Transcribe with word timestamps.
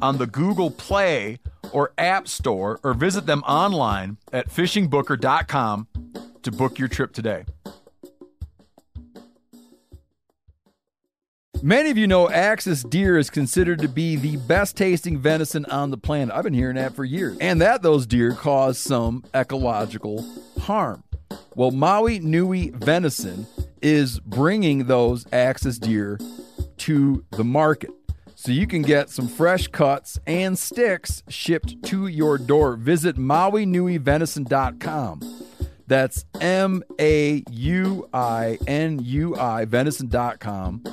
on 0.00 0.18
the 0.18 0.26
Google 0.26 0.70
Play 0.70 1.38
or 1.72 1.92
App 1.98 2.28
Store 2.28 2.80
or 2.82 2.94
visit 2.94 3.26
them 3.26 3.42
online 3.42 4.18
at 4.32 4.48
fishingbooker.com 4.48 5.88
to 6.42 6.52
book 6.52 6.78
your 6.78 6.88
trip 6.88 7.12
today. 7.12 7.44
Many 11.62 11.90
of 11.90 11.98
you 11.98 12.06
know 12.06 12.30
Axis 12.30 12.84
deer 12.84 13.18
is 13.18 13.30
considered 13.30 13.80
to 13.80 13.88
be 13.88 14.14
the 14.14 14.36
best 14.36 14.76
tasting 14.76 15.18
venison 15.18 15.64
on 15.66 15.90
the 15.90 15.96
planet. 15.98 16.32
I've 16.32 16.44
been 16.44 16.54
hearing 16.54 16.76
that 16.76 16.94
for 16.94 17.04
years. 17.04 17.36
And 17.40 17.60
that 17.60 17.82
those 17.82 18.06
deer 18.06 18.32
cause 18.32 18.78
some 18.78 19.24
ecological 19.34 20.24
harm. 20.60 21.02
Well, 21.56 21.72
Maui 21.72 22.20
Nui 22.20 22.70
Venison 22.70 23.48
is 23.82 24.20
bringing 24.20 24.86
those 24.86 25.26
Axis 25.32 25.78
deer 25.78 26.20
to 26.78 27.24
the 27.32 27.42
market. 27.44 27.90
So 28.40 28.52
you 28.52 28.68
can 28.68 28.82
get 28.82 29.10
some 29.10 29.26
fresh 29.26 29.66
cuts 29.66 30.20
and 30.24 30.56
sticks 30.56 31.24
shipped 31.28 31.82
to 31.86 32.06
your 32.06 32.38
door. 32.38 32.76
Visit 32.76 33.16
MauiNuiVenison.com. 33.16 35.20
That's 35.88 36.24
M 36.40 36.84
A 37.00 37.42
U 37.50 38.08
I 38.12 38.60
N 38.68 39.00
U 39.02 39.34
I 39.34 39.64
venison.com. 39.64 40.84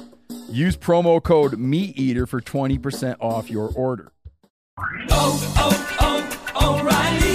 Use 0.49 0.75
promo 0.75 1.21
code 1.21 1.51
MeatEater 1.51 2.27
for 2.27 2.41
20% 2.41 3.17
off 3.19 3.51
your 3.51 3.71
order. 3.75 4.11
Oh, 5.11 5.53
oh, 5.55 6.49
oh, 6.55 6.79
O'Reilly! 6.79 7.34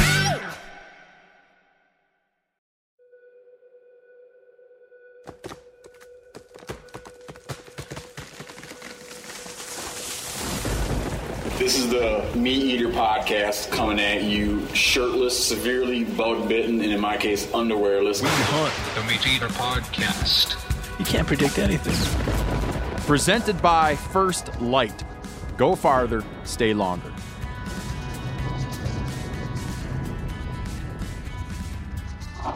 This 11.61 11.77
is 11.77 11.89
the 11.89 12.27
MeatEater 12.33 12.91
podcast 12.91 13.69
coming 13.69 13.99
at 13.99 14.23
you 14.23 14.65
shirtless, 14.73 15.37
severely 15.47 16.03
bug 16.03 16.49
bitten, 16.49 16.81
and 16.81 16.91
in 16.91 16.99
my 16.99 17.17
case, 17.17 17.45
underwearless. 17.51 18.23
Hunt, 18.25 18.95
the 18.95 19.01
MeatEater 19.01 19.47
podcast. 19.49 20.57
You 20.97 21.05
can't 21.05 21.27
predict 21.27 21.59
anything. 21.59 21.93
Presented 23.05 23.61
by 23.61 23.95
First 23.95 24.59
Lite. 24.59 25.03
Go 25.55 25.75
farther, 25.75 26.23
stay 26.45 26.73
longer. 26.73 27.13
All 32.43 32.53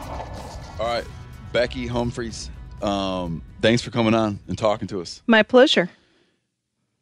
right, 0.80 1.04
Becky 1.52 1.86
Humphries, 1.86 2.50
um, 2.82 3.40
thanks 3.62 3.82
for 3.82 3.92
coming 3.92 4.14
on 4.14 4.40
and 4.48 4.58
talking 4.58 4.88
to 4.88 5.00
us. 5.00 5.22
My 5.28 5.44
pleasure. 5.44 5.90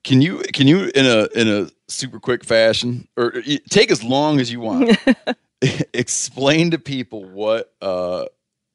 Can 0.04 0.20
you 0.20 0.38
can 0.53 0.69
you 0.69 0.91
in 0.94 1.06
a 1.06 1.28
in 1.34 1.48
a 1.48 1.70
super 1.88 2.20
quick 2.20 2.44
fashion 2.44 3.09
or 3.16 3.42
take 3.70 3.91
as 3.91 4.04
long 4.04 4.38
as 4.38 4.53
you 4.53 4.60
want 4.60 4.98
explain 5.94 6.70
to 6.72 6.78
people 6.78 7.25
what 7.25 7.72
uh, 7.81 8.26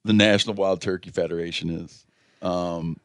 the 0.04 0.14
National 0.14 0.56
Wild 0.56 0.82
Turkey 0.82 1.12
Federation 1.12 1.70
is, 1.70 2.06
um, 2.42 2.98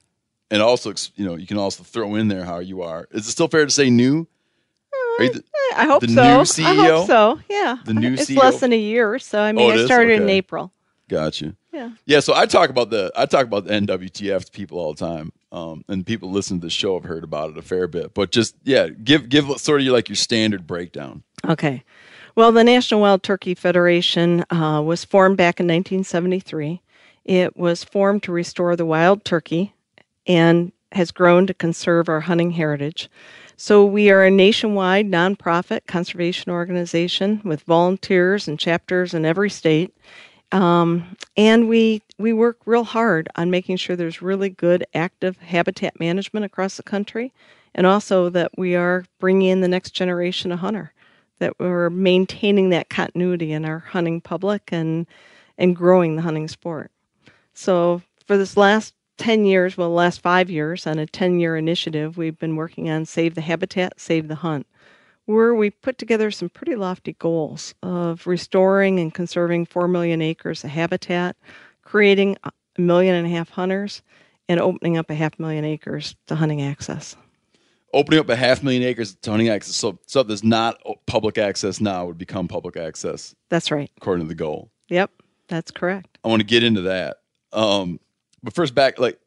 and 0.51 0.63
also 0.63 0.95
you 1.17 1.27
know 1.27 1.37
you 1.37 1.47
can 1.47 1.59
also 1.59 1.83
throw 1.83 2.15
in 2.15 2.29
there 2.29 2.45
how 2.45 2.59
you 2.61 2.83
are. 2.83 3.07
Is 3.11 3.29
it 3.29 3.31
still 3.31 3.49
fair 3.49 3.65
to 3.65 3.71
say 3.71 3.91
new? 3.91 4.27
You 5.19 5.33
the, 5.33 5.45
I 5.77 5.85
hope 5.87 6.01
the 6.01 6.09
so. 6.09 6.15
new 6.15 6.41
I 6.41 6.43
CEO? 6.43 6.97
hope 6.97 7.07
so. 7.07 7.41
Yeah. 7.49 7.77
The 7.85 7.95
new 7.95 8.15
it's 8.15 8.27
CEO? 8.31 8.37
less 8.37 8.61
than 8.61 8.73
a 8.73 8.79
year, 8.79 9.19
so 9.19 9.41
I 9.41 9.53
mean, 9.53 9.71
Oh, 9.71 9.75
it 9.75 9.83
I 9.83 9.85
started 9.87 10.21
in 10.21 10.29
April. 10.29 10.73
Gotcha. 11.09 11.55
Yeah. 11.73 11.91
Yeah, 12.07 12.21
so 12.21 12.35
I 12.35 12.47
talk 12.47 12.71
about 12.71 12.91
the 12.91 13.13
I 13.17 13.27
talk 13.27 13.47
about 13.47 13.65
the 13.65 13.75
NWTF 13.75 14.47
to 14.47 14.51
people 14.51 14.79
all 14.79 14.95
the 14.95 15.05
time, 15.05 15.33
um, 15.55 15.85
and 15.89 16.05
people 16.05 16.33
listen 16.33 16.59
to 16.59 16.67
the 16.67 16.71
show 16.71 16.95
have 16.95 17.09
heard 17.09 17.23
about 17.23 17.51
it 17.51 17.57
a 17.57 17.63
fair 17.63 17.87
bit. 17.87 18.13
But 18.13 18.33
just 18.33 18.57
yeah, 18.65 18.89
give 18.89 19.29
give 19.29 19.47
sort 19.61 19.81
of 19.81 19.87
like 19.87 20.09
your 20.09 20.17
standard 20.17 20.67
breakdown. 20.67 21.23
Okay. 21.47 21.85
Well, 22.35 22.51
the 22.51 22.65
National 22.65 23.01
Wild 23.01 23.23
Turkey 23.23 23.55
Federation 23.55 24.45
uh, 24.51 24.83
was 24.85 25.05
formed 25.05 25.37
back 25.37 25.61
in 25.61 25.67
1973. 25.67 26.83
It 27.25 27.57
was 27.57 27.85
formed 27.85 28.25
to 28.25 28.33
restore 28.33 28.75
the 28.75 28.85
wild 28.85 29.25
turkey 29.25 29.73
and 30.27 30.73
has 30.91 31.13
grown 31.13 31.47
to 31.47 31.55
conserve 31.55 32.09
our 32.09 32.21
hunting 32.21 32.51
heritage. 32.51 33.09
So, 33.57 33.85
we 33.85 34.11
are 34.11 34.25
a 34.25 34.33
nationwide 34.33 35.07
nonprofit 35.09 35.87
conservation 35.87 36.51
organization 36.51 37.41
with 37.45 37.63
volunteers 37.63 38.49
and 38.49 38.59
chapters 38.59 39.15
in 39.15 39.25
every 39.25 39.51
state. 39.51 39.97
Um, 40.55 41.17
and 41.37 41.69
we 41.69 42.01
we 42.17 42.33
work 42.33 42.59
real 42.65 42.85
hard 42.85 43.29
on 43.35 43.51
making 43.51 43.77
sure 43.77 43.97
there's 43.97 44.23
really 44.23 44.49
good 44.49 44.87
active 44.95 45.37
habitat 45.39 45.99
management 45.99 46.47
across 46.47 46.77
the 46.77 46.85
country, 46.85 47.33
and 47.75 47.87
also 47.87 48.29
that 48.31 48.53
we 48.57 48.77
are 48.77 49.05
bringing 49.19 49.49
in 49.49 49.63
the 49.63 49.69
next 49.69 49.91
generation 49.91 50.53
of 50.53 50.61
hunter, 50.61 50.93
that 51.41 51.59
we're 51.59 51.91
maintaining 51.91 52.71
that 52.71 52.89
continuity 52.89 53.51
in 53.51 53.65
our 53.65 53.81
hunting 53.81 54.21
public 54.21 54.69
and 54.71 55.09
and 55.59 55.75
growing 55.75 56.15
the 56.15 56.23
hunting 56.23 56.47
sport. 56.47 56.93
So 57.53 58.03
for 58.25 58.37
this 58.37 58.57
last 58.57 58.95
10 59.19 59.47
years, 59.47 59.77
well, 59.77 59.91
last 59.91 60.21
five 60.21 60.51
years, 60.51 60.87
on 60.87 61.01
a 61.01 61.07
10 61.07 61.41
year 61.41 61.57
initiative, 61.57 62.17
we've 62.17 62.39
been 62.39 62.55
working 62.55 62.89
on 62.89 63.07
Save 63.07 63.35
the 63.35 63.41
Habitat, 63.41 63.95
Save 64.01 64.29
the 64.29 64.37
Hunt, 64.37 64.69
where 65.27 65.55
we 65.55 65.71
put 65.71 65.99
together 65.99 66.31
some 66.31 66.49
pretty 66.49 66.75
lofty 66.75 67.15
goals 67.15 67.75
of 67.83 68.27
restoring 68.27 69.01
and 69.01 69.15
conserving 69.15 69.67
4 69.67 69.89
million 69.89 70.21
acres 70.21 70.65
of 70.65 70.71
habitat, 70.71 71.37
creating 71.83 72.37
a 72.45 72.53
million 72.79 73.15
and 73.15 73.27
a 73.27 73.31
half 73.31 73.51
hunters, 73.51 74.03
and 74.49 74.61
opening 74.61 74.97
up 74.97 75.11
a 75.11 75.15
half 75.15 75.39
million 75.39 75.65
acres 75.65 76.15
to 76.27 76.35
hunting 76.35 76.61
access. 76.61 77.17
Opening 77.93 78.21
up 78.21 78.29
a 78.29 78.37
half 78.37 78.63
million 78.63 78.83
acres 78.83 79.15
to 79.15 79.31
hunting 79.31 79.49
access, 79.49 79.77
so 79.77 79.99
stuff 80.07 80.27
that's 80.27 80.43
not 80.43 80.79
public 81.07 81.39
access 81.39 81.81
now 81.81 82.05
would 82.05 82.19
become 82.19 82.49
public 82.49 82.77
access 82.77 83.35
That's 83.51 83.71
right. 83.71 83.91
according 83.97 84.25
to 84.25 84.29
the 84.29 84.35
goal. 84.35 84.71
Yep, 84.89 85.11
that's 85.49 85.71
correct. 85.71 86.19
I 86.25 86.29
want 86.29 86.41
to 86.41 86.47
get 86.47 86.63
into 86.63 86.83
that, 86.83 87.19
um, 87.53 88.01
but 88.43 88.53
first 88.53 88.75
back 88.75 88.99
like, 88.99 89.19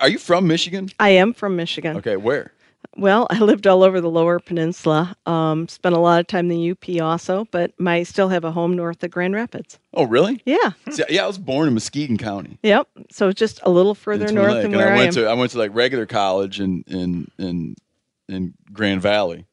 are 0.00 0.08
you 0.08 0.18
from 0.18 0.46
Michigan? 0.46 0.90
I 1.00 1.10
am 1.10 1.32
from 1.32 1.56
Michigan. 1.56 1.96
Okay, 1.96 2.16
where? 2.16 2.52
Well, 2.96 3.26
I 3.30 3.38
lived 3.40 3.66
all 3.66 3.82
over 3.82 4.00
the 4.00 4.10
Lower 4.10 4.38
Peninsula. 4.38 5.16
Um, 5.26 5.68
spent 5.68 5.94
a 5.94 5.98
lot 5.98 6.20
of 6.20 6.26
time 6.26 6.50
in 6.50 6.60
the 6.60 6.70
UP 6.70 7.02
also, 7.02 7.46
but 7.50 7.72
I 7.84 8.02
still 8.02 8.28
have 8.28 8.44
a 8.44 8.52
home 8.52 8.74
north 8.76 9.02
of 9.02 9.10
Grand 9.10 9.34
Rapids. 9.34 9.78
Oh, 9.94 10.04
really? 10.04 10.40
Yeah. 10.44 10.72
See, 10.90 11.02
yeah, 11.08 11.24
I 11.24 11.26
was 11.26 11.38
born 11.38 11.68
in 11.68 11.74
Muskegon 11.74 12.16
County. 12.18 12.58
Yep. 12.62 12.88
So 13.10 13.32
just 13.32 13.60
a 13.62 13.70
little 13.70 13.94
further 13.94 14.30
north 14.32 14.52
Lake, 14.52 14.62
than 14.62 14.72
and 14.72 14.76
where 14.76 14.88
I 14.90 14.94
I, 14.94 14.96
went 14.96 15.16
am. 15.16 15.24
to 15.24 15.28
I 15.30 15.34
went 15.34 15.50
to 15.52 15.58
like 15.58 15.74
regular 15.74 16.06
college 16.06 16.60
in 16.60 16.84
in 16.86 17.30
in 17.38 17.76
in 18.28 18.54
Grand 18.72 19.02
Valley, 19.02 19.46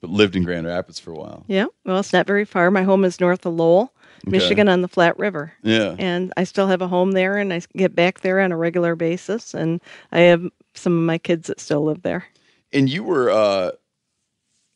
but 0.00 0.10
lived 0.10 0.36
in 0.36 0.44
Grand 0.44 0.66
Rapids 0.66 0.98
for 0.98 1.10
a 1.12 1.16
while. 1.16 1.44
yeah. 1.48 1.66
Well, 1.84 1.98
it's 1.98 2.12
not 2.12 2.26
very 2.26 2.44
far. 2.44 2.70
My 2.70 2.82
home 2.84 3.04
is 3.04 3.20
north 3.20 3.44
of 3.46 3.54
Lowell, 3.54 3.92
Okay. 4.24 4.30
Michigan, 4.38 4.68
on 4.68 4.82
the 4.82 4.88
Flat 4.88 5.18
River. 5.18 5.52
Yeah. 5.64 5.96
And 5.98 6.32
I 6.36 6.44
still 6.44 6.68
have 6.68 6.80
a 6.82 6.86
home 6.88 7.12
there, 7.12 7.38
and 7.38 7.52
I 7.52 7.60
get 7.76 7.94
back 7.96 8.20
there 8.20 8.38
on 8.40 8.52
a 8.52 8.56
regular 8.56 8.94
basis. 8.94 9.52
And 9.54 9.80
I 10.12 10.20
have 10.20 10.44
some 10.74 10.96
of 10.96 11.02
my 11.02 11.18
kids 11.18 11.48
that 11.48 11.58
still 11.58 11.84
live 11.84 12.02
there. 12.02 12.24
And 12.72 12.88
you 12.88 13.04
were, 13.04 13.30
uh, 13.30 13.72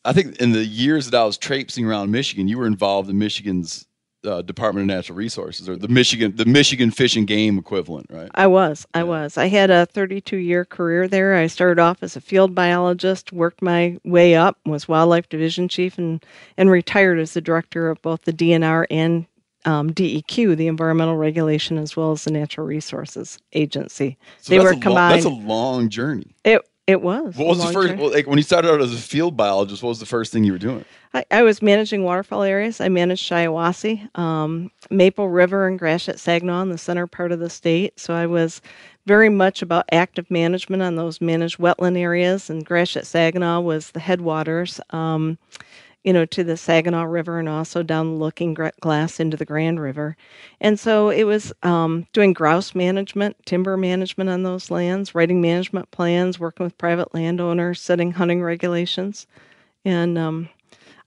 I 0.04 0.12
think, 0.12 0.36
in 0.36 0.52
the 0.52 0.64
years 0.64 1.10
that 1.10 1.20
I 1.20 1.24
was 1.24 1.38
traipsing 1.38 1.84
around 1.86 2.10
Michigan, 2.10 2.48
you 2.48 2.58
were 2.58 2.66
involved 2.66 3.08
in 3.10 3.18
Michigan's 3.18 3.86
uh, 4.24 4.42
Department 4.42 4.90
of 4.90 4.96
Natural 4.96 5.16
Resources, 5.16 5.68
or 5.68 5.76
the 5.76 5.88
Michigan 5.88 6.34
the 6.34 6.44
Michigan 6.46 6.90
Fish 6.90 7.14
and 7.16 7.26
Game 7.28 7.58
equivalent, 7.58 8.06
right? 8.10 8.28
I 8.34 8.48
was. 8.48 8.84
I 8.92 9.04
was. 9.04 9.36
I 9.38 9.46
had 9.46 9.70
a 9.70 9.86
32 9.86 10.36
year 10.38 10.64
career 10.64 11.06
there. 11.06 11.34
I 11.34 11.46
started 11.46 11.80
off 11.80 12.02
as 12.02 12.16
a 12.16 12.20
field 12.20 12.54
biologist, 12.54 13.32
worked 13.32 13.62
my 13.62 13.98
way 14.04 14.34
up, 14.34 14.58
was 14.66 14.88
wildlife 14.88 15.28
division 15.28 15.68
chief, 15.68 15.96
and, 15.96 16.24
and 16.56 16.70
retired 16.70 17.18
as 17.20 17.34
the 17.34 17.40
director 17.40 17.88
of 17.88 18.02
both 18.02 18.22
the 18.22 18.32
DNR 18.32 18.86
and 18.90 19.26
um, 19.64 19.90
DEQ, 19.92 20.56
the 20.56 20.66
Environmental 20.66 21.16
Regulation, 21.16 21.78
as 21.78 21.96
well 21.96 22.10
as 22.12 22.24
the 22.24 22.30
Natural 22.32 22.66
Resources 22.66 23.38
Agency. 23.52 24.16
So 24.40 24.50
they 24.50 24.58
that's 24.58 24.64
were 24.64 24.70
a 24.70 24.74
long- 24.74 24.80
combined. 24.80 25.14
that's 25.14 25.24
a 25.26 25.28
long 25.28 25.88
journey. 25.88 26.34
it 26.44 26.62
it 26.86 27.02
was. 27.02 27.34
What 27.36 27.48
was 27.48 27.58
the 27.58 27.72
first? 27.72 27.88
journey. 27.88 28.08
like 28.10 28.26
when 28.26 28.38
you 28.38 28.44
started 28.44 28.70
out 28.70 28.80
as 28.80 28.92
a 28.92 28.96
field 28.96 29.36
biologist, 29.36 29.82
what 29.82 29.88
was 29.88 29.98
the 29.98 30.06
first 30.06 30.32
thing 30.32 30.44
you 30.44 30.52
were 30.52 30.58
doing? 30.58 30.84
I, 31.14 31.24
I 31.30 31.42
was 31.42 31.60
managing 31.60 32.04
waterfowl 32.04 32.42
areas. 32.42 32.80
I 32.80 32.88
managed 32.88 33.28
Shiawassee, 33.28 34.16
um, 34.18 34.70
Maple 34.90 35.28
River, 35.28 35.66
and 35.66 35.78
Gratiot 35.78 36.20
Saginaw 36.20 36.62
in 36.62 36.68
the 36.68 36.78
center 36.78 37.06
part 37.06 37.32
of 37.32 37.40
the 37.40 37.50
state. 37.50 37.98
So 37.98 38.14
I 38.14 38.26
was 38.26 38.60
very 39.06 39.28
much 39.28 39.62
about 39.62 39.86
active 39.90 40.30
management 40.30 40.82
on 40.82 40.96
those 40.96 41.20
managed 41.20 41.58
wetland 41.58 41.98
areas. 41.98 42.50
And 42.50 42.64
Gratiot 42.64 43.06
Saginaw 43.06 43.60
was 43.60 43.90
the 43.90 44.00
headwaters, 44.00 44.80
um, 44.90 45.38
you 46.06 46.14
know, 46.14 46.26
to 46.26 46.44
the 46.44 46.56
Saginaw 46.56 47.04
River 47.04 47.40
and 47.40 47.50
also 47.50 47.84
down 47.84 48.18
Looking 48.18 48.54
Glass 48.80 49.20
into 49.20 49.36
the 49.36 49.46
Grand 49.46 49.80
River. 49.80 50.16
And 50.62 50.80
so 50.80 51.10
it 51.10 51.24
was 51.24 51.52
um, 51.64 52.06
doing 52.14 52.32
grouse 52.34 52.74
management, 52.74 53.36
timber 53.46 53.76
management 53.76 54.30
on 54.30 54.44
those 54.44 54.70
lands, 54.70 55.14
writing 55.14 55.42
management 55.42 55.90
plans, 55.92 56.40
working 56.40 56.64
with 56.64 56.78
private 56.78 57.14
landowners, 57.14 57.82
setting 57.82 58.12
hunting 58.12 58.42
regulations. 58.42 59.26
And 59.84 60.18
um, 60.18 60.50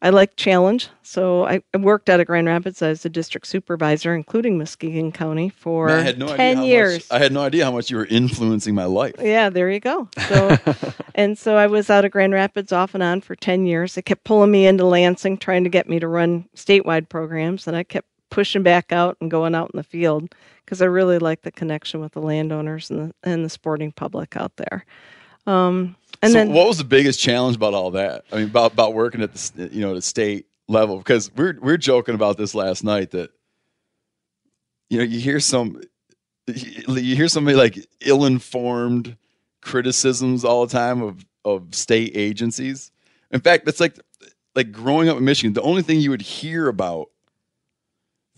I 0.01 0.11
like 0.11 0.37
challenge. 0.37 0.89
So 1.03 1.45
I, 1.45 1.61
worked 1.77 2.09
out 2.09 2.21
of 2.21 2.27
Grand 2.27 2.47
Rapids 2.47 2.81
as 2.81 3.03
a 3.05 3.09
district 3.09 3.47
supervisor, 3.47 4.15
including 4.15 4.57
Muskegon 4.57 5.11
County, 5.11 5.49
for 5.49 5.87
Man, 5.87 6.17
no 6.17 6.35
10 6.35 6.59
idea 6.59 6.69
years. 6.69 7.09
Much, 7.09 7.19
I 7.19 7.21
had 7.21 7.33
no 7.33 7.41
idea 7.41 7.65
how 7.65 7.71
much 7.71 7.91
you 7.91 7.97
were 7.97 8.05
influencing 8.05 8.73
my 8.73 8.85
life. 8.85 9.15
Yeah, 9.19 9.49
there 9.49 9.69
you 9.69 9.81
go. 9.81 10.07
So, 10.27 10.57
and 11.15 11.37
so 11.37 11.57
I 11.57 11.67
was 11.67 11.89
out 11.89 12.05
of 12.05 12.11
Grand 12.11 12.33
Rapids 12.33 12.71
off 12.71 12.93
and 12.93 13.03
on 13.03 13.19
for 13.19 13.35
10 13.35 13.65
years. 13.65 13.95
They 13.95 14.01
kept 14.01 14.23
pulling 14.23 14.51
me 14.51 14.65
into 14.65 14.85
Lansing, 14.85 15.37
trying 15.37 15.65
to 15.65 15.69
get 15.69 15.89
me 15.89 15.99
to 15.99 16.07
run 16.07 16.47
statewide 16.55 17.09
programs, 17.09 17.67
and 17.67 17.75
I 17.75 17.83
kept 17.83 18.07
pushing 18.29 18.63
back 18.63 18.93
out 18.93 19.17
and 19.19 19.29
going 19.29 19.53
out 19.55 19.71
in 19.73 19.77
the 19.77 19.83
field 19.83 20.33
because 20.63 20.81
I 20.81 20.85
really 20.85 21.19
like 21.19 21.41
the 21.41 21.51
connection 21.51 21.99
with 21.99 22.13
the 22.13 22.21
landowners 22.21 22.89
and 22.89 23.09
the, 23.09 23.29
and 23.29 23.43
the 23.43 23.49
sporting 23.49 23.91
public 23.91 24.37
out 24.37 24.55
there. 24.55 24.85
Um, 25.49 25.95
and 26.21 26.31
so 26.31 26.37
then, 26.37 26.53
what 26.53 26.67
was 26.67 26.77
the 26.77 26.83
biggest 26.83 27.19
challenge 27.19 27.55
about 27.55 27.73
all 27.73 27.91
that? 27.91 28.25
I 28.31 28.35
mean, 28.35 28.45
about 28.45 28.73
about 28.73 28.93
working 28.93 29.21
at 29.21 29.33
the 29.33 29.69
you 29.71 29.81
know 29.81 29.95
the 29.95 30.01
state 30.01 30.45
level 30.67 30.97
because 30.97 31.31
we're 31.35 31.57
we're 31.59 31.77
joking 31.77 32.13
about 32.13 32.37
this 32.37 32.53
last 32.53 32.83
night 32.83 33.11
that 33.11 33.31
you 34.89 34.99
know 34.99 35.03
you 35.03 35.19
hear 35.19 35.39
some 35.39 35.81
you 36.47 37.15
hear 37.15 37.27
somebody 37.27 37.55
like 37.57 37.87
ill-informed 38.01 39.15
criticisms 39.61 40.45
all 40.45 40.65
the 40.65 40.71
time 40.71 41.01
of 41.01 41.25
of 41.43 41.73
state 41.73 42.11
agencies. 42.15 42.91
In 43.31 43.39
fact, 43.39 43.67
it's 43.67 43.79
like 43.79 43.97
like 44.55 44.71
growing 44.71 45.09
up 45.09 45.17
in 45.17 45.25
Michigan, 45.25 45.53
the 45.53 45.61
only 45.61 45.81
thing 45.81 45.99
you 45.99 46.11
would 46.11 46.21
hear 46.21 46.67
about 46.67 47.09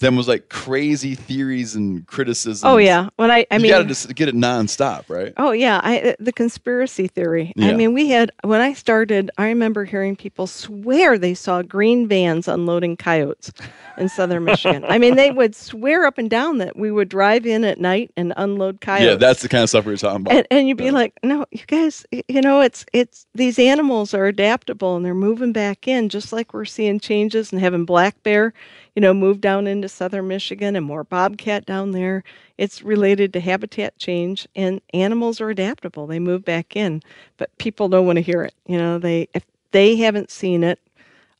them 0.01 0.15
was 0.17 0.27
like 0.27 0.49
crazy 0.49 1.15
theories 1.15 1.75
and 1.75 2.05
criticisms. 2.05 2.63
oh, 2.65 2.77
yeah. 2.77 3.09
When 3.15 3.31
I, 3.31 3.45
I 3.49 3.55
you 3.55 3.61
mean, 3.61 3.71
got 3.71 3.79
to 3.79 3.85
just 3.85 4.13
get 4.15 4.27
it 4.27 4.35
nonstop, 4.35 5.09
right? 5.09 5.33
Oh 5.37 5.51
yeah, 5.51 5.79
I, 5.83 6.01
uh, 6.01 6.13
the 6.19 6.33
conspiracy 6.33 7.07
theory. 7.07 7.53
I 7.57 7.73
mean, 7.73 7.93
we 7.93 8.09
had 8.09 8.31
when 8.43 8.59
I 8.61 8.73
started. 8.73 9.31
I 9.37 9.47
remember 9.47 9.85
hearing 9.85 10.15
people 10.15 10.47
swear 10.47 11.17
they 11.17 11.33
saw 11.33 11.61
green 11.61 12.07
vans 12.07 12.47
unloading 12.47 12.97
coyotes 12.97 13.51
in 13.97 14.09
southern 14.09 14.43
Michigan. 14.43 14.83
I 14.87 14.97
mean, 14.97 15.15
they 15.15 15.31
would 15.31 15.55
swear 15.55 16.05
up 16.05 16.17
and 16.17 16.29
down 16.29 16.57
that 16.57 16.75
we 16.75 16.91
would 16.91 17.07
drive 17.09 17.45
in 17.45 17.63
at 17.63 17.79
night 17.79 18.11
and 18.17 18.33
unload 18.35 18.81
coyotes. 18.81 19.05
Yeah, 19.05 19.15
that's 19.15 19.41
the 19.41 19.49
kind 19.49 19.63
of 19.63 19.69
stuff 19.69 19.85
we 19.85 19.93
were 19.93 19.97
talking 19.97 20.21
about. 20.21 20.33
and, 20.35 20.47
and 20.51 20.67
you'd 20.67 20.77
be 20.77 20.91
like, 20.91 21.13
no, 21.23 21.45
you 21.51 21.61
guys, 21.67 22.05
you 22.11 22.41
know, 22.41 22.61
it's 22.61 22.85
it's 22.93 23.25
these 23.35 23.59
animals 23.59 24.13
are 24.13 24.25
adaptable 24.25 24.95
and 24.95 25.05
they're 25.05 25.13
moving 25.13 25.53
back 25.53 25.87
in, 25.87 26.09
just 26.09 26.33
like 26.33 26.53
we're 26.53 26.65
seeing 26.65 26.99
changes 26.99 27.51
and 27.51 27.61
having 27.61 27.85
black 27.85 28.21
bear, 28.23 28.53
you 28.95 29.01
know, 29.01 29.13
move 29.13 29.41
down 29.41 29.67
into 29.67 29.87
southern 29.89 30.27
Michigan 30.27 30.75
and 30.75 30.85
more 30.85 31.03
bobcat 31.03 31.65
down 31.65 31.91
there. 31.91 32.23
It's 32.57 32.81
related 32.83 33.33
to 33.33 33.39
habitat 33.39 33.97
change, 33.97 34.47
and 34.55 34.81
animals 34.93 35.41
are 35.41 35.49
adaptable; 35.49 36.07
they 36.07 36.19
move 36.19 36.43
back 36.45 36.75
in, 36.75 37.01
but 37.37 37.55
people 37.57 37.89
don't 37.89 38.05
want 38.05 38.17
to 38.17 38.21
hear 38.21 38.43
it. 38.43 38.53
You 38.67 38.77
know, 38.77 38.99
they 38.99 39.27
if 39.33 39.45
they 39.71 39.95
haven't 39.97 40.31
seen 40.31 40.63
it, 40.63 40.79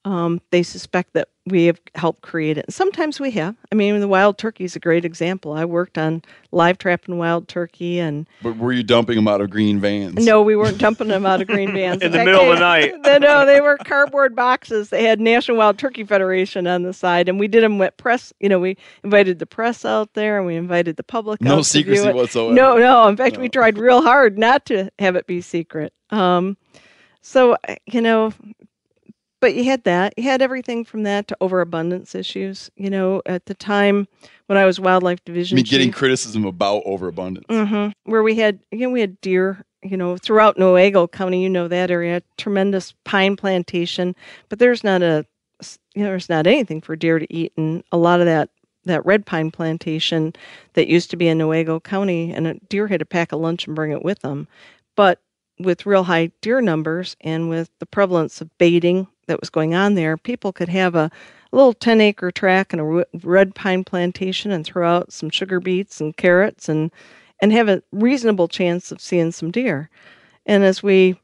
um, 0.04 0.42
they 0.52 0.64
suspect 0.64 1.14
that 1.14 1.30
we 1.46 1.66
have 1.66 1.80
helped 1.96 2.22
create 2.22 2.58
it. 2.58 2.66
And 2.66 2.74
sometimes 2.74 3.20
we 3.20 3.32
have. 3.32 3.56
I 3.72 3.76
mean, 3.76 4.00
the 4.00 4.08
wild 4.08 4.38
turkey 4.38 4.64
is 4.64 4.76
a 4.76 4.80
great 4.80 5.06
example. 5.06 5.54
I 5.54 5.66
worked 5.66 5.98
on 5.98 6.22
live 6.52 6.78
trapping 6.78 7.18
wild 7.18 7.48
turkey 7.48 8.00
and 8.00 8.28
But 8.44 8.58
were 8.58 8.72
you 8.74 8.84
dumping 8.84 9.16
them 9.16 9.28
out 9.28 9.42
of 9.42 9.50
green 9.50 9.80
vans? 9.80 10.24
no, 10.26 10.42
we 10.42 10.56
weren't 10.56 10.78
dumping 10.78 11.08
them 11.08 11.26
out 11.26 11.42
of 11.42 11.48
green 11.48 11.72
vans. 11.74 12.02
In 12.02 12.12
the 12.12 12.18
fact, 12.20 12.26
middle 12.26 12.52
of 12.52 12.58
the 12.58 12.60
night. 12.60 12.94
they- 13.04 13.20
no, 13.20 13.46
they 13.46 13.60
were 13.62 13.78
cardboard 13.78 14.36
boxes. 14.36 14.90
They 14.90 15.04
had 15.04 15.20
National 15.20 15.58
Wild 15.58 15.78
Turkey 15.78 16.04
Federation 16.04 16.68
on 16.68 16.84
the 16.84 16.94
side, 16.94 17.28
and 17.30 17.40
we 17.40 17.48
did 17.48 17.64
them 17.64 17.78
with 17.80 17.96
press. 17.98 18.34
You 18.40 18.50
know, 18.50 18.60
we 18.60 18.78
invited 19.04 19.40
the 19.40 19.46
press 19.48 19.84
out 19.86 20.14
there, 20.14 20.38
and 20.38 20.46
we 20.48 20.56
invited 20.56 20.98
the 20.98 21.04
public. 21.04 21.42
No 21.42 21.52
out 21.60 21.64
to 21.66 21.84
view 21.84 21.96
secrecy 21.96 22.08
it. 22.10 22.16
whatsoever. 22.16 22.54
No, 22.54 22.78
no. 22.78 23.08
In 23.08 23.18
fact, 23.18 23.38
we 23.38 23.50
tried 23.50 23.78
real 23.78 24.02
hard 24.02 24.38
not 24.38 24.66
to 24.68 24.90
have 25.00 25.16
it 25.16 25.28
be 25.28 25.42
secret. 25.42 25.94
Um, 26.12 26.58
so 27.22 27.56
uh, 27.68 27.76
you 27.86 28.02
know, 28.02 28.34
but 29.42 29.56
you 29.56 29.66
had 29.66 29.84
that. 29.84 30.14
You 30.16 30.24
had 30.24 30.42
everything 30.42 30.86
from 30.86 31.04
that 31.04 31.28
to 31.28 31.38
overabundance 31.42 32.16
issues. 32.16 32.72
You 32.76 32.90
know, 32.90 33.22
at 33.26 33.48
the 33.48 33.54
time 33.56 34.08
when 34.48 34.58
I 34.58 34.66
was 34.66 34.80
wildlife 34.80 35.20
I 35.20 35.26
division 35.26 35.58
mean, 35.58 35.66
getting 35.66 35.90
chief, 35.90 35.96
criticism 35.96 36.46
about 36.46 36.84
overabundance. 36.86 37.48
hmm 37.50 37.88
Where 38.06 38.24
we 38.24 38.36
had, 38.36 38.60
you 38.72 38.80
know, 38.88 38.92
we 38.92 39.02
had 39.02 39.20
deer, 39.20 39.66
you 39.84 39.98
know, 39.98 40.16
throughout 40.16 40.58
Newaygo 40.58 41.12
County, 41.12 41.44
you 41.44 41.50
know 41.50 41.68
that 41.68 41.92
area, 41.92 42.22
tremendous 42.38 42.94
pine 43.04 43.36
plantation, 43.36 44.16
but 44.48 44.60
there's 44.60 44.84
not 44.84 45.02
a, 45.02 45.26
you 45.96 46.04
know, 46.04 46.10
there's 46.10 46.30
not 46.30 46.48
anything 46.48 46.80
for 46.80 46.96
deer 46.96 47.20
to 47.20 47.34
eat, 47.34 47.52
and 47.58 47.84
a 47.92 47.98
lot 47.98 48.20
of 48.20 48.26
that 48.28 48.50
that 48.86 49.06
red 49.06 49.28
pine 49.28 49.52
plantation 49.52 50.34
that 50.74 50.88
used 50.88 51.12
to 51.12 51.16
be 51.16 51.28
in 51.28 51.38
Newaygo 51.38 51.84
County, 51.84 52.34
and 52.34 52.48
a 52.48 52.54
deer 52.68 52.88
had 52.88 53.00
to 53.00 53.06
pack 53.06 53.32
a 53.32 53.36
lunch 53.36 53.68
and 53.68 53.76
bring 53.76 53.92
it 53.92 54.04
with 54.04 54.20
them, 54.22 54.48
but 54.96 55.20
with 55.62 55.86
real 55.86 56.04
high 56.04 56.32
deer 56.42 56.62
numbers 56.62 57.16
and 57.22 57.50
with 57.50 57.70
the 57.80 57.86
prevalence 57.86 58.42
of 58.42 58.58
baiting 58.58 59.08
that 59.28 59.40
was 59.40 59.50
going 59.50 59.74
on 59.74 59.96
there, 59.96 60.18
people 60.18 60.52
could 60.52 60.70
have 60.70 60.96
a, 60.96 61.12
little 61.52 61.74
10 61.74 62.02
acre 62.02 62.32
tract 62.32 62.74
and 62.74 62.82
a 62.82 63.06
red 63.24 63.54
pine 63.56 63.84
plantation 63.84 64.52
and 64.52 64.66
throw 64.66 64.88
out 64.90 65.12
some 65.12 65.30
sugar 65.30 65.60
beets 65.60 66.00
and 66.00 66.16
carrots 66.18 66.70
and 66.70 66.92
and 67.42 67.52
have 67.52 67.68
a 67.68 67.82
reasonable 67.92 68.48
chance 68.48 68.92
of 68.92 69.02
seeing 69.02 69.32
some 69.32 69.50
deer. 69.50 69.90
And 70.46 70.64
as 70.64 70.84
we 70.84 71.20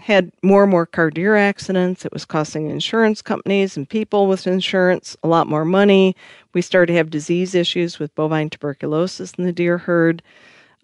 had 0.00 0.32
more 0.42 0.64
and 0.64 0.70
more 0.70 0.84
car 0.84 1.10
deer 1.10 1.36
accidents, 1.36 2.04
it 2.04 2.12
was 2.12 2.24
costing 2.24 2.68
insurance 2.68 3.22
companies 3.22 3.76
and 3.76 3.88
people 3.88 4.26
with 4.26 4.48
insurance 4.48 5.16
a 5.22 5.28
lot 5.28 5.46
more 5.46 5.64
money. 5.64 6.16
We 6.54 6.60
started 6.62 6.92
to 6.92 6.96
have 6.96 7.10
disease 7.10 7.54
issues 7.54 8.00
with 8.00 8.14
bovine 8.16 8.50
tuberculosis 8.50 9.34
in 9.34 9.44
the 9.44 9.52
deer 9.52 9.78
herd. 9.78 10.24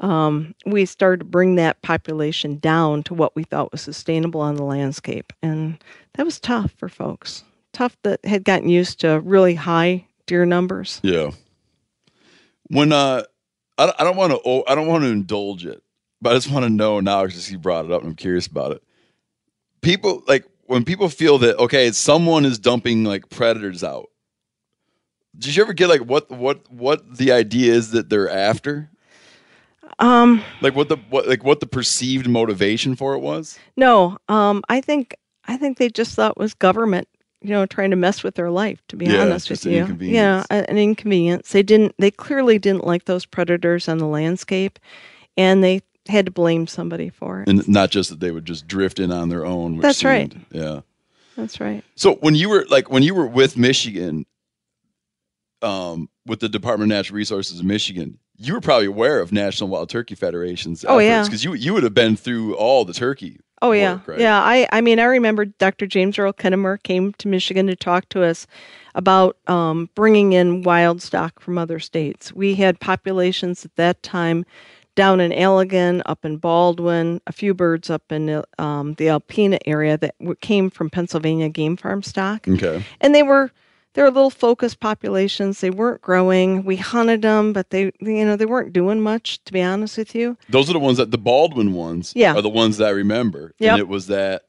Um, 0.00 0.54
we 0.66 0.84
started 0.84 1.20
to 1.20 1.24
bring 1.24 1.54
that 1.54 1.80
population 1.82 2.58
down 2.58 3.02
to 3.04 3.14
what 3.14 3.34
we 3.34 3.44
thought 3.44 3.72
was 3.72 3.80
sustainable 3.80 4.40
on 4.40 4.56
the 4.56 4.64
landscape. 4.64 5.32
And 5.42 5.82
that 6.14 6.26
was 6.26 6.38
tough 6.38 6.72
for 6.76 6.88
folks. 6.88 7.44
Tough 7.72 7.96
that 8.02 8.24
had 8.24 8.44
gotten 8.44 8.68
used 8.68 9.00
to 9.00 9.20
really 9.20 9.54
high 9.54 10.06
deer 10.26 10.44
numbers. 10.44 11.00
Yeah. 11.02 11.30
When 12.68 12.92
uh, 12.92 13.22
I, 13.78 13.92
I 13.98 14.04
don't 14.04 14.16
want 14.16 14.32
to 14.32 14.40
oh, 14.44 14.64
I 14.66 14.74
don't 14.74 14.86
want 14.86 15.04
to 15.04 15.10
indulge 15.10 15.64
it, 15.64 15.82
but 16.20 16.32
I 16.32 16.34
just 16.36 16.50
want 16.50 16.64
to 16.64 16.70
know 16.70 17.00
now 17.00 17.24
because 17.24 17.50
you 17.50 17.58
brought 17.58 17.84
it 17.84 17.92
up 17.92 18.02
and 18.02 18.10
I'm 18.10 18.16
curious 18.16 18.46
about 18.46 18.72
it. 18.72 18.82
People 19.82 20.22
like 20.26 20.44
when 20.64 20.84
people 20.84 21.08
feel 21.08 21.38
that 21.38 21.58
okay, 21.58 21.90
someone 21.92 22.44
is 22.44 22.58
dumping 22.58 23.04
like 23.04 23.28
predators 23.28 23.84
out. 23.84 24.10
Did 25.38 25.54
you 25.54 25.62
ever 25.62 25.74
get 25.74 25.88
like 25.88 26.00
what 26.00 26.30
what 26.30 26.70
what 26.72 27.18
the 27.18 27.32
idea 27.32 27.74
is 27.74 27.90
that 27.92 28.08
they're 28.08 28.30
after? 28.30 28.90
Um, 29.98 30.42
Like 30.60 30.74
what 30.74 30.88
the 30.88 30.96
what 31.10 31.28
like 31.28 31.44
what 31.44 31.60
the 31.60 31.66
perceived 31.66 32.28
motivation 32.28 32.96
for 32.96 33.14
it 33.14 33.20
was? 33.20 33.58
No, 33.76 34.18
um, 34.28 34.62
I 34.68 34.80
think 34.80 35.16
I 35.46 35.56
think 35.56 35.78
they 35.78 35.88
just 35.88 36.14
thought 36.14 36.32
it 36.32 36.40
was 36.40 36.54
government, 36.54 37.08
you 37.40 37.50
know, 37.50 37.66
trying 37.66 37.90
to 37.90 37.96
mess 37.96 38.22
with 38.22 38.34
their 38.34 38.50
life. 38.50 38.80
To 38.88 38.96
be 38.96 39.06
Yeah, 39.06 39.22
honest 39.22 39.50
with 39.50 39.64
you, 39.64 39.86
yeah, 40.00 40.44
an 40.50 40.76
inconvenience. 40.76 41.50
They 41.50 41.62
didn't. 41.62 41.94
They 41.98 42.10
clearly 42.10 42.58
didn't 42.58 42.84
like 42.84 43.04
those 43.04 43.24
predators 43.24 43.88
on 43.88 43.98
the 43.98 44.06
landscape, 44.06 44.78
and 45.36 45.62
they 45.62 45.82
had 46.08 46.26
to 46.26 46.32
blame 46.32 46.66
somebody 46.66 47.08
for 47.08 47.42
it. 47.42 47.48
And 47.48 47.66
not 47.68 47.90
just 47.90 48.10
that 48.10 48.20
they 48.20 48.30
would 48.30 48.44
just 48.44 48.66
drift 48.66 48.98
in 48.98 49.10
on 49.12 49.28
their 49.28 49.44
own. 49.44 49.76
Which 49.76 49.82
That's 49.82 50.04
right. 50.04 50.32
Yeah. 50.50 50.80
That's 51.36 51.60
right. 51.60 51.84
So 51.96 52.14
when 52.16 52.34
you 52.34 52.48
were 52.48 52.64
like 52.70 52.90
when 52.90 53.02
you 53.02 53.14
were 53.14 53.26
with 53.26 53.56
Michigan, 53.56 54.24
um, 55.62 56.08
with 56.24 56.40
the 56.40 56.48
Department 56.48 56.90
of 56.90 56.96
Natural 56.96 57.16
Resources 57.16 57.60
of 57.60 57.66
Michigan, 57.66 58.18
you 58.38 58.54
were 58.54 58.60
probably 58.60 58.86
aware 58.86 59.20
of 59.20 59.32
National 59.32 59.68
Wild 59.70 59.88
Turkey 59.88 60.14
Federation's 60.14 60.84
Oh, 60.86 60.98
yeah. 60.98 61.22
because 61.24 61.44
you 61.44 61.54
you 61.54 61.72
would 61.74 61.82
have 61.82 61.94
been 61.94 62.16
through 62.16 62.54
all 62.56 62.84
the 62.84 62.92
turkey. 62.92 63.38
Oh 63.62 63.72
yeah, 63.72 64.00
right? 64.06 64.20
yeah. 64.20 64.38
I 64.42 64.68
I 64.70 64.80
mean 64.82 64.98
I 65.00 65.04
remember 65.04 65.46
Dr. 65.46 65.86
James 65.86 66.18
Earl 66.18 66.32
Kennemer 66.34 66.82
came 66.82 67.12
to 67.14 67.28
Michigan 67.28 67.66
to 67.68 67.76
talk 67.76 68.08
to 68.10 68.22
us 68.22 68.46
about 68.94 69.36
um, 69.46 69.88
bringing 69.94 70.32
in 70.34 70.62
wild 70.62 71.00
stock 71.02 71.40
from 71.40 71.56
other 71.58 71.78
states. 71.78 72.32
We 72.34 72.54
had 72.54 72.80
populations 72.80 73.64
at 73.64 73.74
that 73.76 74.02
time 74.02 74.44
down 74.94 75.20
in 75.20 75.30
Allegan, 75.30 76.00
up 76.06 76.24
in 76.24 76.38
Baldwin, 76.38 77.20
a 77.26 77.32
few 77.32 77.52
birds 77.52 77.90
up 77.90 78.10
in 78.10 78.42
um, 78.58 78.94
the 78.94 79.06
Alpena 79.06 79.58
area 79.66 79.98
that 79.98 80.14
came 80.40 80.70
from 80.70 80.88
Pennsylvania 80.88 81.50
game 81.50 81.76
farm 81.76 82.02
stock, 82.02 82.46
Okay. 82.48 82.82
and 83.02 83.14
they 83.14 83.22
were 83.22 83.50
they 83.96 84.02
were 84.02 84.10
little 84.10 84.28
focused 84.30 84.78
populations. 84.78 85.60
They 85.62 85.70
weren't 85.70 86.02
growing. 86.02 86.64
We 86.66 86.76
hunted 86.76 87.22
them, 87.22 87.54
but 87.54 87.70
they, 87.70 87.90
you 88.00 88.24
know, 88.26 88.36
they 88.36 88.44
weren't 88.44 88.74
doing 88.74 89.00
much. 89.00 89.42
To 89.46 89.52
be 89.54 89.62
honest 89.62 89.96
with 89.96 90.14
you, 90.14 90.36
Those 90.50 90.68
are 90.68 90.74
the 90.74 90.78
ones 90.78 90.98
that 90.98 91.10
the 91.10 91.16
Baldwin 91.18 91.72
ones 91.72 92.12
Yeah. 92.14 92.34
are 92.34 92.42
the 92.42 92.50
ones 92.50 92.76
that 92.76 92.88
I 92.88 92.90
remember. 92.90 93.54
And 93.58 93.78
it 93.80 93.88
was 93.88 94.08
that, 94.08 94.42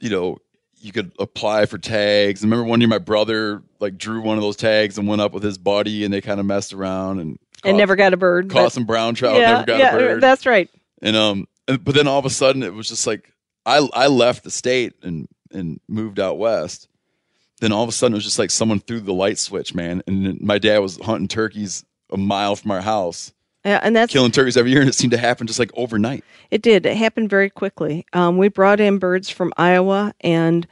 you 0.00 0.10
know, 0.10 0.38
you 0.80 0.90
could 0.92 1.12
apply 1.18 1.66
for 1.66 1.78
tags. 1.78 2.42
I 2.42 2.46
remember 2.46 2.64
one 2.64 2.80
year 2.80 2.88
my 2.88 2.98
brother 2.98 3.62
like 3.78 3.96
drew 3.96 4.20
one 4.20 4.36
of 4.36 4.42
those 4.42 4.56
tags 4.56 4.98
and 4.98 5.06
went 5.08 5.22
up 5.22 5.32
with 5.32 5.42
his 5.44 5.56
buddy 5.56 6.04
and 6.04 6.12
they 6.12 6.20
kind 6.20 6.40
of 6.40 6.46
messed 6.46 6.72
around 6.74 7.20
and 7.20 7.38
and 7.64 7.76
never 7.78 7.96
got 7.96 8.12
a 8.12 8.16
bird. 8.18 8.50
caught 8.50 8.64
but- 8.64 8.72
some 8.72 8.84
brown 8.84 9.14
trout, 9.14 9.36
yeah, 9.36 9.52
never 9.52 9.64
got 9.66 9.78
yeah, 9.78 9.94
a 9.94 9.98
bird. 9.98 10.20
that's 10.20 10.44
right. 10.44 10.68
and 11.00 11.16
um 11.16 11.46
and, 11.68 11.82
but 11.82 11.94
then 11.94 12.06
all 12.06 12.18
of 12.18 12.26
a 12.26 12.30
sudden 12.30 12.62
it 12.62 12.74
was 12.74 12.88
just 12.88 13.06
like 13.06 13.32
I 13.64 13.88
I 13.94 14.08
left 14.08 14.42
the 14.44 14.50
state 14.50 14.92
and 15.02 15.26
and 15.52 15.80
moved 15.88 16.18
out 16.20 16.36
west. 16.38 16.88
Then 17.60 17.72
all 17.72 17.82
of 17.82 17.88
a 17.88 17.92
sudden 17.92 18.14
it 18.14 18.18
was 18.18 18.24
just 18.24 18.38
like 18.38 18.50
someone 18.50 18.80
threw 18.80 19.00
the 19.00 19.14
light 19.14 19.38
switch, 19.38 19.74
man. 19.74 20.02
And 20.06 20.40
my 20.40 20.58
dad 20.58 20.78
was 20.78 20.98
hunting 20.98 21.28
turkeys 21.28 21.84
a 22.10 22.16
mile 22.16 22.56
from 22.56 22.70
our 22.70 22.80
house, 22.80 23.32
Yeah, 23.64 23.80
and 23.82 23.94
that's 23.96 24.12
killing 24.12 24.30
turkeys 24.30 24.56
every 24.56 24.70
year, 24.70 24.80
and 24.80 24.88
it 24.88 24.94
seemed 24.94 25.12
to 25.12 25.18
happen 25.18 25.46
just 25.46 25.58
like 25.58 25.70
overnight. 25.74 26.24
It 26.50 26.62
did. 26.62 26.86
It 26.86 26.96
happened 26.96 27.30
very 27.30 27.50
quickly. 27.50 28.06
Um, 28.12 28.38
we 28.38 28.48
brought 28.48 28.80
in 28.80 28.98
birds 28.98 29.30
from 29.30 29.52
Iowa 29.56 30.14
and 30.20 30.66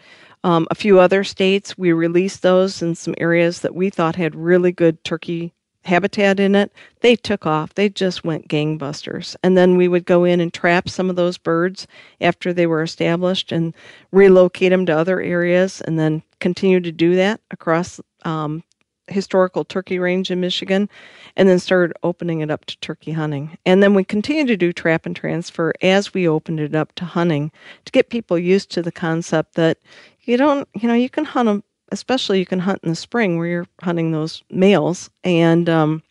um, 0.44 0.66
a 0.70 0.74
few 0.74 0.98
other 0.98 1.24
states. 1.24 1.76
We 1.78 1.92
released 1.92 2.42
those 2.42 2.82
in 2.82 2.94
some 2.94 3.14
areas 3.18 3.60
that 3.60 3.74
we 3.74 3.90
thought 3.90 4.16
had 4.16 4.34
really 4.34 4.72
good 4.72 5.02
turkey 5.04 5.52
habitat 5.84 6.38
in 6.38 6.54
it. 6.54 6.72
They 7.00 7.16
took 7.16 7.46
off. 7.46 7.74
They 7.74 7.88
just 7.88 8.24
went 8.24 8.48
gangbusters. 8.48 9.34
And 9.42 9.56
then 9.56 9.76
we 9.76 9.88
would 9.88 10.04
go 10.04 10.24
in 10.24 10.40
and 10.40 10.52
trap 10.52 10.88
some 10.88 11.10
of 11.10 11.16
those 11.16 11.38
birds 11.38 11.86
after 12.20 12.52
they 12.52 12.66
were 12.66 12.82
established 12.82 13.50
and 13.50 13.74
relocate 14.12 14.70
them 14.70 14.86
to 14.86 14.96
other 14.96 15.20
areas 15.20 15.80
and 15.80 15.98
then 15.98 16.22
continue 16.42 16.80
to 16.80 16.92
do 16.92 17.14
that 17.14 17.40
across 17.52 18.00
um, 18.24 18.62
historical 19.06 19.64
turkey 19.64 19.98
range 19.98 20.30
in 20.30 20.40
Michigan 20.40 20.88
and 21.36 21.48
then 21.48 21.58
started 21.58 21.96
opening 22.02 22.40
it 22.40 22.50
up 22.50 22.64
to 22.66 22.76
turkey 22.80 23.12
hunting. 23.12 23.56
And 23.64 23.82
then 23.82 23.94
we 23.94 24.04
continued 24.04 24.48
to 24.48 24.56
do 24.56 24.72
trap 24.72 25.06
and 25.06 25.14
transfer 25.14 25.72
as 25.80 26.12
we 26.12 26.26
opened 26.28 26.60
it 26.60 26.74
up 26.74 26.94
to 26.96 27.04
hunting 27.04 27.52
to 27.84 27.92
get 27.92 28.10
people 28.10 28.36
used 28.38 28.70
to 28.72 28.82
the 28.82 28.92
concept 28.92 29.54
that 29.54 29.78
you 30.22 30.36
don't, 30.36 30.68
you 30.74 30.88
know, 30.88 30.94
you 30.94 31.08
can 31.08 31.24
hunt 31.24 31.46
them, 31.46 31.62
especially 31.92 32.38
you 32.40 32.46
can 32.46 32.60
hunt 32.60 32.80
in 32.82 32.90
the 32.90 32.96
spring 32.96 33.38
where 33.38 33.46
you're 33.46 33.68
hunting 33.80 34.10
those 34.12 34.42
males 34.50 35.10
and, 35.24 35.68
um, 35.68 36.02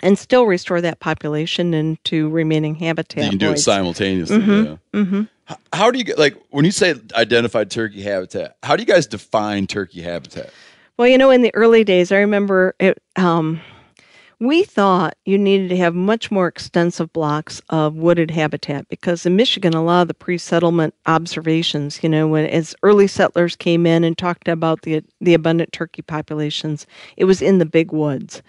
and 0.00 0.18
still 0.18 0.46
restore 0.46 0.80
that 0.80 1.00
population 1.00 1.74
into 1.74 2.28
remaining 2.30 2.76
habitat. 2.76 3.24
you 3.24 3.30
can 3.30 3.38
do 3.38 3.52
it 3.52 3.58
simultaneously. 3.58 4.38
Yeah. 4.38 4.76
Mhm. 4.94 5.28
How 5.72 5.90
do 5.90 5.98
you 5.98 6.14
like 6.16 6.36
when 6.50 6.64
you 6.64 6.70
say 6.70 6.94
identified 7.14 7.70
turkey 7.70 8.02
habitat? 8.02 8.56
How 8.62 8.76
do 8.76 8.82
you 8.82 8.86
guys 8.86 9.06
define 9.06 9.66
turkey 9.66 10.02
habitat? 10.02 10.50
Well, 10.96 11.08
you 11.08 11.18
know, 11.18 11.30
in 11.30 11.42
the 11.42 11.54
early 11.54 11.84
days, 11.84 12.12
I 12.12 12.18
remember 12.18 12.74
it. 12.78 13.02
Um, 13.16 13.60
we 14.42 14.64
thought 14.64 15.16
you 15.24 15.38
needed 15.38 15.68
to 15.68 15.76
have 15.76 15.94
much 15.94 16.32
more 16.32 16.48
extensive 16.48 17.12
blocks 17.12 17.62
of 17.70 17.94
wooded 17.94 18.30
habitat 18.32 18.88
because 18.88 19.24
in 19.24 19.36
Michigan, 19.36 19.72
a 19.72 19.84
lot 19.84 20.02
of 20.02 20.08
the 20.08 20.14
pre-settlement 20.14 20.94
observations, 21.06 22.02
you 22.02 22.08
know, 22.08 22.26
when 22.26 22.46
as 22.46 22.74
early 22.82 23.06
settlers 23.06 23.54
came 23.54 23.86
in 23.86 24.02
and 24.02 24.18
talked 24.18 24.48
about 24.48 24.82
the 24.82 25.04
the 25.20 25.34
abundant 25.34 25.72
turkey 25.72 26.02
populations, 26.02 26.88
it 27.16 27.24
was 27.24 27.40
in 27.40 27.58
the 27.58 27.66
big 27.66 27.92
woods. 27.92 28.42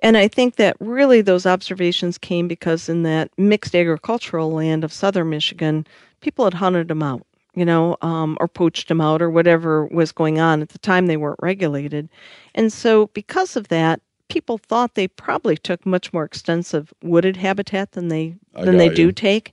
And 0.00 0.16
I 0.16 0.28
think 0.28 0.56
that 0.56 0.76
really 0.80 1.20
those 1.20 1.46
observations 1.46 2.18
came 2.18 2.48
because 2.48 2.88
in 2.88 3.02
that 3.02 3.30
mixed 3.36 3.74
agricultural 3.74 4.52
land 4.52 4.84
of 4.84 4.92
southern 4.92 5.30
Michigan, 5.30 5.86
people 6.20 6.44
had 6.44 6.54
hunted 6.54 6.88
them 6.88 7.02
out, 7.02 7.26
you 7.54 7.64
know, 7.64 7.96
um, 8.02 8.36
or 8.40 8.48
poached 8.48 8.88
them 8.88 9.00
out 9.00 9.20
or 9.20 9.30
whatever 9.30 9.86
was 9.86 10.12
going 10.12 10.38
on. 10.38 10.62
At 10.62 10.68
the 10.70 10.78
time, 10.78 11.06
they 11.06 11.16
weren't 11.16 11.40
regulated. 11.42 12.08
And 12.54 12.72
so, 12.72 13.08
because 13.08 13.56
of 13.56 13.68
that, 13.68 14.00
people 14.28 14.58
thought 14.58 14.94
they 14.94 15.08
probably 15.08 15.56
took 15.56 15.84
much 15.84 16.12
more 16.12 16.24
extensive 16.24 16.92
wooded 17.02 17.36
habitat 17.36 17.92
than 17.92 18.08
they 18.08 18.36
I 18.54 18.64
than 18.64 18.76
they 18.76 18.88
got 18.88 18.96
do 18.96 19.12
take. 19.12 19.52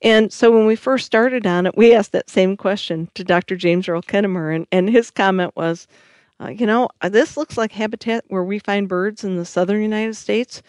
And 0.00 0.32
so 0.32 0.50
when 0.50 0.66
we 0.66 0.76
first 0.76 1.06
started 1.06 1.46
on 1.46 1.66
it, 1.66 1.76
we 1.76 1.94
asked 1.94 2.12
that 2.12 2.30
same 2.30 2.56
question 2.56 3.08
to 3.14 3.24
Dr. 3.24 3.56
James 3.56 3.88
Earl 3.88 4.02
Kennemer, 4.02 4.54
and, 4.54 4.66
and 4.72 4.88
his 4.88 5.10
comment 5.10 5.54
was, 5.56 5.86
uh, 6.42 6.48
you 6.48 6.66
know, 6.66 6.88
uh, 7.00 7.08
this 7.08 7.36
looks 7.36 7.56
like 7.56 7.72
habitat 7.72 8.24
where 8.28 8.44
we 8.44 8.58
find 8.58 8.88
birds 8.88 9.24
in 9.24 9.36
the 9.36 9.44
southern 9.44 9.82
United 9.82 10.16
States. 10.16 10.62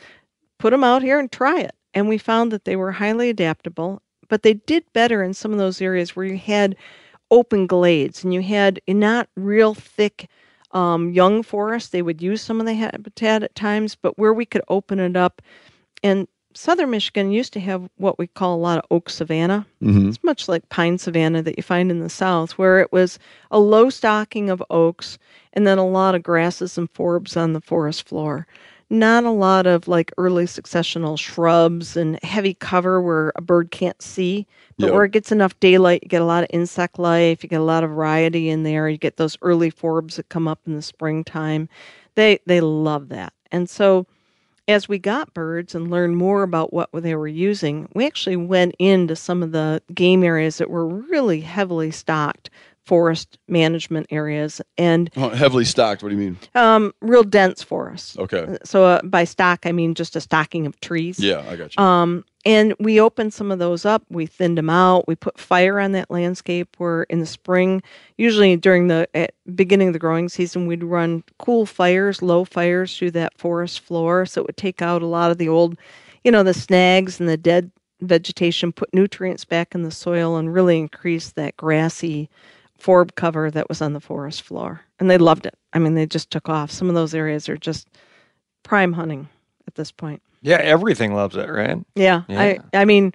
Put 0.59 0.71
them 0.71 0.83
out 0.83 1.01
here 1.01 1.19
and 1.19 1.31
try 1.31 1.59
it. 1.59 1.73
And 1.93 2.07
we 2.07 2.17
found 2.17 2.51
that 2.51 2.65
they 2.65 2.75
were 2.75 2.91
highly 2.91 3.29
adaptable, 3.29 4.01
but 4.29 4.43
they 4.43 4.53
did 4.53 4.83
better 4.93 5.23
in 5.23 5.33
some 5.33 5.51
of 5.51 5.57
those 5.57 5.81
areas 5.81 6.15
where 6.15 6.25
you 6.25 6.37
had 6.37 6.75
open 7.31 7.67
glades 7.67 8.23
and 8.23 8.33
you 8.33 8.41
had 8.41 8.79
not 8.87 9.27
real 9.35 9.73
thick 9.73 10.29
um, 10.71 11.11
young 11.11 11.43
forest. 11.43 11.91
They 11.91 12.01
would 12.01 12.21
use 12.21 12.41
some 12.41 12.59
of 12.59 12.65
the 12.65 12.73
habitat 12.73 13.43
at 13.43 13.55
times, 13.55 13.95
but 13.95 14.17
where 14.17 14.33
we 14.33 14.45
could 14.45 14.63
open 14.69 14.99
it 14.99 15.15
up. 15.15 15.41
And 16.01 16.27
southern 16.55 16.89
Michigan 16.91 17.31
used 17.31 17.53
to 17.53 17.59
have 17.59 17.89
what 17.97 18.17
we 18.19 18.27
call 18.27 18.55
a 18.55 18.57
lot 18.57 18.77
of 18.79 18.85
oak 18.91 19.09
savanna. 19.09 19.65
Mm-hmm. 19.81 20.09
It's 20.09 20.23
much 20.23 20.47
like 20.47 20.67
pine 20.69 20.97
savanna 20.97 21.41
that 21.43 21.57
you 21.57 21.63
find 21.63 21.91
in 21.91 21.99
the 21.99 22.09
south, 22.09 22.57
where 22.57 22.79
it 22.79 22.91
was 22.91 23.19
a 23.51 23.59
low 23.59 23.89
stocking 23.89 24.49
of 24.49 24.63
oaks 24.69 25.17
and 25.53 25.65
then 25.67 25.77
a 25.77 25.87
lot 25.87 26.15
of 26.15 26.23
grasses 26.23 26.77
and 26.77 26.91
forbs 26.93 27.35
on 27.37 27.53
the 27.53 27.61
forest 27.61 28.07
floor. 28.07 28.47
Not 28.89 29.23
a 29.23 29.31
lot 29.31 29.65
of 29.65 29.87
like 29.87 30.11
early 30.17 30.45
successional 30.45 31.17
shrubs 31.17 31.97
and 31.97 32.19
heavy 32.23 32.53
cover 32.53 33.01
where 33.01 33.31
a 33.35 33.41
bird 33.41 33.71
can't 33.71 34.01
see, 34.01 34.45
but 34.77 34.87
Yep. 34.87 34.93
where 34.93 35.03
it 35.05 35.11
gets 35.11 35.31
enough 35.31 35.59
daylight, 35.59 36.01
you 36.03 36.09
get 36.09 36.21
a 36.21 36.25
lot 36.25 36.43
of 36.43 36.49
insect 36.51 36.99
life, 36.99 37.41
you 37.43 37.49
get 37.49 37.61
a 37.61 37.63
lot 37.63 37.83
of 37.83 37.89
variety 37.91 38.49
in 38.49 38.63
there, 38.63 38.87
you 38.89 38.97
get 38.97 39.17
those 39.17 39.37
early 39.41 39.71
forbs 39.71 40.15
that 40.15 40.29
come 40.29 40.47
up 40.47 40.59
in 40.67 40.73
the 40.75 40.81
springtime. 40.81 41.69
They 42.15 42.39
they 42.45 42.61
love 42.61 43.09
that. 43.09 43.33
And 43.51 43.69
so 43.69 44.05
as 44.67 44.87
we 44.87 44.97
got 44.97 45.33
birds 45.33 45.75
and 45.75 45.91
learned 45.91 46.17
more 46.17 46.43
about 46.43 46.73
what 46.73 46.89
they 46.93 47.15
were 47.15 47.27
using, 47.27 47.89
we 47.93 48.05
actually 48.05 48.37
went 48.37 48.75
into 48.79 49.15
some 49.15 49.43
of 49.43 49.51
the 49.51 49.81
game 49.93 50.23
areas 50.23 50.57
that 50.57 50.69
were 50.69 50.87
really 50.87 51.41
heavily 51.41 51.91
stocked 51.91 52.49
forest 52.85 53.37
management 53.47 54.07
areas 54.09 54.61
and 54.77 55.09
Oh, 55.15 55.29
heavily 55.29 55.63
stocked. 55.65 56.03
What 56.03 56.09
do 56.09 56.15
you 56.15 56.21
mean? 56.21 56.37
um, 56.55 56.93
real 57.01 57.23
dense 57.23 57.63
forests. 57.63 58.17
Okay. 58.17 58.57
So 58.65 58.83
uh, 58.85 59.01
by 59.03 59.23
stock, 59.23 59.61
I 59.65 59.71
mean 59.71 59.93
just 59.95 60.15
a 60.15 60.21
stocking 60.21 60.65
of 60.65 60.79
trees. 60.81 61.17
Yeah, 61.19 61.43
I 61.49 61.55
got 61.55 61.75
you. 61.75 61.81
Um, 61.83 62.25
and 62.45 62.73
we 62.79 62.99
opened 62.99 63.33
some 63.33 63.51
of 63.51 63.59
those 63.59 63.85
up. 63.85 64.03
We 64.09 64.25
thinned 64.25 64.57
them 64.57 64.69
out. 64.69 65.07
We 65.07 65.15
put 65.15 65.39
fire 65.39 65.79
on 65.79 65.93
that 65.93 66.11
landscape. 66.11 66.75
Where 66.77 67.03
in 67.03 67.21
the 67.21 67.25
spring, 67.25 67.81
usually 68.17 68.57
during 68.57 68.89
the 68.89 69.07
at 69.13 69.33
beginning 69.55 69.87
of 69.87 69.93
the 69.93 69.99
growing 69.99 70.27
season, 70.27 70.67
we'd 70.67 70.83
run 70.83 71.23
cool 71.39 71.65
fires, 71.65 72.21
low 72.21 72.43
fires 72.43 72.97
through 72.97 73.11
that 73.11 73.37
forest 73.37 73.79
floor, 73.79 74.25
so 74.25 74.41
it 74.41 74.47
would 74.47 74.57
take 74.57 74.81
out 74.81 75.01
a 75.01 75.05
lot 75.07 75.31
of 75.31 75.37
the 75.37 75.47
old, 75.47 75.77
you 76.25 76.31
know, 76.31 76.43
the 76.43 76.53
snags 76.53 77.17
and 77.21 77.29
the 77.29 77.37
dead 77.37 77.71
vegetation, 78.01 78.73
put 78.73 78.93
nutrients 78.93 79.45
back 79.45 79.73
in 79.73 79.83
the 79.83 79.91
soil, 79.91 80.35
and 80.35 80.53
really 80.53 80.77
increase 80.77 81.31
that 81.31 81.55
grassy 81.55 82.29
forb 82.83 83.15
cover 83.15 83.49
that 83.49 83.69
was 83.69 83.81
on 83.81 83.93
the 83.93 84.01
forest 84.01 84.41
floor. 84.41 84.81
And 84.99 85.09
they 85.09 85.17
loved 85.17 85.45
it. 85.45 85.55
I 85.71 85.79
mean, 85.79 85.95
they 85.95 86.05
just 86.05 86.29
took 86.29 86.49
off. 86.49 86.69
Some 86.69 86.89
of 86.89 86.95
those 86.95 87.15
areas 87.15 87.47
are 87.47 87.57
just 87.57 87.87
prime 88.63 88.93
hunting 88.93 89.29
at 89.67 89.75
this 89.75 89.91
point. 89.91 90.21
Yeah, 90.41 90.57
everything 90.57 91.13
loves 91.13 91.37
it, 91.37 91.49
right? 91.49 91.77
Yeah, 91.95 92.23
Yeah. 92.27 92.41
I 92.41 92.59
I 92.73 92.85
mean, 92.85 93.13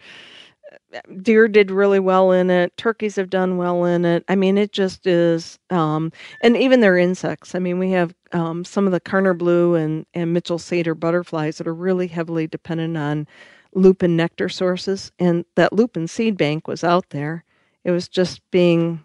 deer 1.22 1.48
did 1.48 1.70
really 1.70 2.00
well 2.00 2.32
in 2.32 2.48
it. 2.50 2.76
Turkeys 2.76 3.16
have 3.16 3.28
done 3.28 3.58
well 3.58 3.84
in 3.84 4.04
it. 4.04 4.24
I 4.28 4.36
mean, 4.36 4.56
it 4.56 4.72
just 4.72 5.06
is, 5.06 5.58
um, 5.68 6.12
and 6.40 6.56
even 6.56 6.80
their 6.80 6.96
insects. 6.96 7.54
I 7.54 7.58
mean, 7.58 7.78
we 7.78 7.90
have 7.90 8.14
um, 8.32 8.64
some 8.64 8.86
of 8.86 8.92
the 8.92 9.00
Karner 9.00 9.36
blue 9.36 9.74
and 9.74 10.06
and 10.14 10.32
Mitchell 10.32 10.58
satyr 10.58 10.94
butterflies 10.94 11.58
that 11.58 11.66
are 11.68 11.74
really 11.74 12.06
heavily 12.06 12.46
dependent 12.46 12.96
on 12.96 13.26
lupin 13.74 14.16
nectar 14.16 14.48
sources, 14.48 15.12
and 15.18 15.44
that 15.56 15.74
lupin 15.74 16.08
seed 16.08 16.38
bank 16.38 16.66
was 16.66 16.82
out 16.82 17.10
there. 17.10 17.44
It 17.84 17.90
was 17.90 18.08
just 18.08 18.40
being, 18.50 19.02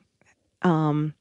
um, 0.63 1.13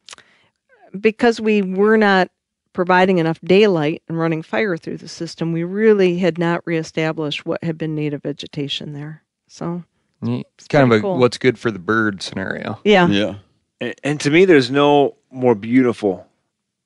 because 0.98 1.40
we 1.40 1.62
were 1.62 1.96
not 1.96 2.30
providing 2.72 3.18
enough 3.18 3.40
daylight 3.42 4.02
and 4.08 4.18
running 4.18 4.42
fire 4.42 4.76
through 4.76 4.96
the 4.96 5.08
system, 5.08 5.52
we 5.52 5.64
really 5.64 6.18
had 6.18 6.38
not 6.38 6.66
reestablished 6.66 7.44
what 7.44 7.62
had 7.62 7.76
been 7.76 7.94
native 7.94 8.22
vegetation 8.22 8.92
there. 8.94 9.22
So, 9.48 9.84
It's 10.22 10.68
kind 10.68 10.84
of 10.84 10.88
pretty 10.88 11.00
a 11.00 11.02
cool. 11.02 11.18
what's 11.18 11.38
good 11.38 11.58
for 11.58 11.70
the 11.70 11.78
bird 11.78 12.22
scenario. 12.22 12.78
yeah. 12.84 13.06
yeah. 13.08 13.34
And, 13.80 13.94
and 14.04 14.20
to 14.20 14.30
me, 14.30 14.44
there's 14.44 14.70
no 14.70 15.16
more 15.30 15.54
beautiful 15.54 16.26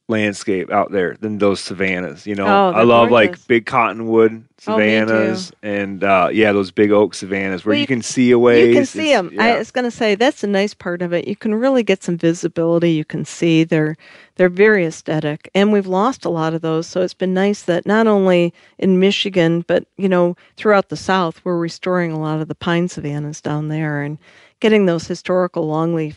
landscape 0.09 0.71
out 0.71 0.93
there 0.93 1.17
than 1.21 1.39
those 1.39 1.61
savannas. 1.61 2.27
You 2.27 2.37
know, 2.37 2.47
Oh, 2.47 2.71
I 2.73 2.83
love 2.85 3.09
gorgeous. 3.09 3.13
like 3.41 3.47
big 3.49 3.67
cottonwood 3.67 4.45
Oh, 4.69 4.73
savannas 4.73 5.53
and 5.63 6.03
uh, 6.03 6.29
yeah, 6.33 6.53
those 6.53 6.71
big 6.71 6.91
oak 6.93 7.15
savannas 7.15 7.65
where 7.65 7.73
Well, 7.73 7.77
you, 7.77 7.81
you- 7.83 7.87
can 7.87 8.03
see 8.03 8.31
away. 8.31 8.69
You 8.69 8.75
can 8.75 8.87
see 8.87 9.13
them. 9.13 9.33
I 9.39 9.57
was 9.59 9.71
going 9.71 9.85
to 9.85 9.91
say 9.91 10.15
that's 10.15 10.43
a 10.45 10.47
nice 10.49 10.75
part 10.75 11.03
of 11.03 11.13
it. 11.13 11.27
You 11.29 11.37
can 11.37 11.55
really 11.55 11.83
get 11.83 12.03
some 12.03 12.17
visibility. 12.17 12.93
You 12.93 13.05
can 13.05 13.25
see 13.25 13.65
they're 13.65 13.97
they're 14.37 14.49
very 14.49 14.85
aesthetic, 14.87 15.51
and 15.55 15.73
we've 15.73 15.87
lost 15.87 16.25
a 16.25 16.29
lot 16.31 16.55
of 16.55 16.63
those. 16.63 16.87
So 16.87 17.01
it's 17.03 17.15
been 17.15 17.35
nice 17.35 17.63
that 17.63 17.85
not 17.87 18.07
only 18.07 18.55
in 18.79 19.01
Michigan, 19.01 19.65
but 19.67 19.87
you 19.97 20.09
know 20.09 20.37
throughout 20.57 20.89
the 20.89 20.97
South, 20.97 21.41
we're 21.45 21.59
restoring 21.59 22.13
a 22.13 22.21
lot 22.21 22.41
of 22.41 22.49
the 22.49 22.55
pine 22.55 22.89
savannas 22.89 23.41
down 23.41 23.69
there 23.69 24.03
and 24.03 24.19
getting 24.61 24.87
those 24.87 25.07
historical 25.07 25.69
longleaf, 25.69 26.17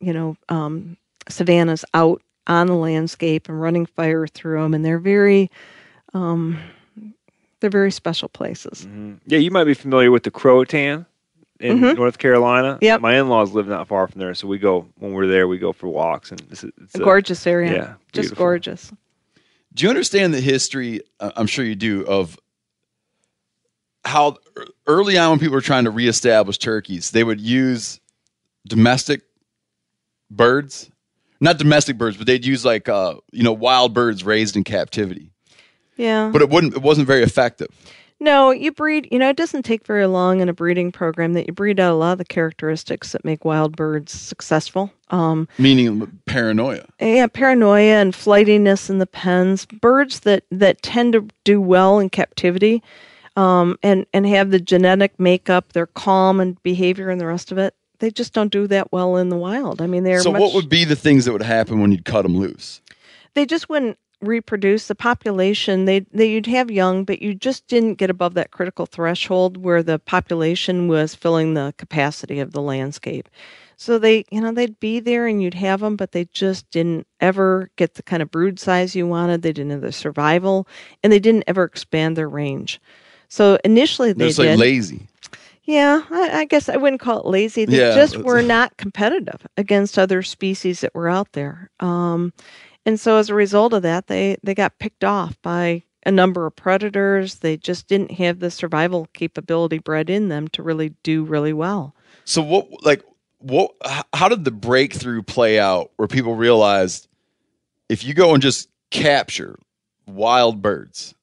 you 0.00 0.12
know, 0.12 0.36
um, 0.48 0.96
savannas 1.28 1.84
out 1.94 2.22
on 2.50 2.66
the 2.66 2.74
landscape 2.74 3.48
and 3.48 3.60
running 3.60 3.86
fire 3.86 4.26
through 4.26 4.60
them, 4.60 4.74
and 4.74 4.84
they're 4.84 4.98
very, 4.98 5.50
um, 6.14 6.58
they're 7.60 7.70
very 7.70 7.92
special 7.92 8.28
places. 8.28 8.86
Yeah, 9.26 9.38
you 9.38 9.50
might 9.52 9.64
be 9.64 9.74
familiar 9.74 10.10
with 10.10 10.24
the 10.24 10.30
Croatan 10.32 11.06
in 11.60 11.78
Mhm. 11.78 11.96
North 11.96 12.18
Carolina. 12.18 12.76
Yep. 12.82 13.00
My 13.02 13.18
in-laws 13.18 13.52
live 13.52 13.68
not 13.68 13.86
far 13.86 14.08
from 14.08 14.18
there, 14.18 14.34
so 14.34 14.48
we 14.48 14.58
go 14.58 14.88
when 14.98 15.12
we're 15.12 15.28
there. 15.28 15.46
We 15.46 15.58
go 15.58 15.72
for 15.72 15.88
walks, 15.88 16.32
and 16.32 16.42
it's, 16.50 16.64
it's 16.64 16.94
A 16.96 16.98
gorgeous 16.98 17.46
area, 17.46 17.72
Yeah, 17.72 17.94
just 18.12 18.34
gorgeous. 18.34 18.90
Do 19.72 19.84
you 19.84 19.88
understand 19.88 20.34
the 20.34 20.40
history? 20.40 21.02
uh, 21.20 21.30
I'm 21.36 21.46
sure 21.46 21.64
you 21.64 21.76
do 21.76 22.04
of 22.04 22.36
how 24.04 24.38
early 24.88 25.16
on 25.16 25.30
when 25.30 25.38
people 25.38 25.54
were 25.54 25.60
trying 25.60 25.84
to 25.84 25.90
reestablish 25.90 26.58
turkeys, 26.58 27.12
they 27.12 27.22
would 27.22 27.40
use 27.40 28.00
domestic 28.66 29.20
birds, 30.30 30.90
not 31.40 31.58
domestic 31.58 31.98
birds, 31.98 32.16
but 32.16 32.26
they'd 32.26 32.44
use 32.44 32.64
like 32.64 32.88
uh, 32.88 33.16
you 33.32 33.42
know 33.42 33.52
wild 33.52 33.94
birds 33.94 34.24
raised 34.24 34.56
in 34.56 34.64
captivity. 34.64 35.30
Yeah. 35.96 36.30
But 36.32 36.42
it 36.42 36.50
wouldn't. 36.50 36.74
It 36.74 36.82
wasn't 36.82 37.06
very 37.06 37.22
effective. 37.22 37.68
No, 38.22 38.50
you 38.50 38.70
breed, 38.70 39.08
you 39.10 39.18
know, 39.18 39.30
it 39.30 39.36
doesn't 39.36 39.62
take 39.62 39.86
very 39.86 40.06
long 40.06 40.40
in 40.40 40.50
a 40.50 40.52
breeding 40.52 40.92
program 40.92 41.32
that 41.32 41.46
you 41.46 41.54
breed 41.54 41.80
out 41.80 41.92
a 41.92 41.94
lot 41.94 42.12
of 42.12 42.18
the 42.18 42.26
characteristics 42.26 43.12
that 43.12 43.24
make 43.24 43.46
wild 43.46 43.74
birds 43.74 44.12
successful. 44.12 44.92
Um, 45.08 45.48
Meaning 45.58 46.20
paranoia. 46.26 46.84
yeah, 47.00 47.28
paranoia 47.28 47.94
and 47.94 48.14
flightiness 48.14 48.90
in 48.90 48.98
the 48.98 49.06
pens. 49.06 49.64
Birds 49.64 50.20
that, 50.20 50.44
that 50.50 50.82
tend 50.82 51.14
to 51.14 51.28
do 51.44 51.62
well 51.62 51.98
in 51.98 52.10
captivity 52.10 52.82
um, 53.36 53.78
and, 53.82 54.04
and 54.12 54.26
have 54.26 54.50
the 54.50 54.60
genetic 54.60 55.18
makeup, 55.18 55.72
they're 55.72 55.86
calm 55.86 56.40
and 56.40 56.62
behavior 56.62 57.08
and 57.08 57.18
the 57.18 57.26
rest 57.26 57.50
of 57.50 57.56
it, 57.56 57.74
they 58.00 58.10
just 58.10 58.32
don't 58.32 58.50
do 58.52 58.66
that 58.66 58.92
well 58.92 59.16
in 59.16 59.28
the 59.28 59.36
wild. 59.36 59.80
I 59.80 59.86
mean, 59.86 60.04
they're 60.04 60.20
So 60.20 60.32
much, 60.32 60.40
what 60.40 60.54
would 60.54 60.68
be 60.68 60.84
the 60.84 60.96
things 60.96 61.24
that 61.24 61.32
would 61.32 61.42
happen 61.42 61.80
when 61.80 61.92
you'd 61.92 62.04
cut 62.04 62.22
them 62.22 62.36
loose? 62.36 62.80
they 63.34 63.46
just 63.46 63.68
wouldn't 63.68 63.96
reproduce 64.20 64.86
the 64.88 64.94
population 64.94 65.86
they, 65.86 66.00
they 66.12 66.28
you'd 66.28 66.44
have 66.46 66.70
young 66.70 67.04
but 67.04 67.22
you 67.22 67.34
just 67.34 67.66
didn't 67.68 67.94
get 67.94 68.10
above 68.10 68.34
that 68.34 68.50
critical 68.50 68.84
threshold 68.84 69.56
where 69.56 69.82
the 69.82 69.98
population 69.98 70.88
was 70.88 71.14
filling 71.14 71.54
the 71.54 71.72
capacity 71.78 72.38
of 72.38 72.52
the 72.52 72.60
landscape 72.60 73.30
so 73.78 73.98
they 73.98 74.24
you 74.30 74.38
know 74.38 74.52
they'd 74.52 74.78
be 74.78 75.00
there 75.00 75.26
and 75.26 75.42
you'd 75.42 75.54
have 75.54 75.80
them 75.80 75.96
but 75.96 76.12
they 76.12 76.26
just 76.26 76.68
didn't 76.70 77.06
ever 77.20 77.70
get 77.76 77.94
the 77.94 78.02
kind 78.02 78.20
of 78.20 78.30
brood 78.30 78.58
size 78.58 78.94
you 78.94 79.06
wanted 79.06 79.40
they 79.40 79.54
didn't 79.54 79.70
have 79.70 79.80
the 79.80 79.90
survival 79.92 80.68
and 81.02 81.10
they 81.10 81.20
didn't 81.20 81.44
ever 81.46 81.64
expand 81.64 82.14
their 82.14 82.28
range 82.28 82.78
so 83.28 83.58
initially 83.64 84.12
They're 84.12 84.26
they 84.26 84.28
just 84.30 84.38
like 84.38 84.48
did 84.48 84.58
lazy. 84.58 85.06
Yeah, 85.70 86.02
I, 86.10 86.40
I 86.40 86.44
guess 86.44 86.68
I 86.68 86.76
wouldn't 86.76 87.00
call 87.00 87.20
it 87.20 87.26
lazy. 87.26 87.64
They 87.64 87.78
Yeah, 87.78 87.94
just 87.94 88.16
were 88.18 88.42
not 88.42 88.76
competitive 88.76 89.46
against 89.56 89.98
other 89.98 90.22
species 90.22 90.80
that 90.80 90.94
were 90.94 91.08
out 91.08 91.32
there. 91.32 91.70
Um, 91.80 92.32
and 92.84 92.98
so 92.98 93.16
as 93.16 93.30
a 93.30 93.34
result 93.34 93.72
of 93.72 93.82
that, 93.82 94.06
they, 94.06 94.36
they 94.42 94.54
got 94.54 94.78
picked 94.78 95.04
off 95.04 95.40
by 95.42 95.84
a 96.04 96.10
number 96.10 96.46
of 96.46 96.56
predators. 96.56 97.36
They 97.36 97.56
just 97.56 97.86
didn't 97.86 98.12
have 98.12 98.40
the 98.40 98.50
survival 98.50 99.06
capability 99.12 99.78
bred 99.78 100.10
in 100.10 100.28
them 100.28 100.48
to 100.48 100.62
really 100.62 100.94
do 101.02 101.24
really 101.24 101.52
well. 101.52 101.94
So 102.24 102.42
what 102.42 102.68
like 102.84 103.02
what 103.38 103.72
how 104.12 104.28
did 104.28 104.44
the 104.44 104.50
breakthrough 104.50 105.22
play 105.22 105.58
out 105.58 105.90
where 105.96 106.08
people 106.08 106.34
realized 106.34 107.08
if 107.88 108.04
you 108.04 108.14
go 108.14 108.34
and 108.34 108.42
just 108.42 108.68
capture 108.90 109.58
wild 110.06 110.62
birds 110.62 111.14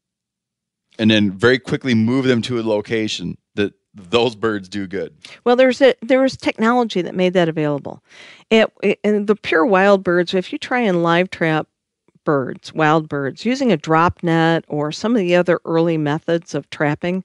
and 1.00 1.12
then 1.12 1.32
very 1.32 1.60
quickly 1.60 1.94
move 1.94 2.26
them 2.26 2.42
to 2.44 2.60
a 2.60 2.64
location 2.64 3.38
those 3.98 4.36
birds 4.36 4.70
do 4.70 4.88
good. 4.88 5.14
Well, 5.44 5.56
there's 5.56 5.82
a 5.82 5.96
there 6.02 6.22
was 6.22 6.38
technology 6.38 7.02
that 7.02 7.16
made 7.16 7.34
that 7.34 7.50
available. 7.50 8.04
It, 8.50 8.72
it- 8.84 9.00
and 9.04 9.28
the 9.28 9.36
pure 9.36 9.66
wild 9.66 10.04
birds, 10.04 10.34
if 10.34 10.52
you 10.54 10.60
try 10.60 10.80
and 10.80 11.04
live 11.04 11.30
trap 11.30 11.68
birds, 12.24 12.74
wild 12.74 13.10
birds, 13.10 13.46
using 13.46 13.72
a 13.72 13.78
drop 13.78 14.22
net 14.24 14.66
or 14.68 14.92
some 14.92 15.14
of 15.16 15.20
the 15.20 15.36
other 15.36 15.60
early 15.66 15.98
methods 15.98 16.54
of 16.54 16.70
trapping, 16.70 17.24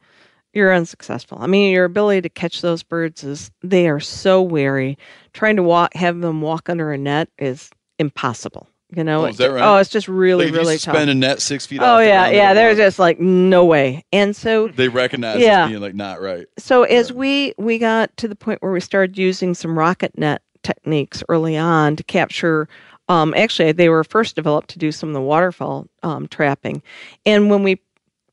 you're 0.55 0.73
unsuccessful. 0.75 1.39
I 1.41 1.47
mean, 1.47 1.73
your 1.73 1.85
ability 1.85 2.23
to 2.23 2.29
catch 2.29 2.61
those 2.61 2.83
birds 2.83 3.25
is 3.25 3.51
they 3.63 3.89
are 3.89 4.01
so 4.01 4.43
wary. 4.43 4.99
Trying 5.33 5.57
to 5.57 5.63
walk, 5.63 5.95
have 5.95 6.21
them 6.21 6.41
walk 6.43 6.69
under 6.69 6.93
a 6.93 6.99
net 6.99 7.29
is 7.39 7.71
impossible. 7.99 8.69
You 8.95 9.05
know, 9.05 9.23
Oh, 9.23 9.27
is 9.29 9.39
that 9.39 9.51
right? 9.51 9.63
oh, 9.63 9.77
it's 9.77 9.89
just 9.89 10.07
really, 10.07 10.47
Like, 10.51 10.55
really 10.55 10.79
a 11.11 11.15
net 11.15 11.41
six 11.41 11.65
feet 11.65 11.81
Oh 11.81 11.95
off 11.95 11.99
the 12.01 12.07
yeah, 12.07 12.29
yeah. 12.29 12.55
There's 12.55 12.77
just 12.77 12.99
like 12.99 13.19
no 13.19 13.65
way. 13.65 14.05
And 14.13 14.37
so 14.37 14.69
they 14.69 14.89
recognize 14.89 15.41
Yeah. 15.41 15.67
being 15.67 15.81
like 15.81 15.95
not 15.95 16.21
right. 16.21 16.47
so 16.59 16.83
as 16.83 17.13
we 17.13 17.55
we 17.57 17.79
got 17.79 18.15
to 18.19 18.29
the 18.29 18.37
point 18.37 18.63
where 18.63 18.73
we 18.73 18.81
started 18.81 19.17
using 19.17 19.55
some 19.55 19.79
rocket 19.79 20.17
net 20.19 20.43
techniques 20.63 21.25
early 21.29 21.57
on 21.57 21.97
to 21.97 22.05
capture 22.05 22.69
um, 23.09 23.35
actually 23.35 23.73
they 23.73 23.89
were 23.89 24.05
first 24.05 24.37
developed 24.37 24.71
to 24.71 24.79
do 24.79 24.93
some 24.93 25.09
of 25.09 25.15
the 25.15 25.21
waterfowl 25.21 25.89
um, 26.05 26.29
trapping 26.29 26.83
and 27.27 27.51
when 27.51 27.63
we 27.65 27.81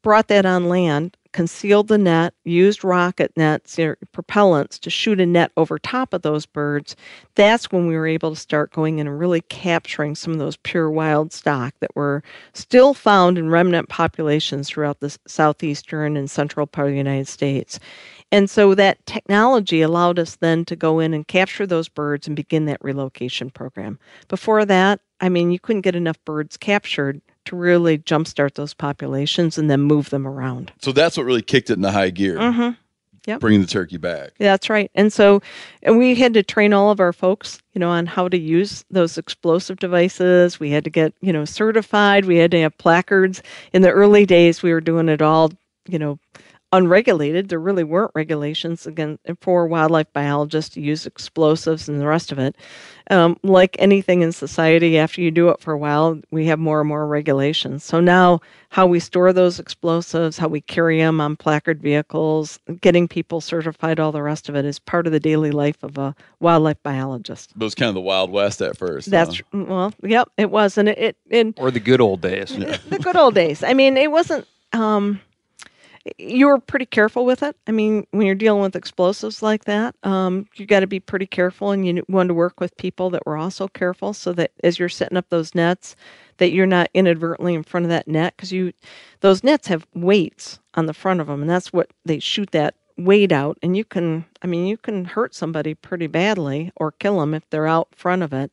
brought 0.03 0.27
that 0.27 0.45
on 0.45 0.69
land 0.69 1.17
concealed 1.33 1.87
the 1.87 1.97
net 1.97 2.33
used 2.43 2.83
rocket 2.83 3.31
nets 3.37 3.77
or 3.77 3.97
propellants 4.13 4.79
to 4.79 4.89
shoot 4.89 5.19
a 5.19 5.25
net 5.25 5.51
over 5.57 5.77
top 5.77 6.13
of 6.13 6.21
those 6.21 6.45
birds 6.45 6.95
that's 7.35 7.71
when 7.71 7.87
we 7.87 7.95
were 7.95 8.07
able 8.07 8.31
to 8.31 8.39
start 8.39 8.71
going 8.71 8.99
in 8.99 9.07
and 9.07 9.19
really 9.19 9.41
capturing 9.41 10.15
some 10.15 10.33
of 10.33 10.39
those 10.39 10.57
pure 10.57 10.89
wild 10.89 11.31
stock 11.31 11.73
that 11.79 11.95
were 11.95 12.23
still 12.53 12.93
found 12.93 13.37
in 13.37 13.49
remnant 13.49 13.87
populations 13.89 14.67
throughout 14.67 14.99
the 14.99 15.17
southeastern 15.27 16.17
and 16.17 16.29
central 16.29 16.67
part 16.67 16.87
of 16.87 16.91
the 16.91 16.97
United 16.97 17.27
States. 17.27 17.79
And 18.31 18.49
so 18.49 18.75
that 18.75 19.03
technology 19.05 19.81
allowed 19.81 20.19
us 20.19 20.35
then 20.35 20.65
to 20.65 20.75
go 20.75 20.99
in 20.99 21.13
and 21.13 21.27
capture 21.27 21.65
those 21.65 21.89
birds 21.89 22.27
and 22.27 22.35
begin 22.35 22.65
that 22.65 22.83
relocation 22.83 23.49
program. 23.49 23.97
Before 24.27 24.65
that, 24.65 24.99
I 25.21 25.29
mean, 25.29 25.51
you 25.51 25.59
couldn't 25.59 25.81
get 25.81 25.95
enough 25.95 26.23
birds 26.25 26.57
captured 26.57 27.21
to 27.49 27.55
really 27.55 27.97
jumpstart 27.97 28.55
those 28.55 28.73
populations 28.73 29.57
and 29.57 29.69
then 29.69 29.81
move 29.81 30.09
them 30.09 30.27
around. 30.27 30.71
So 30.81 30.91
that's 30.91 31.17
what 31.17 31.25
really 31.25 31.41
kicked 31.41 31.69
it 31.69 31.73
into 31.73 31.91
high 31.91 32.09
gear. 32.09 32.37
Mm-hmm. 32.37 32.71
Yep. 33.27 33.41
Bringing 33.41 33.61
the 33.61 33.67
turkey 33.67 33.97
back. 33.97 34.31
That's 34.39 34.69
right. 34.69 34.89
And 34.95 35.11
so 35.11 35.41
and 35.83 35.97
we 35.97 36.15
had 36.15 36.33
to 36.33 36.41
train 36.41 36.73
all 36.73 36.89
of 36.89 36.99
our 36.99 37.13
folks, 37.13 37.61
you 37.73 37.79
know, 37.79 37.89
on 37.89 38.05
how 38.05 38.27
to 38.27 38.37
use 38.37 38.85
those 38.89 39.17
explosive 39.17 39.77
devices. 39.77 40.59
We 40.59 40.71
had 40.71 40.83
to 40.85 40.89
get, 40.89 41.13
you 41.21 41.33
know, 41.33 41.45
certified. 41.45 42.25
We 42.25 42.37
had 42.37 42.49
to 42.51 42.61
have 42.61 42.77
placards. 42.77 43.43
In 43.73 43.81
the 43.81 43.91
early 43.91 44.25
days, 44.25 44.63
we 44.63 44.71
were 44.71 44.81
doing 44.81 45.09
it 45.09 45.21
all, 45.21 45.51
you 45.87 45.99
know, 45.99 46.17
unregulated. 46.71 47.49
There 47.49 47.59
really 47.59 47.83
weren't 47.83 48.11
regulations 48.13 48.85
again 48.85 49.17
for 49.41 49.67
wildlife 49.67 50.11
biologists 50.13 50.73
to 50.75 50.81
use 50.81 51.05
explosives 51.05 51.89
and 51.89 51.99
the 51.99 52.07
rest 52.07 52.31
of 52.31 52.39
it. 52.39 52.55
Um, 53.11 53.39
like 53.41 53.75
anything 53.79 54.21
in 54.21 54.31
society, 54.31 54.99
after 54.99 55.19
you 55.19 55.31
do 55.31 55.49
it 55.49 55.59
for 55.59 55.73
a 55.73 55.77
while, 55.77 56.21
we 56.29 56.45
have 56.45 56.59
more 56.59 56.79
and 56.79 56.87
more 56.87 57.07
regulations. 57.07 57.83
So 57.83 57.99
now, 57.99 58.39
how 58.69 58.85
we 58.85 58.99
store 58.99 59.33
those 59.33 59.59
explosives, 59.59 60.37
how 60.37 60.47
we 60.47 60.61
carry 60.61 60.99
them 60.99 61.19
on 61.19 61.35
placard 61.35 61.81
vehicles, 61.81 62.59
getting 62.81 63.07
people 63.07 63.41
certified, 63.41 63.99
all 63.99 64.11
the 64.11 64.21
rest 64.21 64.47
of 64.47 64.55
it 64.55 64.63
is 64.63 64.77
part 64.77 65.07
of 65.07 65.11
the 65.11 65.19
daily 65.19 65.49
life 65.49 65.81
of 65.81 65.97
a 65.97 66.13
wildlife 66.39 66.81
biologist. 66.83 67.51
It 67.51 67.63
was 67.63 67.73
kind 67.73 67.89
of 67.89 67.95
the 67.95 68.01
Wild 68.01 68.29
West 68.29 68.61
at 68.61 68.77
first. 68.77 69.09
That's 69.09 69.37
huh? 69.37 69.43
well, 69.65 69.93
yep, 70.03 70.29
it 70.37 70.51
was, 70.51 70.77
and 70.77 70.89
it, 70.89 70.99
it, 70.99 71.17
it 71.31 71.53
Or 71.57 71.71
the 71.71 71.79
good 71.79 72.01
old 72.01 72.21
days. 72.21 72.49
the 72.89 72.99
good 73.01 73.15
old 73.15 73.33
days. 73.33 73.63
I 73.63 73.73
mean, 73.73 73.97
it 73.97 74.11
wasn't. 74.11 74.47
Um, 74.71 75.19
you 76.17 76.47
were 76.47 76.59
pretty 76.59 76.85
careful 76.85 77.25
with 77.25 77.43
it. 77.43 77.55
I 77.67 77.71
mean, 77.71 78.05
when 78.11 78.25
you're 78.25 78.35
dealing 78.35 78.61
with 78.61 78.75
explosives 78.75 79.41
like 79.41 79.65
that, 79.65 79.95
um, 80.03 80.47
you 80.55 80.65
got 80.65 80.81
to 80.81 80.87
be 80.87 80.99
pretty 80.99 81.25
careful, 81.25 81.71
and 81.71 81.85
you 81.85 82.03
want 82.09 82.27
to 82.29 82.33
work 82.33 82.59
with 82.59 82.75
people 82.77 83.09
that 83.11 83.25
were 83.25 83.37
also 83.37 83.67
careful, 83.67 84.13
so 84.13 84.33
that 84.33 84.51
as 84.63 84.79
you're 84.79 84.89
setting 84.89 85.17
up 85.17 85.29
those 85.29 85.55
nets, 85.55 85.95
that 86.37 86.51
you're 86.51 86.65
not 86.65 86.89
inadvertently 86.93 87.53
in 87.53 87.63
front 87.63 87.85
of 87.85 87.89
that 87.89 88.07
net 88.07 88.33
because 88.35 88.51
you, 88.51 88.73
those 89.21 89.43
nets 89.43 89.67
have 89.67 89.85
weights 89.93 90.59
on 90.75 90.85
the 90.85 90.93
front 90.93 91.21
of 91.21 91.27
them, 91.27 91.41
and 91.41 91.49
that's 91.49 91.73
what 91.73 91.91
they 92.05 92.19
shoot 92.19 92.51
that 92.51 92.75
weight 92.97 93.31
out, 93.31 93.57
and 93.61 93.77
you 93.77 93.85
can, 93.85 94.25
I 94.41 94.47
mean, 94.47 94.67
you 94.67 94.77
can 94.77 95.05
hurt 95.05 95.33
somebody 95.33 95.73
pretty 95.73 96.07
badly 96.07 96.71
or 96.75 96.91
kill 96.91 97.19
them 97.19 97.33
if 97.33 97.49
they're 97.49 97.67
out 97.67 97.87
front 97.95 98.23
of 98.23 98.33
it. 98.33 98.51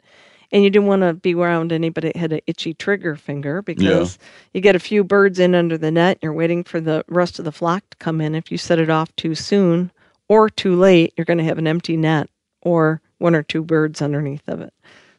And 0.53 0.63
you 0.63 0.71
didn't 0.71 0.89
want 0.89 1.03
to 1.03 1.15
be 1.15 1.35
around 1.35 1.73
anybody 1.73 2.09
that 2.09 2.17
had 2.17 2.33
an 2.33 2.41
itchy 2.47 2.73
trigger 2.75 3.17
finger 3.17 3.63
because 3.63 4.19
you 4.53 4.61
get 4.61 4.77
a 4.77 4.81
few 4.81 5.03
birds 5.03 5.39
in 5.39 5.55
under 5.55 5.77
the 5.77 5.91
net, 5.91 6.19
and 6.19 6.23
you're 6.23 6.33
waiting 6.33 6.65
for 6.65 6.81
the 6.81 7.05
rest 7.09 7.39
of 7.39 7.45
the 7.45 7.53
flock 7.53 7.83
to 7.91 7.97
come 7.97 8.21
in. 8.21 8.35
If 8.35 8.53
you 8.53 8.59
set 8.59 8.79
it 8.79 8.91
off 8.91 9.15
too 9.17 9.35
soon 9.35 9.91
or 10.29 10.49
too 10.49 10.77
late, 10.77 11.13
you're 11.17 11.25
going 11.25 11.39
to 11.39 11.45
have 11.45 11.59
an 11.59 11.67
empty 11.67 11.97
net 11.97 12.31
or 12.63 13.01
one 13.19 13.35
or 13.35 13.43
two 13.43 13.63
birds 13.63 14.01
underneath 14.03 14.47
of 14.49 14.61
it. 14.61 14.73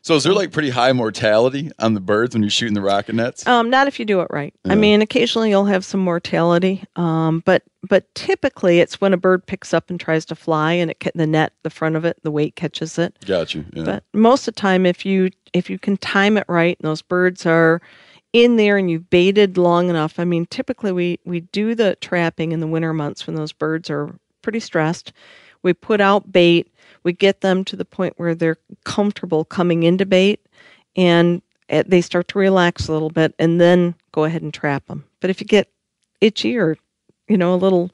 So 0.08 0.15
is 0.15 0.24
there 0.24 0.32
like 0.32 0.54
pretty 0.54 0.70
high 0.70 0.93
mortality 0.93 1.70
on 1.80 1.93
the 1.93 2.00
birds 2.00 2.34
when 2.34 2.41
you're 2.41 2.50
shooting 2.50 2.76
the 2.76 2.82
rocket 2.82 3.13
nets? 3.13 3.46
Um, 3.46 3.70
not 3.70 3.88
if 3.89 4.00
you 4.00 4.06
do 4.06 4.22
it 4.22 4.30
right. 4.30 4.54
I 4.63 4.74
mean, 4.74 5.02
occasionally 5.02 5.50
you'll 5.50 5.65
have 5.65 5.84
some 5.84 6.00
mortality, 6.00 6.86
um, 6.96 7.43
but 7.43 7.63
but 7.84 8.15
typically 8.15 8.80
it's 8.80 9.02
when 9.02 9.12
a 9.12 9.17
bird 9.17 9.46
picks 9.46 9.74
up 9.74 9.89
and 9.89 10.00
tries 10.00 10.24
to 10.28 10.36
fly, 10.36 10.72
and 10.72 10.89
it 10.89 11.12
the 11.13 11.28
net, 11.28 11.52
the 11.63 11.70
front 11.70 11.98
of 11.98 12.06
it, 12.06 12.17
the 12.24 12.32
weight 12.32 12.56
catches 12.56 12.98
it. 12.98 13.17
Got 13.26 13.54
you. 13.54 13.65
Yeah. 13.74 13.84
But 13.84 14.04
most 14.13 14.48
of 14.48 14.56
the 14.56 14.62
time, 14.62 14.86
if 14.86 15.06
you 15.06 15.30
if 15.52 15.70
you 15.70 15.78
can 15.78 15.98
time 15.98 16.38
it 16.38 16.46
right, 16.48 16.78
and 16.80 16.88
those 16.88 17.02
birds 17.02 17.46
are 17.46 17.82
in 18.32 18.56
there, 18.56 18.78
and 18.78 18.89
you've 18.89 19.10
baited 19.10 19.58
long 19.58 19.89
enough. 19.89 20.22
I 20.22 20.24
mean, 20.24 20.46
typically 20.46 20.93
we 20.93 21.20
we 21.26 21.41
do 21.41 21.76
the 21.76 21.98
trapping 22.00 22.54
in 22.54 22.62
the 22.62 22.67
winter 22.67 22.93
months 22.93 23.28
when 23.28 23.36
those 23.36 23.52
birds 23.52 23.89
are 23.89 24.15
pretty 24.41 24.62
stressed. 24.62 25.12
We 25.63 25.74
put 25.74 26.00
out 26.00 26.32
bait. 26.32 26.72
We 27.08 27.13
get 27.13 27.39
them 27.39 27.63
to 27.63 27.78
the 27.78 27.86
point 27.86 28.15
where 28.17 28.36
they're 28.36 28.58
comfortable 28.84 29.46
coming 29.46 29.84
into 29.84 30.06
bait, 30.06 30.46
and 30.98 31.41
eh, 31.70 31.84
they 31.88 32.02
start 32.02 32.28
to 32.28 32.38
relax 32.38 32.89
a 32.89 32.91
little 32.91 33.10
bit, 33.10 33.34
and 33.39 33.62
then 33.62 33.96
go 34.12 34.26
ahead 34.26 34.41
and 34.41 34.54
trap 34.54 34.88
them. 34.88 35.06
But 35.22 35.30
if 35.30 35.39
you 35.39 35.48
get 35.48 35.72
itchy 36.20 36.58
or 36.58 36.76
you 37.30 37.38
know 37.38 37.54
a 37.54 37.56
little 37.56 37.91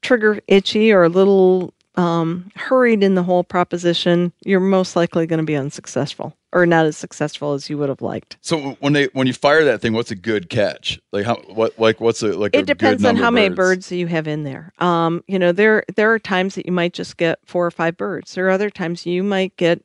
trigger 0.00 0.40
itchy 0.48 0.90
or 0.90 1.04
a 1.04 1.10
little 1.10 1.74
um, 1.96 2.50
hurried 2.54 3.02
in 3.02 3.14
the 3.14 3.22
whole 3.22 3.44
proposition, 3.44 4.32
you're 4.44 4.60
most 4.60 4.96
likely 4.96 5.26
going 5.26 5.38
to 5.38 5.44
be 5.44 5.56
unsuccessful 5.56 6.36
or 6.52 6.66
not 6.66 6.86
as 6.86 6.96
successful 6.96 7.52
as 7.52 7.68
you 7.68 7.76
would 7.78 7.88
have 7.88 8.00
liked. 8.02 8.36
So 8.40 8.76
when 8.80 8.92
they 8.92 9.06
when 9.12 9.26
you 9.26 9.32
fire 9.32 9.64
that 9.64 9.80
thing, 9.80 9.92
what's 9.92 10.10
a 10.10 10.16
good 10.16 10.48
catch? 10.48 11.00
Like 11.12 11.26
how 11.26 11.36
what 11.48 11.78
like 11.78 12.00
what's 12.00 12.22
a 12.22 12.28
like 12.28 12.54
a 12.54 12.58
it 12.58 12.66
depends 12.66 13.02
good 13.02 13.08
on 13.08 13.16
how 13.16 13.30
many 13.30 13.48
birds? 13.48 13.86
birds 13.88 13.92
you 13.92 14.06
have 14.06 14.26
in 14.26 14.44
there. 14.44 14.72
Um, 14.78 15.22
you 15.26 15.38
know, 15.38 15.52
there 15.52 15.84
there 15.96 16.12
are 16.12 16.18
times 16.18 16.54
that 16.54 16.66
you 16.66 16.72
might 16.72 16.92
just 16.92 17.16
get 17.16 17.38
four 17.44 17.66
or 17.66 17.70
five 17.70 17.96
birds. 17.96 18.34
There 18.34 18.46
are 18.46 18.50
other 18.50 18.70
times 18.70 19.06
you 19.06 19.22
might 19.22 19.56
get 19.56 19.82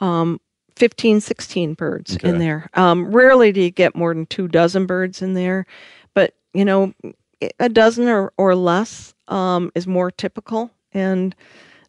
um, 0.00 0.40
15, 0.76 1.20
16 1.20 1.74
birds 1.74 2.14
Okay. 2.14 2.28
in 2.28 2.38
there. 2.38 2.70
Um, 2.74 3.10
rarely 3.10 3.52
do 3.52 3.60
you 3.60 3.70
get 3.70 3.96
more 3.96 4.14
than 4.14 4.26
two 4.26 4.48
dozen 4.48 4.86
birds 4.86 5.22
in 5.22 5.34
there, 5.34 5.66
but 6.14 6.34
you 6.54 6.64
know, 6.64 6.94
a 7.60 7.68
dozen 7.68 8.08
or, 8.08 8.32
or 8.36 8.54
less 8.54 9.14
um, 9.28 9.70
is 9.74 9.86
more 9.86 10.10
typical. 10.10 10.70
And 10.92 11.34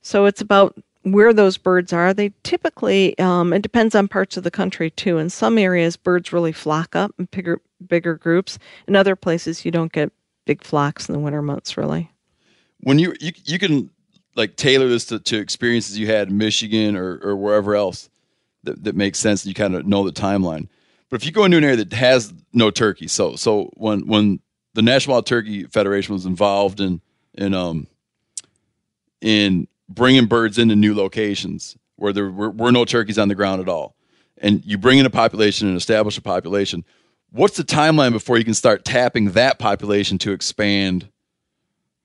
so 0.01 0.25
it's 0.25 0.41
about 0.41 0.77
where 1.03 1.33
those 1.33 1.57
birds 1.57 1.93
are. 1.93 2.13
They 2.13 2.33
typically, 2.43 3.17
um, 3.19 3.53
it 3.53 3.61
depends 3.61 3.95
on 3.95 4.07
parts 4.07 4.37
of 4.37 4.43
the 4.43 4.51
country 4.51 4.91
too. 4.91 5.17
In 5.17 5.29
some 5.29 5.57
areas, 5.57 5.97
birds 5.97 6.33
really 6.33 6.51
flock 6.51 6.95
up 6.95 7.11
in 7.17 7.27
bigger, 7.31 7.61
bigger 7.85 8.15
groups. 8.15 8.59
In 8.87 8.95
other 8.95 9.15
places, 9.15 9.65
you 9.65 9.71
don't 9.71 9.91
get 9.91 10.11
big 10.45 10.63
flocks 10.63 11.07
in 11.07 11.13
the 11.13 11.19
winter 11.19 11.41
months, 11.41 11.77
really. 11.77 12.11
When 12.81 12.97
you 12.97 13.13
you 13.19 13.33
you 13.43 13.59
can 13.59 13.89
like 14.35 14.55
tailor 14.55 14.87
this 14.87 15.05
to, 15.05 15.19
to 15.19 15.37
experiences 15.37 15.97
you 15.97 16.07
had 16.07 16.29
in 16.29 16.37
Michigan 16.37 16.95
or 16.95 17.19
or 17.21 17.35
wherever 17.35 17.75
else 17.75 18.09
that, 18.63 18.83
that 18.83 18.95
makes 18.95 19.19
sense. 19.19 19.45
You 19.45 19.53
kind 19.53 19.75
of 19.75 19.85
know 19.85 20.03
the 20.03 20.11
timeline. 20.11 20.67
But 21.09 21.21
if 21.21 21.25
you 21.25 21.31
go 21.31 21.43
into 21.43 21.57
an 21.57 21.63
area 21.63 21.77
that 21.77 21.93
has 21.93 22.33
no 22.53 22.71
turkey, 22.71 23.07
so 23.07 23.35
so 23.35 23.69
when 23.75 24.07
when 24.07 24.39
the 24.73 24.81
National 24.81 25.15
Wild 25.15 25.25
Turkey 25.25 25.65
Federation 25.65 26.13
was 26.13 26.25
involved 26.25 26.79
in 26.79 27.01
in 27.33 27.53
um 27.53 27.87
in 29.21 29.67
bringing 29.87 30.25
birds 30.25 30.57
into 30.57 30.75
new 30.75 30.93
locations 30.95 31.77
where 31.95 32.13
there 32.13 32.29
were, 32.29 32.49
were 32.49 32.71
no 32.71 32.85
turkeys 32.85 33.17
on 33.17 33.27
the 33.27 33.35
ground 33.35 33.61
at 33.61 33.67
all, 33.67 33.95
and 34.37 34.63
you 34.65 34.77
bring 34.77 34.99
in 34.99 35.05
a 35.05 35.09
population 35.09 35.67
and 35.67 35.75
establish 35.75 36.17
a 36.17 36.21
population, 36.21 36.85
what's 37.31 37.57
the 37.57 37.63
timeline 37.63 38.11
before 38.11 38.37
you 38.37 38.45
can 38.45 38.53
start 38.53 38.85
tapping 38.85 39.31
that 39.31 39.59
population 39.59 40.17
to 40.19 40.31
expand 40.31 41.09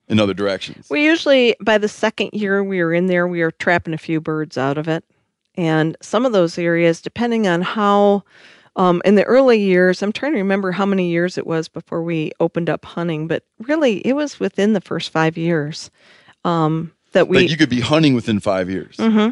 in 0.07 0.19
other 0.19 0.33
directions? 0.33 0.89
We 0.89 1.03
usually, 1.03 1.55
by 1.61 1.77
the 1.77 1.87
second 1.87 2.31
year 2.33 2.63
we 2.63 2.83
were 2.83 2.93
in 2.93 3.07
there, 3.07 3.27
we 3.27 3.41
were 3.41 3.51
trapping 3.51 3.93
a 3.93 3.97
few 3.97 4.21
birds 4.21 4.57
out 4.57 4.77
of 4.77 4.87
it. 4.87 5.03
And 5.55 5.95
some 6.01 6.25
of 6.25 6.33
those 6.33 6.57
areas, 6.57 7.01
depending 7.01 7.47
on 7.47 7.61
how, 7.61 8.23
um, 8.75 9.01
in 9.05 9.15
the 9.15 9.23
early 9.23 9.59
years, 9.59 10.03
I'm 10.03 10.11
trying 10.11 10.33
to 10.33 10.39
remember 10.39 10.73
how 10.73 10.85
many 10.85 11.09
years 11.09 11.37
it 11.37 11.47
was 11.47 11.69
before 11.69 12.03
we 12.03 12.31
opened 12.39 12.69
up 12.69 12.83
hunting, 12.83 13.27
but 13.27 13.43
really 13.59 14.05
it 14.05 14.13
was 14.13 14.39
within 14.39 14.73
the 14.73 14.81
first 14.81 15.11
five 15.11 15.37
years 15.37 15.89
um, 16.43 16.91
that 17.15 17.27
we. 17.27 17.39
like 17.39 17.49
you 17.49 17.57
could 17.57 17.69
be 17.69 17.81
hunting 17.81 18.13
within 18.13 18.39
five 18.39 18.69
years. 18.69 18.97
hmm 18.97 19.29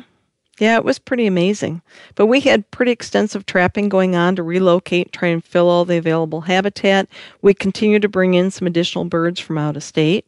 Yeah, 0.60 0.78
it 0.78 0.84
was 0.84 0.98
pretty 0.98 1.28
amazing. 1.28 1.82
But 2.15 2.26
we 2.26 2.39
had 2.39 2.69
pretty 2.72 2.91
extensive 2.91 3.46
trapping 3.46 3.89
going 3.89 4.15
on 4.15 4.36
to 4.38 4.43
relocate, 4.43 5.12
try 5.12 5.28
and 5.30 5.43
fill 5.43 5.69
all 5.69 5.86
the 5.86 5.98
available 5.98 6.41
habitat. 6.41 7.08
We 7.41 7.54
continued 7.54 8.02
to 8.02 8.10
bring 8.10 8.34
in 8.34 8.50
some 8.50 8.67
additional 8.67 9.06
birds 9.06 9.39
from 9.39 9.58
out 9.58 9.78
of 9.78 9.84
state. 9.84 10.26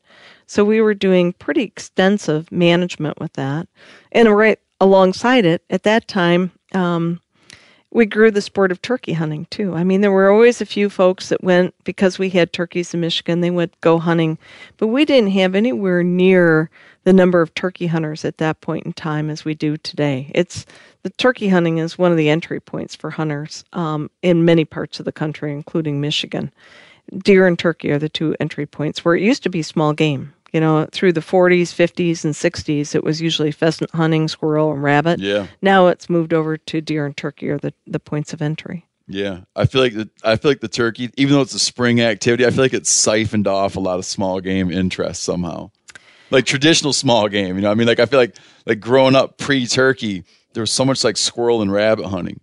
So 0.47 0.63
we 0.63 0.79
were 0.81 0.93
doing 0.93 1.33
pretty 1.33 1.63
extensive 1.63 2.51
management 2.51 3.19
with 3.19 3.33
that. 3.33 3.67
And 4.11 4.35
right 4.35 4.59
alongside 4.79 5.45
it, 5.45 5.63
at 5.69 5.83
that 5.83 6.07
time, 6.07 6.51
um, 6.73 7.19
we 7.95 8.05
grew 8.05 8.29
the 8.29 8.41
sport 8.41 8.73
of 8.73 8.81
turkey 8.81 9.13
hunting 9.13 9.47
too. 9.49 9.73
I 9.73 9.85
mean, 9.85 10.01
there 10.01 10.11
were 10.11 10.29
always 10.29 10.59
a 10.59 10.65
few 10.65 10.89
folks 10.89 11.29
that 11.29 11.41
went 11.41 11.73
because 11.85 12.19
we 12.19 12.29
had 12.29 12.51
turkeys 12.51 12.93
in 12.93 12.99
Michigan, 12.99 13.39
they 13.39 13.49
would 13.49 13.71
go 13.79 13.99
hunting, 13.99 14.37
but 14.75 14.87
we 14.87 15.05
didn't 15.05 15.31
have 15.31 15.55
anywhere 15.55 16.03
near 16.03 16.69
the 17.05 17.13
number 17.13 17.41
of 17.41 17.53
turkey 17.55 17.87
hunters 17.87 18.25
at 18.25 18.37
that 18.39 18.59
point 18.59 18.85
in 18.85 18.91
time 18.91 19.29
as 19.29 19.45
we 19.45 19.55
do 19.55 19.77
today. 19.77 20.29
It's 20.35 20.65
the 21.03 21.09
turkey 21.11 21.47
hunting 21.47 21.77
is 21.77 21.97
one 21.97 22.11
of 22.11 22.17
the 22.17 22.27
entry 22.27 22.59
points 22.59 22.97
for 22.97 23.11
hunters 23.11 23.63
um, 23.71 24.11
in 24.21 24.43
many 24.43 24.65
parts 24.65 24.99
of 24.99 25.05
the 25.05 25.13
country, 25.13 25.53
including 25.53 26.01
Michigan. 26.01 26.51
Deer 27.19 27.47
and 27.47 27.57
turkey 27.57 27.91
are 27.91 27.99
the 27.99 28.09
two 28.09 28.35
entry 28.41 28.65
points 28.65 29.05
where 29.05 29.15
it 29.15 29.23
used 29.23 29.43
to 29.43 29.49
be 29.49 29.61
small 29.61 29.93
game. 29.93 30.33
You 30.51 30.61
know, 30.61 30.87
through 30.91 31.13
the 31.13 31.21
40s, 31.21 31.73
50s, 31.73 32.23
and 32.23 32.33
60s, 32.33 32.95
it 32.95 33.03
was 33.03 33.21
usually 33.21 33.51
pheasant 33.51 33.91
hunting, 33.91 34.27
squirrel, 34.29 34.71
and 34.71 34.81
rabbit. 34.81 35.19
Yeah. 35.19 35.47
Now 35.61 35.87
it's 35.87 36.09
moved 36.09 36.33
over 36.33 36.55
to 36.55 36.81
deer 36.81 37.05
and 37.05 37.17
turkey 37.17 37.49
are 37.49 37.57
the, 37.57 37.73
the 37.85 37.99
points 37.99 38.31
of 38.31 38.41
entry. 38.41 38.85
Yeah, 39.07 39.41
I 39.55 39.65
feel 39.65 39.81
like 39.81 39.93
the, 39.93 40.09
I 40.23 40.35
feel 40.35 40.51
like 40.51 40.61
the 40.61 40.67
turkey, 40.67 41.11
even 41.15 41.35
though 41.35 41.41
it's 41.41 41.53
a 41.53 41.59
spring 41.59 42.01
activity, 42.01 42.45
I 42.45 42.49
feel 42.49 42.63
like 42.63 42.73
it's 42.73 42.89
siphoned 42.89 43.47
off 43.47 43.75
a 43.75 43.79
lot 43.79 43.99
of 43.99 44.05
small 44.05 44.39
game 44.39 44.71
interest 44.71 45.21
somehow, 45.21 45.69
like 46.31 46.45
traditional 46.45 46.91
small 46.91 47.27
game. 47.27 47.55
You 47.55 47.61
know, 47.61 47.71
I 47.71 47.75
mean, 47.75 47.87
like 47.87 47.99
I 47.99 48.07
feel 48.07 48.19
like 48.19 48.35
like 48.65 48.79
growing 48.79 49.15
up 49.15 49.37
pre-turkey, 49.37 50.23
there 50.53 50.61
was 50.61 50.71
so 50.71 50.83
much 50.85 51.03
like 51.03 51.17
squirrel 51.17 51.61
and 51.61 51.71
rabbit 51.71 52.07
hunting, 52.07 52.39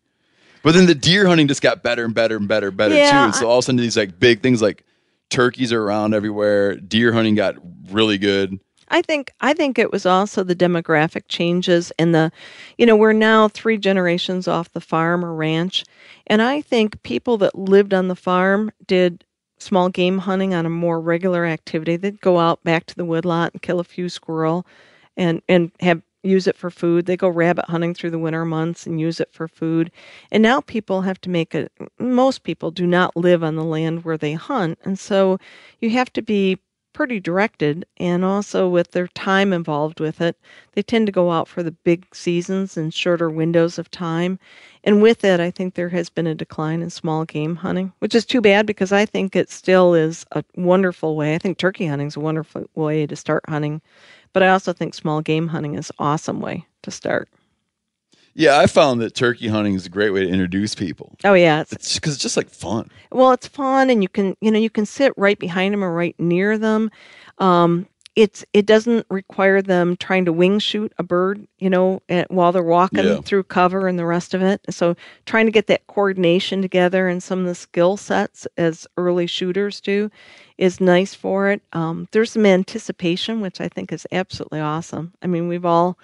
but 0.62 0.74
then 0.74 0.86
the 0.86 0.94
deer 0.94 1.26
hunting 1.26 1.48
just 1.48 1.62
got 1.62 1.82
better 1.82 2.04
and 2.04 2.14
better 2.14 2.36
and 2.36 2.46
better 2.46 2.68
and 2.68 2.76
better 2.76 2.94
Yeah, 2.94 3.10
too. 3.10 3.16
And 3.16 3.34
so 3.34 3.48
all 3.48 3.58
of 3.58 3.64
a 3.64 3.66
sudden, 3.66 3.80
these 3.80 3.96
like 3.96 4.20
big 4.20 4.40
things 4.40 4.62
like 4.62 4.84
turkeys 5.32 5.72
are 5.72 5.82
around 5.82 6.14
everywhere. 6.14 6.76
Deer 6.76 7.12
hunting 7.12 7.34
got 7.34 7.56
really 7.90 8.18
good. 8.18 8.60
I 8.88 9.00
think 9.00 9.32
I 9.40 9.54
think 9.54 9.78
it 9.78 9.90
was 9.90 10.04
also 10.04 10.44
the 10.44 10.54
demographic 10.54 11.22
changes 11.28 11.92
and 11.98 12.14
the, 12.14 12.30
you 12.76 12.84
know, 12.84 12.94
we're 12.94 13.14
now 13.14 13.48
three 13.48 13.78
generations 13.78 14.46
off 14.46 14.72
the 14.72 14.82
farm 14.82 15.24
or 15.24 15.34
ranch, 15.34 15.84
and 16.26 16.42
I 16.42 16.60
think 16.60 17.02
people 17.02 17.38
that 17.38 17.58
lived 17.58 17.94
on 17.94 18.08
the 18.08 18.14
farm 18.14 18.70
did 18.86 19.24
small 19.58 19.88
game 19.88 20.18
hunting 20.18 20.52
on 20.52 20.66
a 20.66 20.70
more 20.70 21.00
regular 21.00 21.46
activity. 21.46 21.96
They'd 21.96 22.20
go 22.20 22.38
out 22.38 22.62
back 22.64 22.84
to 22.86 22.94
the 22.94 23.04
woodlot 23.04 23.52
and 23.54 23.62
kill 23.62 23.80
a 23.80 23.84
few 23.84 24.10
squirrel, 24.10 24.66
and 25.16 25.40
and 25.48 25.72
have 25.80 26.02
use 26.22 26.46
it 26.46 26.56
for 26.56 26.70
food. 26.70 27.06
They 27.06 27.16
go 27.16 27.28
rabbit 27.28 27.66
hunting 27.66 27.94
through 27.94 28.10
the 28.10 28.18
winter 28.18 28.44
months 28.44 28.86
and 28.86 29.00
use 29.00 29.20
it 29.20 29.32
for 29.32 29.48
food. 29.48 29.90
And 30.30 30.42
now 30.42 30.60
people 30.60 31.02
have 31.02 31.20
to 31.22 31.30
make 31.30 31.54
it. 31.54 31.72
Most 31.98 32.42
people 32.44 32.70
do 32.70 32.86
not 32.86 33.16
live 33.16 33.42
on 33.42 33.56
the 33.56 33.64
land 33.64 34.04
where 34.04 34.18
they 34.18 34.34
hunt, 34.34 34.78
and 34.84 34.98
so 34.98 35.38
you 35.80 35.90
have 35.90 36.12
to 36.14 36.22
be 36.22 36.58
pretty 36.92 37.18
directed 37.20 37.86
and 37.98 38.24
also 38.24 38.68
with 38.68 38.90
their 38.90 39.08
time 39.08 39.52
involved 39.52 39.98
with 39.98 40.20
it 40.20 40.36
they 40.72 40.82
tend 40.82 41.06
to 41.06 41.12
go 41.12 41.30
out 41.30 41.48
for 41.48 41.62
the 41.62 41.70
big 41.72 42.06
seasons 42.14 42.76
and 42.76 42.92
shorter 42.92 43.30
windows 43.30 43.78
of 43.78 43.90
time 43.90 44.38
and 44.84 45.00
with 45.00 45.24
it 45.24 45.40
i 45.40 45.50
think 45.50 45.74
there 45.74 45.88
has 45.88 46.10
been 46.10 46.26
a 46.26 46.34
decline 46.34 46.82
in 46.82 46.90
small 46.90 47.24
game 47.24 47.56
hunting 47.56 47.92
which 48.00 48.14
is 48.14 48.26
too 48.26 48.40
bad 48.42 48.66
because 48.66 48.92
i 48.92 49.06
think 49.06 49.34
it 49.34 49.50
still 49.50 49.94
is 49.94 50.26
a 50.32 50.44
wonderful 50.56 51.16
way 51.16 51.34
i 51.34 51.38
think 51.38 51.56
turkey 51.56 51.86
hunting 51.86 52.08
is 52.08 52.16
a 52.16 52.20
wonderful 52.20 52.64
way 52.74 53.06
to 53.06 53.16
start 53.16 53.42
hunting 53.48 53.80
but 54.32 54.42
i 54.42 54.48
also 54.48 54.72
think 54.72 54.94
small 54.94 55.20
game 55.20 55.48
hunting 55.48 55.74
is 55.74 55.90
an 55.90 55.96
awesome 55.98 56.40
way 56.40 56.66
to 56.82 56.90
start 56.90 57.28
Yeah, 58.34 58.58
I 58.58 58.66
found 58.66 59.00
that 59.02 59.14
turkey 59.14 59.48
hunting 59.48 59.74
is 59.74 59.84
a 59.84 59.90
great 59.90 60.10
way 60.10 60.20
to 60.24 60.28
introduce 60.28 60.74
people. 60.74 61.16
oh 61.24 61.34
yeah 61.34 61.60
it's 61.60 61.72
It's 61.72 61.94
because 61.96 62.14
it's 62.14 62.22
just 62.22 62.36
like 62.36 62.48
fun. 62.48 62.88
Well, 63.10 63.32
it's 63.32 63.46
fun, 63.46 63.90
and 63.90 64.02
you 64.02 64.08
can 64.08 64.36
you 64.40 64.50
know 64.50 64.58
you 64.58 64.70
can 64.70 64.86
sit 64.86 65.12
right 65.18 65.38
behind 65.38 65.74
them 65.74 65.84
or 65.84 65.92
right 65.92 66.14
near 66.18 66.56
them. 66.56 66.90
Um, 67.38 67.86
it's 68.16 68.44
it 68.52 68.66
doesn't 68.66 69.06
require 69.10 69.62
them 69.62 69.96
trying 69.96 70.26
to 70.26 70.32
wing 70.32 70.58
shoot 70.58 70.92
a 70.98 71.02
bird, 71.02 71.46
you 71.58 71.70
know, 71.70 72.02
at, 72.08 72.30
while 72.30 72.52
they're 72.52 72.62
walking 72.62 73.04
Yeah. 73.06 73.20
through 73.22 73.44
cover 73.44 73.88
and 73.88 73.98
the 73.98 74.06
rest 74.06 74.34
of 74.34 74.42
it. 74.42 74.60
So 74.70 74.96
trying 75.26 75.46
to 75.46 75.52
get 75.52 75.66
that 75.68 75.86
coordination 75.86 76.62
together 76.62 77.08
and 77.08 77.22
some 77.22 77.40
of 77.40 77.46
the 77.46 77.54
skill 77.54 77.96
sets 77.96 78.46
as 78.58 78.86
early 78.98 79.26
shooters 79.26 79.80
do 79.80 80.10
is 80.58 80.80
nice 80.80 81.14
for 81.14 81.50
it. 81.50 81.62
Um, 81.72 82.08
there's 82.12 82.32
some 82.32 82.46
anticipation, 82.46 83.40
which 83.40 83.60
I 83.60 83.68
think 83.68 83.92
is 83.92 84.06
absolutely 84.12 84.60
awesome. 84.60 85.14
I 85.22 85.26
mean, 85.28 85.48
we've 85.48 85.64
all 85.66 85.98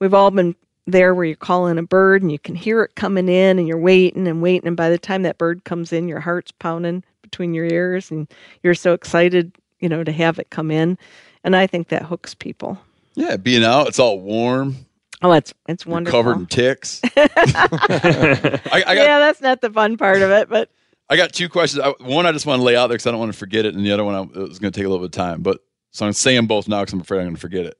we've 0.00 0.14
all 0.14 0.30
been 0.32 0.56
there 0.86 1.14
where 1.14 1.24
you're 1.26 1.36
calling 1.36 1.78
a 1.78 1.82
bird 1.82 2.22
and 2.22 2.32
you 2.32 2.38
can 2.38 2.54
hear 2.56 2.82
it 2.82 2.94
coming 2.96 3.28
in 3.28 3.58
and 3.58 3.68
you're 3.68 3.78
waiting 3.78 4.26
and 4.28 4.42
waiting 4.42 4.66
and 4.68 4.76
by 4.76 4.90
the 4.90 4.98
time 4.98 5.22
that 5.22 5.38
bird 5.38 5.64
comes 5.64 5.92
in 5.92 6.08
your 6.08 6.20
heart's 6.20 6.52
pounding 6.52 7.04
between 7.22 7.54
your 7.54 7.66
ears 7.66 8.10
and 8.10 8.28
you're 8.62 8.74
so 8.74 8.92
excited 8.92 9.52
you 9.80 9.88
know 9.88 10.04
to 10.04 10.12
have 10.12 10.38
it 10.40 10.50
come 10.50 10.70
in 10.70 10.98
and 11.44 11.54
i 11.56 11.66
think 11.66 11.88
that 11.88 12.02
hooks 12.04 12.34
people 12.34 12.78
Yeah, 13.14 13.36
being 13.36 13.64
out, 13.64 13.88
it's 13.88 13.98
all 13.98 14.20
warm. 14.20 14.76
oh 15.22 15.32
it's 15.32 15.52
it's 15.68 15.84
You're 15.86 15.92
wonderful 15.94 16.22
covered 16.22 16.38
in 16.40 16.46
ticks. 16.46 17.00
I, 17.16 18.60
I 18.86 18.94
got 18.94 18.96
yeah 18.96 19.18
that's 19.18 19.40
not 19.40 19.60
the 19.60 19.70
fun 19.70 19.96
part 19.96 20.22
of 20.22 20.30
it 20.30 20.48
but 20.48 20.70
I 21.10 21.16
got 21.16 21.34
two 21.34 21.50
questions. 21.50 21.82
I, 21.84 21.90
one, 22.02 22.24
I 22.24 22.32
just 22.32 22.46
want 22.46 22.60
to 22.60 22.64
lay 22.64 22.74
out 22.74 22.86
there 22.86 22.94
because 22.94 23.06
I 23.06 23.10
don't 23.10 23.20
want 23.20 23.30
to 23.32 23.38
forget 23.38 23.66
it, 23.66 23.74
and 23.74 23.84
the 23.84 23.92
other 23.92 24.02
one, 24.02 24.14
I, 24.14 24.22
it 24.22 24.48
was 24.48 24.58
going 24.58 24.72
to 24.72 24.78
take 24.80 24.86
a 24.86 24.88
little 24.88 25.00
bit 25.06 25.14
of 25.14 25.22
time. 25.24 25.42
But 25.42 25.58
so 25.90 26.06
I'm 26.06 26.14
saying 26.14 26.46
both 26.46 26.68
now 26.68 26.80
because 26.80 26.94
I'm 26.94 27.00
afraid 27.02 27.18
I'm 27.18 27.24
going 27.26 27.34
to 27.34 27.40
forget 27.40 27.66
it. 27.66 27.76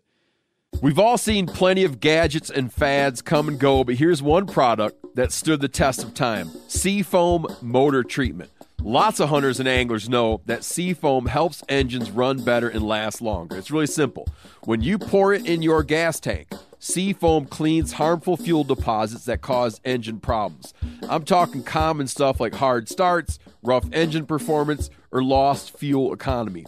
We've 0.82 0.98
all 0.98 1.16
seen 1.16 1.46
plenty 1.46 1.84
of 1.84 1.98
gadgets 1.98 2.50
and 2.50 2.70
fads 2.70 3.22
come 3.22 3.48
and 3.48 3.58
go, 3.58 3.84
but 3.84 3.94
here's 3.94 4.20
one 4.22 4.44
product 4.46 5.14
that 5.16 5.32
stood 5.32 5.62
the 5.62 5.68
test 5.68 6.02
of 6.04 6.12
time 6.12 6.50
Seafoam 6.68 7.46
Motor 7.62 8.02
Treatment. 8.02 8.50
Lots 8.84 9.20
of 9.20 9.28
hunters 9.28 9.60
and 9.60 9.68
anglers 9.68 10.08
know 10.08 10.40
that 10.46 10.64
Seafoam 10.64 11.26
helps 11.26 11.62
engines 11.68 12.10
run 12.10 12.42
better 12.42 12.68
and 12.68 12.82
last 12.82 13.22
longer. 13.22 13.56
It's 13.56 13.70
really 13.70 13.86
simple. 13.86 14.26
When 14.64 14.80
you 14.80 14.98
pour 14.98 15.32
it 15.32 15.46
in 15.46 15.62
your 15.62 15.84
gas 15.84 16.18
tank, 16.18 16.48
Seafoam 16.80 17.46
cleans 17.46 17.92
harmful 17.92 18.36
fuel 18.36 18.64
deposits 18.64 19.24
that 19.26 19.40
cause 19.40 19.80
engine 19.84 20.18
problems. 20.18 20.74
I'm 21.08 21.24
talking 21.24 21.62
common 21.62 22.08
stuff 22.08 22.40
like 22.40 22.54
hard 22.54 22.88
starts, 22.88 23.38
rough 23.62 23.84
engine 23.92 24.26
performance, 24.26 24.90
or 25.12 25.22
lost 25.22 25.78
fuel 25.78 26.12
economy. 26.12 26.66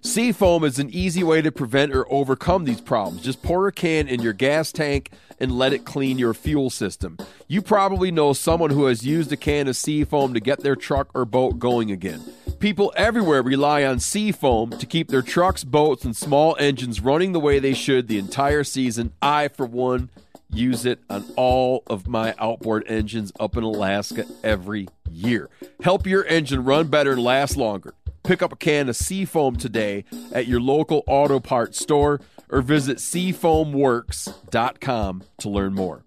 Seafoam 0.00 0.64
is 0.64 0.78
an 0.78 0.88
easy 0.90 1.24
way 1.24 1.42
to 1.42 1.50
prevent 1.50 1.92
or 1.92 2.10
overcome 2.12 2.64
these 2.64 2.80
problems. 2.80 3.22
Just 3.22 3.42
pour 3.42 3.66
a 3.66 3.72
can 3.72 4.06
in 4.06 4.22
your 4.22 4.32
gas 4.32 4.70
tank 4.72 5.10
and 5.40 5.58
let 5.58 5.72
it 5.72 5.84
clean 5.84 6.16
your 6.18 6.32
fuel 6.32 6.70
system. 6.70 7.18
You 7.48 7.60
probably 7.60 8.10
know 8.10 8.32
someone 8.32 8.70
who 8.70 8.86
has 8.86 9.04
used 9.04 9.32
a 9.32 9.36
can 9.36 9.68
of 9.68 9.76
Seafoam 9.76 10.32
to 10.32 10.40
get 10.40 10.60
their 10.60 10.76
truck 10.76 11.10
or 11.12 11.24
boat 11.24 11.58
going 11.58 11.90
again. 11.90 12.22
People 12.60 12.92
everywhere 12.96 13.42
rely 13.42 13.84
on 13.84 14.00
Seafoam 14.00 14.70
to 14.70 14.86
keep 14.86 15.08
their 15.08 15.22
trucks, 15.22 15.64
boats, 15.64 16.04
and 16.04 16.16
small 16.16 16.56
engines 16.58 17.00
running 17.00 17.32
the 17.32 17.40
way 17.40 17.58
they 17.58 17.74
should 17.74 18.08
the 18.08 18.18
entire 18.18 18.64
season. 18.64 19.12
I, 19.20 19.48
for 19.48 19.66
one, 19.66 20.08
use 20.50 20.84
it 20.86 21.00
on 21.10 21.24
all 21.36 21.82
of 21.86 22.06
my 22.06 22.34
outboard 22.38 22.84
engines 22.86 23.32
up 23.38 23.54
in 23.56 23.62
Alaska 23.62 24.24
every 24.42 24.88
year. 25.10 25.50
Help 25.82 26.06
your 26.06 26.24
engine 26.26 26.64
run 26.64 26.88
better 26.88 27.12
and 27.12 27.22
last 27.22 27.56
longer. 27.56 27.94
Pick 28.22 28.42
up 28.42 28.52
a 28.52 28.56
can 28.56 28.88
of 28.88 28.96
Seafoam 28.96 29.56
today 29.56 30.04
at 30.32 30.48
your 30.48 30.60
local 30.60 31.04
auto 31.06 31.40
parts 31.40 31.80
store 31.80 32.20
or 32.48 32.60
visit 32.60 32.98
seafoamworks.com 32.98 35.22
to 35.38 35.48
learn 35.48 35.74
more. 35.74 36.04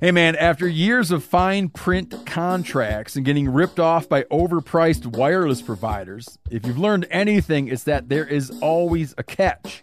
Hey 0.00 0.12
man, 0.12 0.36
after 0.36 0.68
years 0.68 1.10
of 1.10 1.24
fine 1.24 1.70
print 1.70 2.14
contracts 2.24 3.16
and 3.16 3.24
getting 3.24 3.48
ripped 3.48 3.80
off 3.80 4.08
by 4.08 4.22
overpriced 4.24 5.06
wireless 5.06 5.60
providers, 5.60 6.38
if 6.52 6.64
you've 6.64 6.78
learned 6.78 7.08
anything, 7.10 7.66
it's 7.66 7.82
that 7.84 8.08
there 8.08 8.24
is 8.24 8.52
always 8.60 9.12
a 9.18 9.24
catch. 9.24 9.82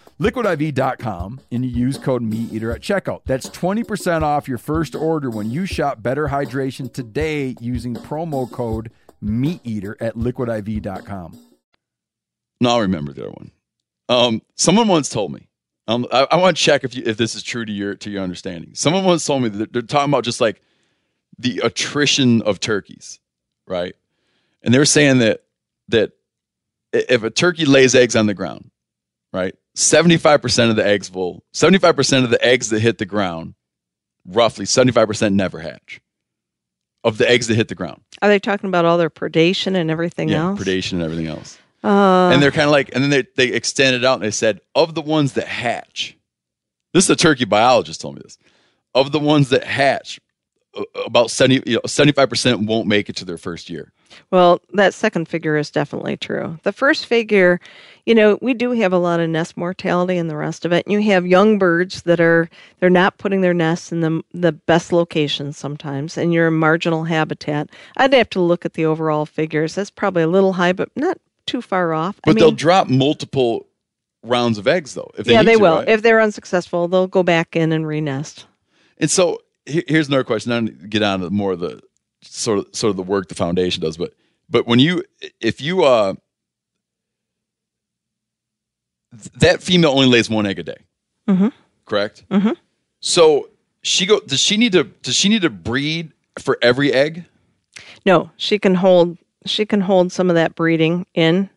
liquidiv.com 0.21 1.41
and 1.51 1.65
you 1.65 1.71
use 1.71 1.97
code 1.97 2.21
MeatEater 2.21 2.73
at 2.73 2.81
checkout. 2.81 3.21
That's 3.25 3.49
20% 3.49 4.21
off 4.21 4.47
your 4.47 4.59
first 4.59 4.95
order 4.95 5.31
when 5.31 5.49
you 5.49 5.65
shop 5.65 6.03
Better 6.03 6.27
Hydration 6.27 6.93
today 6.93 7.55
using 7.59 7.95
promo 7.95 8.49
code 8.49 8.91
MeatEater 9.23 9.95
at 9.99 10.15
liquidiv.com. 10.15 11.39
No, 12.61 12.69
I'll 12.69 12.81
remember 12.81 13.11
the 13.11 13.23
other 13.23 13.31
one. 13.31 13.51
Um, 14.09 14.41
someone 14.55 14.87
once 14.87 15.09
told 15.09 15.31
me. 15.31 15.47
Um, 15.87 16.05
I, 16.11 16.27
I 16.31 16.35
want 16.35 16.55
to 16.55 16.63
check 16.63 16.83
if 16.83 16.95
you, 16.95 17.01
if 17.05 17.17
this 17.17 17.33
is 17.33 17.41
true 17.41 17.65
to 17.65 17.71
your 17.71 17.95
to 17.95 18.11
your 18.11 18.21
understanding. 18.21 18.75
Someone 18.75 19.03
once 19.03 19.25
told 19.25 19.41
me 19.41 19.49
that 19.49 19.73
they're 19.73 19.81
talking 19.81 20.11
about 20.11 20.23
just 20.23 20.39
like 20.39 20.61
the 21.39 21.59
attrition 21.63 22.43
of 22.43 22.59
turkeys, 22.59 23.19
right? 23.67 23.95
And 24.61 24.73
they're 24.73 24.85
saying 24.85 25.19
that 25.19 25.43
that 25.87 26.11
if 26.93 27.23
a 27.23 27.31
turkey 27.31 27.65
lays 27.65 27.95
eggs 27.95 28.15
on 28.15 28.27
the 28.27 28.35
ground, 28.35 28.69
right, 29.33 29.55
seventy 29.75 30.17
five 30.17 30.41
percent 30.41 30.69
of 30.69 30.75
the 30.75 30.85
eggs 30.85 31.11
will 31.11 31.43
seventy 31.53 31.79
five 31.79 31.95
percent 31.95 32.23
of 32.25 32.31
the 32.31 32.43
eggs 32.45 32.69
that 32.69 32.79
hit 32.79 32.97
the 32.97 33.05
ground, 33.05 33.55
roughly 34.25 34.65
seventy 34.65 34.91
five 34.91 35.07
percent 35.07 35.35
never 35.35 35.59
hatch. 35.59 36.01
Of 37.03 37.17
the 37.17 37.27
eggs 37.27 37.47
that 37.47 37.55
hit 37.55 37.67
the 37.67 37.73
ground, 37.73 38.01
Are 38.21 38.29
they 38.29 38.37
talking 38.37 38.67
about 38.67 38.85
all 38.85 38.99
their 38.99 39.09
predation 39.09 39.75
and 39.75 39.89
everything 39.89 40.29
yeah, 40.29 40.49
else? 40.49 40.59
predation 40.59 40.93
and 40.93 41.01
everything 41.01 41.25
else. 41.25 41.57
Uh, 41.83 42.29
and 42.31 42.43
they're 42.43 42.51
kind 42.51 42.65
of 42.65 42.71
like, 42.71 42.91
and 42.93 43.03
then 43.03 43.09
they 43.09 43.23
they 43.35 43.47
extended 43.47 44.05
out 44.05 44.13
and 44.13 44.23
they 44.23 44.29
said, 44.29 44.61
of 44.75 44.93
the 44.93 45.01
ones 45.01 45.33
that 45.33 45.47
hatch, 45.47 46.15
this 46.93 47.05
is 47.05 47.09
a 47.09 47.15
turkey 47.15 47.45
biologist 47.45 48.01
told 48.01 48.17
me 48.17 48.21
this. 48.23 48.37
Of 48.93 49.11
the 49.11 49.19
ones 49.19 49.49
that 49.49 49.63
hatch, 49.63 50.19
Uh, 50.77 50.83
about 51.05 51.29
70, 51.29 51.69
you 51.69 51.75
know, 51.75 51.81
75% 51.81 52.65
won't 52.65 52.87
make 52.87 53.09
it 53.09 53.15
to 53.17 53.25
their 53.25 53.37
first 53.37 53.69
year. 53.69 53.91
Well, 54.29 54.61
that 54.73 54.93
second 54.93 55.27
figure 55.27 55.57
is 55.57 55.69
definitely 55.69 56.15
true. 56.15 56.59
The 56.63 56.71
first 56.71 57.05
figure, 57.05 57.59
you 58.05 58.15
know, 58.15 58.37
we 58.41 58.53
do 58.53 58.71
have 58.71 58.93
a 58.93 58.97
lot 58.97 59.19
of 59.19 59.29
nest 59.29 59.57
mortality 59.57 60.17
and 60.17 60.29
the 60.29 60.37
rest 60.37 60.65
of 60.65 60.71
it. 60.71 60.87
You 60.87 61.01
have 61.01 61.25
young 61.27 61.57
birds 61.57 62.03
that 62.03 62.19
are 62.21 62.49
they're 62.79 62.89
not 62.89 63.17
putting 63.17 63.41
their 63.41 63.53
nests 63.53 63.91
in 63.91 64.01
the 64.01 64.23
the 64.33 64.51
best 64.51 64.93
locations 64.93 65.57
sometimes, 65.57 66.17
and 66.17 66.33
you're 66.33 66.47
a 66.47 66.51
marginal 66.51 67.03
habitat. 67.03 67.69
I'd 67.97 68.13
have 68.13 68.29
to 68.31 68.41
look 68.41 68.65
at 68.65 68.73
the 68.73 68.85
overall 68.85 69.25
figures. 69.25 69.75
That's 69.75 69.91
probably 69.91 70.23
a 70.23 70.27
little 70.27 70.53
high, 70.53 70.73
but 70.73 70.89
not 70.95 71.17
too 71.45 71.61
far 71.61 71.93
off. 71.93 72.19
But 72.23 72.31
I 72.31 72.33
mean, 72.33 72.39
they'll 72.39 72.51
drop 72.51 72.87
multiple 72.87 73.67
rounds 74.23 74.57
of 74.57 74.67
eggs 74.67 74.93
though. 74.93 75.11
If 75.17 75.25
they 75.25 75.33
yeah, 75.33 75.43
they 75.43 75.55
to, 75.55 75.61
will. 75.61 75.77
right? 75.77 75.89
If 75.89 76.01
they're 76.01 76.21
unsuccessful, 76.21 76.87
they'll 76.87 77.07
go 77.07 77.23
back 77.23 77.55
in 77.55 77.71
and 77.71 77.85
renest. 77.85 78.45
And 78.97 79.09
so 79.09 79.39
here's 79.87 80.07
another 80.07 80.23
question. 80.23 80.49
Now 80.51 80.59
to 80.71 80.87
get 80.87 81.01
on 81.03 81.21
to 81.21 81.29
more 81.29 81.53
of 81.53 81.59
the 81.59 81.81
sort 82.21 82.59
of 82.59 82.67
sort 82.75 82.89
of 82.91 82.97
the 82.97 83.03
work 83.03 83.27
the 83.29 83.35
foundation 83.35 83.81
does, 83.81 83.97
but 83.97 84.13
but 84.49 84.67
when 84.67 84.79
you 84.79 85.03
if 85.39 85.61
you 85.61 85.83
uh 85.83 86.13
th- 89.11 89.31
that 89.39 89.61
female 89.63 89.91
only 89.91 90.07
lays 90.07 90.29
one 90.29 90.45
egg 90.45 90.59
a 90.59 90.63
day, 90.63 90.77
Mm-hmm. 91.27 91.47
correct? 91.85 92.23
Mm-hmm. 92.29 92.51
So 92.99 93.49
she 93.83 94.05
go 94.05 94.19
does 94.19 94.39
she 94.39 94.57
need 94.57 94.71
to 94.73 94.83
does 94.83 95.15
she 95.15 95.29
need 95.29 95.41
to 95.43 95.49
breed 95.49 96.11
for 96.39 96.57
every 96.61 96.93
egg? 96.93 97.25
No, 98.05 98.31
she 98.37 98.59
can 98.59 98.75
hold 98.75 99.17
she 99.45 99.65
can 99.65 99.81
hold 99.81 100.11
some 100.11 100.29
of 100.29 100.35
that 100.35 100.55
breeding 100.55 101.05
in. 101.13 101.49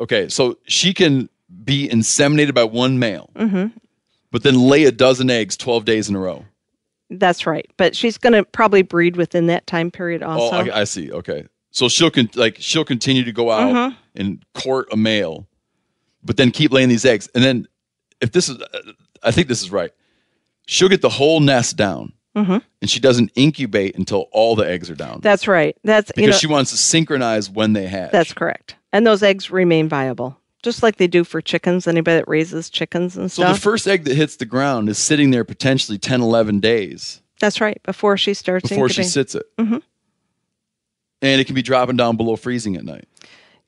Okay, 0.00 0.28
so 0.28 0.58
she 0.66 0.94
can 0.94 1.28
be 1.64 1.88
inseminated 1.88 2.54
by 2.54 2.64
one 2.64 2.98
male, 2.98 3.30
hmm 3.36 3.66
but 4.30 4.42
then 4.42 4.54
lay 4.60 4.84
a 4.84 4.92
dozen 4.92 5.30
eggs 5.30 5.56
twelve 5.56 5.84
days 5.84 6.08
in 6.08 6.14
a 6.16 6.18
row. 6.20 6.44
That's 7.10 7.46
right. 7.46 7.66
But 7.76 7.96
she's 7.96 8.18
going 8.18 8.34
to 8.34 8.44
probably 8.44 8.82
breed 8.82 9.16
within 9.16 9.46
that 9.46 9.66
time 9.66 9.90
period 9.90 10.22
also. 10.22 10.56
Oh, 10.56 10.60
I, 10.70 10.80
I 10.80 10.84
see. 10.84 11.10
Okay, 11.12 11.46
So 11.70 11.88
she'll 11.88 12.10
con- 12.10 12.30
like 12.34 12.56
she'll 12.60 12.84
continue 12.84 13.24
to 13.24 13.32
go 13.32 13.50
out 13.50 13.74
Mhm. 13.74 13.96
and 14.16 14.44
court 14.54 14.88
a 14.92 14.96
male, 14.96 15.46
but 16.22 16.36
then 16.36 16.50
keep 16.50 16.72
laying 16.72 16.88
these 16.88 17.04
eggs. 17.04 17.28
And 17.34 17.42
then 17.42 17.66
if 18.20 18.32
this 18.32 18.48
is, 18.48 18.58
I 19.22 19.30
think 19.30 19.48
this 19.48 19.62
is 19.62 19.70
right. 19.70 19.90
She'll 20.66 20.88
get 20.90 21.00
the 21.00 21.08
whole 21.08 21.40
nest 21.40 21.76
down, 21.76 22.12
Mhm. 22.36 22.62
and 22.82 22.90
she 22.90 23.00
doesn't 23.00 23.30
incubate 23.34 23.96
until 23.96 24.28
all 24.32 24.54
the 24.54 24.68
eggs 24.68 24.90
are 24.90 24.94
down 24.94 25.20
That's 25.22 25.48
right. 25.48 25.76
That's 25.84 26.08
because 26.12 26.22
you 26.22 26.30
know, 26.30 26.36
she 26.36 26.46
wants 26.46 26.70
to 26.72 26.76
synchronize 26.76 27.48
when 27.48 27.72
they 27.72 27.86
hatch. 27.86 28.12
That's 28.12 28.34
correct. 28.34 28.76
And 28.92 29.06
those 29.06 29.22
eggs 29.22 29.50
remain 29.50 29.88
viable, 29.88 30.38
just 30.62 30.82
like 30.82 30.96
they 30.96 31.06
do 31.06 31.24
for 31.24 31.40
chickens. 31.40 31.86
Anybody 31.86 32.18
that 32.18 32.28
raises 32.28 32.68
chickens 32.70 33.16
and 33.16 33.30
stuff. 33.30 33.46
so 33.48 33.52
the 33.54 33.58
first 33.60 33.86
egg 33.86 34.04
that 34.04 34.14
hits 34.14 34.36
the 34.36 34.44
ground 34.46 34.88
is 34.88 34.98
sitting 34.98 35.30
there 35.30 35.44
potentially 35.44 35.98
10, 35.98 36.20
11 36.20 36.60
days 36.60 37.20
That's 37.40 37.60
right. 37.60 37.80
Before 37.84 38.16
she 38.16 38.34
starts 38.34 38.68
before 38.68 38.88
she 38.88 39.04
sits 39.04 39.34
it, 39.34 39.44
Mhm. 39.58 39.82
and 41.22 41.40
it 41.40 41.44
can 41.46 41.54
be 41.54 41.62
dropping 41.62 41.96
down 41.96 42.16
below 42.16 42.36
freezing 42.36 42.76
at 42.76 42.84
night. 42.84 43.06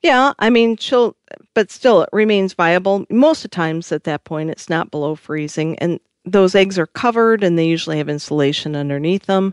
Yeah, 0.03 0.33
I 0.39 0.49
mean, 0.51 0.77
she'll, 0.79 1.15
but 1.55 1.71
still, 1.71 2.03
it 2.03 2.09
remains 2.13 2.55
viable. 2.55 3.05
Most 3.11 3.45
of 3.45 3.51
the 3.51 3.55
times 3.55 3.93
at 3.93 4.05
that 4.05 4.25
point, 4.25 4.49
it's 4.51 4.69
not 4.71 4.91
below 4.91 5.15
freezing, 5.15 5.79
and 5.79 6.01
those 6.25 6.55
eggs 6.55 6.79
are 6.79 6.87
covered, 6.87 7.45
and 7.45 7.59
they 7.59 7.67
usually 7.67 7.99
have 7.99 8.09
insulation 8.09 8.75
underneath 8.75 9.27
them. 9.27 9.53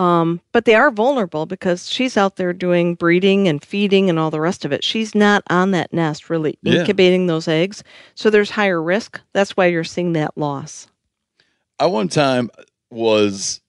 Um, 0.00 0.40
but 0.52 0.64
they 0.64 0.74
are 0.74 0.90
vulnerable 0.90 1.44
because 1.44 1.90
she's 1.90 2.16
out 2.16 2.36
there 2.36 2.54
doing 2.54 2.94
breeding 2.94 3.48
and 3.48 3.62
feeding 3.62 4.08
and 4.08 4.18
all 4.18 4.30
the 4.30 4.40
rest 4.40 4.64
of 4.64 4.72
it. 4.72 4.82
She's 4.82 5.14
not 5.14 5.42
on 5.50 5.72
that 5.72 5.92
nest 5.92 6.30
really 6.30 6.58
Yeah. 6.62 6.80
incubating 6.80 7.26
those 7.26 7.46
eggs, 7.46 7.84
so 8.14 8.30
there's 8.30 8.50
higher 8.50 8.82
risk. 8.82 9.20
That's 9.34 9.56
why 9.58 9.66
you're 9.66 9.84
seeing 9.84 10.14
that 10.14 10.38
loss. 10.38 10.86
I 11.78 11.86
one 11.86 12.08
time 12.08 12.50
was 12.90 13.60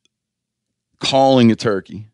calling 1.00 1.52
a 1.52 1.56
turkey 1.56 2.08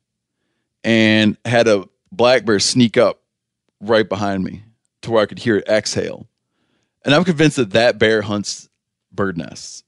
and 0.84 1.38
had 1.46 1.68
a 1.68 1.88
black 2.12 2.44
bear 2.46 2.60
sneak 2.60 2.98
up 2.98 3.22
right 3.82 4.08
behind 4.10 4.44
me 4.44 4.64
to 5.04 5.12
where 5.12 5.22
I 5.22 5.26
could 5.28 5.40
hear 5.40 5.58
it 5.58 5.68
exhale. 5.68 6.28
And 7.06 7.14
I'm 7.14 7.24
convinced 7.24 7.58
that 7.58 7.72
that 7.72 8.00
bear 8.00 8.24
hunts 8.24 8.68
bird 9.12 9.38
nests. 9.38 9.84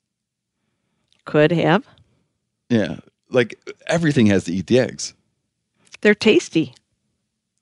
Could 1.25 1.51
have. 1.51 1.87
Yeah. 2.69 2.97
Like 3.29 3.59
everything 3.87 4.27
has 4.27 4.45
to 4.45 4.53
eat 4.53 4.67
the 4.67 4.79
eggs. 4.79 5.13
They're 6.01 6.15
tasty. 6.15 6.73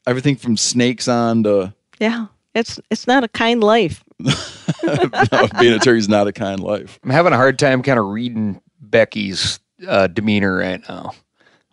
Everything 0.06 0.36
from 0.36 0.58
snakes 0.58 1.08
on 1.08 1.43
to 1.43 1.73
Yeah, 1.99 2.27
it's 2.53 2.80
it's 2.89 3.08
not 3.08 3.23
a 3.23 3.27
kind 3.27 3.62
life. 3.63 4.03
no, 4.19 5.47
being 5.60 5.73
a 5.73 5.80
turkey's 5.80 6.10
not 6.10 6.27
a 6.27 6.32
kind 6.32 6.60
life. 6.60 6.99
I'm 7.03 7.10
having 7.10 7.34
a 7.34 7.38
hard 7.38 7.60
time 7.60 7.84
kind 7.84 7.99
of 7.99 8.06
reading 8.06 8.62
Becky's 8.80 9.60
uh, 9.88 10.08
demeanor 10.08 10.58
right 10.58 10.82
now. 10.88 11.12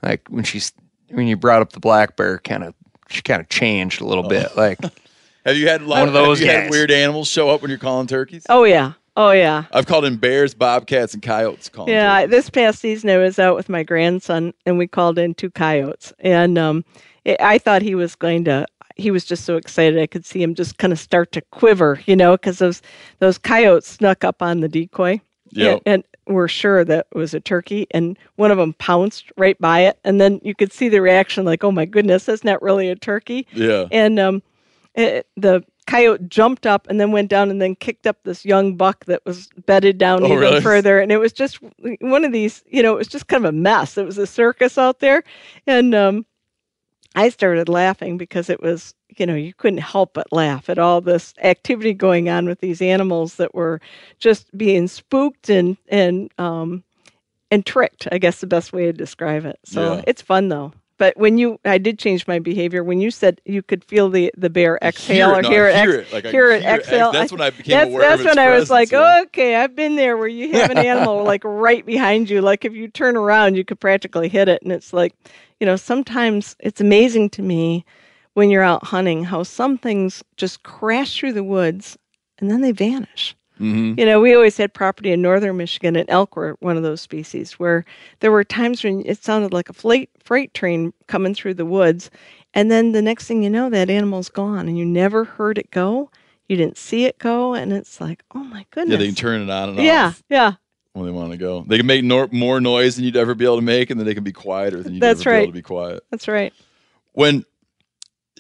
Like 0.03 0.27
when 0.29 0.45
she's 0.45 0.73
when 1.11 1.27
you 1.27 1.37
brought 1.37 1.63
up 1.63 1.73
the 1.73 1.81
black 1.81 2.17
bear, 2.17 2.39
kind 2.39 2.65
of 2.65 2.75
she 3.09 3.23
kind 3.23 3.41
of 3.41 3.49
changed 3.49 4.01
a 4.01 4.05
little 4.05 4.29
bit. 4.29 4.57
Like 4.57 4.79
Have 5.47 5.57
you 5.57 5.69
had 5.69 5.83
a 5.83 5.87
lot 5.87 6.01
One 6.01 6.09
of 6.09 6.15
those 6.15 6.41
have 6.41 6.49
had 6.49 6.71
weird 6.71 6.91
animals 6.91 7.29
show 7.29 7.51
up 7.51 7.61
when 7.61 7.69
you're 7.69 7.79
calling 7.79 8.07
turkeys? 8.07 8.47
Oh 8.49 8.65
yeah, 8.65 8.93
oh 9.17 9.31
yeah. 9.31 9.65
I've 9.73 9.87
called 9.87 10.05
in 10.05 10.17
bears, 10.17 10.55
bobcats, 10.55 11.15
and 11.15 11.23
coyotes 11.23 11.69
calling 11.69 11.93
Yeah, 11.93 12.13
I- 12.13 12.27
this 12.27 12.51
past 12.51 12.79
season 12.81 13.11
I 13.11 13.19
was 13.19 13.39
out 13.39 13.57
with 13.57 13.69
my 13.69 13.83
grandson 13.83 14.53
and 14.67 14.79
we 14.79 14.87
called 14.87 15.19
in 15.19 15.35
two 15.35 15.51
coyotes, 15.51 16.13
and 16.21 16.59
um, 16.59 16.85
it, 17.25 17.41
I 17.41 17.59
thought 17.59 17.83
he 17.83 17.95
was 17.95 18.15
going 18.15 18.45
to. 18.45 18.67
He 18.97 19.11
was 19.11 19.25
just 19.25 19.45
so 19.45 19.57
excited. 19.57 19.99
I 20.01 20.07
could 20.07 20.25
see 20.25 20.41
him 20.41 20.55
just 20.55 20.79
kind 20.79 20.93
of 20.93 21.01
start 21.01 21.33
to 21.33 21.41
quiver, 21.51 22.01
you 22.07 22.15
know, 22.15 22.33
because 22.37 22.59
those 22.59 22.81
those 23.19 23.39
coyotes 23.39 23.89
snuck 23.89 24.23
up 24.23 24.41
on 24.41 24.61
the 24.61 24.69
decoy, 24.69 25.21
Yep. 25.51 25.83
and, 25.87 26.05
and 26.27 26.37
were 26.37 26.47
sure 26.49 26.85
that 26.85 27.07
it 27.13 27.19
was 27.19 27.35
a 27.35 27.41
turkey, 27.41 27.87
and 27.91 28.17
one 28.37 28.51
of 28.53 28.57
them 28.59 28.73
pounced 28.75 29.33
right 29.37 29.59
by 29.61 29.81
it, 29.81 29.99
and 30.05 30.21
then 30.21 30.41
you 30.45 30.55
could 30.55 30.73
see 30.73 30.89
the 30.89 31.01
reaction, 31.03 31.45
like, 31.45 31.65
"Oh 31.65 31.73
my 31.73 31.85
goodness, 31.87 32.25
that's 32.27 32.45
not 32.45 32.63
really 32.63 32.89
a 32.89 32.95
turkey." 32.97 33.47
Yeah. 33.53 33.87
And 33.91 34.19
um, 34.21 34.43
it, 34.95 35.27
the 35.37 35.65
coyote 35.87 36.23
jumped 36.29 36.67
up 36.67 36.87
and 36.89 36.99
then 36.99 37.13
went 37.13 37.29
down 37.29 37.51
and 37.51 37.61
then 37.61 37.75
kicked 37.75 38.07
up 38.07 38.17
this 38.25 38.45
young 38.45 38.77
buck 38.77 39.05
that 39.05 39.25
was 39.27 39.49
bedded 39.67 39.99
down 39.99 40.23
Oh, 40.23 40.27
even 40.27 40.39
really? 40.39 40.61
further. 40.61 40.99
And 40.99 41.13
it 41.13 41.19
was 41.19 41.33
just 41.33 41.59
one 42.01 42.25
of 42.25 42.33
these, 42.33 42.63
you 42.67 42.83
know, 42.83 42.95
it 42.95 42.99
was 42.99 43.09
just 43.09 43.29
kind 43.29 43.45
of 43.45 43.51
a 43.51 43.57
mess. 43.57 43.99
It 43.99 44.07
was 44.07 44.19
a 44.19 44.27
circus 44.27 44.79
out 44.79 45.01
there. 45.01 45.23
And 45.67 45.95
um, 45.95 46.25
I 47.15 47.29
started 47.29 47.69
laughing 47.69 48.17
because 48.17 48.49
it 48.49 48.63
was, 48.63 48.95
you 49.17 49.27
know, 49.27 49.35
you 49.35 49.53
couldn't 49.55 49.79
help 49.79 50.15
but 50.15 50.33
laugh 50.33 50.69
at 50.71 50.79
all 50.79 51.01
this 51.01 51.35
activity 51.43 51.93
going 51.93 52.29
on 52.29 52.47
with 52.47 52.61
these 52.61 52.81
animals 52.83 53.37
that 53.37 53.55
were 53.55 53.81
just 54.19 54.57
being 54.57 54.89
spooked 54.89 55.51
and, 55.51 55.77
and, 55.89 56.33
um, 56.39 56.83
and 57.51 57.65
tricked, 57.65 58.09
I 58.11 58.19
guess 58.19 58.41
the 58.41 58.47
best 58.47 58.73
way 58.73 58.87
to 58.87 58.93
describe 58.93 59.45
it. 59.45 59.59
So 59.65 59.97
Yeah. 59.97 60.05
it's 60.07 60.23
fun 60.23 60.49
though. 60.49 60.73
But 60.97 61.17
when 61.17 61.39
you, 61.39 61.59
I 61.65 61.79
did 61.79 61.99
change 61.99 62.27
my 62.27 62.39
behavior. 62.39 62.85
When 62.85 63.01
you 63.01 63.11
said 63.11 63.41
you 63.45 63.63
could 63.63 63.85
feel 63.85 64.09
the, 64.09 64.33
the 64.37 64.49
bear 64.49 64.79
exhale 64.81 65.31
Hear 65.31 65.35
it, 65.35 65.39
or 65.39 65.43
no, 65.43 65.51
hear 65.51 65.69
it, 65.69 65.77
hear 65.77 66.01
ex- 66.01 66.09
it, 66.09 66.15
like 66.15 66.25
hear 66.27 66.51
it 66.51 66.63
hear 66.63 66.71
it 66.71 66.81
exhale. 66.81 67.13
that's 67.13 67.33
when 67.33 67.41
I 67.41 67.51
became 67.51 67.79
that's, 67.79 67.89
aware 67.91 68.15
of 68.15 68.21
it. 68.21 68.25
That's 68.25 68.37
when 68.37 68.47
I 68.47 68.57
was 68.57 68.71
like, 68.71 68.93
okay, 68.93 69.57
I've 69.57 69.75
been 69.75 69.97
there 69.97 70.17
where 70.17 70.29
you 70.29 70.53
have 70.53 70.71
an 70.71 70.79
animal 70.79 71.25
like 71.25 71.43
right 71.45 71.85
behind 71.85 72.31
you. 72.31 72.41
Like 72.41 72.65
if 72.65 72.75
you 72.75 72.89
turn 72.89 73.17
around, 73.17 73.57
you 73.57 73.65
could 73.65 73.81
practically 73.81 74.29
hit 74.29 74.49
it. 74.49 74.63
And 74.63 74.71
it's 74.71 74.93
like, 74.93 75.15
you 75.59 75.67
know, 75.67 75.77
sometimes 75.77 76.55
it's 76.61 76.81
amazing 76.81 77.31
to 77.31 77.43
me 77.43 77.85
when 78.35 78.51
you're 78.51 78.63
out 78.63 78.85
hunting 78.85 79.25
how 79.25 79.43
some 79.43 79.79
things 79.79 80.23
just 80.37 80.63
crash 80.63 81.19
through 81.19 81.33
the 81.33 81.45
woods 81.45 81.99
and 82.39 82.51
then 82.51 82.61
they 82.61 82.73
vanish. 82.73 83.35
Mhm. 83.61 83.99
You 83.99 84.05
know, 84.05 84.21
we 84.21 84.35
always 84.35 84.57
had 84.57 84.75
property 84.75 85.13
in 85.13 85.23
northern 85.23 85.57
Michigan, 85.57 85.97
and 85.97 86.09
elk 86.11 86.37
were 86.37 86.57
one 86.61 86.77
of 86.77 86.83
those 86.83 87.01
species 87.01 87.53
where 87.53 87.85
there 88.21 88.33
were 88.33 88.45
times 88.45 88.83
when 88.83 89.03
it 89.07 89.23
sounded 89.23 89.53
like 89.53 89.69
a 89.69 89.73
freight, 89.73 90.11
freight 90.23 90.53
train 90.55 90.93
coming 91.07 91.35
through 91.35 91.55
the 91.55 91.67
woods. 91.67 92.11
And 92.53 92.71
then 92.71 92.93
the 92.93 93.03
next 93.03 93.27
thing 93.27 93.43
you 93.43 93.51
know, 93.51 93.71
that 93.71 93.91
animal's 93.91 94.29
gone, 94.29 94.69
and 94.69 94.79
you 94.79 94.85
never 94.85 95.25
heard 95.25 95.59
it 95.59 95.71
go. 95.71 96.11
You 96.49 96.57
didn't 96.57 96.77
see 96.77 97.05
it 97.05 97.19
go. 97.19 97.55
And 97.55 97.73
it's 97.73 98.01
like, 98.01 98.23
oh 98.35 98.45
my 98.45 98.67
goodness. 98.71 98.93
Yeah, 98.93 98.99
they 98.99 99.07
can 99.07 99.15
turn 99.15 99.41
it 99.41 99.51
on 99.51 99.71
and 99.71 99.79
yeah, 99.79 100.07
off 100.07 100.23
yeah. 100.29 100.37
Yeah 100.37 100.53
when 100.95 101.07
they 101.07 101.13
want 101.13 101.33
to 101.33 101.37
go. 101.37 101.65
They 101.67 101.77
can 101.77 101.87
make 101.87 102.05
nor- 102.05 102.29
more 102.31 102.61
noise 102.61 102.97
than 102.97 103.05
you'd 103.05 103.17
ever 103.17 103.35
be 103.35 103.45
able 103.45 103.57
to 103.57 103.63
make, 103.63 103.91
and 103.91 103.99
then 103.99 104.07
they 104.07 104.15
can 104.15 104.25
be 104.25 104.33
quieter 104.33 104.83
than 104.83 104.95
you'd 104.95 105.03
That's 105.03 105.21
ever 105.21 105.31
be 105.31 105.35
right. 105.35 105.43
able 105.43 105.53
to 105.53 105.57
be 105.57 105.63
quiet. 105.63 106.05
That's 106.11 106.29
right. 106.29 106.53
When 107.13 107.45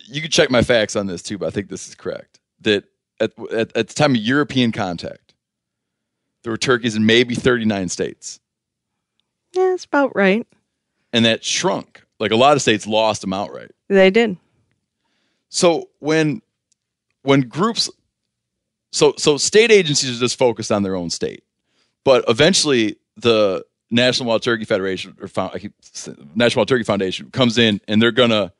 you 0.06 0.22
can 0.22 0.30
check 0.30 0.50
my 0.50 0.62
facts 0.62 0.96
on 0.96 1.06
this 1.06 1.22
too, 1.22 1.36
but 1.36 1.46
I 1.46 1.50
think 1.50 1.68
this 1.68 1.88
is 1.88 1.94
correct. 1.94 2.40
That 2.60 2.84
at, 3.20 3.32
at, 3.52 3.76
at 3.76 3.88
the 3.88 3.94
time 3.94 4.12
of 4.14 4.20
European 4.20 4.72
contact, 4.72 5.34
there 6.42 6.52
were 6.52 6.56
turkeys 6.58 6.94
in 6.96 7.06
maybe 7.06 7.34
39 7.34 7.88
states, 7.88 8.40
Yeah, 9.52 9.72
it's 9.74 9.84
about 9.84 10.14
right. 10.14 10.46
and 11.12 11.24
that 11.24 11.44
shrunk. 11.44 12.02
Like 12.20 12.30
a 12.30 12.36
lot 12.36 12.54
of 12.56 12.62
states 12.62 12.86
lost 12.86 13.22
them 13.22 13.32
outright. 13.32 13.70
They 13.88 14.10
did. 14.10 14.36
So 15.48 15.88
when 16.00 16.42
when 17.22 17.42
groups 17.42 17.90
so 18.92 19.14
so 19.16 19.36
state 19.36 19.70
agencies 19.72 20.16
are 20.16 20.20
just 20.20 20.38
focused 20.38 20.70
on 20.70 20.82
their 20.82 20.94
own 20.94 21.10
state. 21.10 21.42
But 22.04 22.24
eventually 22.28 22.96
the 23.16 23.64
National 23.90 24.28
Wild 24.28 24.42
Turkey 24.42 24.64
Federation 24.64 25.16
or 25.20 25.28
found, 25.28 25.52
I 25.54 25.58
keep 25.58 25.72
National 26.34 26.60
Wild 26.60 26.68
Turkey 26.68 26.84
Foundation 26.84 27.30
comes 27.30 27.58
in 27.58 27.80
and 27.88 28.00
they're 28.02 28.12
going 28.12 28.30
to 28.30 28.52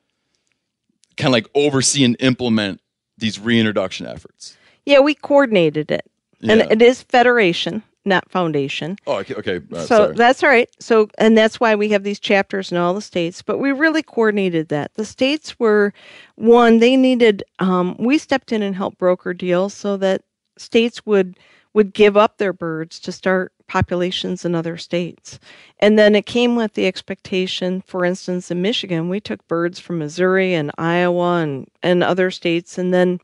kind 1.17 1.27
of 1.27 1.33
like 1.33 1.47
oversee 1.55 2.03
and 2.03 2.15
implement 2.19 2.81
these 3.17 3.39
reintroduction 3.39 4.05
efforts. 4.05 4.57
Yeah, 4.85 4.99
we 4.99 5.15
coordinated 5.15 5.91
it. 5.91 6.05
And 6.47 6.61
it 6.61 6.81
is 6.81 7.01
federation, 7.01 7.81
not 8.03 8.29
foundation. 8.29 8.97
Oh, 9.07 9.17
okay. 9.17 9.33
okay. 9.35 9.61
Uh, 9.73 9.79
so 9.79 9.85
sorry. 9.85 10.15
that's 10.15 10.43
all 10.43 10.49
right. 10.49 10.69
So, 10.79 11.09
and 11.17 11.35
that's 11.35 11.59
why 11.59 11.73
we 11.75 11.89
have 11.89 12.03
these 12.03 12.19
chapters 12.19 12.71
in 12.71 12.77
all 12.77 12.93
the 12.93 13.01
states. 13.01 13.41
But 13.41 13.57
we 13.57 13.71
really 13.71 14.03
coordinated 14.03 14.69
that. 14.69 14.93
The 14.93 15.05
states 15.05 15.59
were 15.59 15.91
one; 16.35 16.79
they 16.79 16.97
needed. 16.97 17.43
Um, 17.59 17.95
we 17.97 18.17
stepped 18.19 18.51
in 18.51 18.61
and 18.61 18.75
helped 18.75 18.99
broker 18.99 19.33
deals 19.33 19.73
so 19.73 19.97
that 19.97 20.21
states 20.57 21.05
would 21.05 21.39
would 21.73 21.93
give 21.93 22.15
up 22.15 22.37
their 22.37 22.53
birds 22.53 22.99
to 23.01 23.11
start 23.11 23.51
populations 23.67 24.45
in 24.45 24.55
other 24.55 24.77
states. 24.77 25.39
And 25.79 25.97
then 25.97 26.15
it 26.15 26.25
came 26.25 26.55
with 26.55 26.73
the 26.73 26.85
expectation, 26.87 27.81
for 27.87 28.05
instance, 28.05 28.51
in 28.51 28.61
Michigan, 28.61 29.09
we 29.09 29.19
took 29.19 29.47
birds 29.47 29.79
from 29.79 29.99
Missouri 29.99 30.53
and 30.53 30.71
Iowa 30.77 31.37
and, 31.41 31.67
and 31.81 32.03
other 32.03 32.31
states. 32.31 32.77
And 32.77 32.93
then 32.93 33.19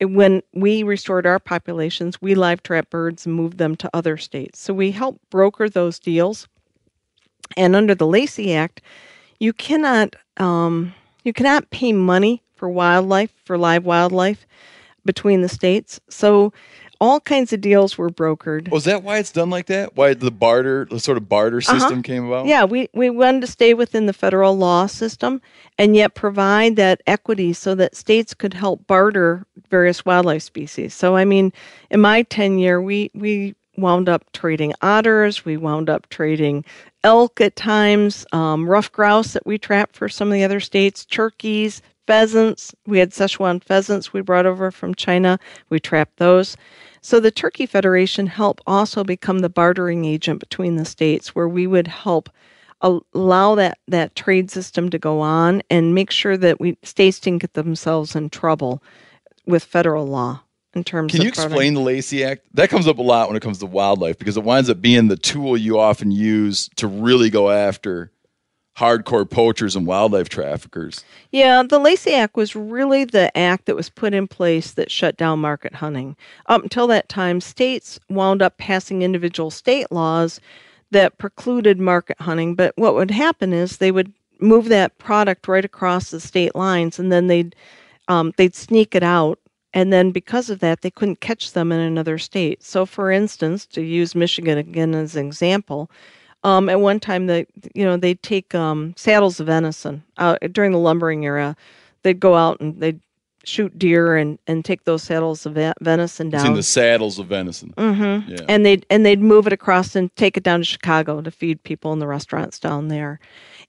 when 0.00 0.42
we 0.54 0.82
restored 0.82 1.26
our 1.26 1.38
populations, 1.38 2.20
we 2.22 2.34
live 2.34 2.62
trap 2.62 2.90
birds 2.90 3.26
and 3.26 3.34
moved 3.34 3.58
them 3.58 3.76
to 3.76 3.90
other 3.92 4.16
states. 4.16 4.58
So 4.58 4.72
we 4.72 4.90
help 4.90 5.20
broker 5.30 5.68
those 5.68 5.98
deals. 5.98 6.48
And 7.56 7.74
under 7.74 7.94
the 7.94 8.06
Lacey 8.06 8.54
Act, 8.54 8.80
you 9.38 9.52
cannot 9.52 10.14
um, 10.36 10.94
you 11.24 11.32
cannot 11.32 11.70
pay 11.70 11.92
money 11.92 12.42
for 12.54 12.68
wildlife 12.68 13.32
for 13.44 13.58
live 13.58 13.84
wildlife 13.84 14.46
between 15.04 15.42
the 15.42 15.48
states. 15.48 16.00
So 16.08 16.52
all 17.00 17.18
kinds 17.20 17.52
of 17.52 17.60
deals 17.60 17.96
were 17.96 18.10
brokered. 18.10 18.70
Was 18.70 18.84
that 18.84 19.02
why 19.02 19.18
it's 19.18 19.32
done 19.32 19.48
like 19.48 19.66
that? 19.66 19.96
Why 19.96 20.12
the 20.14 20.30
barter, 20.30 20.86
the 20.90 21.00
sort 21.00 21.16
of 21.16 21.28
barter 21.28 21.58
Uh-huh. 21.58 21.78
system 21.78 22.02
came 22.02 22.26
about? 22.26 22.46
Yeah, 22.46 22.64
we, 22.64 22.88
we 22.92 23.08
wanted 23.08 23.40
to 23.40 23.46
stay 23.46 23.72
within 23.74 24.06
the 24.06 24.12
federal 24.12 24.56
law 24.56 24.86
system 24.86 25.40
and 25.78 25.96
yet 25.96 26.14
provide 26.14 26.76
that 26.76 27.00
equity 27.06 27.52
so 27.54 27.74
that 27.76 27.96
states 27.96 28.34
could 28.34 28.52
help 28.54 28.86
barter 28.86 29.46
various 29.70 30.04
wildlife 30.04 30.42
species. 30.42 30.92
So, 30.94 31.16
I 31.16 31.24
mean, 31.24 31.52
in 31.90 32.00
my 32.00 32.22
tenure, 32.24 32.82
we, 32.82 33.10
we 33.14 33.54
wound 33.76 34.08
up 34.10 34.30
trading 34.32 34.74
otters, 34.82 35.44
we 35.44 35.56
wound 35.56 35.88
up 35.88 36.06
trading 36.10 36.64
elk 37.02 37.40
at 37.40 37.56
times, 37.56 38.26
um, 38.32 38.68
ruffed 38.68 38.92
grouse 38.92 39.32
that 39.32 39.46
we 39.46 39.56
trapped 39.56 39.96
for 39.96 40.06
some 40.08 40.28
of 40.28 40.34
the 40.34 40.44
other 40.44 40.60
states, 40.60 41.06
turkeys, 41.06 41.80
pheasants. 42.06 42.74
We 42.86 42.98
had 42.98 43.10
Szechuan 43.10 43.62
pheasants 43.62 44.12
we 44.12 44.20
brought 44.20 44.46
over 44.46 44.70
from 44.70 44.94
China. 44.94 45.38
We 45.68 45.80
trapped 45.80 46.16
those. 46.16 46.56
So 47.02 47.20
the 47.20 47.30
Turkey 47.30 47.66
Federation 47.66 48.26
helped 48.26 48.62
also 48.66 49.04
become 49.04 49.38
the 49.38 49.48
bartering 49.48 50.04
agent 50.04 50.40
between 50.40 50.76
the 50.76 50.84
states, 50.84 51.34
where 51.34 51.48
we 51.48 51.66
would 51.66 51.86
help 51.86 52.28
allow 52.82 53.54
that, 53.54 53.78
that 53.88 54.14
trade 54.14 54.50
system 54.50 54.88
to 54.90 54.98
go 54.98 55.20
on 55.20 55.62
and 55.70 55.94
make 55.94 56.10
sure 56.10 56.36
that 56.36 56.60
we 56.60 56.78
states 56.82 57.20
didn't 57.20 57.42
get 57.42 57.54
themselves 57.54 58.16
in 58.16 58.30
trouble 58.30 58.82
with 59.46 59.64
federal 59.64 60.06
law 60.06 60.42
in 60.74 60.84
terms 60.84 61.12
Can 61.12 61.20
of 61.20 61.24
you 61.24 61.28
explain 61.28 61.74
the 61.74 61.80
Lacey 61.80 62.24
Act? 62.24 62.42
That 62.54 62.70
comes 62.70 62.86
up 62.86 62.98
a 62.98 63.02
lot 63.02 63.28
when 63.28 63.36
it 63.36 63.42
comes 63.42 63.58
to 63.58 63.66
wildlife 63.66 64.18
because 64.18 64.36
it 64.36 64.44
winds 64.44 64.70
up 64.70 64.80
being 64.80 65.08
the 65.08 65.16
tool 65.16 65.56
you 65.56 65.78
often 65.78 66.10
use 66.10 66.70
to 66.76 66.86
really 66.86 67.30
go 67.30 67.50
after 67.50 68.10
hardcore 68.80 69.28
poachers 69.28 69.76
and 69.76 69.86
wildlife 69.86 70.30
traffickers. 70.30 71.04
Yeah, 71.30 71.62
the 71.62 71.78
Lacey 71.78 72.14
Act 72.14 72.34
was 72.34 72.56
really 72.56 73.04
the 73.04 73.36
act 73.36 73.66
that 73.66 73.76
was 73.76 73.90
put 73.90 74.14
in 74.14 74.26
place 74.26 74.72
that 74.72 74.90
shut 74.90 75.18
down 75.18 75.38
market 75.38 75.74
hunting. 75.74 76.16
Up 76.46 76.62
until 76.62 76.86
that 76.86 77.10
time, 77.10 77.42
states 77.42 78.00
wound 78.08 78.40
up 78.40 78.56
passing 78.56 79.02
individual 79.02 79.50
state 79.50 79.92
laws 79.92 80.40
that 80.92 81.18
precluded 81.18 81.78
market 81.78 82.18
hunting. 82.20 82.54
But 82.54 82.72
what 82.76 82.94
would 82.94 83.10
happen 83.10 83.52
is 83.52 83.76
they 83.76 83.92
would 83.92 84.12
move 84.40 84.70
that 84.70 84.96
product 84.96 85.46
right 85.46 85.64
across 85.64 86.10
the 86.10 86.18
state 86.18 86.54
lines, 86.54 86.98
and 86.98 87.12
then 87.12 87.26
they'd 87.26 87.54
um, 88.08 88.32
they'd 88.38 88.54
sneak 88.54 88.94
it 88.94 89.02
out. 89.02 89.38
And 89.72 89.92
then 89.92 90.10
because 90.10 90.50
of 90.50 90.58
that, 90.60 90.80
they 90.80 90.90
couldn't 90.90 91.20
catch 91.20 91.52
them 91.52 91.70
in 91.70 91.78
another 91.78 92.18
state. 92.18 92.62
So, 92.62 92.86
for 92.86 93.12
instance, 93.12 93.66
to 93.66 93.82
use 93.82 94.16
Michigan 94.16 94.58
again 94.58 94.94
as 94.94 95.14
an 95.14 95.26
example, 95.26 95.90
um, 96.44 96.68
at 96.68 96.80
one 96.80 97.00
time, 97.00 97.26
the 97.26 97.46
you 97.74 97.84
know 97.84 97.96
they'd 97.96 98.22
take 98.22 98.54
um, 98.54 98.94
saddles 98.96 99.40
of 99.40 99.46
venison 99.46 100.02
uh, 100.18 100.36
during 100.52 100.72
the 100.72 100.78
lumbering 100.78 101.24
era. 101.24 101.56
They'd 102.02 102.20
go 102.20 102.34
out 102.34 102.60
and 102.60 102.80
they'd 102.80 103.00
shoot 103.44 103.78
deer 103.78 104.16
and, 104.16 104.38
and 104.46 104.64
take 104.64 104.84
those 104.84 105.02
saddles 105.02 105.46
of 105.46 105.54
ve- 105.54 105.72
venison 105.80 106.26
It's 106.28 106.42
in 106.42 106.48
down. 106.48 106.54
the 106.56 106.62
saddles 106.62 107.18
of 107.18 107.26
venison. 107.26 107.72
Mm-hmm. 107.76 108.30
Yeah. 108.32 108.38
And 108.48 108.64
they'd 108.66 108.84
and 108.90 109.04
they'd 109.04 109.20
move 109.20 109.46
it 109.46 109.52
across 109.52 109.96
and 109.96 110.14
take 110.16 110.36
it 110.36 110.42
down 110.42 110.60
to 110.60 110.64
Chicago 110.64 111.20
to 111.22 111.30
feed 111.30 111.62
people 111.62 111.92
in 111.92 111.98
the 111.98 112.06
restaurants 112.06 112.58
down 112.58 112.88
there. 112.88 113.18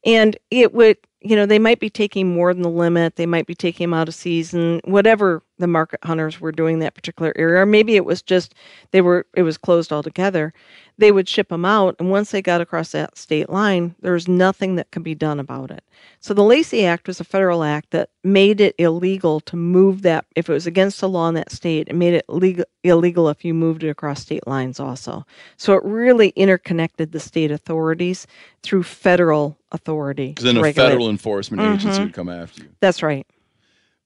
And 0.06 0.38
it 0.50 0.74
would, 0.74 0.98
you 1.22 1.36
know, 1.36 1.46
they 1.46 1.60
might 1.60 1.80
be 1.80 1.90
taking 1.90 2.34
more 2.34 2.54
than 2.54 2.64
the 2.64 2.70
limit. 2.70 3.16
They 3.16 3.26
might 3.28 3.46
be 3.48 3.54
taking 3.56 3.86
them 3.86 3.94
out 3.94 4.08
of 4.08 4.16
season, 4.16 4.82
whatever 4.84 5.44
the 5.60 5.68
market 5.68 6.00
hunters 6.04 6.42
were 6.42 6.52
doing 6.52 6.80
that 6.80 6.96
particular 6.96 7.32
area. 7.36 7.62
Or 7.62 7.66
maybe 7.66 7.96
it 7.96 8.04
was 8.06 8.22
just 8.22 8.56
they 8.92 9.02
were 9.02 9.26
it 9.36 9.44
was 9.44 9.58
closed 9.58 9.94
altogether. 9.94 10.54
They 11.02 11.12
would 11.12 11.28
ship 11.28 11.50
them 11.50 11.66
out, 11.66 11.96
and 11.98 12.12
once 12.12 12.30
they 12.30 12.44
got 12.44 12.62
across 12.62 12.92
that 12.92 13.18
state 13.18 13.50
line, 13.50 13.96
there 14.02 14.14
was 14.14 14.28
nothing 14.28 14.76
that 14.76 14.92
could 14.92 15.02
be 15.02 15.16
done 15.16 15.40
about 15.40 15.72
it. 15.72 15.84
So 16.20 16.36
the 16.36 16.44
Lacey 16.44 16.86
Act 16.86 17.08
was 17.08 17.20
a 17.20 17.24
federal 17.24 17.64
act 17.64 17.90
that 17.90 18.12
made 18.24 18.62
it 18.62 18.76
illegal 18.78 19.40
to 19.42 19.56
move 19.56 20.04
that 20.04 20.26
if 20.36 20.48
it 20.48 20.54
was 20.54 20.68
against 20.68 21.02
the 21.02 21.10
law 21.10 21.28
in 21.28 21.34
that 21.34 21.52
state. 21.52 21.88
It 21.90 21.96
made 21.96 22.14
it 22.14 22.26
legal, 22.30 22.66
illegal 22.84 23.30
if 23.30 23.44
you 23.44 23.56
moved 23.56 23.84
it 23.84 23.90
across 23.90 24.22
state 24.22 24.46
lines 24.46 24.80
also. 24.80 25.26
So 25.58 25.74
it 25.74 25.84
really 25.84 26.30
interconnected 26.36 27.14
the 27.14 27.20
state 27.20 27.50
authorities 27.50 28.28
through 28.62 28.84
federal 28.84 29.58
authority. 29.72 30.28
Because 30.28 30.54
then 30.54 30.58
a 30.58 30.72
federal 30.72 31.10
enforcement 31.10 31.64
agency 31.64 32.00
Mhm. 32.00 32.06
would 32.06 32.14
come 32.14 32.30
after 32.30 32.62
you. 32.62 32.70
That's 32.80 33.02
right. 33.02 33.26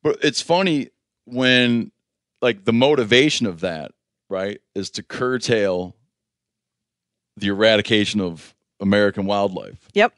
But 0.02 0.24
it's 0.24 0.40
funny 0.40 0.92
when, 1.26 1.92
like, 2.42 2.64
the 2.64 2.72
motivation 2.72 3.48
of 3.48 3.60
that, 3.60 3.92
right, 4.30 4.62
is 4.74 4.90
to 4.92 5.04
curtail 5.04 5.94
the 7.38 7.48
eradication 7.48 8.22
of 8.22 8.54
American 8.80 9.26
wildlife. 9.26 9.90
Yep. 9.94 10.14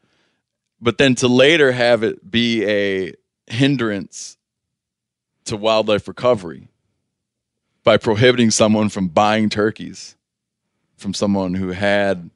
But 0.80 0.98
then 0.98 1.16
to 1.16 1.28
later 1.28 1.72
have 1.72 2.04
it 2.04 2.30
be 2.30 2.66
a 2.66 3.14
hindrance 3.48 4.38
to 5.46 5.58
wildlife 5.58 6.08
recovery 6.08 6.68
by 7.84 7.98
prohibiting 7.98 8.52
someone 8.52 8.90
from 8.90 9.08
buying 9.08 9.50
turkeys 9.50 10.16
from 10.98 11.14
someone 11.14 11.54
who 11.54 11.70
had 11.70 12.30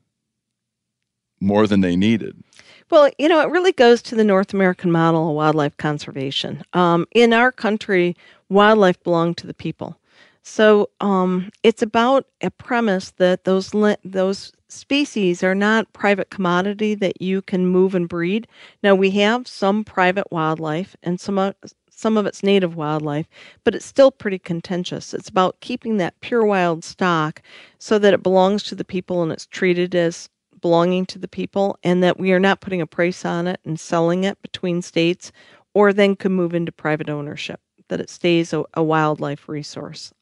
more 1.39 1.67
than 1.67 1.81
they 1.81 1.95
needed. 1.95 2.43
Well, 2.89 3.09
you 3.17 3.27
know, 3.27 3.41
it 3.41 3.49
really 3.49 3.71
goes 3.71 4.01
to 4.03 4.15
the 4.15 4.23
North 4.23 4.53
American 4.53 4.91
model 4.91 5.29
of 5.29 5.35
wildlife 5.35 5.75
conservation. 5.77 6.63
Um, 6.73 7.07
in 7.11 7.33
our 7.33 7.51
country, 7.51 8.15
wildlife 8.49 9.01
belonged 9.03 9.37
to 9.37 9.47
the 9.47 9.53
people. 9.53 9.97
So 10.43 10.89
um, 10.99 11.51
it's 11.63 11.81
about 11.81 12.25
a 12.41 12.51
premise 12.51 13.11
that 13.11 13.43
those 13.43 13.71
those 14.03 14.51
species 14.71 15.43
are 15.43 15.55
not 15.55 15.91
private 15.93 16.29
commodity 16.29 16.95
that 16.95 17.21
you 17.21 17.41
can 17.41 17.67
move 17.67 17.95
and 17.95 18.07
breed. 18.07 18.47
Now 18.83 18.95
we 18.95 19.11
have 19.11 19.47
some 19.47 19.83
private 19.83 20.31
wildlife 20.31 20.95
and 21.03 21.19
some 21.19 21.37
of, 21.37 21.55
some 21.89 22.17
of 22.17 22.25
it's 22.25 22.43
native 22.43 22.75
wildlife, 22.75 23.27
but 23.63 23.75
it's 23.75 23.85
still 23.85 24.11
pretty 24.11 24.39
contentious. 24.39 25.13
It's 25.13 25.29
about 25.29 25.59
keeping 25.59 25.97
that 25.97 26.19
pure 26.21 26.45
wild 26.45 26.83
stock 26.83 27.41
so 27.79 27.99
that 27.99 28.13
it 28.13 28.23
belongs 28.23 28.63
to 28.63 28.75
the 28.75 28.85
people 28.85 29.21
and 29.21 29.31
it's 29.31 29.45
treated 29.45 29.93
as 29.95 30.29
belonging 30.61 31.05
to 31.07 31.19
the 31.19 31.27
people 31.27 31.77
and 31.83 32.03
that 32.03 32.19
we 32.19 32.31
are 32.31 32.39
not 32.39 32.61
putting 32.61 32.81
a 32.81 32.87
price 32.87 33.25
on 33.25 33.47
it 33.47 33.59
and 33.65 33.79
selling 33.79 34.23
it 34.23 34.41
between 34.41 34.81
states 34.81 35.31
or 35.73 35.91
then 35.91 36.15
could 36.15 36.31
move 36.31 36.53
into 36.53 36.71
private 36.71 37.09
ownership 37.09 37.59
that 37.89 37.99
it 37.99 38.09
stays 38.09 38.53
a, 38.53 38.63
a 38.75 38.83
wildlife 38.83 39.49
resource 39.49 40.13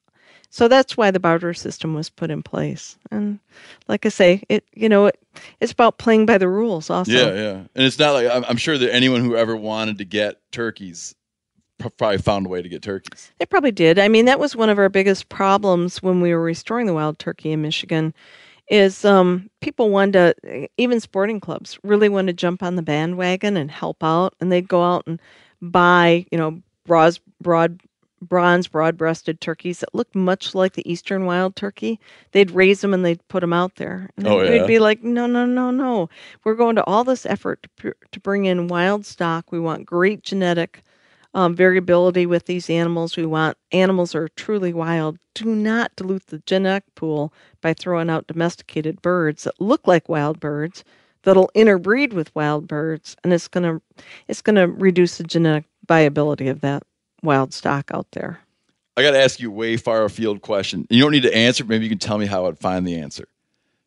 so 0.50 0.68
that's 0.68 0.98
why 0.98 1.12
the 1.12 1.20
barter 1.20 1.54
system 1.54 1.94
was 1.94 2.10
put 2.10 2.32
in 2.32 2.42
place 2.42 2.98
and 3.12 3.40
like 3.88 4.06
i 4.06 4.10
say 4.10 4.42
it 4.50 4.64
you 4.74 4.90
know 4.90 5.08
it, 5.08 5.20
it's 5.60 5.72
about 5.72 5.98
playing 5.98 6.26
by 6.26 6.38
the 6.38 6.48
rules 6.48 6.90
also 6.90 7.12
Yeah, 7.12 7.34
yeah. 7.34 7.52
And 7.76 7.86
it's 7.86 8.00
not 8.00 8.14
like 8.14 8.28
I'm, 8.30 8.44
I'm 8.46 8.58
sure 8.58 8.78
that 8.78 8.94
anyone 8.94 9.22
who 9.22 9.36
ever 9.36 9.56
wanted 9.56 9.98
to 10.00 10.06
get 10.06 10.40
turkeys 10.52 11.16
probably 11.80 12.18
found 12.18 12.46
a 12.46 12.50
way 12.50 12.62
to 12.62 12.70
get 12.70 12.84
turkeys. 12.84 13.32
They 13.40 13.46
probably 13.46 13.72
did. 13.72 13.98
I 13.98 14.08
mean, 14.08 14.26
that 14.26 14.40
was 14.40 14.56
one 14.56 14.70
of 14.70 14.78
our 14.78 14.90
biggest 14.90 15.30
problems 15.30 16.04
when 16.04 16.22
we 16.22 16.34
were 16.34 16.44
restoring 16.44 16.86
the 16.86 16.94
wild 16.94 17.18
turkey 17.18 17.52
in 17.52 17.62
Michigan. 17.62 18.14
Is 18.70 19.04
um, 19.04 19.50
people 19.62 19.90
wanted 19.90 20.36
to, 20.44 20.70
even 20.78 21.00
sporting 21.00 21.40
clubs 21.40 21.80
really 21.84 22.08
wanted 22.08 22.34
to 22.34 22.40
jump 22.40 22.62
on 22.62 22.76
the 22.76 22.84
bandwagon 22.84 23.58
and 23.58 23.72
help 23.72 24.04
out, 24.04 24.36
and 24.40 24.52
they'd 24.52 24.68
go 24.68 24.84
out 24.84 25.08
and 25.08 25.20
buy, 25.60 26.28
you 26.32 26.38
know, 26.38 26.62
broad, 26.86 27.18
broad, 27.42 27.82
bronze, 28.22 28.68
broad-breasted 28.68 29.42
turkeys 29.42 29.80
that 29.80 29.94
looked 29.96 30.16
much 30.16 30.56
like 30.56 30.74
the 30.74 30.90
eastern 30.92 31.26
wild 31.26 31.56
turkey. 31.56 32.00
They'd 32.32 32.52
raise 32.52 32.82
them 32.82 32.94
and 32.94 33.06
they'd 33.06 33.26
put 33.28 33.42
them 33.42 33.54
out 33.54 33.76
there, 33.76 34.10
and 34.18 34.28
Oh, 34.28 34.38
we'd 34.40 34.56
yeah. 34.56 34.66
be 34.68 34.80
like, 34.80 35.04
no, 35.04 35.28
no, 35.28 35.46
no, 35.46 35.72
no. 35.72 36.10
We're 36.44 36.56
going 36.56 36.76
to 36.76 36.84
all 36.86 37.04
this 37.04 37.26
effort 37.26 37.64
to 37.64 37.70
pr- 37.78 38.06
to 38.12 38.20
bring 38.20 38.46
in 38.46 38.68
wild 38.68 39.06
stock. 39.06 39.52
We 39.52 39.60
want 39.60 39.86
great 39.86 40.24
genetic 40.24 40.84
um, 41.34 41.56
variability 41.56 42.26
with 42.26 42.46
these 42.46 42.70
animals. 42.70 43.16
We 43.16 43.26
want 43.26 43.58
animals 43.72 44.12
that 44.14 44.20
are 44.20 44.30
truly 44.30 44.74
wild. 44.74 45.18
Do 45.36 45.46
not 45.46 45.96
dilute 45.96 46.28
the 46.28 46.40
genetic 46.46 46.84
pool 46.96 47.34
by 47.62 47.74
throwing 47.74 48.10
out 48.10 48.28
domesticated 48.28 49.02
birds 49.02 49.44
that 49.44 49.60
look 49.62 49.88
like 49.88 50.10
wild 50.10 50.40
birds 50.40 50.84
that'll 51.24 51.52
interbreed 51.54 52.14
with 52.14 52.34
wild 52.36 52.68
birds, 52.68 53.16
and 53.24 53.32
it's 53.34 53.48
gonna 53.48 53.82
it's 54.28 54.42
gonna 54.42 54.68
reduce 54.68 55.18
the 55.18 55.24
genetic 55.24 55.66
viability 55.88 56.48
of 56.48 56.62
that 56.62 56.84
wild 57.24 57.54
stock 57.54 57.92
out 57.94 58.08
there. 58.12 58.40
I 58.98 59.02
got 59.02 59.12
to 59.12 59.22
ask 59.22 59.40
you 59.40 59.50
a 59.50 59.54
way 59.54 59.78
far 59.78 60.04
afield 60.04 60.42
question. 60.42 60.86
You 60.90 61.02
don't 61.02 61.12
need 61.12 61.24
to 61.24 61.36
answer. 61.36 61.64
Maybe 61.64 61.86
you 61.86 61.90
can 61.90 62.00
tell 62.00 62.18
me 62.18 62.26
how 62.26 62.48
I'd 62.48 62.60
find 62.60 62.86
the 62.86 62.98
answer. 63.00 63.28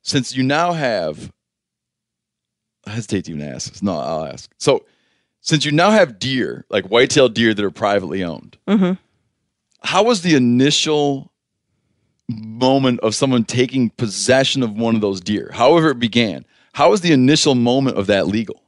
Since 0.02 0.34
you 0.34 0.42
now 0.42 0.72
have, 0.72 1.30
I 2.86 2.90
hesitate 2.90 3.26
to 3.26 3.32
even 3.32 3.46
ask 3.46 3.70
this. 3.70 3.82
No, 3.82 3.96
I'll 3.98 4.24
ask. 4.24 4.50
So, 4.58 4.84
since 5.40 5.64
you 5.64 5.72
now 5.72 5.90
have 5.90 6.18
deer, 6.18 6.64
like 6.70 6.86
white-tailed 6.86 7.34
deer 7.34 7.52
that 7.52 7.64
are 7.64 7.70
privately 7.70 8.22
owned, 8.24 8.56
Mm-hmm. 8.66 8.92
how 9.82 10.02
was 10.04 10.22
the 10.22 10.34
initial 10.34 11.30
moment 12.28 13.00
of 13.00 13.14
someone 13.14 13.44
taking 13.44 13.90
possession 13.90 14.62
of 14.62 14.72
one 14.76 14.94
of 14.94 15.00
those 15.00 15.20
deer, 15.20 15.50
however 15.52 15.90
it 15.90 15.98
began? 15.98 16.44
How 16.72 16.90
was 16.90 17.02
the 17.02 17.12
initial 17.12 17.54
moment 17.54 17.98
of 17.98 18.06
that 18.06 18.28
legal? 18.28 18.62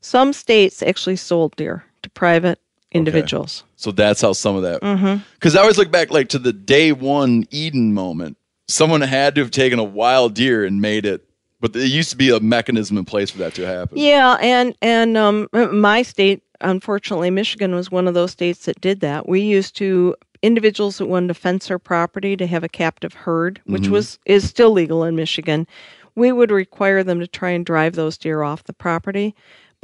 Some 0.00 0.32
states 0.32 0.82
actually 0.82 1.16
sold 1.16 1.56
deer 1.56 1.84
to 2.02 2.10
private 2.10 2.58
individuals. 2.94 3.64
So 3.76 3.90
that's 3.90 4.20
how 4.20 4.32
some 4.32 4.56
of 4.56 4.62
that. 4.62 4.80
Mm-hmm. 4.80 5.22
Because 5.34 5.56
I 5.56 5.60
always 5.60 5.76
look 5.76 5.90
back 5.90 6.10
like 6.10 6.28
to 6.30 6.38
the 6.38 6.52
day 6.52 6.92
one 6.92 7.44
Eden 7.50 7.92
moment. 7.92 8.36
Someone 8.68 9.02
had 9.02 9.34
to 9.34 9.42
have 9.42 9.50
taken 9.50 9.78
a 9.78 9.84
wild 9.84 10.32
deer 10.34 10.64
and 10.64 10.80
made 10.80 11.04
it, 11.04 11.28
but 11.60 11.74
there 11.74 11.84
used 11.84 12.10
to 12.10 12.16
be 12.16 12.30
a 12.30 12.40
mechanism 12.40 12.96
in 12.96 13.04
place 13.04 13.30
for 13.30 13.38
that 13.38 13.54
to 13.54 13.66
happen. 13.66 13.98
Yeah, 13.98 14.38
and 14.40 14.74
and 14.80 15.18
um, 15.18 15.48
my 15.52 16.00
state, 16.02 16.42
unfortunately, 16.62 17.30
Michigan 17.30 17.74
was 17.74 17.90
one 17.90 18.08
of 18.08 18.14
those 18.14 18.30
states 18.30 18.64
that 18.64 18.80
did 18.80 19.00
that. 19.00 19.28
We 19.28 19.40
used 19.42 19.76
to 19.76 20.16
individuals 20.42 20.98
that 20.98 21.06
wanted 21.06 21.28
to 21.28 21.34
fence 21.34 21.68
their 21.68 21.78
property 21.78 22.36
to 22.36 22.46
have 22.46 22.64
a 22.64 22.68
captive 22.68 23.12
herd, 23.14 23.60
which 23.66 23.84
Mhm. 23.84 23.90
was 23.90 24.18
is 24.24 24.48
still 24.48 24.70
legal 24.70 25.04
in 25.04 25.16
Michigan. 25.16 25.66
We 26.14 26.32
would 26.32 26.50
require 26.50 27.02
them 27.02 27.18
to 27.20 27.26
try 27.26 27.50
and 27.50 27.66
drive 27.66 27.94
those 27.96 28.16
deer 28.16 28.42
off 28.42 28.64
the 28.64 28.72
property. 28.72 29.34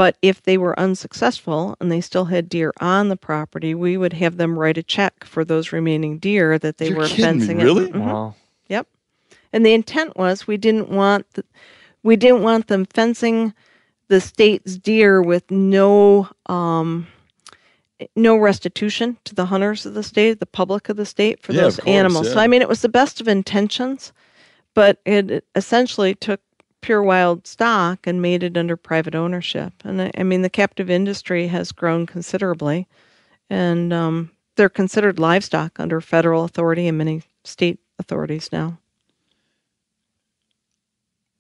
But 0.01 0.16
if 0.22 0.42
they 0.42 0.57
were 0.57 0.80
unsuccessful 0.80 1.76
and 1.78 1.92
they 1.92 2.01
still 2.01 2.24
had 2.24 2.48
deer 2.48 2.72
on 2.80 3.11
the 3.11 3.18
property, 3.18 3.74
we 3.74 3.98
would 3.98 4.14
have 4.14 4.38
them 4.38 4.59
write 4.59 4.78
a 4.78 4.82
check 4.82 5.24
for 5.24 5.44
those 5.44 5.72
remaining 5.72 6.16
deer 6.18 6.59
that 6.59 6.78
they 6.78 6.88
You're 6.88 6.96
were 6.96 7.07
kidding 7.07 7.38
me, 7.40 7.46
fencing. 7.46 7.61
it. 7.61 7.64
really? 7.64 7.88
Mhm. 7.88 8.01
Wow. 8.07 8.34
Yep. 8.70 8.86
And 9.53 9.66
the 9.66 9.74
intent 9.74 10.16
was 10.16 10.46
we 10.46 10.57
didn't 10.57 10.88
want 10.88 11.26
the, 11.34 11.44
we 12.03 12.16
didn't 12.16 12.40
want 12.42 12.68
them 12.68 12.86
fencing 12.86 13.53
the 14.09 14.22
state's 14.22 14.78
deer 14.78 15.20
with 15.20 15.51
no 15.51 16.30
um 16.46 17.07
no 18.16 18.38
restitution 18.38 19.18
to 19.24 19.34
the 19.34 19.44
hunters 19.44 19.84
of 19.84 19.92
the 19.92 20.03
state, 20.03 20.40
the 20.40 20.46
public 20.46 20.88
of 20.88 20.96
the 20.96 21.05
state 21.05 21.42
for 21.42 21.53
Yeah, 21.53 21.64
those 21.64 21.76
course, 21.76 21.86
animals. 21.86 22.32
So. 22.32 22.40
I 22.40 22.46
mean, 22.46 22.62
it 22.62 22.70
was 22.70 22.80
the 22.80 22.88
best 22.88 23.20
of 23.20 23.28
intentions, 23.28 24.14
but 24.72 24.98
it 25.05 25.44
essentially 25.55 26.14
took 26.14 26.40
pure 26.81 27.03
wild 27.03 27.47
stock 27.47 28.07
and 28.07 28.22
made 28.22 28.43
it 28.43 28.57
under 28.57 28.76
private 28.76 29.14
ownership. 29.14 29.72
And 29.85 30.03
I, 30.03 30.11
I 30.16 30.22
mean, 30.22 30.43
the 30.43 30.51
captive 30.51 30.91
industry 30.91 31.49
has 31.49 31.72
grown 31.72 32.07
considerably, 32.07 32.87
and 33.49 33.93
um, 33.93 34.31
they're 34.57 34.68
considered 34.68 35.18
livestock 35.18 35.78
under 35.78 36.01
federal 36.01 36.45
authority 36.45 36.87
and 36.89 36.99
many 36.99 37.22
state 37.45 37.78
authorities 37.99 38.51
now. 38.53 38.78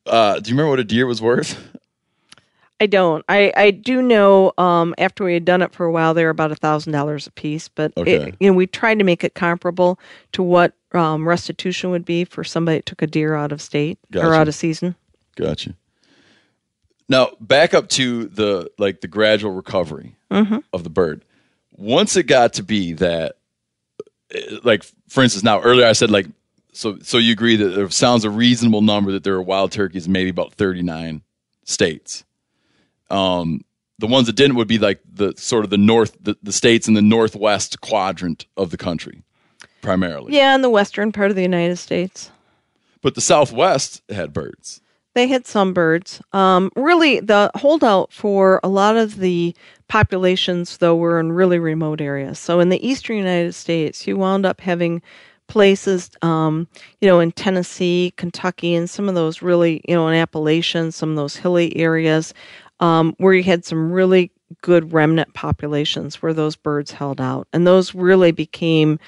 Uh, 0.06 0.40
do 0.40 0.50
you 0.50 0.56
remember 0.56 0.70
what 0.70 0.80
a 0.80 0.84
deer 0.84 1.06
was 1.06 1.20
worth? 1.22 1.58
I 2.82 2.86
don't. 2.86 3.22
I, 3.28 3.52
I 3.56 3.70
do 3.72 4.00
know 4.00 4.52
um, 4.56 4.94
after 4.96 5.22
we 5.22 5.34
had 5.34 5.44
done 5.44 5.60
it 5.60 5.74
for 5.74 5.84
a 5.84 5.92
while, 5.92 6.14
they 6.14 6.24
were 6.24 6.30
about 6.30 6.50
a 6.50 6.56
thousand 6.56 6.92
dollars 6.92 7.26
a 7.26 7.30
piece. 7.30 7.68
But 7.68 7.92
Okay. 7.98 8.14
it, 8.14 8.34
you 8.40 8.50
know, 8.50 8.56
we 8.56 8.66
tried 8.66 8.98
to 8.98 9.04
make 9.04 9.22
it 9.22 9.34
comparable 9.34 9.98
to 10.32 10.42
what 10.42 10.72
um, 10.92 11.28
restitution 11.28 11.90
would 11.90 12.06
be 12.06 12.24
for 12.24 12.42
somebody 12.42 12.78
that 12.78 12.86
took 12.86 13.02
a 13.02 13.06
deer 13.06 13.34
out 13.34 13.52
of 13.52 13.60
state 13.60 13.98
or 14.16 14.34
out 14.34 14.48
of 14.48 14.54
season. 14.54 14.94
Gotcha. 15.40 15.74
Now 17.08 17.30
back 17.40 17.74
up 17.74 17.88
to 17.90 18.26
the 18.26 18.70
like 18.78 19.00
the 19.00 19.08
gradual 19.08 19.52
recovery 19.52 20.14
Mhm. 20.30 20.62
of 20.72 20.84
the 20.84 20.90
bird. 20.90 21.24
Once 21.72 22.16
it 22.16 22.24
got 22.24 22.52
to 22.54 22.62
be 22.62 22.92
that, 22.94 23.36
eh, 24.32 24.58
like 24.62 24.84
for 25.08 25.22
instance, 25.22 25.42
now 25.42 25.60
earlier 25.60 25.86
I 25.86 25.92
said 25.92 26.10
like, 26.10 26.26
so 26.72 26.98
so 27.02 27.18
you 27.18 27.32
agree 27.32 27.56
that 27.56 27.76
it 27.78 27.92
sounds 27.92 28.24
a 28.24 28.30
reasonable 28.30 28.82
number 28.82 29.10
that 29.12 29.24
there 29.24 29.34
are 29.34 29.42
wild 29.42 29.72
turkeys 29.72 30.06
in 30.06 30.12
maybe 30.12 30.30
about 30.30 30.54
thirty 30.54 30.82
nine 30.82 31.22
states. 31.64 32.24
Um, 33.10 33.64
the 33.98 34.06
ones 34.06 34.26
that 34.28 34.36
didn't 34.36 34.54
would 34.56 34.68
be 34.68 34.78
like 34.78 35.00
the 35.12 35.34
sort 35.36 35.64
of 35.64 35.70
the 35.70 35.76
north, 35.78 36.16
the, 36.20 36.36
the 36.42 36.52
states 36.52 36.86
in 36.86 36.94
the 36.94 37.02
northwest 37.02 37.80
quadrant 37.80 38.46
of 38.56 38.70
the 38.70 38.76
country, 38.76 39.22
primarily. 39.82 40.34
Yeah, 40.36 40.54
in 40.54 40.62
the 40.62 40.70
western 40.70 41.10
part 41.12 41.30
of 41.30 41.36
the 41.36 41.42
United 41.42 41.76
States. 41.76 42.30
But 43.02 43.14
the 43.14 43.20
southwest 43.20 44.00
had 44.10 44.32
birds. 44.32 44.80
They 45.14 45.26
had 45.26 45.46
some 45.46 45.72
birds. 45.72 46.22
Um, 46.32 46.70
really, 46.76 47.20
the 47.20 47.50
holdout 47.56 48.12
for 48.12 48.60
a 48.62 48.68
lot 48.68 48.96
of 48.96 49.16
the 49.16 49.54
populations, 49.88 50.78
though, 50.78 50.94
were 50.94 51.18
in 51.18 51.32
really 51.32 51.58
remote 51.58 52.00
areas. 52.00 52.38
So 52.38 52.60
in 52.60 52.68
the 52.68 52.86
eastern 52.86 53.16
United 53.16 53.54
States, 53.54 54.06
you 54.06 54.16
wound 54.16 54.46
up 54.46 54.60
having 54.60 55.02
places, 55.48 56.10
um, 56.22 56.68
you 57.00 57.08
know, 57.08 57.18
in 57.18 57.32
Tennessee, 57.32 58.14
Kentucky, 58.16 58.74
and 58.74 58.88
some 58.88 59.08
of 59.08 59.16
those 59.16 59.42
really, 59.42 59.82
you 59.86 59.96
know, 59.96 60.06
in 60.06 60.14
Appalachian, 60.14 60.92
some 60.92 61.10
of 61.10 61.16
those 61.16 61.34
hilly 61.34 61.76
areas, 61.76 62.32
um, 62.78 63.14
where 63.18 63.34
you 63.34 63.42
had 63.42 63.64
some 63.64 63.90
really 63.90 64.30
good 64.62 64.92
remnant 64.92 65.34
populations 65.34 66.22
where 66.22 66.32
those 66.32 66.54
birds 66.54 66.92
held 66.92 67.20
out. 67.20 67.48
And 67.52 67.66
those 67.66 67.96
really 67.96 68.30
became 68.30 69.00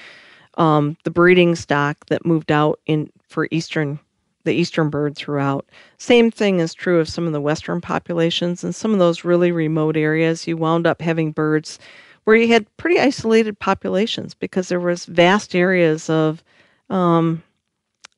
um, 0.55 0.97
the 1.05 1.11
breeding 1.11 1.55
stock 1.55 2.05
that 2.07 2.25
moved 2.25 2.51
out 2.51 2.79
in 2.85 3.09
for 3.29 3.47
eastern 3.49 3.99
the 4.43 4.53
eastern 4.53 4.89
bird 4.89 5.15
throughout. 5.15 5.67
Same 5.97 6.31
thing 6.31 6.59
is 6.59 6.73
true 6.73 6.99
of 6.99 7.09
some 7.09 7.27
of 7.27 7.33
the 7.33 7.41
western 7.41 7.81
populations 7.81 8.63
and 8.63 8.75
some 8.75 8.93
of 8.93 8.99
those 8.99 9.23
really 9.23 9.51
remote 9.51 9.97
areas. 9.97 10.47
You 10.47 10.57
wound 10.57 10.85
up 10.85 11.01
having 11.01 11.31
birds 11.31 11.79
where 12.23 12.35
you 12.35 12.47
had 12.47 12.65
pretty 12.77 12.99
isolated 12.99 13.59
populations 13.59 14.33
because 14.33 14.69
there 14.69 14.79
was 14.79 15.05
vast 15.05 15.55
areas 15.55 16.09
of 16.09 16.43
um, 16.89 17.43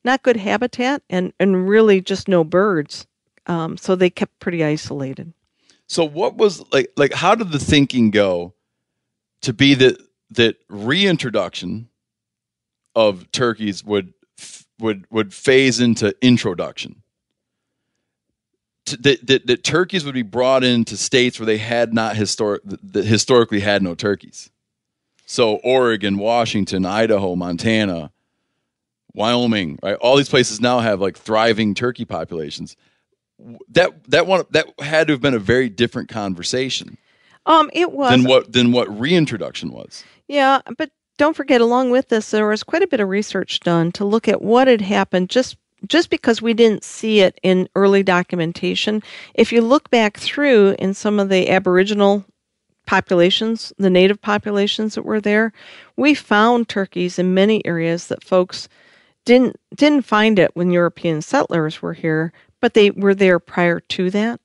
not 0.04 0.22
good 0.22 0.36
habitat 0.36 1.02
and 1.10 1.32
and 1.38 1.68
really 1.68 2.00
just 2.00 2.28
no 2.28 2.44
birds. 2.44 3.06
Um, 3.46 3.76
so 3.76 3.94
they 3.94 4.10
kept 4.10 4.38
pretty 4.40 4.64
isolated. 4.64 5.32
So 5.88 6.04
what 6.04 6.36
was 6.36 6.62
like 6.72 6.92
like 6.96 7.12
how 7.12 7.34
did 7.34 7.52
the 7.52 7.58
thinking 7.58 8.10
go 8.10 8.54
to 9.42 9.52
be 9.52 9.74
that 9.74 10.00
that 10.30 10.56
reintroduction 10.68 11.88
of 12.94 13.30
turkeys 13.30 13.84
would 13.84 14.12
would 14.78 15.06
would 15.10 15.32
phase 15.34 15.80
into 15.80 16.14
introduction? 16.20 17.02
That, 19.00 19.26
that 19.26 19.46
that 19.48 19.64
turkeys 19.64 20.04
would 20.04 20.14
be 20.14 20.22
brought 20.22 20.62
into 20.62 20.96
states 20.96 21.40
where 21.40 21.46
they 21.46 21.58
had 21.58 21.92
not 21.92 22.16
historic 22.16 22.62
that 22.64 23.04
historically 23.04 23.60
had 23.60 23.82
no 23.82 23.94
turkeys. 23.96 24.50
So 25.24 25.56
Oregon, 25.56 26.18
Washington, 26.18 26.86
Idaho, 26.86 27.34
Montana, 27.34 28.12
Wyoming, 29.12 29.80
right? 29.82 29.96
All 29.96 30.16
these 30.16 30.28
places 30.28 30.60
now 30.60 30.78
have 30.78 31.00
like 31.00 31.18
thriving 31.18 31.74
turkey 31.74 32.04
populations. 32.04 32.76
That 33.70 34.04
that 34.10 34.28
one 34.28 34.44
that 34.50 34.68
had 34.78 35.08
to 35.08 35.14
have 35.14 35.20
been 35.20 35.34
a 35.34 35.40
very 35.40 35.68
different 35.68 36.08
conversation 36.08 36.96
Um, 37.44 37.70
it 37.72 37.90
was 37.90 38.10
than 38.12 38.24
what 38.24 38.52
than 38.52 38.70
what 38.70 39.00
reintroduction 39.00 39.72
was. 39.72 40.04
Yeah, 40.28 40.60
but 40.78 40.90
don't 41.18 41.36
forget, 41.36 41.60
along 41.60 41.90
with 41.90 42.08
this, 42.08 42.30
there 42.30 42.48
was 42.48 42.62
quite 42.62 42.82
a 42.82 42.86
bit 42.86 43.00
of 43.00 43.08
research 43.08 43.60
done 43.60 43.92
to 43.92 44.04
look 44.04 44.28
at 44.28 44.42
what 44.42 44.68
had 44.68 44.80
happened 44.82 45.30
just 45.30 45.56
just 45.86 46.10
because 46.10 46.40
we 46.40 46.54
didn't 46.54 46.84
see 46.84 47.20
it 47.20 47.38
in 47.42 47.68
early 47.76 48.02
documentation. 48.02 49.02
If 49.34 49.52
you 49.52 49.60
look 49.60 49.90
back 49.90 50.16
through 50.16 50.74
in 50.78 50.94
some 50.94 51.20
of 51.20 51.28
the 51.28 51.50
Aboriginal 51.50 52.24
populations, 52.86 53.72
the 53.78 53.90
native 53.90 54.20
populations 54.20 54.94
that 54.94 55.04
were 55.04 55.20
there, 55.20 55.52
we 55.96 56.14
found 56.14 56.68
turkeys 56.68 57.18
in 57.18 57.34
many 57.34 57.64
areas 57.66 58.06
that 58.08 58.24
folks 58.24 58.68
didn't 59.24 59.56
didn't 59.74 60.02
find 60.02 60.38
it 60.38 60.52
when 60.54 60.70
European 60.70 61.20
settlers 61.20 61.82
were 61.82 61.94
here, 61.94 62.32
but 62.60 62.74
they 62.74 62.90
were 62.90 63.14
there 63.14 63.38
prior 63.38 63.80
to 63.80 64.10
that. 64.10 64.40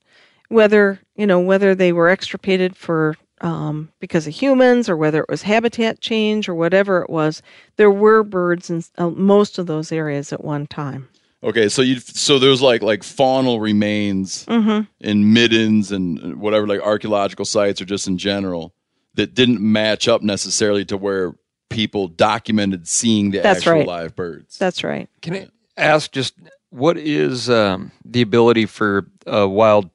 Whether 0.49 0.99
you 1.15 1.25
know 1.25 1.39
whether 1.39 1.73
they 1.75 1.93
were 1.93 2.09
extirpated 2.09 2.75
for 2.75 3.15
um, 3.41 3.89
because 3.99 4.27
of 4.27 4.33
humans 4.33 4.87
or 4.89 4.95
whether 4.95 5.19
it 5.21 5.29
was 5.29 5.41
habitat 5.41 5.99
change 5.99 6.47
or 6.47 6.55
whatever 6.55 7.01
it 7.01 7.09
was, 7.09 7.41
there 7.75 7.91
were 7.91 8.23
birds 8.23 8.69
in 8.69 8.83
uh, 8.97 9.09
most 9.09 9.57
of 9.57 9.65
those 9.67 9.91
areas 9.91 10.31
at 10.31 10.43
one 10.43 10.67
time. 10.67 11.09
Okay, 11.43 11.67
so 11.69 11.81
you 11.81 11.99
so 11.99 12.37
there's 12.37 12.61
like 12.61 12.83
like 12.83 13.01
faunal 13.01 13.59
remains 13.59 14.45
Mhm. 14.45 14.87
in 14.99 15.33
middens 15.33 15.91
and 15.91 16.39
whatever 16.39 16.67
like 16.67 16.81
archaeological 16.81 17.45
sites 17.45 17.81
or 17.81 17.85
just 17.85 18.07
in 18.07 18.17
general 18.19 18.73
that 19.15 19.33
didn't 19.33 19.59
match 19.59 20.07
up 20.07 20.21
necessarily 20.21 20.85
to 20.85 20.95
where 20.97 21.33
people 21.69 22.07
documented 22.07 22.87
seeing 22.87 23.31
the 23.31 23.39
That's 23.39 23.59
actual 23.59 23.73
right. 23.79 23.87
live 23.87 24.15
birds. 24.15 24.57
That's 24.59 24.83
right. 24.83 25.09
Can 25.23 25.33
I 25.33 25.47
ask 25.77 26.11
just 26.11 26.35
what 26.69 26.97
is 26.97 27.49
um, 27.49 27.91
the 28.05 28.21
ability 28.21 28.67
for 28.67 29.07
a 29.25 29.47
wild, 29.47 29.89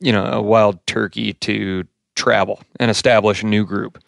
you 0.00 0.10
know, 0.12 0.24
a 0.24 0.42
wild 0.42 0.84
turkey 0.86 1.34
to 1.34 1.84
travel 2.14 2.60
and 2.78 2.90
establish 2.90 3.42
a 3.42 3.46
new 3.46 3.64
group? 3.64 4.02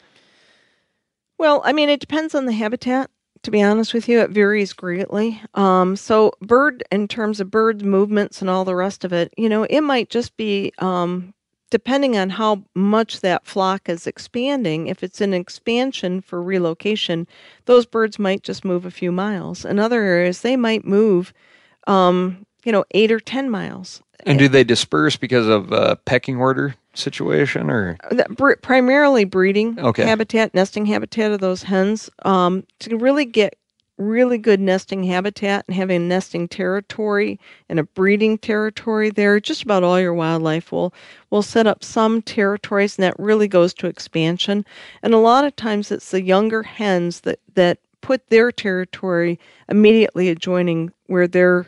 Well, 1.38 1.62
I 1.64 1.72
mean, 1.72 1.88
it 1.88 2.00
depends 2.00 2.34
on 2.34 2.46
the 2.46 2.52
habitat. 2.52 3.10
To 3.42 3.50
be 3.50 3.60
honest 3.60 3.92
with 3.92 4.08
you, 4.08 4.20
it 4.20 4.30
varies 4.30 4.72
greatly. 4.72 5.42
Um, 5.54 5.96
so, 5.96 6.32
bird, 6.40 6.84
in 6.92 7.08
terms 7.08 7.40
of 7.40 7.50
bird 7.50 7.84
movements 7.84 8.40
and 8.40 8.48
all 8.48 8.64
the 8.64 8.76
rest 8.76 9.04
of 9.04 9.12
it, 9.12 9.34
you 9.36 9.48
know, 9.48 9.64
it 9.64 9.80
might 9.80 10.10
just 10.10 10.36
be 10.36 10.72
um, 10.78 11.34
depending 11.72 12.18
on 12.18 12.28
how 12.28 12.62
much 12.74 13.22
that 13.22 13.46
flock 13.46 13.88
is 13.88 14.06
expanding. 14.06 14.86
If 14.86 15.02
it's 15.02 15.22
an 15.22 15.32
expansion 15.32 16.20
for 16.20 16.40
relocation, 16.40 17.26
those 17.64 17.86
birds 17.86 18.18
might 18.18 18.42
just 18.42 18.62
move 18.64 18.84
a 18.84 18.90
few 18.90 19.10
miles. 19.10 19.64
In 19.64 19.78
other 19.78 20.02
areas, 20.02 20.42
they 20.42 20.54
might 20.54 20.84
move, 20.84 21.32
um, 21.86 22.46
you 22.62 22.70
know, 22.70 22.84
eight 22.90 23.10
or 23.10 23.18
10 23.18 23.50
miles. 23.50 24.02
And 24.26 24.38
do 24.38 24.48
they 24.48 24.64
disperse 24.64 25.16
because 25.16 25.48
of 25.48 25.72
a 25.72 25.96
pecking 26.04 26.36
order 26.36 26.76
situation 26.94 27.70
or? 27.70 27.96
primarily 28.62 29.24
breeding 29.24 29.78
Okay. 29.78 30.04
habitat, 30.04 30.54
nesting 30.54 30.86
habitat 30.86 31.32
of 31.32 31.40
those 31.40 31.62
hens. 31.64 32.10
Um, 32.24 32.64
to 32.80 32.96
really 32.96 33.24
get 33.24 33.56
really 33.98 34.38
good 34.38 34.60
nesting 34.60 35.04
habitat 35.04 35.64
and 35.68 35.76
having 35.76 35.96
a 36.02 36.06
nesting 36.06 36.48
territory 36.48 37.38
and 37.68 37.78
a 37.78 37.84
breeding 37.84 38.38
territory 38.38 39.10
there, 39.10 39.38
just 39.40 39.62
about 39.62 39.82
all 39.84 40.00
your 40.00 40.14
wildlife 40.14 40.72
will 40.72 40.92
will 41.30 41.42
set 41.42 41.66
up 41.66 41.84
some 41.84 42.22
territories, 42.22 42.96
and 42.96 43.04
that 43.04 43.18
really 43.18 43.48
goes 43.48 43.72
to 43.74 43.86
expansion. 43.86 44.64
And 45.02 45.14
a 45.14 45.18
lot 45.18 45.44
of 45.44 45.54
times, 45.56 45.90
it's 45.90 46.10
the 46.10 46.22
younger 46.22 46.62
hens 46.62 47.20
that 47.20 47.38
that 47.54 47.78
put 48.00 48.28
their 48.28 48.50
territory 48.50 49.38
immediately 49.68 50.28
adjoining 50.28 50.92
where 51.06 51.28
their 51.28 51.66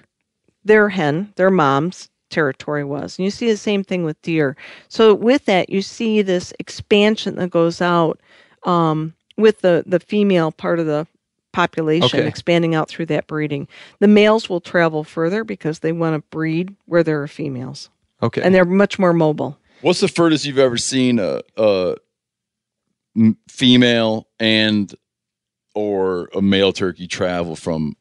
their 0.65 0.89
hen, 0.89 1.33
their 1.37 1.51
mom's 1.51 2.09
territory 2.31 2.85
was. 2.85 3.19
And 3.19 3.25
you 3.25 3.31
see 3.31 3.49
the 3.49 3.57
same 3.57 3.85
thing 3.85 4.05
with 4.05 4.21
deer. 4.23 4.57
So 4.89 5.15
with 5.15 5.45
that, 5.47 5.71
you 5.71 5.83
see 5.83 6.23
this 6.23 6.53
expansion 6.59 7.37
that 7.37 7.51
goes 7.51 7.81
out 7.81 8.21
um, 8.65 9.15
with 9.37 9.61
the, 9.61 9.85
the 9.87 10.01
female 10.01 10.53
part 10.53 10.79
of 10.79 10.87
the 10.87 11.07
population 11.53 12.21
Okay. 12.21 12.29
expanding 12.29 12.75
out 12.75 12.89
through 12.89 13.07
that 13.07 13.27
breeding. 13.27 13.69
The 14.01 14.09
males 14.09 14.49
will 14.49 14.61
travel 14.61 15.05
further 15.05 15.45
because 15.45 15.79
they 15.79 15.93
want 15.93 16.17
to 16.17 16.29
breed 16.31 16.75
where 16.87 17.03
there 17.03 17.23
are 17.23 17.29
females. 17.29 17.91
Okay. 18.23 18.43
And 18.43 18.55
they're 18.55 18.65
much 18.65 18.99
more 18.99 19.13
mobile. 19.13 19.57
What's 19.81 20.01
the 20.01 20.09
furthest 20.09 20.47
you've 20.47 20.59
ever 20.59 20.79
seen 20.79 21.19
a, 21.19 21.43
a 21.57 21.97
female 23.49 24.29
and 24.41 24.95
or 25.75 26.29
a 26.35 26.41
male 26.43 26.73
turkey 26.73 27.07
travel 27.07 27.55
from 27.55 27.97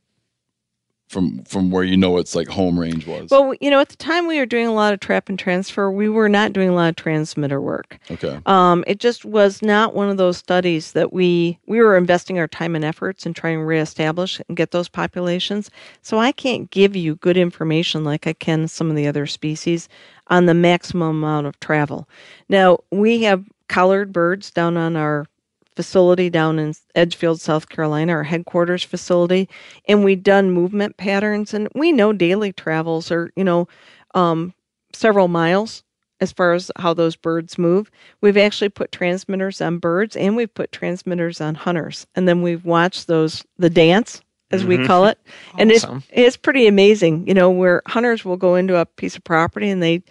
from 1.14 1.44
from 1.44 1.70
where 1.70 1.84
you 1.84 1.96
know 1.96 2.18
it's 2.18 2.36
like 2.36 2.48
home 2.48 2.78
range 2.78 3.06
was. 3.06 3.30
Well, 3.30 3.54
you 3.62 3.70
know, 3.70 3.80
at 3.80 3.90
the 3.90 3.96
time 3.96 4.26
we 4.26 4.40
were 4.40 4.48
doing 4.48 4.66
a 4.66 4.74
lot 4.74 4.94
of 4.94 5.00
trap 5.00 5.30
and 5.30 5.38
transfer, 5.38 5.92
we 5.92 6.10
were 6.10 6.28
not 6.28 6.52
doing 6.52 6.70
a 6.70 6.74
lot 6.74 6.90
of 6.90 6.96
transmitter 6.96 7.62
work. 7.62 8.00
okay. 8.10 8.40
Um, 8.48 8.84
it 8.88 9.00
just 9.00 9.24
was 9.24 9.62
not 9.62 9.94
one 9.94 10.10
of 10.10 10.18
those 10.18 10.38
studies 10.38 10.94
that 10.94 11.14
we 11.14 11.60
we 11.68 11.80
were 11.80 11.96
investing 11.96 12.40
our 12.40 12.48
time 12.48 12.76
and 12.76 12.84
efforts 12.84 13.26
in 13.26 13.34
trying 13.34 13.60
to 13.60 13.64
reestablish 13.64 14.42
and 14.48 14.58
get 14.58 14.72
those 14.72 14.90
populations. 14.90 15.70
So 16.02 16.18
I 16.18 16.32
can't 16.32 16.70
give 16.72 16.96
you 16.96 17.16
good 17.18 17.38
information 17.38 18.04
like 18.04 18.26
I 18.26 18.34
can 18.34 18.68
some 18.68 18.90
of 18.90 18.96
the 18.96 19.08
other 19.08 19.28
species 19.28 19.88
on 20.28 20.48
the 20.48 20.54
maximum 20.54 21.24
amount 21.24 21.48
of 21.48 21.60
travel. 21.60 22.10
Now 22.50 22.80
we 22.92 23.22
have 23.24 23.46
collared 23.68 24.12
birds 24.12 24.52
down 24.52 24.78
on 24.78 24.96
our 24.96 25.28
facility 25.76 26.30
down 26.30 26.60
in 26.60 26.74
Edgefield, 26.96 27.42
South 27.42 27.70
Carolina, 27.70 28.14
our 28.14 28.24
headquarters 28.24 28.84
facility, 28.84 29.50
and 29.88 30.04
we 30.04 30.16
done 30.16 30.52
movement 30.52 30.98
patterns, 30.98 31.54
and 31.54 31.68
we 31.76 31.92
know 31.92 32.14
daily 32.14 32.52
travels 32.54 33.12
are 33.12 33.32
you 33.36 33.44
know 33.44 33.68
um, 34.16 34.54
several 34.94 35.28
miles 35.28 35.84
as 36.22 36.32
far 36.32 36.54
as 36.54 36.72
how 36.78 36.94
those 36.94 37.16
birds 37.16 37.58
move. 37.58 37.92
We've 38.22 38.38
actually 38.38 38.70
put 38.70 38.92
transmitters 38.92 39.62
on 39.62 39.80
birds, 39.80 40.16
and 40.16 40.36
we've 40.36 40.54
put 40.54 40.72
transmitters 40.72 41.42
on 41.42 41.56
hunters, 41.56 42.08
and 42.16 42.28
then 42.28 42.42
we've 42.42 42.66
watched 42.66 43.08
those 43.08 43.44
the 43.58 43.70
dance 43.70 44.22
as 44.52 44.66
we 44.66 44.78
Mhm. 44.78 44.86
call 44.88 45.06
it, 45.08 45.20
and 45.58 45.72
it's 45.72 45.86
it's 46.12 46.38
pretty 46.38 46.68
amazing. 46.68 47.28
You 47.28 47.34
know, 47.34 47.50
where 47.52 47.82
hunters 47.88 48.24
will 48.24 48.38
go 48.38 48.56
into 48.56 48.78
a 48.78 48.86
piece 48.86 49.16
of 49.16 49.24
property 49.24 49.70
and 49.70 49.82
they 49.84 50.04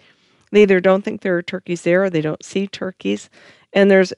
they 0.51 0.63
either 0.63 0.79
don't 0.79 1.03
think 1.03 1.21
there 1.21 1.35
are 1.37 1.41
turkeys 1.41 1.81
there 1.81 2.03
or 2.03 2.09
they 2.09 2.21
don't 2.21 2.43
see 2.43 2.67
turkeys, 2.67 3.29
and 3.73 3.89
there's 3.89 4.13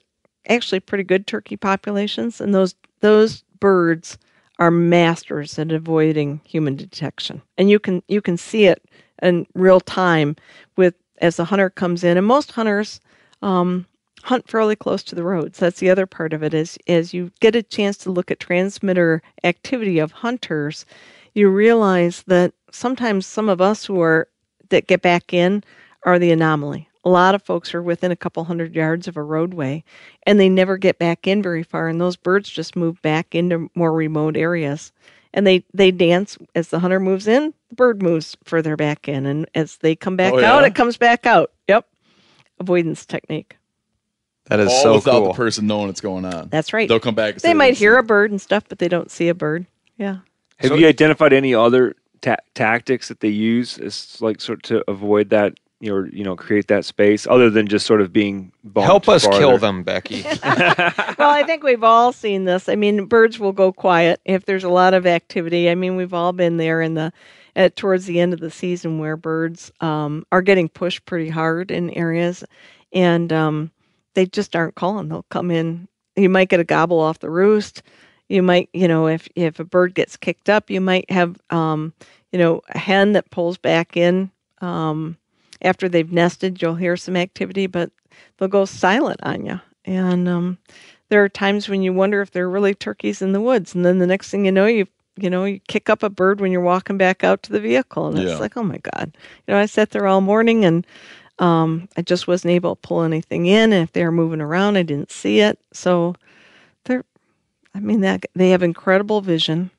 actually 0.48 0.80
pretty 0.80 1.04
good 1.04 1.26
turkey 1.26 1.56
populations, 1.56 2.40
and 2.40 2.54
those 2.54 2.74
those 3.00 3.42
birds 3.60 4.18
are 4.58 4.70
masters 4.70 5.58
at 5.58 5.72
avoiding 5.72 6.40
human 6.44 6.76
detection, 6.76 7.42
and 7.58 7.70
you 7.70 7.78
can 7.78 8.02
you 8.08 8.20
can 8.20 8.36
see 8.36 8.66
it 8.66 8.82
in 9.22 9.46
real 9.54 9.80
time 9.80 10.36
with 10.76 10.94
as 11.18 11.36
the 11.36 11.44
hunter 11.44 11.70
comes 11.70 12.04
in, 12.04 12.16
and 12.16 12.26
most 12.26 12.52
hunters 12.52 13.00
um, 13.42 13.86
hunt 14.22 14.48
fairly 14.48 14.76
close 14.76 15.02
to 15.04 15.14
the 15.14 15.22
roads. 15.22 15.58
That's 15.58 15.80
the 15.80 15.90
other 15.90 16.06
part 16.06 16.32
of 16.32 16.42
it 16.42 16.52
is 16.54 16.78
as 16.88 17.14
you 17.14 17.30
get 17.40 17.56
a 17.56 17.62
chance 17.62 17.96
to 17.98 18.10
look 18.10 18.30
at 18.30 18.40
transmitter 18.40 19.22
activity 19.44 19.98
of 19.98 20.12
hunters, 20.12 20.84
you 21.34 21.48
realize 21.48 22.24
that 22.26 22.52
sometimes 22.70 23.26
some 23.26 23.48
of 23.48 23.60
us 23.60 23.84
who 23.84 24.00
are 24.00 24.28
that 24.70 24.86
get 24.88 25.02
back 25.02 25.32
in 25.32 25.62
are 26.02 26.18
the 26.18 26.32
anomaly. 26.32 26.88
A 27.06 27.08
lot 27.08 27.36
of 27.36 27.42
folks 27.42 27.72
are 27.72 27.82
within 27.82 28.10
a 28.10 28.16
couple 28.16 28.42
hundred 28.42 28.74
yards 28.74 29.06
of 29.06 29.16
a 29.16 29.22
roadway 29.22 29.84
and 30.24 30.40
they 30.40 30.48
never 30.48 30.76
get 30.76 30.98
back 30.98 31.28
in 31.28 31.40
very 31.40 31.62
far 31.62 31.86
and 31.86 32.00
those 32.00 32.16
birds 32.16 32.50
just 32.50 32.74
move 32.74 33.00
back 33.00 33.32
into 33.32 33.70
more 33.76 33.92
remote 33.92 34.36
areas. 34.36 34.90
And 35.32 35.46
they, 35.46 35.64
they 35.72 35.92
dance 35.92 36.36
as 36.56 36.68
the 36.68 36.80
hunter 36.80 36.98
moves 36.98 37.28
in, 37.28 37.54
the 37.68 37.76
bird 37.76 38.02
moves 38.02 38.36
further 38.42 38.74
back 38.74 39.06
in 39.06 39.24
and 39.24 39.48
as 39.54 39.76
they 39.76 39.94
come 39.94 40.16
back 40.16 40.32
Oh, 40.32 40.44
out, 40.44 40.64
it 40.64 40.74
comes 40.74 40.96
back 40.96 41.26
out. 41.26 41.52
Yep. 41.68 41.86
Avoidance 42.58 43.06
technique. 43.06 43.56
That 44.46 44.58
is 44.58 44.68
All 44.68 44.82
so 44.82 44.94
without 44.96 45.12
cool. 45.20 45.26
the 45.28 45.34
person 45.34 45.68
knowing 45.68 45.86
what's 45.86 46.00
going 46.00 46.24
on. 46.24 46.48
That's 46.48 46.72
right. 46.72 46.88
They'll 46.88 46.98
come 46.98 47.14
back. 47.14 47.36
They 47.36 47.54
might 47.54 47.66
didn't 47.66 47.76
see 47.78 47.84
hear 47.84 47.98
a 47.98 48.02
bird 48.02 48.32
and 48.32 48.40
stuff, 48.40 48.64
but 48.68 48.80
they 48.80 48.88
don't 48.88 49.10
see 49.12 49.28
a 49.28 49.34
bird. 49.34 49.66
Yeah. 49.96 50.18
Have 50.56 50.70
So- 50.70 50.74
you 50.74 50.88
identified 50.88 51.32
any 51.32 51.54
other 51.54 51.94
ta- 52.20 52.36
tactics 52.54 53.06
that 53.08 53.20
they 53.20 53.28
use 53.28 53.78
as 53.78 54.20
like 54.20 54.40
sort 54.40 54.64
to 54.64 54.82
avoid 54.90 55.30
that, 55.30 55.54
you 55.80 55.90
know, 55.90 56.08
you 56.10 56.24
know, 56.24 56.36
create 56.36 56.68
that 56.68 56.84
space 56.84 57.26
other 57.26 57.50
than 57.50 57.66
just 57.68 57.86
sort 57.86 58.00
of 58.00 58.12
being 58.12 58.52
Help 58.74 59.08
us 59.08 59.26
kill 59.26 59.58
them, 59.58 59.82
Becky. 59.82 60.22
well, 60.44 61.30
I 61.30 61.42
think 61.46 61.62
we've 61.62 61.84
all 61.84 62.12
seen 62.12 62.44
this. 62.44 62.68
I 62.68 62.76
mean, 62.76 63.06
birds 63.06 63.38
will 63.38 63.52
go 63.52 63.72
quiet 63.72 64.20
if 64.24 64.46
there's 64.46 64.64
a 64.64 64.70
lot 64.70 64.94
of 64.94 65.06
activity. 65.06 65.68
I 65.68 65.74
mean, 65.74 65.96
we've 65.96 66.14
all 66.14 66.32
been 66.32 66.56
there 66.56 66.80
in 66.80 66.94
the 66.94 67.12
at 67.54 67.76
towards 67.76 68.06
the 68.06 68.20
end 68.20 68.34
of 68.34 68.40
the 68.40 68.50
season 68.50 68.98
where 68.98 69.16
birds 69.16 69.72
um, 69.80 70.26
are 70.30 70.42
getting 70.42 70.68
pushed 70.68 71.04
pretty 71.06 71.28
hard 71.28 71.70
in 71.70 71.90
areas, 71.90 72.44
and 72.92 73.32
um, 73.32 73.70
they 74.14 74.26
just 74.26 74.56
aren't 74.56 74.74
calling. 74.74 75.08
They'll 75.08 75.26
come 75.30 75.50
in. 75.50 75.88
You 76.16 76.28
might 76.28 76.48
get 76.48 76.60
a 76.60 76.64
gobble 76.64 77.00
off 77.00 77.18
the 77.18 77.30
roost. 77.30 77.82
You 78.28 78.42
might, 78.42 78.68
you 78.72 78.88
know, 78.88 79.08
if 79.08 79.28
if 79.36 79.60
a 79.60 79.64
bird 79.64 79.94
gets 79.94 80.16
kicked 80.16 80.48
up, 80.48 80.70
you 80.70 80.80
might 80.80 81.10
have, 81.10 81.40
um, 81.50 81.92
you 82.32 82.38
know, 82.38 82.60
a 82.70 82.78
hen 82.78 83.12
that 83.12 83.30
pulls 83.30 83.58
back 83.58 83.96
in. 83.96 84.30
Um, 84.60 85.16
after 85.62 85.88
they've 85.88 86.12
nested, 86.12 86.60
you'll 86.60 86.74
hear 86.76 86.96
some 86.96 87.16
activity, 87.16 87.66
but 87.66 87.90
they'll 88.38 88.48
go 88.48 88.64
silent 88.64 89.20
on 89.22 89.46
you. 89.46 89.60
And 89.84 90.28
um, 90.28 90.58
there 91.08 91.22
are 91.22 91.28
times 91.28 91.68
when 91.68 91.82
you 91.82 91.92
wonder 91.92 92.20
if 92.20 92.30
there 92.32 92.44
are 92.44 92.50
really 92.50 92.74
turkeys 92.74 93.22
in 93.22 93.32
the 93.32 93.40
woods, 93.40 93.74
and 93.74 93.84
then 93.84 93.98
the 93.98 94.06
next 94.06 94.30
thing 94.30 94.44
you 94.44 94.52
know, 94.52 94.66
you 94.66 94.86
you 95.18 95.30
know 95.30 95.44
you 95.44 95.60
kick 95.68 95.88
up 95.88 96.02
a 96.02 96.10
bird 96.10 96.40
when 96.40 96.52
you're 96.52 96.60
walking 96.60 96.98
back 96.98 97.24
out 97.24 97.42
to 97.44 97.52
the 97.52 97.60
vehicle, 97.60 98.08
and 98.08 98.16
Yeah. 98.18 98.24
it's 98.32 98.40
like, 98.40 98.56
oh 98.56 98.62
my 98.62 98.78
god, 98.78 99.16
you 99.46 99.54
know, 99.54 99.60
I 99.60 99.66
sat 99.66 99.90
there 99.90 100.06
all 100.06 100.20
morning 100.20 100.64
and 100.64 100.86
um, 101.38 101.88
I 101.96 102.02
just 102.02 102.26
wasn't 102.26 102.52
able 102.52 102.76
to 102.76 102.80
pull 102.80 103.02
anything 103.02 103.46
in, 103.46 103.72
and 103.72 103.82
if 103.82 103.92
they 103.92 104.04
were 104.04 104.12
moving 104.12 104.40
around, 104.40 104.76
I 104.76 104.82
didn't 104.82 105.10
see 105.12 105.40
it. 105.40 105.58
So 105.72 106.14
they're, 106.84 107.04
I 107.74 107.80
mean, 107.80 108.00
that 108.00 108.24
they 108.34 108.50
have 108.50 108.62
incredible 108.62 109.20
vision, 109.20 109.70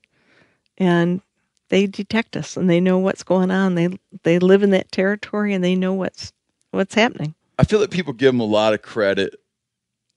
and 0.78 1.22
they 1.70 1.88
detect 1.88 2.38
us, 2.38 2.58
and 2.58 2.70
they 2.70 2.80
know 2.80 2.98
what's 2.98 3.24
going 3.24 3.52
on. 3.52 3.76
They 3.76 3.90
they 4.24 4.40
live 4.40 4.64
in 4.64 4.72
that 4.72 4.92
territory, 4.92 5.54
and 5.54 5.64
they 5.64 5.76
know 5.76 5.94
what's 5.94 6.34
what's 6.72 6.96
happening. 6.96 7.36
I 7.60 7.64
feel 7.64 7.80
that 7.80 7.92
people 7.92 8.14
give 8.14 8.34
them 8.34 8.40
a 8.40 8.46
lot 8.46 8.74
of 8.74 8.82
credit, 8.82 9.36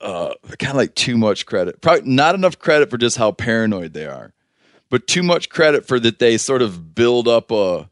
uh, 0.00 0.34
kind 0.58 0.70
of 0.70 0.76
like 0.76 0.94
too 0.94 1.16
much 1.16 1.46
credit. 1.46 1.80
Probably 1.80 2.10
not 2.10 2.34
enough 2.34 2.58
credit 2.58 2.90
for 2.90 2.98
just 2.98 3.16
how 3.16 3.32
paranoid 3.32 3.94
they 3.94 4.06
are, 4.06 4.32
but 4.90 5.06
too 5.06 5.22
much 5.22 5.48
credit 5.48 5.86
for 5.86 5.98
that 6.00 6.18
they 6.18 6.36
sort 6.36 6.62
of 6.62 6.94
build 6.94 7.26
up 7.26 7.50
a 7.50 7.88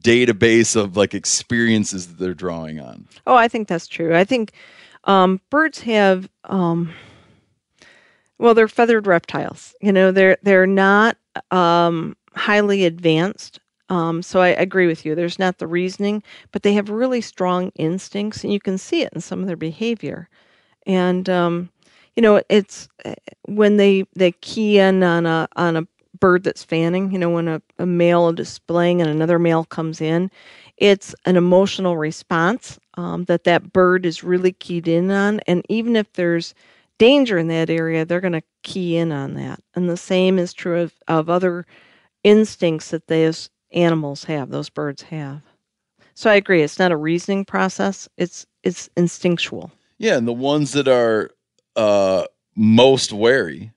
database 0.00 0.76
of 0.76 0.96
like 0.96 1.14
experiences 1.14 2.08
that 2.08 2.18
they're 2.18 2.34
drawing 2.34 2.80
on. 2.80 3.06
Oh, 3.26 3.34
I 3.34 3.48
think 3.48 3.68
that's 3.68 3.86
true. 3.86 4.14
I 4.14 4.24
think 4.24 4.52
um, 5.04 5.40
birds 5.50 5.80
have, 5.80 6.28
um, 6.44 6.92
well, 8.38 8.54
they're 8.54 8.68
feathered 8.68 9.06
reptiles. 9.06 9.74
You 9.80 9.92
know, 9.92 10.12
they're 10.12 10.38
they're 10.42 10.66
not 10.66 11.16
um, 11.50 12.16
highly 12.40 12.84
advanced. 12.84 13.60
Um, 13.88 14.22
so 14.22 14.40
I 14.40 14.48
agree 14.48 14.86
with 14.86 15.04
you. 15.04 15.14
There's 15.14 15.38
not 15.38 15.58
the 15.58 15.66
reasoning, 15.66 16.22
but 16.52 16.62
they 16.62 16.74
have 16.74 16.90
really 16.90 17.20
strong 17.20 17.72
instincts, 17.74 18.44
and 18.44 18.52
you 18.52 18.60
can 18.60 18.78
see 18.78 19.02
it 19.02 19.12
in 19.12 19.20
some 19.20 19.40
of 19.40 19.46
their 19.46 19.56
behavior. 19.56 20.28
And 20.86 21.28
um, 21.28 21.70
you 22.16 22.22
know, 22.22 22.42
it's 22.48 22.88
uh, 23.04 23.14
when 23.46 23.76
they 23.76 24.04
they 24.14 24.32
key 24.32 24.78
in 24.78 25.02
on 25.02 25.26
a 25.26 25.48
on 25.56 25.76
a 25.76 25.86
bird 26.18 26.44
that's 26.44 26.64
fanning. 26.64 27.10
You 27.12 27.18
know, 27.18 27.30
when 27.30 27.48
a, 27.48 27.62
a 27.78 27.86
male 27.86 28.28
is 28.28 28.36
displaying 28.36 29.00
and 29.00 29.10
another 29.10 29.38
male 29.38 29.64
comes 29.64 30.00
in, 30.00 30.30
it's 30.76 31.14
an 31.24 31.36
emotional 31.36 31.96
response 31.96 32.78
um, 32.94 33.24
that 33.24 33.44
that 33.44 33.72
bird 33.72 34.06
is 34.06 34.22
really 34.22 34.52
keyed 34.52 34.88
in 34.88 35.10
on. 35.10 35.40
And 35.46 35.64
even 35.68 35.96
if 35.96 36.12
there's 36.12 36.54
danger 36.98 37.38
in 37.38 37.48
that 37.48 37.70
area, 37.70 38.04
they're 38.04 38.20
going 38.20 38.32
to 38.34 38.42
key 38.62 38.96
in 38.96 39.10
on 39.12 39.34
that. 39.34 39.60
And 39.74 39.88
the 39.88 39.96
same 39.96 40.38
is 40.38 40.52
true 40.52 40.80
of, 40.80 40.94
of 41.08 41.30
other 41.30 41.66
instincts 42.24 42.90
that 42.90 43.06
those 43.06 43.50
animals 43.72 44.24
have, 44.24 44.50
those 44.50 44.68
birds 44.70 45.02
have. 45.02 45.42
So 46.14 46.30
I 46.30 46.34
agree. 46.34 46.62
It's 46.62 46.78
not 46.78 46.92
a 46.92 46.96
reasoning 46.96 47.44
process. 47.44 48.08
It's 48.16 48.46
it's 48.62 48.90
instinctual. 48.96 49.70
Yeah, 49.98 50.16
and 50.16 50.28
the 50.28 50.32
ones 50.32 50.72
that 50.72 50.88
are 50.88 51.30
uh, 51.76 52.24
most 52.56 53.12
wary 53.12 53.72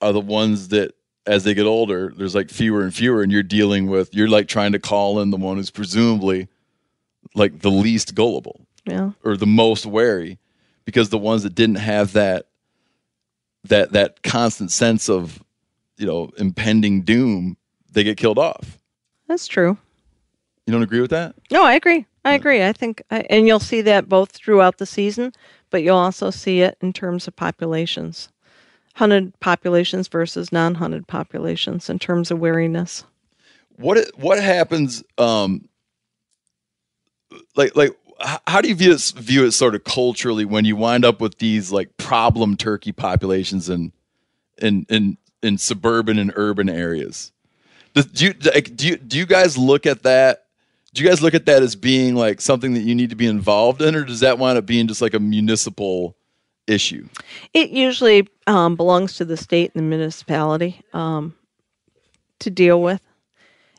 are 0.00 0.12
the 0.12 0.20
ones 0.20 0.68
that, 0.68 0.94
as 1.26 1.44
they 1.44 1.54
get 1.54 1.66
older, 1.66 2.12
there's 2.16 2.34
like 2.34 2.50
fewer 2.50 2.82
and 2.82 2.94
fewer, 2.94 3.22
and 3.22 3.30
you're 3.30 3.42
dealing 3.44 3.86
with. 3.88 4.14
You're 4.14 4.28
like 4.28 4.48
trying 4.48 4.72
to 4.72 4.78
call 4.78 5.20
in 5.20 5.30
the 5.30 5.36
one 5.36 5.56
who's 5.56 5.70
presumably 5.70 6.48
like 7.34 7.60
the 7.60 7.70
least 7.70 8.14
gullible 8.14 8.66
Yeah. 8.84 9.12
or 9.24 9.36
the 9.36 9.46
most 9.46 9.86
wary, 9.86 10.38
because 10.84 11.10
the 11.10 11.18
ones 11.18 11.42
that 11.44 11.54
didn't 11.54 11.76
have 11.76 12.12
that 12.14 12.46
that 13.64 13.92
that 13.92 14.22
constant 14.22 14.70
sense 14.72 15.08
of 15.08 15.42
you 15.98 16.06
know 16.06 16.30
impending 16.38 17.02
doom, 17.02 17.56
they 17.92 18.04
get 18.04 18.16
killed 18.16 18.38
off. 18.38 18.78
That's 19.28 19.46
true. 19.46 19.76
You 20.66 20.72
don't 20.72 20.82
agree 20.82 21.00
with 21.00 21.10
that? 21.10 21.34
No, 21.50 21.64
I 21.64 21.74
agree. 21.74 22.06
I 22.24 22.34
agree. 22.34 22.64
I 22.64 22.72
think, 22.72 23.00
I- 23.10 23.24
and 23.30 23.46
you'll 23.46 23.60
see 23.60 23.82
that 23.82 24.08
both 24.08 24.32
throughout 24.32 24.78
the 24.78 24.86
season, 24.86 25.32
but 25.70 25.82
you'll 25.84 25.96
also 25.96 26.30
see 26.30 26.60
it 26.60 26.76
in 26.80 26.92
terms 26.92 27.28
of 27.28 27.36
populations, 27.36 28.30
hunted 28.94 29.38
populations 29.38 30.08
versus 30.08 30.50
non-hunted 30.50 31.06
populations 31.06 31.88
in 31.88 32.00
terms 32.00 32.30
of 32.32 32.40
wariness. 32.40 33.04
what 33.76 34.10
what 34.16 34.42
happens 34.42 35.04
um 35.18 35.68
like 37.54 37.76
like 37.76 37.96
how 38.46 38.60
do 38.60 38.68
you 38.68 38.74
view 38.74 38.92
it 38.92 39.12
view 39.18 39.44
it 39.44 39.52
sort 39.52 39.74
of 39.74 39.84
culturally 39.84 40.44
when 40.44 40.64
you 40.64 40.74
wind 40.74 41.04
up 41.04 41.20
with 41.20 41.38
these 41.38 41.70
like 41.70 41.96
problem 41.96 42.56
turkey 42.56 42.90
populations 42.92 43.68
in 43.68 43.92
in 44.58 44.86
in 44.88 45.16
in 45.46 45.56
suburban 45.58 46.18
and 46.18 46.32
urban 46.36 46.68
areas 46.68 47.32
do 48.12 48.26
you 48.26 48.34
like, 48.52 48.76
do 48.76 48.88
you 48.88 48.96
do 48.96 49.16
you 49.16 49.26
guys 49.26 49.56
look 49.56 49.86
at 49.86 50.02
that 50.02 50.44
do 50.92 51.02
you 51.02 51.08
guys 51.08 51.22
look 51.22 51.34
at 51.34 51.46
that 51.46 51.62
as 51.62 51.76
being 51.76 52.14
like 52.14 52.40
something 52.40 52.74
that 52.74 52.80
you 52.80 52.94
need 52.94 53.10
to 53.10 53.16
be 53.16 53.26
involved 53.26 53.80
in 53.80 53.94
or 53.94 54.04
does 54.04 54.20
that 54.20 54.38
wind 54.38 54.58
up 54.58 54.66
being 54.66 54.86
just 54.86 55.00
like 55.00 55.14
a 55.14 55.20
municipal 55.20 56.16
issue 56.66 57.06
It 57.54 57.70
usually 57.70 58.28
um, 58.46 58.76
belongs 58.76 59.16
to 59.16 59.24
the 59.24 59.36
state 59.36 59.72
and 59.74 59.82
the 59.84 59.88
municipality 59.88 60.80
um, 60.92 61.34
to 62.40 62.50
deal 62.50 62.80
with. 62.82 63.00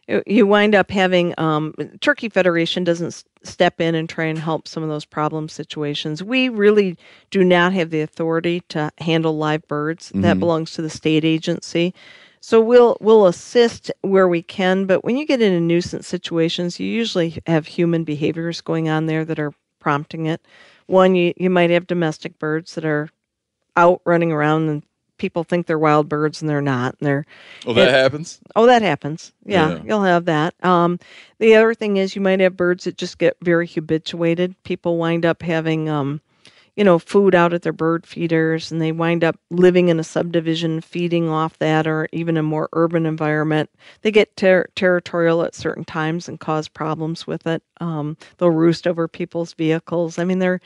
You- 0.08 0.24
you 0.26 0.48
wind 0.48 0.74
up 0.76 0.92
having 0.92 1.34
um, 1.38 1.74
Turkey 2.02 2.30
Federation 2.30 2.84
doesn't 2.84 3.24
step 3.44 3.80
in 3.82 3.96
and 3.96 4.08
try 4.10 4.26
and 4.26 4.40
help 4.40 4.68
some 4.68 4.84
of 4.84 4.90
those 4.90 5.06
problem 5.06 5.50
situations. 5.50 6.24
We 6.24 6.50
really 6.50 6.98
do 7.32 7.44
not 7.44 7.74
have 7.74 7.90
the 7.90 8.02
authority 8.02 8.62
to 8.70 8.92
handle 9.00 9.38
live 9.38 9.68
birds. 9.68 10.12
That 10.16 10.38
Mhm. 10.38 10.40
belongs 10.40 10.72
to 10.74 10.82
the 10.82 10.90
state 10.90 11.24
agency. 11.26 11.94
So 12.40 12.62
we'll 12.62 12.98
we'll 13.02 13.26
assist 13.26 13.92
where 14.02 14.28
we 14.28 14.42
can, 14.42 14.86
but 14.86 15.04
when 15.04 15.18
you 15.18 15.26
get 15.26 15.42
into 15.42 15.60
nuisance 15.60 16.08
situations, 16.08 16.80
you 16.80 16.88
usually 16.88 17.40
have 17.46 17.68
human 17.68 18.04
behaviors 18.04 18.62
going 18.62 18.88
on 18.88 19.08
there 19.08 19.26
that 19.26 19.40
are 19.40 19.54
prompting 19.80 20.26
it. 20.28 20.42
One, 20.86 21.16
you, 21.16 21.34
you 21.38 21.50
might 21.50 21.70
have 21.72 21.88
domestic 21.88 22.40
birds 22.40 22.76
that 22.76 22.86
are 22.86 23.10
out 23.76 24.02
running 24.06 24.32
around 24.32 24.70
and 24.70 24.84
people 25.18 25.44
think 25.44 25.66
they're 25.68 25.80
wild 25.80 26.08
birds 26.10 26.42
and 26.42 26.50
they're 26.50 26.62
not. 26.62 26.96
And 27.00 27.08
they're 27.08 27.26
Oh, 27.66 27.74
that 27.74 27.90
it- 27.90 27.94
happens? 27.94 28.40
Oh, 28.56 28.66
that 28.66 28.82
happens. 28.82 29.34
Yeah, 29.46 29.70
Yeah. 29.70 29.82
you'll 29.86 30.04
have 30.04 30.26
that. 30.26 30.54
Um, 30.64 31.00
the 31.40 31.56
other 31.56 31.74
thing 31.74 31.98
is 31.98 32.16
you 32.16 32.22
might 32.22 32.40
have 32.40 32.58
birds 32.58 32.84
that 32.86 32.98
just 32.98 33.18
get 33.18 33.38
very 33.42 33.68
habituated. 33.68 34.56
People 34.64 34.98
wind 34.98 35.26
up 35.26 35.42
having, 35.42 35.90
um, 35.90 36.22
you 36.76 36.84
know, 36.84 37.00
food 37.00 37.34
out 37.34 37.54
at 37.54 37.64
their 37.64 37.74
bird 37.74 38.06
feeders, 38.06 38.72
and 38.72 38.80
they 38.80 38.92
wind 38.92 39.24
up 39.24 39.36
living 39.50 39.88
in 39.90 40.00
a 40.00 40.04
subdivision, 40.04 40.80
feeding 40.80 41.28
off 41.28 41.58
that, 41.58 41.88
or 41.88 42.08
even 42.12 42.38
a 42.38 42.44
more 42.44 42.70
urban 42.74 43.08
environment. 43.08 43.72
They 44.04 44.12
get 44.12 44.36
ter- 44.38 44.68
territorial 44.76 45.42
at 45.42 45.56
certain 45.56 45.86
times 45.86 46.30
and 46.30 46.40
cause 46.40 46.68
problems 46.68 47.26
with 47.26 47.48
it. 47.48 47.64
Um, 47.82 48.16
they'll 48.38 48.52
roost 48.52 48.86
over 48.86 49.08
people's 49.08 49.54
vehicles. 49.56 50.20
I 50.20 50.24
mean, 50.24 50.38
they're 50.38 50.62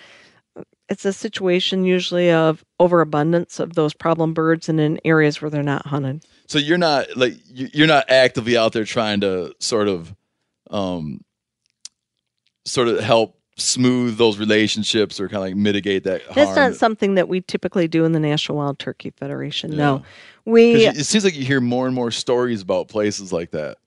it's 0.91 1.05
a 1.05 1.13
situation 1.13 1.85
usually 1.85 2.29
of 2.31 2.63
overabundance 2.79 3.59
of 3.59 3.73
those 3.75 3.93
problem 3.93 4.33
birds 4.33 4.67
and 4.69 4.79
in 4.79 4.99
areas 5.05 5.41
where 5.41 5.49
they're 5.49 5.63
not 5.63 5.85
hunted. 5.87 6.23
So 6.47 6.59
you're 6.59 6.77
not 6.77 7.15
like 7.15 7.35
you- 7.47 7.69
you're 7.73 7.87
not 7.87 8.09
actively 8.09 8.57
out 8.57 8.73
there 8.73 8.83
trying 8.85 9.21
to 9.21 9.55
sort 9.59 9.87
of, 9.87 10.13
um, 10.69 11.21
sort 12.65 12.89
of 12.89 12.99
help 12.99 13.37
smooth 13.57 14.17
those 14.17 14.37
relationships 14.37 15.19
or 15.19 15.27
kind 15.27 15.37
of 15.37 15.41
like 15.43 15.55
mitigate 15.55 16.03
that 16.03 16.21
That's 16.35 16.51
harm. 16.55 16.71
not 16.71 16.75
something 16.75 17.15
that 17.15 17.27
we 17.29 17.41
typically 17.41 17.87
do 17.87 18.05
in 18.05 18.11
the 18.11 18.19
National 18.19 18.57
Wild 18.57 18.79
Turkey 18.79 19.11
Federation. 19.11 19.75
No, 19.75 20.03
we. 20.45 20.85
it 20.85 21.05
seems 21.05 21.23
like 21.23 21.35
you 21.35 21.45
hear 21.45 21.61
more 21.61 21.85
and 21.85 21.95
more 21.95 22.11
stories 22.11 22.61
about 22.61 22.87
places 22.87 23.31
like 23.31 23.51
that. 23.51 23.77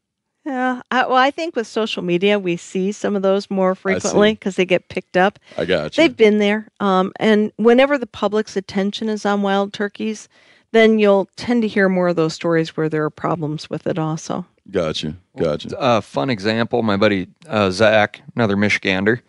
Yeah, 0.45 0.83
I, 0.91 1.07
well, 1.07 1.17
I 1.17 1.31
think 1.31 1.57
with 1.57 1.67
social 1.67 2.03
media, 2.03 2.39
we 2.39 2.57
see 2.59 2.93
some 2.93 3.17
of 3.17 3.23
those 3.23 3.49
more 3.51 3.75
frequently 3.75 4.33
because 4.35 4.57
they 4.57 4.67
get 4.67 4.89
picked 4.91 5.17
up. 5.17 5.39
I 5.57 5.65
got 5.65 5.97
you. 5.97 6.03
They've 6.03 6.17
been 6.17 6.39
there, 6.39 6.69
um, 6.81 7.13
and 7.19 7.51
whenever 7.57 7.97
the 7.97 8.07
public's 8.07 8.55
attention 8.57 9.09
is 9.09 9.25
on 9.25 9.41
wild 9.41 9.73
turkeys, 9.73 10.29
then 10.73 10.99
you'll 10.99 11.29
tend 11.37 11.63
to 11.63 11.69
hear 11.69 11.89
more 11.89 12.09
of 12.09 12.17
those 12.17 12.35
stories 12.35 12.77
where 12.77 12.91
there 12.91 13.05
are 13.05 13.11
problems 13.11 13.71
with 13.71 13.87
it. 13.87 13.99
Also, 13.99 14.45
Got 14.71 15.03
you. 15.03 15.17
Got 15.39 15.65
you. 15.65 16.01
Fun 16.03 16.29
example, 16.31 16.83
my 16.83 16.97
buddy 16.97 17.29
uh, 17.49 17.71
Zach, 17.71 18.21
another 18.37 18.57
Michigander, 18.57 19.21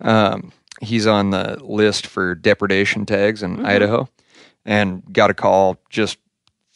um, 0.00 0.52
he's 0.80 1.06
on 1.06 1.30
the 1.30 1.58
list 1.62 2.06
for 2.06 2.34
depredation 2.34 3.06
tags 3.06 3.42
in 3.42 3.56
Mhm. 3.58 3.66
Idaho 3.66 4.08
and 4.64 5.02
got 5.12 5.30
a 5.30 5.34
call 5.34 5.78
just 5.90 6.18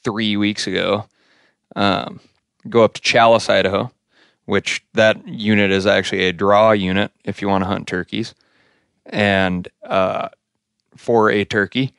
three 0.05 0.36
weeks 0.36 0.66
ago. 0.66 1.07
Um, 1.76 2.20
go 2.69 2.83
up 2.83 2.95
to 2.95 3.01
Challis, 3.01 3.49
Idaho, 3.49 3.91
which 4.47 4.85
that 4.95 5.27
unit 5.27 5.71
is 5.71 5.87
actually 5.87 6.25
a 6.25 6.33
draw 6.33 6.73
unit 6.73 7.12
if 7.25 7.41
you 7.41 7.49
want 7.49 7.62
to 7.62 7.69
hunt 7.69 7.87
turkeys, 7.87 8.35
and 9.07 9.69
uh, 9.85 10.29
for 10.97 11.31
a 11.31 11.45
turkey. 11.45 11.93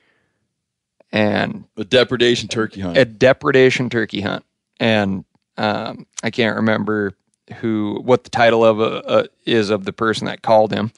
And 1.11 1.65
a 1.77 1.85
depredation 1.85 2.49
turkey 2.49 2.81
hunt. 2.81 2.97
A 2.97 3.05
depredation 3.05 3.89
turkey 3.89 4.21
hunt, 4.21 4.43
and 4.79 5.23
um, 5.57 6.07
I 6.23 6.29
can't 6.29 6.57
remember 6.57 7.13
who 7.57 8.01
what 8.03 8.23
the 8.23 8.29
title 8.29 8.65
of 8.65 8.81
uh, 8.81 9.01
uh, 9.05 9.23
is 9.45 9.69
of 9.69 9.85
the 9.85 9.93
person 9.93 10.25
that 10.25 10.41
called 10.41 10.73
him, 10.73 10.91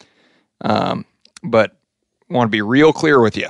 um, 0.61 1.05
but 1.43 1.77
want 2.29 2.47
to 2.47 2.51
be 2.51 2.61
real 2.61 2.93
clear 2.93 3.21
with 3.21 3.37
you. 3.37 3.47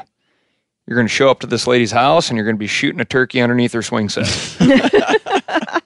You're 0.85 0.95
going 0.95 1.07
to 1.07 1.13
show 1.13 1.29
up 1.29 1.41
to 1.41 1.47
this 1.47 1.67
lady's 1.67 1.91
house 1.91 2.29
and 2.29 2.37
you're 2.37 2.45
going 2.45 2.55
to 2.55 2.59
be 2.59 2.67
shooting 2.67 3.01
a 3.01 3.05
turkey 3.05 3.41
underneath 3.41 3.73
her 3.73 3.81
swing 3.81 4.07
set. 4.09 4.25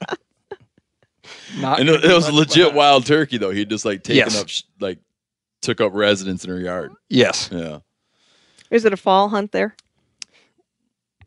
Not 1.59 1.79
and 1.79 1.89
it, 1.89 2.03
it 2.05 2.13
was 2.13 2.27
a 2.27 2.33
legit 2.33 2.73
wild 2.73 3.05
turkey 3.05 3.37
though. 3.37 3.51
He 3.51 3.65
just 3.65 3.83
like 3.85 4.03
taken 4.03 4.17
Yes. 4.17 4.39
up 4.39 4.47
like 4.81 4.99
took 5.61 5.81
up 5.81 5.91
residence 5.93 6.43
in 6.43 6.49
her 6.51 6.59
yard. 6.59 6.91
Yes. 7.09 7.49
Yeah. 7.51 7.79
is 8.69 8.85
it 8.85 8.93
a 8.93 8.97
fall 8.97 9.29
hunt 9.29 9.51
there? 9.51 9.75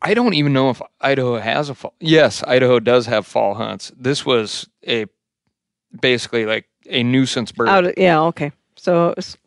I 0.01 0.13
don't 0.13 0.33
even 0.33 0.53
know 0.53 0.69
if 0.69 0.81
Idaho 1.01 1.39
has 1.39 1.69
a 1.69 1.75
fall. 1.75 1.93
Yes, 1.99 2.43
Idaho 2.45 2.79
does 2.79 3.05
have 3.07 3.25
fall 3.25 3.55
hunts. 3.55 3.91
This 3.97 4.25
was 4.25 4.67
a 4.87 5.05
basically 5.99 6.45
like 6.45 6.67
a 6.89 7.01
nuisance 7.03 7.51
bird. 7.51 7.69
Out, 7.69 7.85
of- 7.85 7.93
yeah, 7.97 8.21
okay. 8.23 8.51
So, 8.75 9.09
it 9.09 9.17
was- 9.17 9.37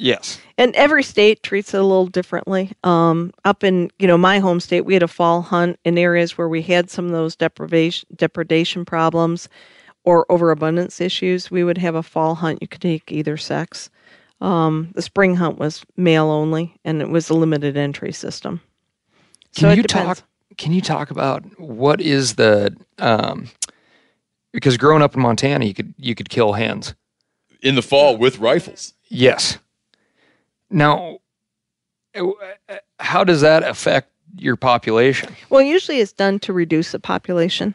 yes. 0.00 0.40
and 0.58 0.74
every 0.74 1.02
state 1.02 1.42
treats 1.42 1.74
it 1.74 1.80
a 1.80 1.82
little 1.84 2.06
differently. 2.06 2.72
Um, 2.84 3.32
up 3.44 3.62
in 3.64 3.90
you 3.98 4.06
know 4.06 4.18
my 4.18 4.38
home 4.38 4.60
state, 4.60 4.82
we 4.82 4.94
had 4.94 5.02
a 5.02 5.08
fall 5.08 5.42
hunt 5.42 5.78
in 5.84 5.98
areas 5.98 6.36
where 6.38 6.48
we 6.48 6.62
had 6.62 6.90
some 6.90 7.06
of 7.06 7.12
those 7.12 7.36
deprivation 7.36 8.08
depredation 8.16 8.84
problems 8.84 9.48
or 10.04 10.26
overabundance 10.30 11.00
issues. 11.00 11.50
We 11.50 11.64
would 11.64 11.78
have 11.78 11.94
a 11.94 12.02
fall 12.02 12.34
hunt. 12.34 12.60
You 12.62 12.68
could 12.68 12.80
take 12.80 13.12
either 13.12 13.36
sex. 13.36 13.90
Um, 14.40 14.90
the 14.94 15.02
spring 15.02 15.36
hunt 15.36 15.58
was 15.58 15.84
male 15.96 16.30
only, 16.30 16.74
and 16.84 17.02
it 17.02 17.10
was 17.10 17.28
a 17.28 17.34
limited 17.34 17.76
entry 17.76 18.12
system. 18.12 18.60
Can 19.54 19.62
So 19.62 19.72
you 19.72 19.82
depends. 19.82 20.20
talk? 20.20 20.28
Can 20.56 20.72
you 20.72 20.80
talk 20.80 21.10
about 21.10 21.44
what 21.60 22.00
is 22.00 22.34
the? 22.36 22.74
Um, 22.98 23.48
because 24.52 24.76
growing 24.76 25.02
up 25.02 25.14
in 25.14 25.20
Montana, 25.22 25.64
you 25.64 25.74
could 25.74 25.94
you 25.98 26.14
could 26.14 26.28
kill 26.28 26.54
hens 26.54 26.94
in 27.62 27.74
the 27.74 27.82
fall 27.82 28.16
with 28.16 28.38
rifles. 28.38 28.94
Yes. 29.08 29.58
Now, 30.70 31.18
uh, 32.14 32.26
how 32.98 33.24
does 33.24 33.40
that 33.40 33.62
affect 33.62 34.10
your 34.36 34.56
population? 34.56 35.34
Well, 35.48 35.62
usually 35.62 36.00
it's 36.00 36.12
done 36.12 36.38
to 36.40 36.52
reduce 36.52 36.92
the 36.92 37.00
population. 37.00 37.74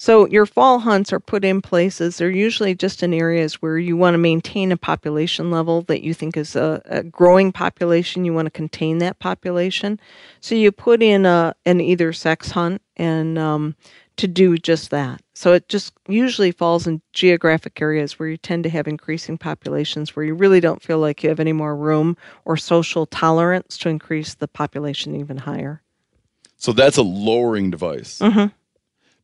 So 0.00 0.28
your 0.28 0.46
fall 0.46 0.78
hunts 0.78 1.12
are 1.12 1.18
put 1.18 1.44
in 1.44 1.60
places. 1.60 2.18
They're 2.18 2.30
usually 2.30 2.76
just 2.76 3.02
in 3.02 3.12
areas 3.12 3.54
where 3.54 3.78
you 3.78 3.96
want 3.96 4.14
to 4.14 4.18
maintain 4.18 4.70
a 4.70 4.76
population 4.76 5.50
level 5.50 5.82
that 5.82 6.02
you 6.02 6.14
think 6.14 6.36
is 6.36 6.54
a, 6.54 6.80
a 6.84 7.02
growing 7.02 7.50
population. 7.50 8.24
You 8.24 8.32
want 8.32 8.46
to 8.46 8.50
contain 8.50 8.98
that 8.98 9.18
population. 9.18 9.98
So 10.40 10.54
you 10.54 10.70
put 10.70 11.02
in 11.02 11.26
a 11.26 11.56
an 11.66 11.80
either 11.80 12.12
sex 12.12 12.52
hunt 12.52 12.80
and 12.96 13.38
um, 13.40 13.74
to 14.18 14.28
do 14.28 14.58
just 14.58 14.90
that. 14.90 15.22
So 15.34 15.52
it 15.52 15.68
just 15.68 15.92
usually 16.08 16.50
falls 16.50 16.86
in 16.86 17.00
geographic 17.12 17.80
areas 17.80 18.18
where 18.18 18.28
you 18.28 18.36
tend 18.36 18.64
to 18.64 18.70
have 18.70 18.86
increasing 18.86 19.38
populations 19.38 20.14
where 20.14 20.24
you 20.24 20.34
really 20.34 20.60
don't 20.60 20.82
feel 20.82 20.98
like 20.98 21.22
you 21.22 21.28
have 21.28 21.40
any 21.40 21.52
more 21.52 21.74
room 21.74 22.16
or 22.44 22.56
social 22.56 23.06
tolerance 23.06 23.78
to 23.78 23.88
increase 23.88 24.34
the 24.34 24.48
population 24.48 25.16
even 25.16 25.38
higher. 25.38 25.82
So 26.56 26.72
that's 26.72 26.96
a 26.96 27.02
lowering 27.02 27.70
device. 27.70 28.18
Mhm. 28.18 28.52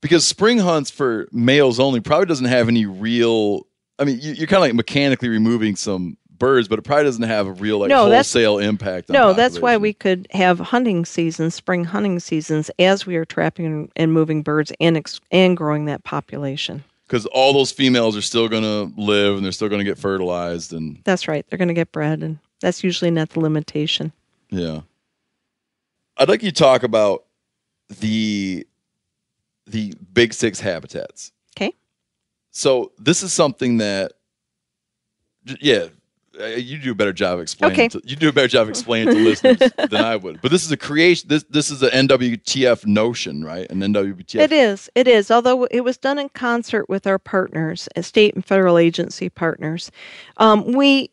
Because 0.01 0.27
spring 0.27 0.59
hunts 0.59 0.91
for 0.91 1.29
males 1.33 1.81
only 1.81 2.01
probably 2.01 2.27
doesn't 2.27 2.47
have 2.47 2.69
any 2.69 2.87
real. 2.87 3.67
I 3.99 4.05
mean, 4.05 4.19
you're 4.21 4.47
kind 4.47 4.59
of 4.59 4.63
like 4.63 4.75
mechanically 4.75 5.29
removing 5.29 5.77
some 5.77 6.17
birds, 6.45 6.69
but 6.69 6.79
it 6.79 6.83
probably 6.83 7.05
doesn't 7.05 7.23
have 7.23 7.47
a 7.47 7.53
real 7.53 7.79
like 7.79 7.89
No, 7.89 8.11
wholesale 8.11 8.59
impact. 8.59 9.09
On 9.11 9.15
No, 9.15 9.33
that's 9.33 9.59
why 9.61 9.77
we 9.77 9.93
could 9.93 10.27
have 10.33 10.59
hunting 10.59 11.05
seasons, 11.05 11.55
spring 11.55 11.85
hunting 11.85 12.21
seasons, 12.21 12.71
as 12.79 13.07
we 13.07 13.17
are 13.17 13.25
trapping 13.25 13.91
and, 13.97 14.13
moving 14.13 14.43
birds 14.43 14.73
and 14.81 14.97
ex- 14.97 15.21
and 15.31 15.57
growing 15.57 15.87
that 15.87 16.05
population. 16.05 16.85
because 17.07 17.27
all 17.27 17.53
those 17.53 17.73
females 17.73 18.17
are 18.17 18.23
still 18.23 18.49
going 18.49 18.63
to 18.63 18.93
live 19.01 19.37
and 19.37 19.45
they're 19.45 19.53
still 19.53 19.69
going 19.69 19.79
to 19.79 19.85
get 19.85 19.99
fertilized 19.99 20.73
and 20.73 20.99
That's 21.05 21.27
right. 21.29 21.45
They're 21.49 21.59
going 21.59 21.69
to 21.69 21.75
get 21.75 21.93
bred, 21.93 22.23
and 22.23 22.39
that's 22.61 22.85
usually 22.85 23.11
not 23.11 23.31
the 23.31 23.41
limitation. 23.41 24.13
yeah. 24.51 24.81
I'd 26.17 26.29
like 26.29 26.43
you 26.45 26.51
to 26.53 26.55
talk 26.57 26.83
about 26.85 27.25
the 28.01 28.67
the 29.67 29.95
big 30.13 30.33
six 30.35 30.61
habitats. 30.61 31.33
Okay. 31.57 31.73
So 32.53 32.93
this 32.99 33.23
is 33.25 33.33
something 33.33 33.79
that, 33.79 34.13
yeah, 35.61 35.87
you 36.39 36.79
do 36.79 36.93
a 36.93 36.95
better 36.95 37.13
job 37.13 37.41
explaining. 37.41 37.75
Okay. 37.75 37.89
To, 37.89 38.01
you 38.05 38.17
do 38.17 38.29
a 38.29 38.33
better 38.33 38.49
job 38.49 38.69
explaining 38.69 39.15
to 39.15 39.21
listeners 39.21 39.59
than 39.91 39.97
I 40.05 40.17
would. 40.17 40.41
But 40.41 40.51
this 40.51 40.65
is 40.65 40.73
a 40.73 40.77
creation. 40.77 41.29
This 41.29 41.45
this 41.45 41.71
is 41.71 41.83
an 41.83 42.09
NWTF 42.09 42.87
notion, 42.87 43.45
right? 43.45 43.71
An 43.71 43.81
NWTF. 43.81 44.41
It 44.41 44.53
is. 44.53 44.91
It 44.95 45.09
is. 45.09 45.31
Although 45.31 45.65
it 45.65 45.83
was 45.83 45.97
done 45.97 46.19
in 46.19 46.29
concert 46.31 46.89
with 46.89 47.07
our 47.07 47.19
partners, 47.19 47.89
uh, 47.97 48.03
state 48.03 48.35
and 48.35 48.45
federal 48.45 48.79
agency 48.79 49.29
partners, 49.29 49.91
um, 50.39 50.73
we 50.73 51.11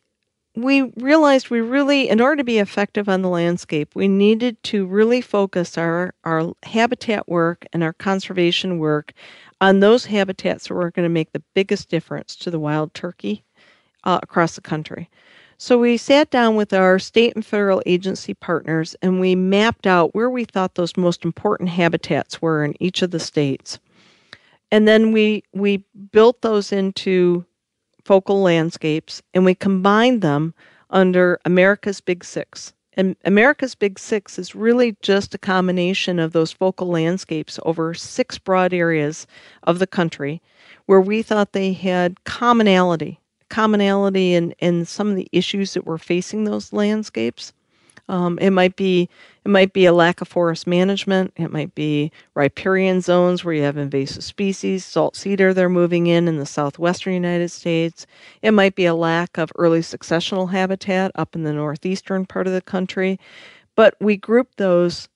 we 0.54 0.82
realized 0.96 1.48
we 1.48 1.60
really, 1.60 2.10
in 2.10 2.20
order 2.20 2.36
to 2.36 2.44
be 2.44 2.58
effective 2.58 3.08
on 3.08 3.22
the 3.22 3.28
landscape, 3.28 3.94
we 3.94 4.06
needed 4.06 4.62
to 4.64 4.86
really 4.86 5.20
focus 5.20 5.78
our 5.78 6.14
our 6.24 6.52
habitat 6.64 7.28
work 7.28 7.66
and 7.72 7.82
our 7.82 7.92
conservation 7.92 8.78
work 8.78 9.12
on 9.60 9.78
those 9.78 10.06
habitats 10.06 10.66
that 10.66 10.74
were 10.74 10.90
going 10.90 11.04
to 11.04 11.12
make 11.12 11.32
the 11.32 11.42
biggest 11.54 11.88
difference 11.88 12.34
to 12.34 12.50
the 12.50 12.58
wild 12.58 12.92
turkey 12.94 13.44
uh, 14.04 14.20
across 14.22 14.54
the 14.56 14.60
country. 14.62 15.08
So 15.58 15.78
we 15.78 15.96
sat 15.96 16.30
down 16.30 16.56
with 16.56 16.72
our 16.72 16.98
state 16.98 17.34
and 17.36 17.46
federal 17.46 17.82
agency 17.86 18.34
partners 18.34 18.96
and 19.02 19.20
we 19.20 19.34
mapped 19.36 19.86
out 19.86 20.14
where 20.14 20.30
we 20.30 20.44
thought 20.44 20.74
those 20.74 20.96
most 20.96 21.24
important 21.24 21.70
habitats 21.70 22.42
were 22.42 22.64
in 22.64 22.74
each 22.82 23.02
of 23.02 23.12
the 23.12 23.20
states. 23.20 23.78
and 24.72 24.88
then 24.88 25.12
we 25.12 25.44
we 25.54 25.84
built 26.12 26.42
those 26.42 26.72
into 26.72 27.44
focal 28.04 28.42
landscapes 28.42 29.22
and 29.34 29.44
we 29.44 29.54
combined 29.54 30.22
them 30.22 30.54
under 30.90 31.40
America's 31.44 32.00
Big 32.00 32.24
Six. 32.24 32.74
And 32.94 33.16
America's 33.24 33.74
Big 33.76 33.98
Six 33.98 34.38
is 34.38 34.54
really 34.54 34.96
just 35.02 35.34
a 35.34 35.38
combination 35.38 36.18
of 36.18 36.32
those 36.32 36.52
focal 36.52 36.88
landscapes 36.88 37.58
over 37.64 37.94
six 37.94 38.38
broad 38.38 38.74
areas 38.74 39.26
of 39.64 39.78
the 39.78 39.86
country 39.86 40.42
where 40.86 41.00
we 41.00 41.22
thought 41.22 41.52
they 41.52 41.72
had 41.72 42.24
commonality, 42.24 43.20
commonality 43.52 44.34
and 44.34 44.54
in 44.60 44.86
some 44.86 45.10
of 45.10 45.16
the 45.16 45.28
issues 45.30 45.74
that 45.74 45.84
were 45.84 45.98
facing 45.98 46.44
those 46.44 46.72
landscapes. 46.72 47.52
Um, 48.08 48.38
it 48.40 48.50
might 48.50 48.76
be 48.76 49.10
it 49.44 49.50
might 49.50 49.74
be 49.74 49.84
a 49.84 49.92
lack 49.92 50.22
of 50.22 50.28
forest 50.28 50.66
management. 50.66 51.32
It 51.36 51.52
might 51.52 51.74
be 51.74 52.10
riparian 52.34 53.02
zones 53.02 53.44
where 53.44 53.52
you 53.54 53.62
have 53.62 53.76
invasive 53.76 54.24
species, 54.24 54.86
salt 54.86 55.16
cedar 55.16 55.52
they're 55.52 55.68
moving 55.68 56.06
in 56.06 56.28
in 56.28 56.38
the 56.38 56.46
southwestern 56.46 57.12
United 57.12 57.50
States. 57.50 58.06
It 58.40 58.52
might 58.52 58.74
be 58.74 58.86
a 58.86 58.94
lack 58.94 59.36
of 59.36 59.52
early 59.56 59.80
successional 59.80 60.50
habitat 60.50 61.12
up 61.14 61.34
in 61.34 61.42
the 61.42 61.52
northeastern 61.52 62.24
part 62.24 62.46
of 62.46 62.54
the 62.54 62.62
country. 62.62 63.20
But 63.76 63.94
we 64.00 64.16
group 64.16 64.56
those 64.56 65.08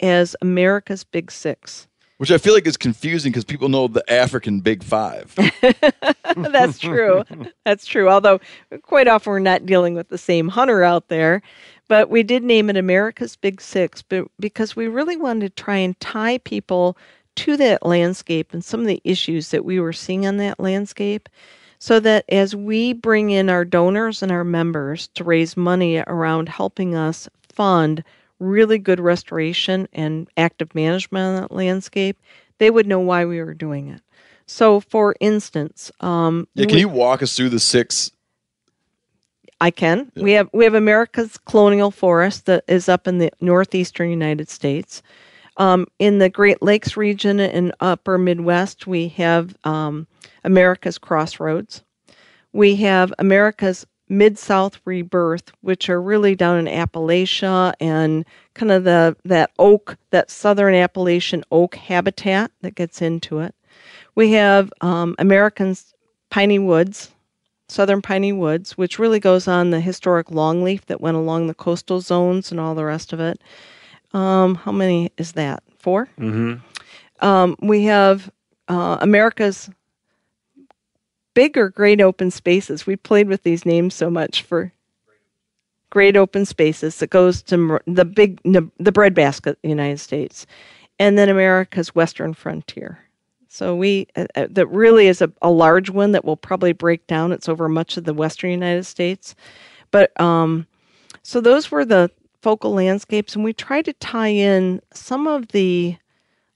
as 0.00 0.34
America's 0.42 1.04
Big 1.04 1.30
Six. 1.30 1.86
Which 2.18 2.30
I 2.30 2.38
feel 2.38 2.54
like 2.54 2.66
is 2.66 2.76
confusing 2.76 3.32
because 3.32 3.44
people 3.44 3.68
know 3.68 3.88
the 3.88 4.08
African 4.10 4.60
Big 4.60 4.84
Five. 4.84 5.34
That's 6.36 6.78
true. 6.78 7.24
That's 7.64 7.86
true. 7.86 8.08
Although 8.08 8.40
quite 8.82 9.08
often 9.08 9.32
we're 9.32 9.38
not 9.40 9.66
dealing 9.66 9.94
with 9.94 10.08
the 10.08 10.18
same 10.18 10.48
hunter 10.48 10.84
out 10.84 11.08
there. 11.08 11.42
But 11.88 12.08
we 12.08 12.22
did 12.22 12.42
name 12.42 12.70
it 12.70 12.76
America's 12.76 13.36
Big 13.36 13.60
Six, 13.60 14.00
but 14.00 14.26
because 14.40 14.74
we 14.74 14.88
really 14.88 15.16
wanted 15.16 15.54
to 15.54 15.62
try 15.62 15.76
and 15.76 15.98
tie 16.00 16.38
people 16.38 16.96
to 17.36 17.56
that 17.56 17.84
landscape 17.84 18.52
and 18.54 18.64
some 18.64 18.80
of 18.80 18.86
the 18.86 19.02
issues 19.04 19.50
that 19.50 19.64
we 19.64 19.80
were 19.80 19.92
seeing 19.92 20.26
on 20.26 20.36
that 20.38 20.60
landscape. 20.60 21.28
So 21.78 22.00
that 22.00 22.24
as 22.30 22.56
we 22.56 22.94
bring 22.94 23.30
in 23.30 23.50
our 23.50 23.64
donors 23.64 24.22
and 24.22 24.32
our 24.32 24.44
members 24.44 25.08
to 25.08 25.24
raise 25.24 25.56
money 25.56 26.02
around 26.06 26.48
helping 26.48 26.94
us 26.94 27.28
fund 27.42 28.02
really 28.38 28.78
good 28.78 29.00
restoration 29.00 29.88
and 29.92 30.28
active 30.36 30.74
management 30.74 31.24
on 31.36 31.42
that 31.42 31.52
landscape, 31.52 32.18
they 32.58 32.70
would 32.70 32.86
know 32.86 33.00
why 33.00 33.24
we 33.24 33.40
were 33.42 33.54
doing 33.54 33.88
it. 33.88 34.00
So, 34.46 34.80
for 34.80 35.14
instance, 35.20 35.90
um, 36.00 36.46
Yeah, 36.54 36.66
can 36.66 36.74
we- 36.74 36.80
you 36.80 36.88
walk 36.88 37.22
us 37.22 37.36
through 37.36 37.48
the 37.50 37.60
six? 37.60 38.10
I 39.60 39.70
can. 39.70 40.10
We 40.16 40.32
have 40.32 40.50
we 40.52 40.64
have 40.64 40.74
America's 40.74 41.38
colonial 41.38 41.90
forest 41.90 42.46
that 42.46 42.64
is 42.68 42.88
up 42.88 43.06
in 43.06 43.18
the 43.18 43.30
northeastern 43.40 44.10
United 44.10 44.50
States. 44.50 45.02
Um, 45.56 45.86
in 45.98 46.18
the 46.18 46.28
Great 46.28 46.60
Lakes 46.60 46.96
region 46.96 47.38
and 47.38 47.72
upper 47.80 48.18
Midwest, 48.18 48.86
we 48.86 49.08
have 49.08 49.56
um, 49.64 50.06
America's 50.42 50.98
Crossroads. 50.98 51.82
We 52.52 52.76
have 52.76 53.14
America's 53.18 53.86
Mid 54.08 54.38
South 54.38 54.80
Rebirth, 54.84 55.52
which 55.62 55.88
are 55.88 56.00
really 56.00 56.34
down 56.34 56.58
in 56.58 56.66
Appalachia 56.66 57.74
and 57.80 58.24
kind 58.54 58.70
of 58.70 58.84
the 58.84 59.16
that 59.24 59.50
oak, 59.58 59.96
that 60.10 60.30
southern 60.30 60.74
Appalachian 60.74 61.44
oak 61.50 61.74
habitat 61.76 62.50
that 62.60 62.74
gets 62.74 63.00
into 63.00 63.40
it. 63.40 63.54
We 64.14 64.32
have 64.32 64.72
um, 64.80 65.14
Americans 65.18 65.94
Piney 66.30 66.58
Woods, 66.58 67.10
southern 67.68 68.02
piney 68.02 68.32
woods, 68.32 68.76
which 68.76 68.98
really 68.98 69.20
goes 69.20 69.48
on 69.48 69.70
the 69.70 69.80
historic 69.80 70.28
longleaf 70.28 70.84
that 70.86 71.00
went 71.00 71.16
along 71.16 71.46
the 71.46 71.54
coastal 71.54 72.00
zones 72.00 72.50
and 72.50 72.60
all 72.60 72.74
the 72.74 72.84
rest 72.84 73.12
of 73.12 73.20
it. 73.20 73.40
Um, 74.12 74.54
how 74.54 74.72
many 74.72 75.10
is 75.18 75.32
that? 75.32 75.62
4 75.78 76.08
Mm-hmm. 76.18 77.24
Um, 77.24 77.56
we 77.60 77.84
have 77.84 78.30
uh, 78.68 78.98
America's 79.00 79.70
bigger 81.34 81.68
great 81.68 82.00
open 82.00 82.30
spaces. 82.30 82.86
We 82.86 82.96
played 82.96 83.28
with 83.28 83.42
these 83.42 83.66
names 83.66 83.94
so 83.94 84.08
much 84.10 84.42
for 84.42 84.72
great 85.90 86.16
open 86.16 86.44
spaces 86.44 86.98
that 86.98 87.10
goes 87.10 87.42
to 87.42 87.80
the 87.86 88.04
big 88.04 88.40
the 88.42 88.92
breadbasket 88.92 89.58
the 89.62 89.68
United 89.68 90.00
States, 90.00 90.46
and 90.98 91.18
then 91.18 91.28
America's 91.28 91.94
western 91.94 92.34
frontier. 92.34 92.98
So 93.48 93.76
we 93.76 94.08
uh, 94.16 94.26
uh, 94.34 94.46
that 94.50 94.66
really 94.66 95.06
is 95.06 95.22
a, 95.22 95.30
a 95.42 95.50
large 95.50 95.90
one 95.90 96.12
that 96.12 96.24
will 96.24 96.36
probably 96.36 96.72
break 96.72 97.06
down. 97.06 97.30
It's 97.30 97.48
over 97.48 97.68
much 97.68 97.96
of 97.96 98.04
the 98.04 98.14
western 98.14 98.50
United 98.50 98.84
States, 98.84 99.34
but 99.90 100.18
um, 100.20 100.66
so 101.22 101.40
those 101.40 101.70
were 101.70 101.84
the 101.84 102.10
focal 102.42 102.74
landscapes, 102.74 103.36
and 103.36 103.44
we 103.44 103.52
tried 103.52 103.84
to 103.84 103.92
tie 103.94 104.28
in 104.28 104.82
some 104.92 105.26
of 105.26 105.48
the 105.48 105.96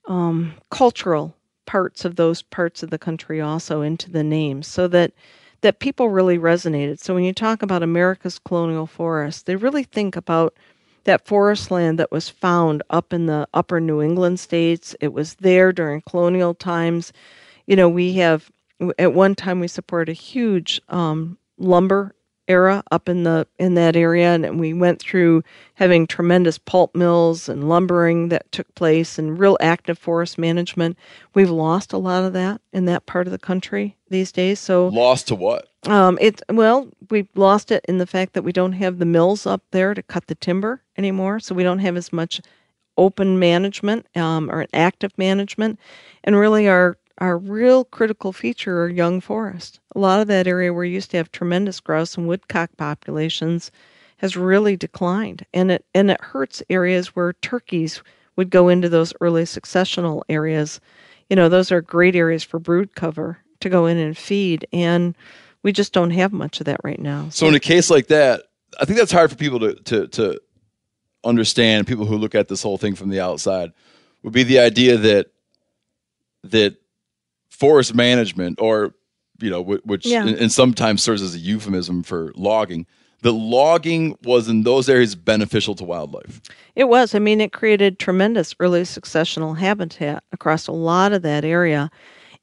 um, 0.07 0.55
cultural 0.71 1.35
parts 1.69 2.05
of 2.07 2.17
those 2.17 2.41
parts 2.43 2.83
of 2.83 2.89
the 2.91 2.99
country 2.99 3.41
also 3.41 3.83
into 3.83 4.11
the 4.11 4.25
names, 4.25 4.67
so 4.67 4.89
that 4.89 5.13
that 5.61 5.81
people 5.81 6.09
really 6.09 6.39
resonated. 6.39 6.99
So 6.99 7.15
when 7.15 7.25
you 7.25 7.35
talk 7.35 7.63
about 7.63 7.83
America's 7.83 8.39
colonial 8.39 8.87
forest, 8.87 9.47
they 9.47 9.57
really 9.57 9.85
think 9.85 10.17
about 10.17 10.55
that 11.05 11.27
forest 11.27 11.71
land 11.71 11.99
that 11.99 12.13
was 12.13 12.29
found 12.29 12.83
up 12.91 13.13
in 13.13 13.27
the 13.27 13.47
upper 13.53 13.81
New 13.81 14.01
England 14.01 14.41
states. 14.41 14.97
It 15.01 15.13
was 15.13 15.35
there 15.37 15.73
during 15.73 16.03
colonial 16.03 16.55
times. 16.55 17.13
You 17.67 17.77
know, 17.77 17.89
we 17.89 18.15
have 18.15 18.51
at 18.99 19.13
one 19.15 19.35
time 19.35 19.61
we 19.61 19.69
supported 19.69 20.13
a 20.13 20.15
huge 20.15 20.81
um, 20.89 21.39
lumber 21.59 22.15
era 22.49 22.83
up 22.91 23.09
in 23.09 23.23
the 23.23 23.47
in 23.59 23.75
that 23.75 23.95
area 23.95 24.35
and 24.35 24.59
we 24.59 24.73
went 24.73 25.01
through 25.01 25.43
having 25.75 26.07
tremendous 26.07 26.59
pulp 26.59 26.95
mills 26.97 27.49
and 27.49 27.69
lumbering 27.69 28.29
that 28.31 28.51
took 28.51 28.75
place 28.75 29.19
and 29.19 29.39
real 29.39 29.57
active 29.61 29.99
forest 29.99 30.39
management 30.39 30.97
we've 31.35 31.51
lost 31.51 31.93
a 31.93 31.99
lot 31.99 32.25
of 32.25 32.33
that 32.33 32.61
in 32.73 32.87
that 32.87 33.07
part 33.07 33.27
of 33.27 33.31
the 33.31 33.39
country 33.39 33.97
these 34.09 34.33
days 34.33 34.59
so 34.59 34.89
Lost 34.89 35.29
to 35.29 35.35
what? 35.35 35.69
um, 35.87 36.19
it 36.21 36.43
well, 36.51 36.89
we've 37.11 37.29
lost 37.35 37.71
it 37.71 37.85
in 37.89 37.99
the 37.99 38.07
fact 38.07 38.33
that 38.33 38.43
we 38.43 38.53
don't 38.53 38.73
have 38.73 38.99
the 38.99 39.07
mills 39.07 39.47
up 39.47 39.63
there 39.71 39.95
to 39.95 40.03
cut 40.03 40.27
the 40.27 40.35
timber 40.35 40.83
anymore, 40.97 41.39
so 41.39 41.55
we 41.55 41.63
don't 41.63 41.79
have 41.79 41.97
as 41.97 42.13
much 42.13 42.41
open 42.97 43.39
management 43.39 44.07
um, 44.17 44.51
or 44.51 44.67
active 44.75 45.17
management, 45.17 45.79
and 46.25 46.37
really 46.37 46.69
our 46.69 46.97
our 47.19 47.37
real 47.37 47.85
critical 47.85 48.33
feature 48.33 48.83
are 48.83 48.89
young 48.89 49.21
forest. 49.21 49.81
A 49.95 49.99
lot 49.99 50.21
of 50.21 50.29
that 50.29 50.47
area 50.47 50.73
where 50.73 50.85
you 50.85 50.95
used 50.95 51.11
to 51.11 51.17
have 51.17 51.31
tremendous 51.31 51.81
grouse 51.81 52.17
and 52.17 52.29
woodcock 52.29 52.71
populations 52.77 53.71
has 54.19 54.37
really 54.37 54.77
declined, 54.77 55.47
and 55.55 55.71
it 55.71 55.85
and 55.95 56.11
it 56.11 56.21
hurts 56.21 56.63
areas 56.69 57.15
where 57.15 57.35
turkeys 57.35 58.03
would 58.37 58.51
go 58.51 58.69
into 58.69 58.89
those 58.89 59.13
early 59.21 59.45
successional 59.45 60.23
areas. 60.29 60.81
You 61.31 61.37
know, 61.37 61.49
those 61.49 61.71
are 61.71 61.81
great 61.81 62.17
areas 62.17 62.43
for 62.43 62.59
brood 62.59 62.95
cover 62.95 63.39
to 63.61 63.69
go 63.69 63.87
in 63.87 63.97
and 63.97 64.17
feed, 64.17 64.67
and 64.73 65.17
we 65.63 65.73
just 65.73 65.93
don't 65.93 66.11
have 66.11 66.33
much 66.33 66.61
of 66.61 66.67
that 66.67 66.81
right 66.83 67.01
now. 67.01 67.29
So 67.31 67.47
in 67.49 67.55
a 67.55 67.61
case 67.61 67.91
like 67.91 68.09
that, 68.09 68.45
I 68.81 68.85
think 68.85 68.99
that's 68.99 69.13
hard 69.13 69.31
for 69.31 69.37
people 69.37 69.61
to 69.61 69.75
to 69.75 70.09
to 70.09 70.41
understand. 71.25 71.87
People 71.87 72.07
who 72.07 72.17
look 72.17 72.35
at 72.35 72.49
this 72.49 72.63
whole 72.63 72.79
thing 72.79 72.95
from 72.95 73.11
the 73.11 73.21
outside 73.21 73.73
would 74.23 74.33
be 74.33 74.43
the 74.43 74.59
idea 74.59 74.97
that 74.97 75.27
that 76.45 76.77
forest 77.59 77.95
management, 77.95 78.61
or 78.61 78.95
you 79.41 79.51
know, 79.51 79.63
which 79.63 80.05
Yeah. 80.05 80.27
and, 80.27 80.51
sometimes 80.51 81.03
serves 81.03 81.23
as 81.23 81.35
a 81.35 81.39
euphemism 81.39 82.03
for 82.03 82.33
logging. 82.35 82.87
The 83.23 83.33
logging 83.33 84.17
was 84.25 84.49
in 84.49 84.65
those 84.65 84.89
areas 84.89 85.15
beneficial 85.15 85.75
to 85.77 85.85
wildlife. 85.85 86.41
It 86.75 86.89
was. 86.89 87.15
I 87.15 87.21
mean, 87.21 87.41
it 87.41 87.53
created 87.53 87.99
tremendous 88.01 88.55
early 88.59 88.83
successional 88.83 89.57
habitat 89.57 90.25
across 90.33 90.67
a 90.67 90.73
lot 90.73 91.13
of 91.13 91.23
that 91.23 91.45
area. 91.45 91.91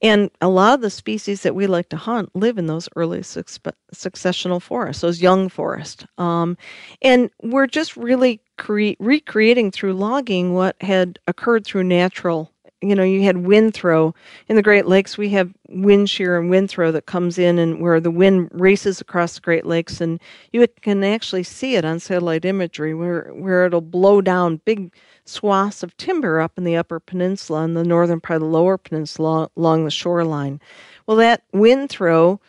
And 0.01 0.29
a 0.41 0.49
lot 0.49 0.73
of 0.75 0.81
the 0.81 0.89
species 0.89 1.41
that 1.43 1.55
we 1.55 1.67
like 1.67 1.87
to 1.89 1.97
hunt 1.97 2.29
live 2.35 2.57
in 2.57 2.67
those 2.67 2.89
early 2.97 3.19
succe- 3.21 3.71
successional 3.93 4.61
forests, 4.61 5.01
those 5.01 5.21
young 5.21 5.47
forests. 5.49 6.05
Um, 6.17 6.57
and 7.01 7.29
we're 7.41 7.67
just 7.67 7.95
really 7.95 8.41
cre- 8.57 8.99
recreating 8.99 9.71
through 9.71 9.93
logging 9.93 10.53
what 10.53 10.75
had 10.81 11.19
occurred 11.27 11.65
through 11.65 11.85
natural. 11.85 12.51
You 12.87 12.95
know, 12.95 13.03
you 13.03 13.23
had 13.23 13.37
wind 13.37 13.73
throw 13.73 14.13
in 14.47 14.55
the 14.55 14.61
Great 14.61 14.85
Lakes. 14.85 15.17
We 15.17 15.29
have 15.29 15.51
wind 15.69 16.09
shear 16.09 16.39
and 16.39 16.49
wind 16.49 16.69
throw 16.69 16.91
that 16.91 17.07
comes 17.07 17.37
in, 17.37 17.57
and 17.57 17.81
where 17.81 17.99
the 17.99 18.11
wind 18.11 18.49
races 18.53 19.01
across 19.01 19.35
the 19.35 19.41
Great 19.41 19.65
Lakes, 19.65 20.01
and 20.01 20.19
you 20.53 20.67
can 20.81 21.03
actually 21.03 21.43
see 21.43 21.75
it 21.75 21.83
on 21.83 21.99
satellite 21.99 22.45
imagery, 22.45 22.93
where 22.93 23.31
where 23.33 23.65
it'll 23.65 23.81
blow 23.81 24.21
down 24.21 24.61
big 24.65 24.93
swaths 25.25 25.81
of 25.81 25.97
timber 25.97 26.39
up 26.39 26.57
in 26.57 26.63
the 26.63 26.75
upper 26.75 26.99
peninsula 26.99 27.63
and 27.63 27.75
the 27.75 27.83
northern 27.83 28.21
part 28.21 28.37
of 28.37 28.41
the 28.41 28.47
lower 28.47 28.77
peninsula 28.77 29.49
along 29.57 29.83
the 29.83 29.91
shoreline. 29.91 30.61
Well, 31.07 31.17
that 31.17 31.43
wind 31.51 31.89
throw, 31.89 32.39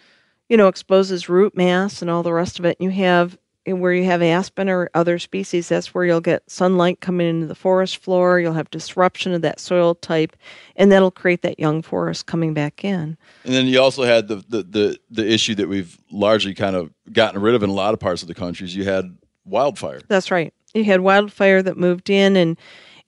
you 0.49 0.57
know, 0.57 0.69
exposes 0.69 1.29
root 1.29 1.57
mass 1.57 2.03
and 2.03 2.11
all 2.11 2.23
the 2.23 2.35
rest 2.35 2.59
of 2.59 2.65
it. 2.67 2.77
And 2.79 2.85
you 2.85 3.03
have 3.03 3.39
where 3.67 3.93
you 3.93 4.05
have 4.05 4.23
aspen 4.23 4.69
or 4.69 4.91
other 4.95 5.19
species, 5.19 5.69
that's 5.69 5.95
where 5.95 6.05
you'll 6.05 6.21
get 6.21 6.49
sunlight 6.51 7.01
coming 7.01 7.29
into 7.29 7.47
the 7.47 7.55
forest 7.55 7.99
floor. 7.99 8.39
You'll 8.39 8.53
have 8.53 8.71
disruption 8.71 9.33
of 9.33 9.43
that 9.43 9.59
soil 9.59 9.95
type, 9.97 10.37
and 10.77 10.91
that'll 10.93 11.11
create 11.11 11.43
that 11.43 11.59
young 11.59 11.83
forest 11.83 12.27
coming 12.27 12.55
back 12.55 12.85
in. 12.85 13.17
And 13.45 13.55
then 13.55 13.67
you 13.67 13.81
also 13.81 14.05
had 14.05 14.29
the, 14.29 14.37
the 14.49 14.63
the 14.63 14.99
the 15.11 15.29
issue 15.29 15.55
that 15.57 15.69
we've 15.69 15.99
largely 16.11 16.55
kind 16.55 16.77
of 16.77 16.93
gotten 17.13 17.41
rid 17.41 17.55
of 17.55 17.63
in 17.63 17.71
a 17.71 17.75
lot 17.75 17.95
of 17.95 18.01
parts 18.01 18.23
of 18.23 18.29
the 18.29 18.35
countries. 18.35 18.75
You 18.75 18.85
had 18.85 19.17
wildfire. 19.45 20.01
That's 20.09 20.31
right. 20.31 20.53
You 20.75 20.85
had 20.85 21.01
wildfire 21.01 21.63
that 21.63 21.77
moved 21.77 22.11
in 22.11 22.37
and 22.37 22.57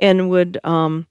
and 0.00 0.30
would 0.30 0.58
um, 0.64 1.06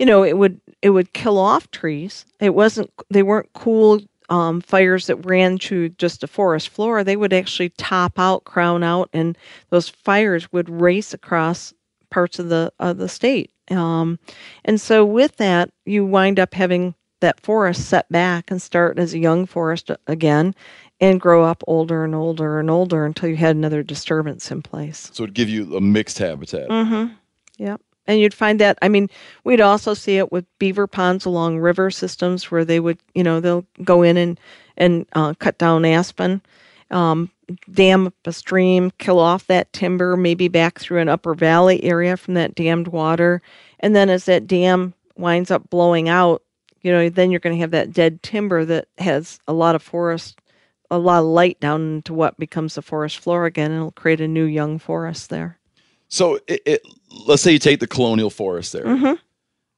you 0.00 0.06
know, 0.06 0.24
it 0.24 0.38
would 0.38 0.58
it 0.80 0.90
would 0.90 1.12
kill 1.12 1.36
off 1.38 1.70
trees. 1.70 2.24
It 2.40 2.54
wasn't 2.54 2.90
they 3.10 3.22
weren't 3.22 3.52
cool 3.52 4.00
um, 4.30 4.60
fires 4.60 5.08
that 5.08 5.26
ran 5.26 5.58
to 5.58 5.90
just 5.90 6.22
the 6.22 6.26
forest 6.26 6.68
floor. 6.68 7.04
They 7.04 7.16
would 7.16 7.32
actually 7.32 7.70
top 7.70 8.18
out, 8.18 8.44
crown 8.44 8.82
out, 8.82 9.10
and 9.12 9.36
those 9.68 9.88
fires 9.88 10.50
would 10.52 10.70
race 10.70 11.12
across 11.12 11.74
parts 12.10 12.38
of 12.38 12.48
the 12.48 12.72
of 12.78 12.96
the 12.96 13.08
state. 13.08 13.50
Um, 13.70 14.18
and 14.64 14.80
so 14.80 15.04
with 15.04 15.36
that, 15.36 15.70
you 15.84 16.04
wind 16.04 16.40
up 16.40 16.54
having 16.54 16.94
that 17.20 17.40
forest 17.40 17.88
set 17.88 18.08
back 18.10 18.50
and 18.50 18.62
start 18.62 18.98
as 18.98 19.12
a 19.12 19.18
young 19.18 19.46
forest 19.46 19.90
again 20.06 20.54
and 21.00 21.20
grow 21.20 21.44
up 21.44 21.62
older 21.66 22.04
and 22.04 22.14
older 22.14 22.58
and 22.58 22.70
older 22.70 23.04
until 23.04 23.28
you 23.28 23.36
had 23.36 23.56
another 23.56 23.82
disturbance 23.82 24.50
in 24.50 24.62
place. 24.62 25.10
So 25.12 25.24
it'd 25.24 25.34
give 25.34 25.48
you 25.48 25.76
a 25.76 25.80
mixed 25.80 26.18
habitat. 26.18 26.68
Mm-hmm. 26.68 27.14
Yep. 27.58 27.80
And 28.06 28.18
you'd 28.18 28.34
find 28.34 28.58
that, 28.60 28.78
I 28.82 28.88
mean, 28.88 29.08
we'd 29.44 29.60
also 29.60 29.94
see 29.94 30.16
it 30.16 30.32
with 30.32 30.44
beaver 30.58 30.86
ponds 30.86 31.26
along 31.26 31.58
river 31.58 31.90
systems 31.90 32.50
where 32.50 32.64
they 32.64 32.80
would, 32.80 32.98
you 33.14 33.22
know, 33.22 33.40
they'll 33.40 33.66
go 33.84 34.02
in 34.02 34.16
and, 34.16 34.40
and 34.76 35.06
uh, 35.12 35.34
cut 35.34 35.58
down 35.58 35.84
aspen, 35.84 36.42
um, 36.90 37.30
dam 37.70 38.08
up 38.08 38.14
a 38.24 38.32
stream, 38.32 38.90
kill 38.98 39.18
off 39.18 39.46
that 39.46 39.72
timber, 39.72 40.16
maybe 40.16 40.48
back 40.48 40.80
through 40.80 41.00
an 41.00 41.08
upper 41.08 41.34
valley 41.34 41.84
area 41.84 42.16
from 42.16 42.34
that 42.34 42.54
dammed 42.54 42.88
water. 42.88 43.42
And 43.78 43.94
then 43.94 44.10
as 44.10 44.24
that 44.24 44.46
dam 44.46 44.94
winds 45.16 45.50
up 45.50 45.70
blowing 45.70 46.08
out, 46.08 46.42
you 46.82 46.90
know, 46.90 47.10
then 47.10 47.30
you're 47.30 47.40
going 47.40 47.54
to 47.54 47.60
have 47.60 47.72
that 47.72 47.92
dead 47.92 48.22
timber 48.22 48.64
that 48.64 48.88
has 48.98 49.38
a 49.46 49.52
lot 49.52 49.74
of 49.74 49.82
forest, 49.82 50.40
a 50.90 50.98
lot 50.98 51.20
of 51.20 51.26
light 51.26 51.60
down 51.60 51.96
into 51.96 52.14
what 52.14 52.38
becomes 52.38 52.74
the 52.74 52.82
forest 52.82 53.18
floor 53.18 53.44
again, 53.44 53.70
and 53.70 53.78
it'll 53.80 53.92
create 53.92 54.20
a 54.20 54.26
new 54.26 54.46
young 54.46 54.78
forest 54.78 55.30
there. 55.30 55.59
So 56.10 56.38
it, 56.46 56.60
it, 56.66 56.82
let's 57.26 57.40
say 57.40 57.52
you 57.52 57.58
take 57.58 57.80
the 57.80 57.86
colonial 57.86 58.28
forest 58.30 58.72
there, 58.74 58.84
Mhm. 58.84 59.18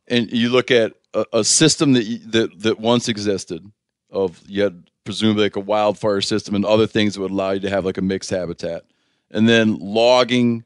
and 0.09 0.33
you 0.33 0.49
look 0.49 0.71
at 0.71 0.95
a, 1.15 1.25
a 1.35 1.45
system 1.45 1.93
that, 1.93 2.05
you, 2.05 2.19
that 2.31 2.61
that 2.63 2.81
once 2.81 3.09
existed. 3.09 3.65
Of 4.11 4.43
you 4.47 4.63
had 4.63 4.91
presumably 5.05 5.45
like 5.45 5.57
a 5.57 5.61
wildfire 5.61 6.21
system 6.21 6.55
and 6.55 6.65
other 6.67 6.87
things 6.87 7.15
that 7.15 7.21
would 7.23 7.31
allow 7.31 7.53
you 7.53 7.61
to 7.61 7.71
have 7.71 7.85
like 7.87 7.97
a 7.99 8.03
mixed 8.03 8.31
habitat, 8.31 8.85
and 9.31 9.49
then 9.49 9.79
logging. 9.79 10.65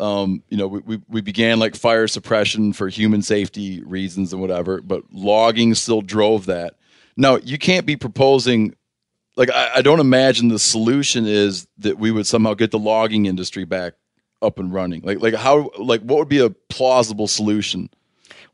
Um, 0.00 0.42
you 0.48 0.56
know, 0.56 0.66
we, 0.66 0.80
we, 0.80 1.00
we 1.08 1.20
began 1.20 1.60
like 1.60 1.76
fire 1.76 2.08
suppression 2.08 2.72
for 2.72 2.88
human 2.88 3.22
safety 3.22 3.80
reasons 3.84 4.32
and 4.32 4.42
whatever, 4.42 4.80
but 4.80 5.04
logging 5.12 5.72
still 5.74 6.00
drove 6.02 6.46
that. 6.46 6.74
Now 7.16 7.36
you 7.36 7.58
can't 7.58 7.86
be 7.86 7.94
proposing 7.96 8.74
like 9.36 9.50
I, 9.50 9.70
I 9.76 9.82
don't 9.82 10.00
imagine 10.00 10.48
the 10.48 10.58
solution 10.58 11.26
is 11.26 11.68
that 11.78 11.96
we 11.98 12.10
would 12.10 12.26
somehow 12.26 12.54
get 12.54 12.72
the 12.72 12.78
logging 12.78 13.26
industry 13.26 13.64
back 13.64 13.94
up 14.44 14.58
and 14.58 14.72
running. 14.72 15.02
Like 15.02 15.20
like 15.20 15.34
how 15.34 15.70
like 15.78 16.02
what 16.02 16.18
would 16.18 16.28
be 16.28 16.40
a 16.40 16.50
plausible 16.50 17.26
solution? 17.26 17.90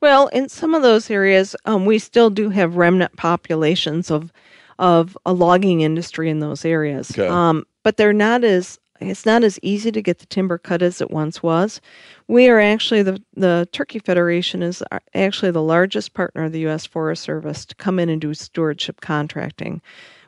Well, 0.00 0.28
in 0.28 0.48
some 0.48 0.74
of 0.74 0.82
those 0.82 1.10
areas, 1.10 1.54
um, 1.66 1.84
we 1.84 1.98
still 1.98 2.30
do 2.30 2.48
have 2.50 2.76
remnant 2.76 3.16
populations 3.16 4.10
of 4.10 4.32
of 4.78 5.16
a 5.26 5.32
logging 5.32 5.82
industry 5.82 6.30
in 6.30 6.40
those 6.40 6.64
areas. 6.64 7.10
Okay. 7.10 7.28
Um, 7.28 7.66
but 7.82 7.96
they're 7.96 8.14
not 8.14 8.44
as 8.44 8.78
it's 9.00 9.24
not 9.24 9.44
as 9.44 9.58
easy 9.62 9.90
to 9.92 10.02
get 10.02 10.18
the 10.18 10.26
timber 10.26 10.58
cut 10.58 10.82
as 10.82 11.00
it 11.00 11.10
once 11.10 11.42
was. 11.42 11.80
We 12.28 12.48
are 12.48 12.60
actually 12.60 13.02
the 13.02 13.22
the 13.34 13.68
Turkey 13.72 13.98
Federation 13.98 14.62
is 14.62 14.82
actually 15.14 15.50
the 15.50 15.62
largest 15.62 16.14
partner 16.14 16.44
of 16.44 16.52
the 16.52 16.60
U.S. 16.60 16.86
Forest 16.86 17.22
Service 17.22 17.64
to 17.66 17.74
come 17.74 17.98
in 17.98 18.08
and 18.08 18.20
do 18.20 18.34
stewardship 18.34 19.00
contracting, 19.00 19.82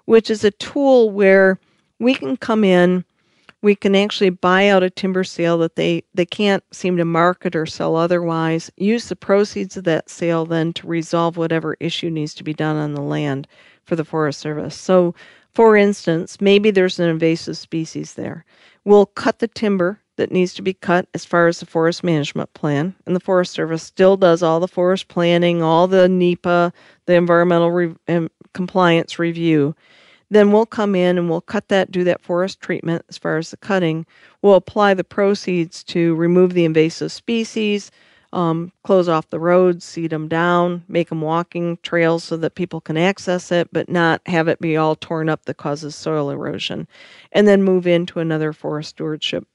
which 0.04 0.30
is 0.30 0.44
a 0.44 0.50
tool 0.52 1.10
where 1.10 1.58
we 1.98 2.14
can 2.14 2.36
come 2.36 2.64
in 2.64 3.04
we 3.62 3.76
can 3.76 3.94
actually 3.94 4.30
buy 4.30 4.68
out 4.68 4.82
a 4.82 4.90
timber 4.90 5.22
sale 5.22 5.56
that 5.58 5.76
they, 5.76 6.02
they 6.12 6.26
can't 6.26 6.64
seem 6.74 6.96
to 6.96 7.04
market 7.04 7.54
or 7.54 7.64
sell 7.64 7.94
otherwise, 7.94 8.70
use 8.76 9.08
the 9.08 9.16
proceeds 9.16 9.76
of 9.76 9.84
that 9.84 10.10
sale 10.10 10.44
then 10.44 10.72
to 10.72 10.86
resolve 10.86 11.36
whatever 11.36 11.76
issue 11.78 12.10
needs 12.10 12.34
to 12.34 12.44
be 12.44 12.52
done 12.52 12.76
on 12.76 12.94
the 12.94 13.00
land 13.00 13.46
for 13.84 13.94
the 13.94 14.04
Forest 14.04 14.40
Service. 14.40 14.76
So, 14.76 15.14
for 15.54 15.76
instance, 15.76 16.40
maybe 16.40 16.70
there's 16.70 16.98
an 16.98 17.08
invasive 17.08 17.56
species 17.56 18.14
there. 18.14 18.44
We'll 18.84 19.06
cut 19.06 19.38
the 19.38 19.48
timber 19.48 20.00
that 20.16 20.32
needs 20.32 20.54
to 20.54 20.62
be 20.62 20.74
cut 20.74 21.06
as 21.14 21.24
far 21.24 21.46
as 21.46 21.60
the 21.60 21.66
forest 21.66 22.02
management 22.02 22.52
plan, 22.54 22.94
and 23.06 23.14
the 23.14 23.20
Forest 23.20 23.52
Service 23.52 23.82
still 23.82 24.16
does 24.16 24.42
all 24.42 24.60
the 24.60 24.68
forest 24.68 25.08
planning, 25.08 25.62
all 25.62 25.86
the 25.86 26.08
NEPA, 26.08 26.72
the 27.06 27.14
environmental 27.14 27.70
re- 27.70 28.28
compliance 28.52 29.18
review 29.18 29.74
then 30.32 30.50
we'll 30.50 30.66
come 30.66 30.94
in 30.94 31.18
and 31.18 31.28
we'll 31.28 31.42
cut 31.42 31.68
that, 31.68 31.90
do 31.90 32.04
that 32.04 32.22
forest 32.22 32.60
treatment 32.60 33.04
as 33.08 33.18
far 33.18 33.36
as 33.36 33.50
the 33.50 33.56
cutting. 33.58 34.06
We'll 34.40 34.54
apply 34.54 34.94
the 34.94 35.04
proceeds 35.04 35.84
to 35.84 36.14
remove 36.14 36.54
the 36.54 36.64
invasive 36.64 37.12
species, 37.12 37.90
um, 38.32 38.72
close 38.82 39.08
off 39.08 39.28
the 39.28 39.38
roads, 39.38 39.84
seed 39.84 40.10
them 40.10 40.28
down, 40.28 40.84
make 40.88 41.10
them 41.10 41.20
walking 41.20 41.78
trails 41.82 42.24
so 42.24 42.38
that 42.38 42.54
people 42.54 42.80
can 42.80 42.96
access 42.96 43.52
it, 43.52 43.68
but 43.72 43.90
not 43.90 44.22
have 44.26 44.48
it 44.48 44.58
be 44.58 44.76
all 44.76 44.96
torn 44.96 45.28
up 45.28 45.44
that 45.44 45.58
causes 45.58 45.94
soil 45.94 46.30
erosion. 46.30 46.88
And 47.32 47.46
then 47.46 47.62
move 47.62 47.86
into 47.86 48.18
another 48.18 48.54
forest 48.54 48.90
stewardship 48.90 49.46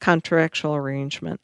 contractual 0.00 0.76
arrangement. 0.76 1.40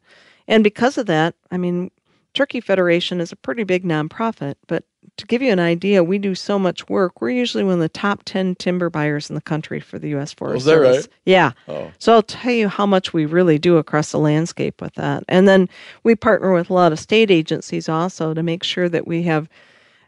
And 0.46 0.62
because 0.62 0.98
of 0.98 1.06
that, 1.06 1.34
I 1.50 1.56
mean, 1.56 1.90
Turkey 2.34 2.60
Federation 2.60 3.20
is 3.20 3.32
a 3.32 3.36
pretty 3.36 3.64
big 3.64 3.84
nonprofit, 3.84 4.56
but 4.66 4.84
to 5.16 5.26
give 5.26 5.42
you 5.42 5.52
an 5.52 5.60
idea, 5.60 6.02
we 6.02 6.18
do 6.18 6.34
so 6.34 6.58
much 6.58 6.88
work. 6.88 7.20
We're 7.20 7.30
usually 7.30 7.62
one 7.62 7.74
of 7.74 7.80
the 7.80 7.88
top 7.88 8.22
10 8.24 8.56
timber 8.56 8.90
buyers 8.90 9.28
in 9.28 9.34
the 9.34 9.40
country 9.40 9.78
for 9.78 9.98
the 9.98 10.08
U.S. 10.10 10.32
Forest 10.32 10.54
oh, 10.54 10.58
is 10.58 10.64
that 10.64 10.70
Service. 10.70 10.96
right? 10.96 11.08
Yeah. 11.24 11.52
Oh. 11.68 11.92
So 11.98 12.14
I'll 12.14 12.22
tell 12.22 12.52
you 12.52 12.68
how 12.68 12.86
much 12.86 13.12
we 13.12 13.24
really 13.24 13.58
do 13.58 13.76
across 13.76 14.10
the 14.10 14.18
landscape 14.18 14.80
with 14.80 14.94
that. 14.94 15.22
And 15.28 15.46
then 15.46 15.68
we 16.02 16.16
partner 16.16 16.52
with 16.52 16.70
a 16.70 16.74
lot 16.74 16.92
of 16.92 16.98
state 16.98 17.30
agencies 17.30 17.88
also 17.88 18.34
to 18.34 18.42
make 18.42 18.64
sure 18.64 18.88
that 18.88 19.06
we 19.06 19.22
have 19.22 19.48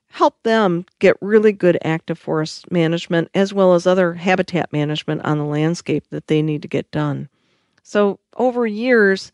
helped 0.08 0.42
them 0.44 0.84
get 0.98 1.16
really 1.20 1.52
good 1.52 1.78
active 1.84 2.18
forest 2.18 2.70
management 2.72 3.30
as 3.34 3.52
well 3.52 3.74
as 3.74 3.86
other 3.86 4.14
habitat 4.14 4.72
management 4.72 5.24
on 5.24 5.38
the 5.38 5.44
landscape 5.44 6.04
that 6.10 6.26
they 6.26 6.42
need 6.42 6.62
to 6.62 6.68
get 6.68 6.90
done. 6.90 7.28
So 7.82 8.18
over 8.36 8.66
years, 8.66 9.30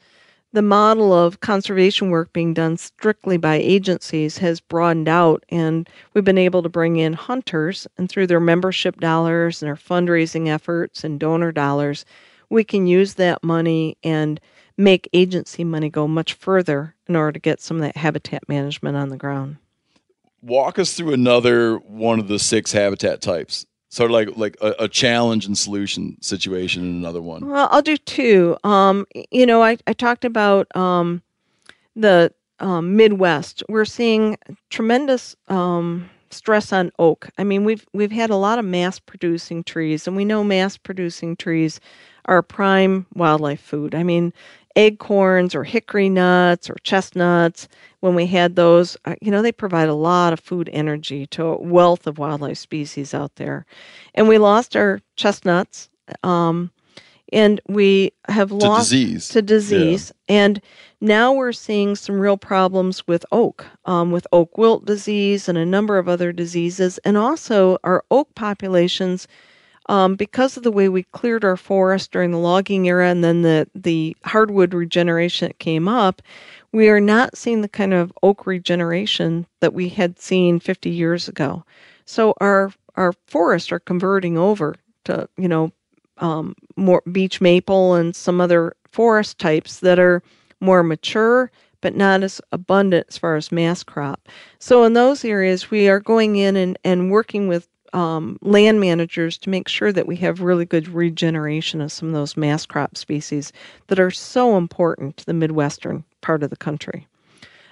the 0.53 0.63
model 0.63 1.13
of 1.13 1.41
conservation 1.41 2.11
work 2.11 2.33
being 2.33 2.53
done 2.53 2.77
strictly 2.77 3.39
by 3.39 3.57
agencies 3.57 4.39
has 4.39 4.61
broadened 4.61 5.09
out, 5.09 5.45
and 5.49 5.89
we've 6.13 6.25
been 6.25 6.39
able 6.39 6.63
to 6.63 6.69
bring 6.69 6.97
in 6.97 7.15
hunters, 7.15 7.87
and 7.97 8.09
through 8.09 8.27
their 8.27 8.41
membership 8.41 9.01
dollars 9.01 9.63
and 9.63 9.69
their 9.69 9.77
fundraising 9.77 10.49
efforts 10.49 11.05
and 11.05 11.19
donor 11.19 11.53
dollars, 11.53 12.05
we 12.51 12.65
can 12.65 12.87
use 12.87 13.15
that 13.15 13.43
money 13.43 13.97
and 14.05 14.41
make 14.77 15.09
agency 15.15 15.65
money 15.65 15.89
go 15.89 16.07
much 16.07 16.35
further 16.35 16.95
in 17.09 17.17
order 17.17 17.33
to 17.33 17.39
get 17.39 17.61
some 17.61 17.79
of 17.79 17.83
that 17.83 17.97
habitat 17.97 18.47
management 18.49 18.97
on 18.97 19.09
the 19.09 19.17
ground. 19.17 19.57
Walk 20.43 20.79
us 20.79 20.95
through 20.95 21.13
another 21.13 21.77
one 21.77 22.19
of 22.19 22.29
the 22.29 22.39
six 22.39 22.73
habitat 22.73 23.23
types. 23.23 23.65
Sort 23.93 24.11
of 24.11 24.15
like 24.15 24.39
like 24.39 24.57
a, 24.63 24.85
a 24.85 24.89
challenge 24.89 25.45
and 25.45 25.57
solution 25.57 26.17
situation 26.23 26.83
in 26.83 26.97
another 26.97 27.21
one. 27.21 27.47
Well, 27.47 27.69
I'll 27.71 27.83
do 27.83 27.99
two. 27.99 28.57
Um, 28.65 29.07
you 29.31 29.45
know, 29.45 29.63
I, 29.63 29.77
I 29.87 29.93
talked 29.93 30.25
about 30.25 30.75
um, 30.75 31.21
the 31.95 32.33
um, 32.59 32.97
Midwest. 32.97 33.63
We're 33.69 33.85
seeing 33.85 34.39
tremendous 34.71 35.37
um, 35.49 36.09
stress 36.31 36.73
on 36.73 36.91
oak. 36.99 37.29
I 37.37 37.45
mean, 37.45 37.67
we've 37.67 37.87
we've 37.93 38.11
had 38.11 38.31
a 38.31 38.37
lot 38.37 38.59
of 38.59 38.65
mast 38.65 39.05
producing 39.05 39.63
trees, 39.63 40.07
and 40.07 40.17
we 40.17 40.25
know 40.25 40.43
mast 40.43 40.85
producing 40.85 41.37
trees 41.37 41.79
are 42.25 42.41
prime 42.41 43.05
wildlife 43.15 43.61
food. 43.61 43.95
I 43.95 44.05
mean, 44.05 44.33
acorns 44.77 45.55
or 45.55 45.65
hickory 45.65 46.09
nuts 46.09 46.71
or 46.71 46.77
chestnuts. 46.83 47.69
When 48.01 48.15
we 48.15 48.27
had 48.27 48.57
those, 48.57 48.97
uh, 49.05 49.15
you 49.21 49.31
know, 49.31 49.43
they 49.43 49.53
provide 49.53 49.89
a 49.89 49.95
lot 49.95 50.33
of 50.33 50.41
food 50.41 50.69
energy 50.73 51.27
to 51.29 51.45
a 51.45 51.63
wealth 51.63 52.07
of 52.07 52.19
wildlife 52.19 52.59
species 52.59 53.15
out 53.15 53.37
there, 53.37 53.65
and 54.15 54.29
we 54.29 54.39
lost 54.39 54.77
our 54.77 55.01
chestnuts. 55.17 55.89
Um, 56.25 56.71
and 57.33 57.61
we 57.69 58.13
have 58.29 58.49
To 58.51 58.55
lost 58.57 58.91
disease. 58.91 59.29
to 59.31 59.43
disease 59.43 60.13
and 60.29 60.61
now 61.01 61.33
we're 61.33 61.53
seeing 61.53 61.97
some 61.97 62.21
real 62.21 62.37
problems 62.37 63.07
with 63.07 63.25
oak 63.33 63.65
um, 63.87 64.11
with 64.13 64.27
oak 64.33 64.59
wilt 64.59 64.85
disease 64.85 65.49
and 65.49 65.57
a 65.57 65.65
number 65.67 65.99
of 65.99 66.09
other 66.09 66.33
diseases 66.33 66.99
and 67.05 67.17
also 67.17 67.79
our 67.85 68.05
oak 68.11 68.35
populations 68.35 69.27
um, 69.87 70.15
because 70.15 70.57
of 70.57 70.63
the 70.63 70.73
way 70.73 70.89
we 70.89 71.03
cleared 71.05 71.45
our 71.45 71.57
forest 71.57 72.13
during 72.13 72.31
the 72.31 72.39
logging 72.39 72.87
era 72.87 73.09
and 73.09 73.23
then 73.25 73.43
the, 73.43 73.69
the 73.75 74.17
hardwood 74.25 74.75
regeneration 74.75 75.49
that 75.49 75.59
came 75.59 75.89
up 75.89 76.23
we 76.73 76.89
are 76.89 77.01
not 77.01 77.37
seeing 77.37 77.61
the 77.61 77.69
kind 77.69 77.93
of 77.93 78.13
oak 78.23 78.47
regeneration 78.47 79.47
that 79.61 79.75
we 79.75 79.89
had 79.89 80.19
seen 80.19 80.59
50 80.59 80.91
years 80.91 81.29
ago 81.29 81.65
so 82.05 82.35
our 82.41 82.73
our 82.97 83.13
forests 83.27 83.73
are 83.73 83.81
converting 83.81 84.37
over 84.39 84.75
to 85.05 85.29
you 85.37 85.49
know 85.49 85.73
um, 86.19 86.55
more 86.77 87.03
beech 87.11 87.41
maple 87.41 87.95
and 87.95 88.15
some 88.15 88.41
other 88.41 88.77
forest 88.91 89.39
types 89.39 89.81
that 89.81 89.99
are 89.99 90.23
more 90.61 90.83
mature 90.83 91.51
but 91.83 91.95
not 91.95 92.23
as 92.23 92.41
abundant 92.53 93.07
as 93.11 93.19
far 93.19 93.37
as 93.37 93.53
mast 93.53 93.87
crop. 93.87 94.29
So 94.59 94.85
in 94.85 94.95
those 94.95 95.25
areas, 95.25 95.71
we 95.71 95.89
are 95.89 96.01
going 96.01 96.37
in 96.37 96.57
and, 96.57 96.79
and 96.85 97.11
working 97.11 97.49
with 97.49 97.69
um, 97.93 98.39
land 98.43 98.81
managers 98.81 99.37
to 99.39 99.51
make 99.51 99.69
sure 99.69 99.93
that 99.93 100.07
we 100.07 100.17
have 100.17 100.41
really 100.41 100.65
good 100.65 100.89
regeneration 100.89 101.81
of 101.81 101.93
some 101.93 102.09
of 102.09 102.15
those 102.15 102.37
mast 102.37 102.69
crop 102.69 102.97
species 102.97 103.53
that 103.89 104.01
are 104.01 104.11
so 104.11 104.57
important 104.57 105.17
to 105.19 105.27
the 105.27 105.35
Midwestern 105.35 106.05
part 106.21 106.43
of 106.43 106.51
the 106.51 106.57
country. 106.57 107.07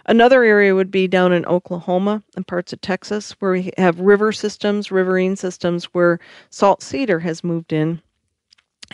Another 0.07 0.43
area 0.43 0.75
would 0.75 0.91
be 0.91 1.07
down 1.07 1.33
in 1.33 1.47
Oklahoma 1.47 2.23
and 2.35 2.47
parts 2.47 2.73
of 2.73 2.81
Texas 2.81 3.33
where 3.39 3.53
we 3.53 3.71
have 3.79 4.01
river 4.01 4.33
systems, 4.33 4.91
riverine 4.91 5.37
systems 5.37 5.85
where 5.87 6.19
salt 6.49 6.83
cedar 6.83 7.21
has 7.21 7.45
moved 7.45 7.73
in 7.73 8.01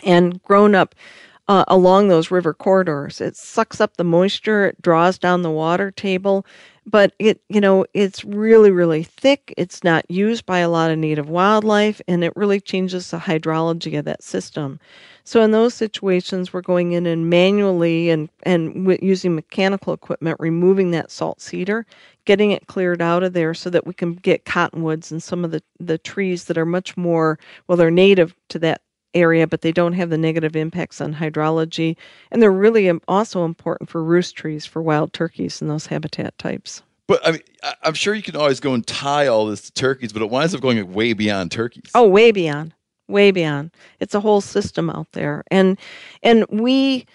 and 0.03 0.41
grown 0.43 0.75
up 0.75 0.93
uh, 1.47 1.63
along 1.67 2.07
those 2.07 2.29
river 2.29 2.53
corridors. 2.53 3.21
It 3.21 3.35
sucks 3.35 3.79
up 3.79 3.97
the 3.97 4.03
moisture, 4.03 4.65
it 4.65 4.81
draws 4.81 5.17
down 5.17 5.41
the 5.41 5.51
water 5.51 5.91
table, 5.91 6.45
but 6.87 7.13
it, 7.19 7.41
you 7.49 7.59
know, 7.61 7.85
it's 7.93 8.23
really, 8.25 8.71
really 8.71 9.03
thick. 9.03 9.53
It's 9.57 9.83
not 9.83 10.09
used 10.09 10.45
by 10.45 10.59
a 10.59 10.69
lot 10.69 10.89
of 10.89 10.97
native 10.97 11.29
wildlife, 11.29 12.01
and 12.07 12.23
it 12.23 12.33
really 12.35 12.61
changes 12.61 13.11
the 13.11 13.17
hydrology 13.17 13.99
of 13.99 14.05
that 14.05 14.23
system. 14.23 14.79
So 15.25 15.41
in 15.43 15.51
those 15.51 15.73
situations, 15.73 16.53
we're 16.53 16.61
going 16.61 16.93
in 16.93 17.05
and 17.05 17.29
manually 17.29 18.09
and 18.09 18.29
and 18.43 18.97
using 19.01 19.35
mechanical 19.35 19.93
equipment, 19.93 20.37
removing 20.39 20.91
that 20.91 21.11
salt 21.11 21.41
cedar, 21.41 21.85
getting 22.25 22.51
it 22.51 22.67
cleared 22.67 23.01
out 23.01 23.23
of 23.23 23.33
there, 23.33 23.53
so 23.53 23.69
that 23.69 23.85
we 23.85 23.93
can 23.93 24.13
get 24.15 24.45
cottonwoods 24.45 25.11
and 25.11 25.21
some 25.21 25.43
of 25.43 25.51
the 25.51 25.61
the 25.81 25.97
trees 25.97 26.45
that 26.45 26.57
are 26.57 26.65
much 26.65 26.95
more 26.95 27.37
well, 27.67 27.77
they're 27.77 27.91
native 27.91 28.33
to 28.49 28.59
that 28.59 28.81
area, 29.13 29.47
but 29.47 29.61
they 29.61 29.71
don't 29.71 29.93
have 29.93 30.09
the 30.09 30.17
negative 30.17 30.55
impacts 30.55 31.01
on 31.01 31.15
hydrology. 31.15 31.95
And 32.31 32.41
they're 32.41 32.51
really 32.51 32.89
um, 32.89 33.01
also 33.07 33.45
important 33.45 33.89
for 33.89 34.03
roost 34.03 34.35
trees 34.35 34.65
for 34.65 34.81
wild 34.81 35.13
turkeys 35.13 35.61
and 35.61 35.69
those 35.69 35.87
habitat 35.87 36.37
types. 36.37 36.81
But 37.07 37.25
I 37.25 37.31
mean, 37.31 37.41
I'm 37.83 37.93
sure 37.93 38.13
you 38.13 38.21
can 38.21 38.35
always 38.35 38.59
go 38.59 38.73
and 38.73 38.85
tie 38.85 39.27
all 39.27 39.45
this 39.45 39.61
to 39.61 39.71
turkeys, 39.71 40.11
but 40.11 40.21
it 40.21 40.29
winds 40.29 40.53
up 40.53 40.61
going 40.61 40.93
way 40.93 41.13
beyond 41.13 41.51
turkeys. 41.51 41.89
Oh, 41.95 42.07
way 42.07 42.31
beyond, 42.31 42.73
way 43.07 43.31
beyond. 43.31 43.71
It's 44.01 44.13
a 44.13 44.19
whole 44.19 44.41
system 44.41 44.89
out 44.89 45.07
there, 45.13 45.45
and 45.49 45.77
and 46.21 46.45
we 46.49 47.05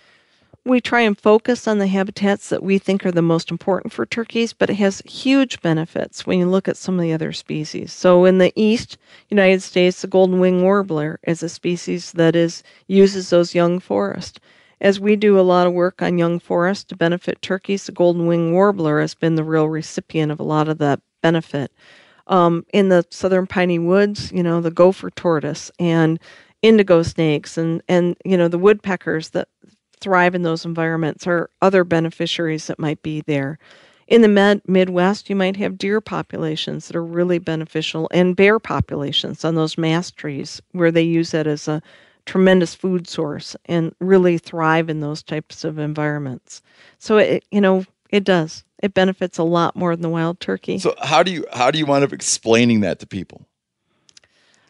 we 0.64 0.80
try 0.80 1.00
and 1.00 1.18
focus 1.18 1.66
on 1.66 1.78
the 1.78 1.88
habitats 1.88 2.48
that 2.48 2.62
we 2.62 2.78
think 2.78 3.04
are 3.04 3.10
the 3.10 3.20
most 3.20 3.50
important 3.50 3.92
for 3.92 4.06
turkeys, 4.06 4.52
but 4.52 4.70
it 4.70 4.74
has 4.74 5.02
huge 5.04 5.60
benefits 5.60 6.24
when 6.24 6.38
you 6.38 6.46
look 6.46 6.68
at 6.68 6.76
some 6.76 6.94
of 6.94 7.02
the 7.02 7.12
other 7.12 7.32
species. 7.32 7.92
So 7.92 8.24
in 8.24 8.38
the 8.38 8.52
east 8.54 8.96
United 9.28 9.62
States, 9.62 10.02
the 10.02 10.06
golden 10.06 10.38
wing 10.38 10.62
warbler 10.62 11.18
is 11.26 11.42
a 11.42 11.48
species 11.48 12.12
that 12.12 12.36
is 12.36 12.62
uses 12.86 13.30
those 13.30 13.54
young 13.54 13.80
forests. 13.80 14.38
As 14.80 15.00
we 15.00 15.16
do 15.16 15.38
a 15.38 15.42
lot 15.42 15.66
of 15.66 15.72
work 15.72 16.00
on 16.00 16.18
young 16.18 16.38
forests 16.38 16.84
to 16.84 16.96
benefit 16.96 17.42
turkeys, 17.42 17.86
the 17.86 17.92
golden 17.92 18.26
wing 18.26 18.52
warbler 18.52 19.00
has 19.00 19.14
been 19.14 19.34
the 19.34 19.44
real 19.44 19.68
recipient 19.68 20.30
of 20.30 20.38
a 20.38 20.44
lot 20.44 20.68
of 20.68 20.78
that 20.78 21.00
benefit. 21.22 21.72
Um, 22.28 22.64
in 22.72 22.88
the 22.88 23.04
southern 23.10 23.48
piney 23.48 23.80
woods, 23.80 24.30
you 24.30 24.44
know, 24.44 24.60
the 24.60 24.70
gopher 24.70 25.10
tortoise 25.10 25.72
and 25.80 26.20
indigo 26.62 27.02
snakes 27.02 27.58
and, 27.58 27.82
and 27.88 28.16
you 28.24 28.36
know 28.36 28.46
the 28.46 28.58
woodpeckers 28.58 29.30
that 29.30 29.48
thrive 30.03 30.34
in 30.34 30.42
those 30.42 30.64
environments 30.64 31.26
or 31.26 31.50
other 31.62 31.84
beneficiaries 31.84 32.66
that 32.66 32.78
might 32.78 33.03
be 33.03 33.22
there. 33.22 33.59
In 34.09 34.20
the 34.20 34.28
med- 34.28 34.62
Midwest, 34.66 35.30
you 35.30 35.36
might 35.36 35.57
have 35.57 35.78
deer 35.78 36.00
populations 36.00 36.86
that 36.86 36.96
are 36.96 37.05
really 37.05 37.38
beneficial 37.38 38.09
and 38.12 38.36
bear 38.36 38.59
populations 38.59 39.44
on 39.44 39.55
those 39.55 39.78
mast 39.78 40.16
trees 40.16 40.61
where 40.72 40.90
they 40.90 41.03
use 41.03 41.30
that 41.30 41.46
as 41.46 41.68
a 41.68 41.82
tremendous 42.26 42.74
food 42.74 43.09
source 43.09 43.57
and 43.66 43.94
really 44.00 44.38
thrive 44.38 44.90
in 44.90 45.00
those 45.00 45.22
types 45.22 45.64
of 45.64 45.78
environments. 45.78 46.62
So 46.98 47.18
it, 47.18 47.44
you 47.50 47.61
know, 47.61 47.84
it 48.11 48.24
does. 48.24 48.64
It 48.82 48.94
benefits 48.94 49.38
a 49.38 49.44
lot 49.44 49.76
more 49.76 49.94
than 49.94 50.03
the 50.03 50.09
wild 50.09 50.40
turkey. 50.40 50.78
So 50.78 50.94
how 51.00 51.22
do 51.22 51.30
you 51.30 51.46
how 51.53 51.70
do 51.70 51.78
you 51.78 51.86
wind 51.86 52.05
up 52.05 52.12
explaining 52.12 52.80
that 52.80 52.98
to 52.98 53.07
people? 53.07 53.46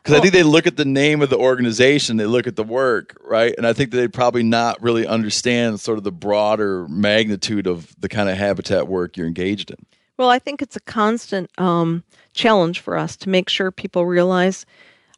Because 0.02 0.18
I 0.18 0.20
think 0.20 0.32
they 0.32 0.42
look 0.42 0.66
at 0.66 0.76
the 0.76 0.84
name 0.84 1.22
of 1.22 1.30
the 1.30 1.38
organization, 1.38 2.16
they 2.16 2.26
look 2.26 2.48
at 2.48 2.56
the 2.56 2.64
work, 2.64 3.16
right? 3.24 3.54
And 3.56 3.64
I 3.64 3.72
think 3.72 3.92
that 3.92 3.98
they 3.98 4.08
probably 4.08 4.42
not 4.42 4.82
really 4.82 5.06
understand 5.06 5.78
sort 5.78 5.96
of 5.96 6.02
the 6.02 6.10
broader 6.10 6.88
magnitude 6.88 7.68
of 7.68 7.94
the 8.00 8.08
kind 8.08 8.28
of 8.28 8.36
habitat 8.36 8.88
work 8.88 9.16
you're 9.16 9.28
engaged 9.28 9.70
in. 9.70 9.76
Well, 10.16 10.28
I 10.28 10.40
think 10.40 10.60
it's 10.60 10.76
a 10.76 10.80
constant 10.80 11.50
um, 11.58 12.02
challenge 12.34 12.80
for 12.80 12.96
us 12.96 13.16
to 13.18 13.28
make 13.28 13.48
sure 13.48 13.70
people 13.70 14.04
realize 14.04 14.66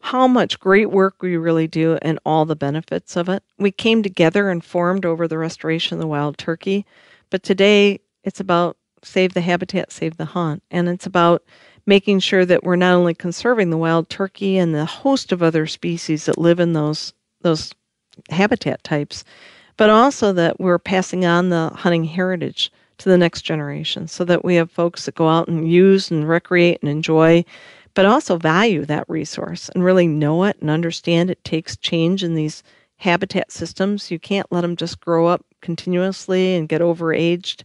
how 0.03 0.27
much 0.27 0.61
great 0.61 0.91
work 0.91 1.23
we 1.23 1.39
really 1.39 1.67
do 1.67 1.99
and 2.03 2.19
all 2.27 2.45
the 2.45 2.55
benefits 2.55 3.17
of 3.17 3.31
it. 3.31 3.43
We 3.59 3.73
came 3.73 4.03
together 4.03 4.51
and 4.51 4.63
formed 4.63 5.07
over 5.07 5.27
the 5.27 5.39
restoration 5.39 5.95
of 5.97 6.01
the 6.01 6.07
wild 6.07 6.37
turkey, 6.37 6.85
but 7.31 7.43
today 7.43 8.01
it's 8.23 8.39
about 8.39 8.77
save 9.03 9.33
the 9.33 9.41
habitat, 9.41 9.93
save 9.93 10.19
the 10.19 10.27
hunt, 10.27 10.63
and 10.71 10.89
it's 10.91 11.07
about 11.07 11.43
making 11.87 12.21
sure 12.21 12.45
that 12.45 12.65
we're 12.65 12.77
not 12.77 12.95
only 12.95 13.15
conserving 13.15 13.71
the 13.71 13.77
wild 13.77 14.09
turkey 14.09 14.57
and 14.57 14.75
the 14.75 14.85
host 14.85 15.33
of 15.33 15.43
other 15.43 15.67
species 15.67 16.27
that 16.27 16.39
live 16.39 16.61
in 16.61 16.73
those 16.73 17.13
those 17.43 17.73
habitat 18.31 18.83
types, 18.85 19.25
but 19.77 19.91
also 19.91 20.33
that 20.33 20.59
we're 20.61 20.79
passing 20.79 21.25
on 21.27 21.51
the 21.51 21.71
hunting 21.75 22.05
heritage 22.05 22.73
to 22.97 23.09
the 23.09 23.19
next 23.19 23.43
generation 23.43 24.07
so 24.07 24.25
that 24.25 24.45
we 24.45 24.55
have 24.55 24.71
folks 24.71 25.05
that 25.05 25.15
go 25.15 25.29
out 25.29 25.49
and 25.49 25.71
use 25.71 26.11
and 26.11 26.29
recreate 26.29 26.79
and 26.81 26.91
enjoy 26.91 27.45
but 27.95 28.07
also 28.07 28.37
value 28.37 28.85
that 28.85 29.09
resource 29.09 29.71
and 29.71 29.85
really 29.85 30.07
know 30.07 30.45
it 30.45 30.57
and 30.61 30.69
understand 30.69 31.31
it 31.31 31.43
takes 31.45 31.77
change 31.77 32.23
in 32.23 32.35
these 32.35 32.63
habitat 32.97 33.51
systems. 33.51 34.11
You 34.11 34.19
can't 34.19 34.51
let 34.51 34.63
them 34.63 34.77
just 34.77 35.01
grow 35.01 35.27
up 35.27 35.45
continuously 35.63 36.57
and 36.57 36.69
get 36.69 36.81
overaged. 36.81 37.63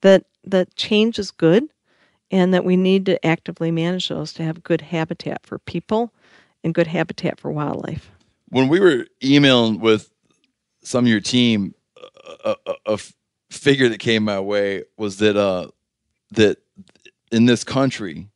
That 0.00 0.24
that 0.44 0.74
change 0.76 1.18
is 1.18 1.30
good 1.30 1.64
and 2.34 2.52
that 2.52 2.64
we 2.64 2.76
need 2.76 3.06
to 3.06 3.24
actively 3.24 3.70
manage 3.70 4.08
those 4.08 4.32
to 4.32 4.42
have 4.42 4.64
good 4.64 4.80
habitat 4.80 5.46
for 5.46 5.58
people 5.60 6.12
and 6.64 6.74
good 6.74 6.88
habitat 6.88 7.38
for 7.38 7.50
wildlife 7.52 8.10
When 8.48 8.68
we 8.68 8.80
were 8.80 9.06
emailing 9.22 9.78
with 9.80 10.10
some 10.82 11.04
of 11.04 11.08
your 11.10 11.20
team, 11.20 11.74
a 12.44 12.98
figure 13.50 13.88
that 13.88 14.00
came 14.00 14.24
my 14.24 14.40
way 14.40 14.82
was 14.98 15.18
that 15.18 15.36
uh, 15.36 15.68
that 16.32 16.58
in 17.30 17.46
this 17.46 17.64
country 17.64 18.28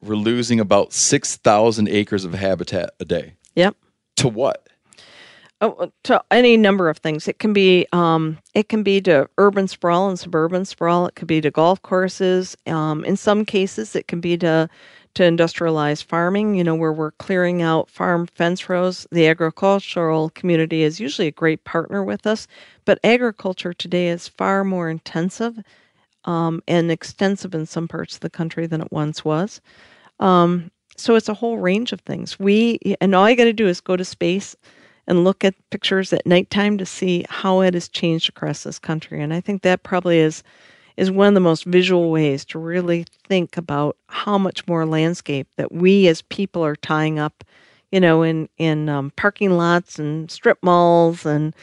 we're 0.00 0.16
losing 0.16 0.58
about 0.58 0.92
six 0.92 1.36
thousand 1.36 1.88
acres 1.88 2.24
of 2.24 2.32
habitat 2.34 2.90
a 2.98 3.04
day. 3.04 3.34
yep 3.54 3.76
To 4.16 4.28
what? 4.28 4.61
Oh, 5.64 5.92
to 6.02 6.20
any 6.32 6.56
number 6.56 6.88
of 6.90 6.98
things. 6.98 7.28
It 7.28 7.38
can 7.38 7.52
be 7.52 7.86
um, 7.92 8.38
it 8.52 8.68
can 8.68 8.82
be 8.82 9.00
to 9.02 9.30
urban 9.38 9.68
sprawl 9.68 10.08
and 10.08 10.18
suburban 10.18 10.64
sprawl. 10.64 11.06
It 11.06 11.14
could 11.14 11.28
be 11.28 11.40
to 11.40 11.52
golf 11.52 11.80
courses. 11.82 12.56
Um, 12.66 13.04
in 13.04 13.16
some 13.16 13.44
cases, 13.44 13.94
it 13.94 14.08
can 14.08 14.20
be 14.20 14.36
to 14.38 14.68
to 15.14 15.24
industrialized 15.24 16.08
farming. 16.08 16.56
You 16.56 16.64
know, 16.64 16.74
where 16.74 16.92
we're 16.92 17.12
clearing 17.12 17.62
out 17.62 17.88
farm 17.88 18.26
fence 18.26 18.68
rows. 18.68 19.06
The 19.12 19.28
agricultural 19.28 20.30
community 20.30 20.82
is 20.82 20.98
usually 20.98 21.28
a 21.28 21.32
great 21.32 21.62
partner 21.62 22.02
with 22.02 22.26
us, 22.26 22.48
but 22.84 22.98
agriculture 23.04 23.72
today 23.72 24.08
is 24.08 24.26
far 24.26 24.64
more 24.64 24.90
intensive 24.90 25.60
um, 26.24 26.60
and 26.66 26.90
extensive 26.90 27.54
in 27.54 27.66
some 27.66 27.86
parts 27.86 28.14
of 28.14 28.20
the 28.20 28.30
country 28.30 28.66
than 28.66 28.80
it 28.80 28.90
once 28.90 29.24
was. 29.24 29.60
Um, 30.18 30.72
so 30.96 31.14
it's 31.14 31.28
a 31.28 31.34
whole 31.34 31.58
range 31.58 31.92
of 31.92 32.00
things. 32.00 32.40
We 32.40 32.80
and 33.00 33.14
all 33.14 33.30
you 33.30 33.36
got 33.36 33.44
to 33.44 33.52
do 33.52 33.68
is 33.68 33.80
go 33.80 33.96
to 33.96 34.04
space 34.04 34.56
and 35.06 35.24
look 35.24 35.44
at 35.44 35.54
pictures 35.70 36.12
at 36.12 36.26
nighttime 36.26 36.78
to 36.78 36.86
see 36.86 37.24
how 37.28 37.60
it 37.60 37.74
has 37.74 37.88
changed 37.88 38.28
across 38.28 38.62
this 38.62 38.78
country. 38.78 39.20
And 39.22 39.34
I 39.34 39.40
think 39.40 39.62
that 39.62 39.82
probably 39.82 40.18
is 40.18 40.42
is 40.96 41.10
one 41.10 41.28
of 41.28 41.34
the 41.34 41.40
most 41.40 41.64
visual 41.64 42.10
ways 42.10 42.44
to 42.44 42.58
really 42.58 43.06
think 43.26 43.56
about 43.56 43.96
how 44.08 44.36
much 44.36 44.66
more 44.66 44.84
landscape 44.84 45.48
that 45.56 45.72
we 45.72 46.06
as 46.06 46.20
people 46.22 46.62
are 46.62 46.76
tying 46.76 47.18
up, 47.18 47.44
you 47.90 48.00
know, 48.00 48.22
in 48.22 48.48
in 48.58 48.88
um, 48.88 49.10
parking 49.16 49.52
lots 49.52 49.98
and 49.98 50.30
strip 50.30 50.58
malls 50.62 51.24
and 51.24 51.54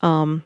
um, 0.00 0.42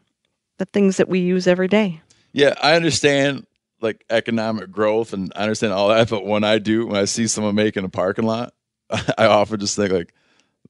the 0.59 0.65
things 0.67 0.97
that 0.97 1.09
we 1.09 1.21
use 1.21 1.47
every 1.47 1.69
day. 1.69 2.01
Yeah, 2.33 2.55
I 2.61 2.75
understand 2.75 3.47
like 3.81 4.05
economic 4.11 4.71
growth 4.71 5.13
and 5.13 5.33
I 5.37 5.43
understand 5.43 5.73
all 5.73 5.89
that, 5.89 6.09
but 6.09 6.25
when 6.25 6.43
I 6.43 6.59
do, 6.59 6.87
when 6.87 6.97
I 6.97 7.05
see 7.05 7.27
someone 7.27 7.55
making 7.55 7.85
a 7.85 7.89
parking 7.89 8.25
lot, 8.25 8.55
I 8.91 9.27
often 9.27 9.61
just 9.61 9.77
think 9.77 9.93
like 9.93 10.13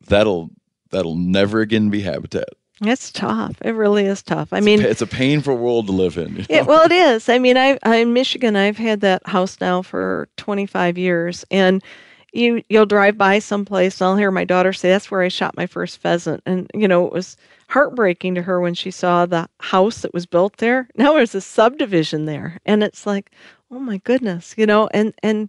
that'll 0.07 0.51
that'll 0.95 1.17
never 1.17 1.61
again 1.61 1.91
be 1.91 2.01
habitat. 2.01 2.49
It's 2.83 3.13
tough. 3.13 3.57
It 3.63 3.73
really 3.73 4.07
is 4.07 4.23
tough. 4.23 4.53
I 4.53 4.61
mean, 4.61 4.81
it's 4.81 5.03
a 5.03 5.07
painful 5.07 5.57
world 5.57 5.87
to 5.87 5.93
live 5.93 6.19
in. 6.19 6.31
you 6.31 6.39
know? 6.39 6.47
It, 6.49 6.67
well, 6.67 6.85
it 6.85 6.93
is. 6.93 7.29
I 7.29 7.39
mean, 7.39 7.57
I, 7.57 7.79
I 7.85 7.97
in 7.97 8.13
Michigan. 8.13 8.57
I've 8.57 8.79
had 8.79 9.01
that 9.03 9.27
house 9.27 9.61
now 9.61 9.83
for 9.83 10.29
25 10.39 10.99
years, 10.99 11.45
and 11.51 11.85
you 12.33 12.63
you'll 12.69 12.87
drive 12.87 13.17
by 13.17 13.39
someplace, 13.39 14.01
and 14.01 14.09
I'll 14.09 14.17
hear 14.17 14.33
my 14.33 14.45
daughter 14.45 14.73
say, 14.73 14.89
"That's 14.91 15.11
where 15.11 15.23
I 15.23 15.29
shot 15.29 15.57
my 15.57 15.67
first 15.67 15.99
pheasant," 15.99 16.43
and 16.47 16.69
you 16.75 16.89
know, 16.89 17.07
it 17.07 17.13
was 17.13 17.37
heartbreaking 17.69 18.35
to 18.35 18.43
her 18.43 18.61
when 18.61 18.75
she 18.75 18.91
saw 18.91 19.25
the 19.25 19.49
house 19.61 20.01
that 20.01 20.13
was 20.13 20.27
built 20.27 20.57
there. 20.57 20.89
Now 20.97 21.15
there's 21.15 21.35
a 21.35 21.41
subdivision 21.41 22.25
there, 22.25 22.59
and 22.67 22.83
it's 22.83 23.07
like, 23.07 23.31
oh 23.71 23.79
my 23.79 23.99
goodness, 23.99 24.55
you 24.57 24.67
know, 24.67 24.89
and 24.93 25.15
and 25.23 25.49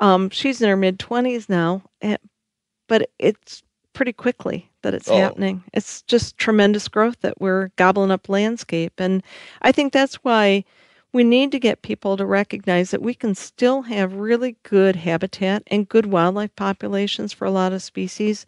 um, 0.00 0.30
she's 0.30 0.60
in 0.60 0.68
her 0.68 0.76
mid 0.76 0.98
20s 0.98 1.48
now, 1.48 1.82
and, 2.00 2.18
but 2.88 3.10
it's 3.18 3.62
pretty 3.92 4.12
quickly 4.12 4.67
that 4.82 4.94
it's 4.94 5.10
Oh. 5.10 5.16
happening. 5.16 5.64
It's 5.72 6.02
just 6.02 6.38
tremendous 6.38 6.88
growth 6.88 7.20
that 7.20 7.40
we're 7.40 7.70
gobbling 7.76 8.10
up 8.10 8.28
landscape. 8.28 8.94
And 8.98 9.22
I 9.62 9.72
think 9.72 9.92
that's 9.92 10.16
why 10.16 10.64
we 11.12 11.24
need 11.24 11.52
to 11.52 11.58
get 11.58 11.82
people 11.82 12.16
to 12.16 12.26
recognize 12.26 12.90
that 12.90 13.02
we 13.02 13.14
can 13.14 13.34
still 13.34 13.82
have 13.82 14.14
really 14.14 14.56
good 14.62 14.96
habitat 14.96 15.62
and 15.68 15.88
good 15.88 16.06
wildlife 16.06 16.54
populations 16.56 17.32
for 17.32 17.44
a 17.46 17.50
lot 17.50 17.72
of 17.72 17.82
species 17.82 18.46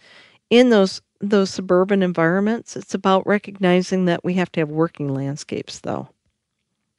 in 0.51 0.70
those 0.70 1.02
those 1.20 1.51
suburban 1.51 2.02
environments. 2.02 2.77
It's 2.77 2.94
about 2.94 3.27
recognizing 3.27 4.07
that 4.07 4.24
we 4.24 4.35
have 4.35 4.51
to 4.52 4.61
have 4.61 4.70
working 4.70 5.15
landscapes 5.15 5.81
though. 5.81 6.09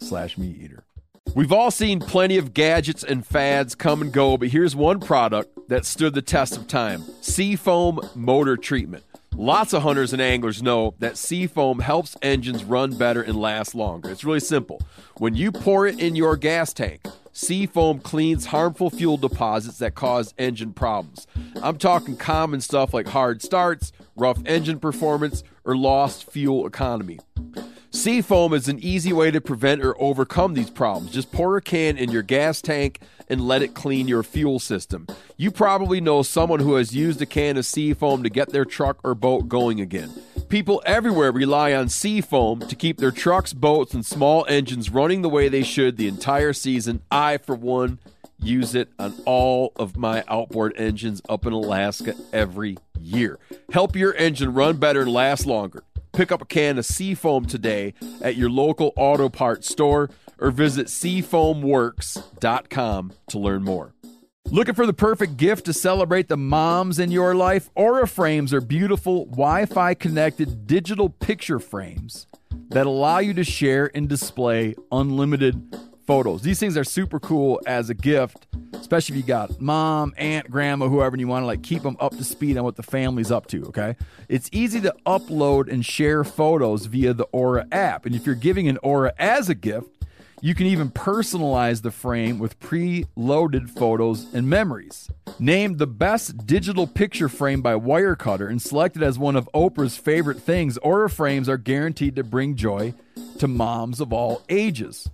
slash 0.00 0.36
meat 0.36 0.56
eater. 0.60 0.84
We've 1.34 1.52
all 1.52 1.70
seen 1.70 2.00
plenty 2.00 2.38
of 2.38 2.54
gadgets 2.54 3.04
and 3.04 3.24
fads 3.24 3.76
come 3.76 4.02
and 4.02 4.12
go, 4.12 4.36
but 4.36 4.48
here's 4.48 4.74
one 4.74 4.98
product 4.98 5.68
that 5.68 5.84
stood 5.84 6.14
the 6.14 6.22
test 6.22 6.56
of 6.56 6.66
time 6.66 7.04
Seafoam 7.20 8.00
Motor 8.14 8.56
Treatment. 8.56 9.04
Lots 9.36 9.72
of 9.72 9.82
hunters 9.82 10.12
and 10.12 10.20
anglers 10.20 10.60
know 10.60 10.94
that 10.98 11.16
seafoam 11.16 11.78
helps 11.78 12.16
engines 12.20 12.64
run 12.64 12.96
better 12.98 13.22
and 13.22 13.40
last 13.40 13.76
longer. 13.76 14.10
It's 14.10 14.24
really 14.24 14.40
simple. 14.40 14.82
When 15.18 15.34
you 15.34 15.52
pour 15.52 15.86
it 15.86 16.00
in 16.00 16.16
your 16.16 16.36
gas 16.36 16.72
tank, 16.72 17.06
seafoam 17.32 18.00
cleans 18.00 18.46
harmful 18.46 18.90
fuel 18.90 19.16
deposits 19.16 19.78
that 19.78 19.94
cause 19.94 20.34
engine 20.36 20.72
problems. 20.72 21.28
I'm 21.62 21.78
talking 21.78 22.16
common 22.16 22.60
stuff 22.60 22.92
like 22.92 23.06
hard 23.06 23.40
starts, 23.40 23.92
rough 24.16 24.38
engine 24.46 24.80
performance, 24.80 25.44
or 25.64 25.76
lost 25.76 26.30
fuel 26.30 26.66
economy. 26.66 27.20
Seafoam 27.92 28.54
is 28.54 28.68
an 28.68 28.78
easy 28.78 29.12
way 29.12 29.32
to 29.32 29.40
prevent 29.40 29.84
or 29.84 30.00
overcome 30.00 30.54
these 30.54 30.70
problems. 30.70 31.10
Just 31.10 31.32
pour 31.32 31.56
a 31.56 31.60
can 31.60 31.98
in 31.98 32.12
your 32.12 32.22
gas 32.22 32.62
tank 32.62 33.00
and 33.28 33.40
let 33.40 33.62
it 33.62 33.74
clean 33.74 34.06
your 34.06 34.22
fuel 34.22 34.60
system. 34.60 35.08
You 35.36 35.50
probably 35.50 36.00
know 36.00 36.22
someone 36.22 36.60
who 36.60 36.76
has 36.76 36.94
used 36.94 37.20
a 37.20 37.26
can 37.26 37.56
of 37.56 37.66
Seafoam 37.66 38.22
to 38.22 38.30
get 38.30 38.50
their 38.50 38.64
truck 38.64 39.00
or 39.02 39.16
boat 39.16 39.48
going 39.48 39.80
again. 39.80 40.12
People 40.48 40.80
everywhere 40.86 41.32
rely 41.32 41.74
on 41.74 41.88
Seafoam 41.88 42.60
to 42.60 42.76
keep 42.76 42.98
their 42.98 43.10
trucks, 43.10 43.52
boats, 43.52 43.92
and 43.92 44.06
small 44.06 44.46
engines 44.48 44.90
running 44.90 45.22
the 45.22 45.28
way 45.28 45.48
they 45.48 45.64
should 45.64 45.96
the 45.96 46.08
entire 46.08 46.52
season. 46.52 47.02
I, 47.10 47.38
for 47.38 47.56
one, 47.56 47.98
use 48.40 48.76
it 48.76 48.88
on 49.00 49.14
all 49.26 49.72
of 49.74 49.96
my 49.96 50.22
outboard 50.28 50.74
engines 50.76 51.22
up 51.28 51.44
in 51.44 51.52
Alaska 51.52 52.14
every 52.32 52.78
year. 53.00 53.40
Help 53.72 53.96
your 53.96 54.14
engine 54.14 54.54
run 54.54 54.76
better 54.76 55.02
and 55.02 55.12
last 55.12 55.44
longer. 55.44 55.82
Pick 56.12 56.32
up 56.32 56.42
a 56.42 56.46
can 56.46 56.76
of 56.78 56.86
Seafoam 56.86 57.46
today 57.46 57.94
at 58.20 58.34
your 58.36 58.50
local 58.50 58.92
auto 58.96 59.28
parts 59.28 59.68
store 59.68 60.10
or 60.38 60.50
visit 60.50 60.88
seafoamworks.com 60.88 63.12
to 63.28 63.38
learn 63.38 63.62
more. 63.62 63.94
Looking 64.46 64.74
for 64.74 64.86
the 64.86 64.92
perfect 64.92 65.36
gift 65.36 65.66
to 65.66 65.72
celebrate 65.72 66.26
the 66.26 66.36
moms 66.36 66.98
in 66.98 67.12
your 67.12 67.36
life? 67.36 67.70
Aura 67.76 68.08
frames 68.08 68.52
are 68.52 68.60
beautiful 68.60 69.26
Wi 69.26 69.66
Fi 69.66 69.94
connected 69.94 70.66
digital 70.66 71.08
picture 71.08 71.60
frames 71.60 72.26
that 72.70 72.86
allow 72.86 73.18
you 73.18 73.32
to 73.34 73.44
share 73.44 73.88
and 73.94 74.08
display 74.08 74.74
unlimited 74.90 75.76
photos. 76.10 76.42
These 76.42 76.58
things 76.58 76.76
are 76.76 76.82
super 76.82 77.20
cool 77.20 77.60
as 77.68 77.88
a 77.88 77.94
gift, 77.94 78.48
especially 78.72 79.14
if 79.14 79.16
you 79.18 79.26
got 79.28 79.60
mom, 79.60 80.12
aunt, 80.16 80.50
grandma, 80.50 80.88
whoever, 80.88 81.14
and 81.14 81.20
you 81.20 81.28
want 81.28 81.44
to 81.44 81.46
like 81.46 81.62
keep 81.62 81.84
them 81.84 81.96
up 82.00 82.16
to 82.16 82.24
speed 82.24 82.58
on 82.58 82.64
what 82.64 82.74
the 82.74 82.82
family's 82.82 83.30
up 83.30 83.46
to. 83.46 83.66
Okay, 83.66 83.94
it's 84.28 84.50
easy 84.50 84.80
to 84.80 84.92
upload 85.06 85.70
and 85.70 85.86
share 85.86 86.24
photos 86.24 86.86
via 86.86 87.14
the 87.14 87.26
Aura 87.26 87.64
app, 87.70 88.06
and 88.06 88.16
if 88.16 88.26
you're 88.26 88.34
giving 88.34 88.66
an 88.66 88.76
Aura 88.82 89.12
as 89.20 89.48
a 89.48 89.54
gift, 89.54 89.88
you 90.40 90.52
can 90.52 90.66
even 90.66 90.90
personalize 90.90 91.82
the 91.82 91.92
frame 91.92 92.40
with 92.40 92.58
pre-loaded 92.58 93.70
photos 93.70 94.34
and 94.34 94.50
memories. 94.50 95.08
Named 95.38 95.78
the 95.78 95.86
best 95.86 96.44
digital 96.44 96.88
picture 96.88 97.28
frame 97.28 97.62
by 97.62 97.74
Wirecutter 97.74 98.50
and 98.50 98.60
selected 98.60 99.04
as 99.04 99.16
one 99.16 99.36
of 99.36 99.48
Oprah's 99.54 99.96
favorite 99.96 100.40
things, 100.40 100.76
Aura 100.78 101.08
frames 101.08 101.48
are 101.48 101.56
guaranteed 101.56 102.16
to 102.16 102.24
bring 102.24 102.56
joy 102.56 102.94
to 103.38 103.46
moms 103.46 104.00
of 104.00 104.12
all 104.12 104.42
ages. 104.48 105.08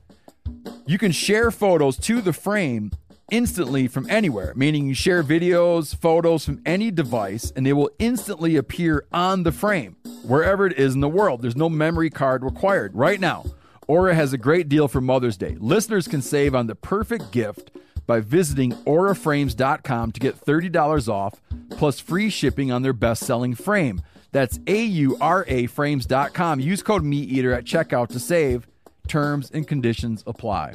You 0.87 0.99
can 0.99 1.13
share 1.13 1.51
photos 1.51 1.97
to 1.99 2.21
the 2.21 2.33
frame 2.33 2.93
instantly 3.31 3.89
from 3.89 4.09
anywhere, 4.09 4.53
meaning 4.55 4.87
you 4.87 4.95
share 4.95 5.23
videos, 5.25 5.97
photos 5.97 6.45
from 6.45 6.61
any 6.65 6.91
device, 6.91 7.53
and 7.57 7.67
they 7.67 7.73
will 7.73 7.91
instantly 7.99 8.57
appear 8.57 9.05
on 9.13 9.43
the 9.43 9.53
frame, 9.53 9.97
wherever 10.23 10.67
it 10.67 10.79
is 10.79 10.95
in 10.95 11.01
the 11.01 11.09
world. 11.09 11.43
There's 11.43 11.57
no 11.57 11.69
memory 11.69 12.11
card 12.11 12.45
required. 12.45 12.95
Right 12.95 13.19
now, 13.21 13.45
Aura 13.89 14.15
has 14.15 14.33
a 14.33 14.39
great 14.39 14.69
deal 14.69 14.89
for 14.89 15.01
Mother's 15.01 15.37
Day. 15.37 15.57
Listeners 15.59 16.09
can 16.09 16.23
save 16.23 16.55
on 16.55 16.67
the 16.67 16.75
perfect 16.75 17.33
gift 17.33 17.71
by 18.07 18.21
visiting 18.21 18.73
auraframes.com 18.73 20.13
to 20.13 20.21
get 20.21 20.45
$30 20.45 21.09
off 21.09 21.41
plus 21.71 21.99
free 22.01 22.31
shipping 22.31 22.71
on 22.71 22.83
their 22.83 22.93
best 22.93 23.25
selling 23.25 23.55
frame. 23.55 24.01
That's 24.33 24.59
A 24.67 24.85
U 24.85 25.17
R 25.21 25.45
A 25.49 25.67
frames.com. 25.67 26.61
Use 26.61 26.83
code 26.83 27.03
MeatEater 27.03 27.57
at 27.57 27.65
checkout 27.65 28.09
to 28.09 28.21
save. 28.21 28.69
Terms 29.07 29.51
and 29.51 29.67
conditions 29.67 30.23
apply. 30.27 30.75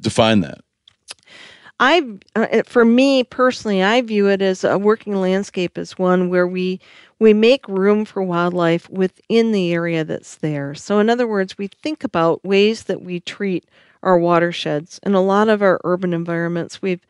Define 0.00 0.40
that. 0.40 0.58
I, 1.78 2.02
uh, 2.34 2.62
for 2.64 2.84
me 2.86 3.22
personally, 3.22 3.82
I 3.82 4.00
view 4.00 4.28
it 4.28 4.40
as 4.40 4.64
a 4.64 4.78
working 4.78 5.16
landscape 5.16 5.76
as 5.76 5.98
one 5.98 6.30
where 6.30 6.46
we 6.46 6.80
we 7.18 7.32
make 7.32 7.66
room 7.68 8.04
for 8.04 8.22
wildlife 8.22 8.88
within 8.90 9.52
the 9.52 9.72
area 9.72 10.04
that's 10.04 10.36
there. 10.36 10.74
So, 10.74 10.98
in 10.98 11.08
other 11.10 11.26
words, 11.26 11.56
we 11.56 11.68
think 11.68 12.04
about 12.04 12.44
ways 12.44 12.84
that 12.84 13.02
we 13.02 13.20
treat 13.20 13.66
our 14.02 14.18
watersheds. 14.18 15.00
In 15.02 15.14
a 15.14 15.22
lot 15.22 15.48
of 15.48 15.62
our 15.62 15.80
urban 15.84 16.12
environments, 16.12 16.80
we've 16.80 17.06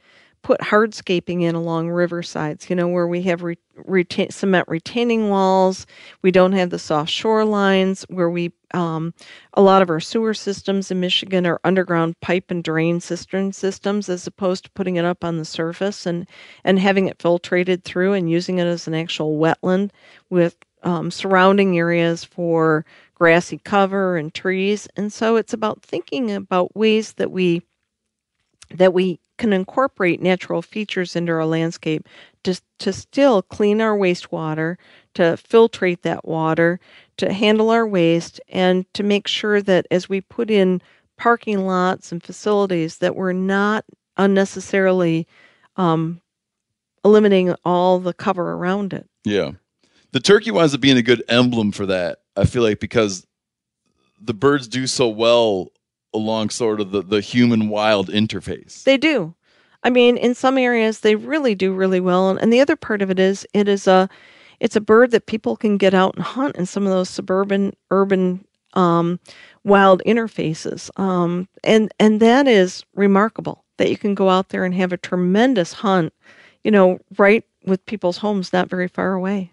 put 0.47 0.61
hardscaping 0.61 1.43
in 1.43 1.57
along 1.57 1.89
riversides, 1.89 2.71
you 2.71 2.77
know, 2.77 2.87
where 2.87 3.09
we 3.09 3.21
have 3.21 3.43
re- 3.43 3.59
retain, 3.85 4.31
cement 4.31 4.65
retaining 4.69 5.29
walls. 5.29 5.89
We 6.23 6.31
don't 6.31 6.53
have 6.53 6.71
the 6.71 6.79
soft 6.79 7.11
shorelines 7.11 8.05
where 8.11 8.31
we, 8.31 8.53
um, 8.73 9.13
a 9.55 9.61
lot 9.61 9.83
of 9.83 9.91
our 9.91 9.99
sewer 9.99 10.35
systems 10.35 10.89
in 10.93 11.01
Michigan 11.01 11.47
are 11.47 11.59
underground 11.65 12.21
pipe 12.21 12.49
and 12.53 12.63
drain 12.63 13.01
cistern 13.01 13.53
systems 13.53 14.09
as 14.09 14.25
opposed 14.25 14.63
to 14.63 14.71
putting 14.71 14.95
it 14.95 15.05
up 15.05 15.25
on 15.25 15.39
the 15.39 15.45
surface 15.45 16.07
and, 16.07 16.29
and 16.63 16.79
having 16.79 17.09
it 17.09 17.19
filtrated 17.19 17.83
through 17.83 18.13
and 18.13 18.31
using 18.31 18.61
it 18.61 18.67
as 18.67 18.87
an 18.87 18.95
actual 18.95 19.41
wetland 19.41 19.91
with 20.31 20.55
um, 20.85 21.11
surrounding 21.11 21.77
areas 21.77 22.23
for 22.23 22.87
grassy 23.17 23.59
cover 23.65 24.17
and 24.17 24.33
trees. 24.33 24.87
And 24.97 25.13
so 25.13 25.35
it's 25.35 25.53
about 25.53 25.83
thinking 25.83 26.31
about 26.31 26.77
ways 26.77 27.15
that 27.15 27.33
we 27.33 27.63
that 28.75 28.93
we 28.93 29.21
can 29.39 29.53
incorporate 29.53 30.21
natural 30.21 30.63
features 30.63 31.15
into 31.15 31.33
our 31.33 31.47
landscape 31.47 32.09
to, 32.45 32.61
to 32.79 32.93
still 32.93 33.43
clean 33.43 33.81
our 33.81 33.97
wastewater, 33.97 34.77
to 35.15 35.23
filtrate 35.23 36.03
that 36.03 36.25
water, 36.25 36.81
to 37.17 37.33
handle 37.33 37.71
our 37.71 37.87
waste, 37.87 38.41
and 38.49 38.93
to 38.95 39.03
make 39.03 39.29
sure 39.29 39.61
that 39.63 39.87
as 39.91 40.09
we 40.09 40.21
put 40.21 40.51
in 40.51 40.81
parking 41.17 41.67
lots 41.67 42.13
and 42.13 42.23
facilities 42.23 42.99
that 42.99 43.17
we're 43.17 43.33
not 43.33 43.85
unnecessarily 44.17 45.27
um, 45.77 46.21
eliminating 47.05 47.55
all 47.65 47.99
the 47.99 48.13
cover 48.13 48.53
around 48.53 48.93
it. 48.93 49.09
Yeah. 49.25 49.53
The 50.13 50.21
turkey 50.21 50.51
winds 50.51 50.75
up 50.75 50.81
being 50.81 50.97
a 50.97 51.03
good 51.03 51.23
emblem 51.29 51.73
for 51.73 51.87
that. 51.87 52.19
I 52.37 52.45
feel 52.45 52.63
like 52.63 52.81
because 52.81 53.27
the 54.21 54.35
birds 54.35 54.69
do 54.69 54.87
so 54.87 55.09
well 55.09 55.69
along 56.17 56.51
sort 56.51 56.81
of 56.81 56.91
the, 56.91 57.03
the 57.03 57.21
human 57.21 57.69
wild 57.69 58.09
interface. 58.09 58.85
They 58.85 58.97
do. 58.97 59.35
I 59.83 59.91
mean, 59.91 60.17
in 60.17 60.35
some 60.35 60.59
areas 60.59 61.01
they 61.01 61.15
really 61.15 61.55
do 61.55 61.73
really 61.73 62.01
well, 62.01 62.31
and, 62.31 62.41
and 62.41 62.53
the 62.53 62.61
other 62.61 62.77
part 62.77 63.03
of 63.03 63.11
it 63.11 63.19
is 63.19 63.47
it 63.53 63.69
is 63.69 63.87
a 63.87 64.09
it's 64.59 64.77
a 64.77 64.81
bird 64.81 65.11
that 65.11 65.27
people 65.27 65.57
can 65.57 65.77
get 65.77 65.95
out 65.95 66.17
and 66.17 66.25
hunt 66.25 66.57
in 66.57 66.67
some 66.67 66.85
of 66.85 66.91
those 66.91 67.11
suburban 67.11 67.75
urban 67.91 68.45
um, 68.73 69.21
wild 69.65 70.03
interfaces, 70.07 70.91
um, 70.99 71.49
and 71.63 71.93
and 72.01 72.21
that 72.21 72.49
is 72.49 72.85
remarkable 72.95 73.65
that 73.77 73.91
you 73.91 73.99
can 73.99 74.15
go 74.15 74.31
out 74.31 74.49
there 74.49 74.65
and 74.65 74.75
have 74.75 74.93
a 74.93 74.97
tremendous 74.97 75.73
hunt, 75.75 76.13
you 76.65 76.71
know, 76.71 76.99
right 77.19 77.45
with 77.67 77.85
people's 77.87 78.17
homes, 78.17 78.53
not 78.53 78.71
very 78.71 78.89
far 78.89 79.13
away. 79.13 79.53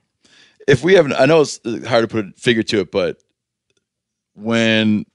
if 0.67 0.83
we 0.83 0.93
haven't, 0.93 1.13
I 1.13 1.25
know 1.25 1.41
it's 1.41 1.59
hard 1.87 2.03
to 2.03 2.07
put 2.07 2.25
a 2.25 2.31
figure 2.37 2.63
to 2.63 2.81
it, 2.81 2.91
but 2.91 3.17
when 4.35 5.05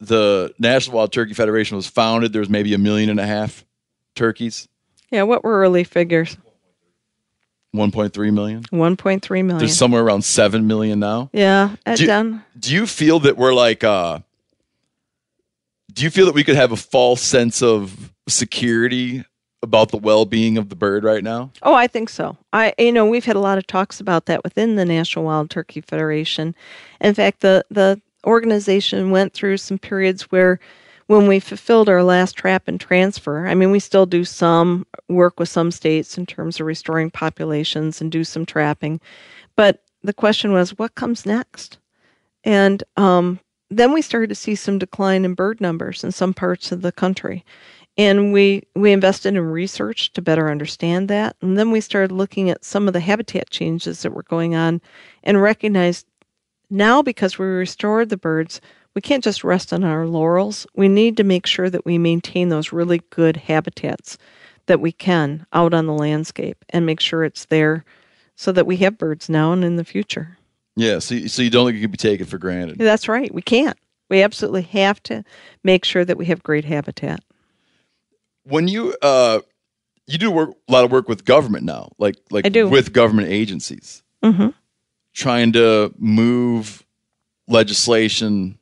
the 0.00 0.52
National 0.58 0.96
Wild 0.96 1.12
Turkey 1.12 1.34
Federation 1.34 1.76
was 1.76 1.86
founded, 1.86 2.32
there 2.32 2.40
was 2.40 2.48
maybe 2.48 2.72
a 2.74 2.78
million 2.78 3.10
and 3.10 3.20
a 3.20 3.26
half 3.26 3.64
turkeys, 4.14 4.66
Yeah, 5.10 5.22
what 5.24 5.44
were 5.44 5.58
early 5.60 5.84
figures? 5.84 6.36
1.3 7.74 8.32
million. 8.32 8.62
1.3 8.64 9.30
million. 9.30 9.58
There's 9.58 9.76
somewhere 9.76 10.02
around 10.02 10.22
7 10.22 10.66
million 10.66 10.98
now. 10.98 11.30
yeah, 11.32 11.76
at 11.86 11.98
Do 11.98 12.02
you- 12.02 12.06
done. 12.08 12.44
Do 12.58 12.74
you 12.74 12.86
feel 12.86 13.20
that 13.20 13.36
we're 13.36 13.54
like, 13.54 13.84
uh, 13.84 14.20
do 15.92 16.02
you 16.02 16.10
feel 16.10 16.26
that 16.26 16.34
we 16.34 16.44
could 16.44 16.56
have 16.56 16.72
a 16.72 16.76
false 16.76 17.20
sense 17.22 17.62
of 17.62 18.12
security 18.28 19.24
about 19.62 19.90
the 19.90 19.96
well 19.98 20.24
being 20.24 20.56
of 20.58 20.68
the 20.68 20.76
bird 20.76 21.04
right 21.04 21.22
now? 21.22 21.50
Oh, 21.62 21.74
I 21.74 21.86
think 21.86 22.08
so. 22.08 22.36
I, 22.52 22.74
you 22.78 22.92
know, 22.92 23.06
we've 23.06 23.24
had 23.24 23.36
a 23.36 23.40
lot 23.40 23.58
of 23.58 23.66
talks 23.66 24.00
about 24.00 24.26
that 24.26 24.42
within 24.44 24.76
the 24.76 24.84
National 24.84 25.24
Wild 25.24 25.50
Turkey 25.50 25.80
Federation. 25.80 26.54
In 27.00 27.14
fact, 27.14 27.40
the 27.40 27.64
the 27.70 28.00
organization 28.26 29.10
went 29.10 29.32
through 29.32 29.56
some 29.58 29.78
periods 29.78 30.30
where, 30.30 30.58
when 31.06 31.26
we 31.26 31.40
fulfilled 31.40 31.88
our 31.88 32.04
last 32.04 32.36
trap 32.36 32.68
and 32.68 32.80
transfer, 32.80 33.48
I 33.48 33.54
mean, 33.54 33.72
we 33.72 33.80
still 33.80 34.06
do 34.06 34.24
some 34.24 34.86
work 35.08 35.40
with 35.40 35.48
some 35.48 35.72
states 35.72 36.16
in 36.16 36.24
terms 36.24 36.60
of 36.60 36.66
restoring 36.66 37.10
populations 37.10 38.00
and 38.00 38.12
do 38.12 38.22
some 38.22 38.46
trapping, 38.46 39.00
but 39.56 39.82
the 40.02 40.12
question 40.12 40.52
was, 40.52 40.78
what 40.78 40.94
comes 40.94 41.26
next? 41.26 41.78
And 42.44 42.82
um, 42.96 43.40
then 43.70 43.92
we 43.92 44.02
started 44.02 44.28
to 44.28 44.34
see 44.34 44.54
some 44.54 44.78
decline 44.78 45.24
in 45.24 45.34
bird 45.34 45.60
numbers 45.60 46.04
in 46.04 46.12
some 46.12 46.32
parts 46.32 46.72
of 46.72 46.82
the 46.82 46.92
country. 46.92 47.44
And 47.98 48.32
we, 48.32 48.62
we 48.74 48.92
invested 48.92 49.34
in 49.34 49.40
research 49.40 50.12
to 50.12 50.22
better 50.22 50.50
understand 50.50 51.08
that. 51.08 51.36
And 51.42 51.58
then 51.58 51.70
we 51.70 51.80
started 51.80 52.12
looking 52.12 52.48
at 52.48 52.64
some 52.64 52.86
of 52.86 52.94
the 52.94 53.00
habitat 53.00 53.50
changes 53.50 54.02
that 54.02 54.12
were 54.12 54.22
going 54.22 54.54
on 54.54 54.80
and 55.22 55.42
recognized 55.42 56.06
now 56.70 57.02
because 57.02 57.38
we 57.38 57.46
restored 57.46 58.08
the 58.08 58.16
birds, 58.16 58.60
we 58.94 59.00
can't 59.00 59.24
just 59.24 59.44
rest 59.44 59.72
on 59.72 59.84
our 59.84 60.06
laurels. 60.06 60.66
We 60.74 60.88
need 60.88 61.16
to 61.18 61.24
make 61.24 61.46
sure 61.46 61.70
that 61.70 61.84
we 61.84 61.98
maintain 61.98 62.48
those 62.48 62.72
really 62.72 63.02
good 63.10 63.36
habitats 63.36 64.18
that 64.66 64.80
we 64.80 64.92
can 64.92 65.46
out 65.52 65.74
on 65.74 65.86
the 65.86 65.92
landscape 65.92 66.64
and 66.70 66.86
make 66.86 67.00
sure 67.00 67.24
it's 67.24 67.44
there 67.46 67.84
so 68.36 68.52
that 68.52 68.66
we 68.66 68.76
have 68.78 68.98
birds 68.98 69.28
now 69.28 69.52
and 69.52 69.64
in 69.64 69.76
the 69.76 69.84
future. 69.84 70.38
Yeah. 70.76 70.98
So, 71.00 71.14
you- 71.16 71.28
so 71.28 71.42
you 71.42 71.50
don't 71.50 71.66
think 71.66 71.78
it 71.78 71.82
could 71.82 71.90
be 71.90 71.96
taken 71.98 72.26
for 72.26 72.38
granted? 72.38 72.78
That's 72.78 73.08
right. 73.08 73.32
We 73.34 73.42
can't. 73.42 73.76
We 74.08 74.22
absolutely 74.22 74.62
have 74.62 75.02
to 75.04 75.24
make 75.62 75.84
sure 75.84 76.04
that 76.04 76.16
we 76.16 76.26
have 76.26 76.42
great 76.42 76.64
habitat. 76.64 77.22
When 78.44 78.66
you, 78.68 78.96
uh, 79.02 79.40
you 80.06 80.18
do 80.18 80.30
work 80.30 80.50
a 80.68 80.72
lot 80.72 80.84
of 80.84 80.90
work 80.90 81.08
with 81.08 81.24
government 81.24 81.64
now, 81.64 81.90
like 81.98 82.16
like 82.30 82.44
I 82.46 82.48
do. 82.48 82.68
with 82.68 82.92
government 82.92 83.28
agencies, 83.28 84.02
hmm 84.24 84.48
trying 85.14 85.52
to 85.52 85.92
move 85.98 86.84
legislation 87.48 88.58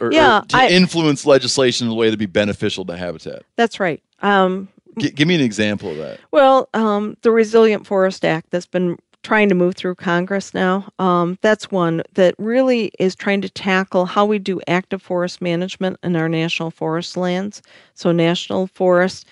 or, 0.00 0.08
or 0.08 0.10
to 0.10 0.46
I- 0.52 0.68
influence 0.68 1.26
legislation 1.26 1.86
in 1.86 1.92
a 1.92 1.96
way 1.96 2.10
to 2.10 2.16
be 2.16 2.26
beneficial 2.26 2.84
to 2.86 2.96
habitat. 2.96 3.42
That's 3.56 3.80
right. 3.80 4.02
Um, 4.20 4.68
G- 4.98 5.10
give 5.10 5.28
me 5.28 5.34
an 5.34 5.40
example 5.40 5.90
of 5.90 5.96
that. 5.98 6.18
Well, 6.32 6.68
um, 6.74 7.16
the 7.22 7.30
Resilient 7.30 7.86
Forest 7.86 8.24
Act 8.24 8.50
that's 8.50 8.66
been 8.66 8.98
trying 9.22 9.48
to 9.48 9.54
move 9.54 9.74
through 9.74 9.94
Congress 9.96 10.54
now, 10.54 10.88
um, 10.98 11.38
that's 11.42 11.70
one 11.70 12.02
that 12.14 12.34
really 12.38 12.92
is 12.98 13.14
trying 13.14 13.40
to 13.42 13.50
tackle 13.50 14.06
how 14.06 14.24
we 14.24 14.38
do 14.38 14.60
active 14.68 15.02
forest 15.02 15.42
management 15.42 15.98
in 16.02 16.16
our 16.16 16.28
national 16.28 16.70
forest 16.70 17.16
lands. 17.16 17.60
So, 17.94 18.12
national 18.12 18.68
forest 18.68 19.26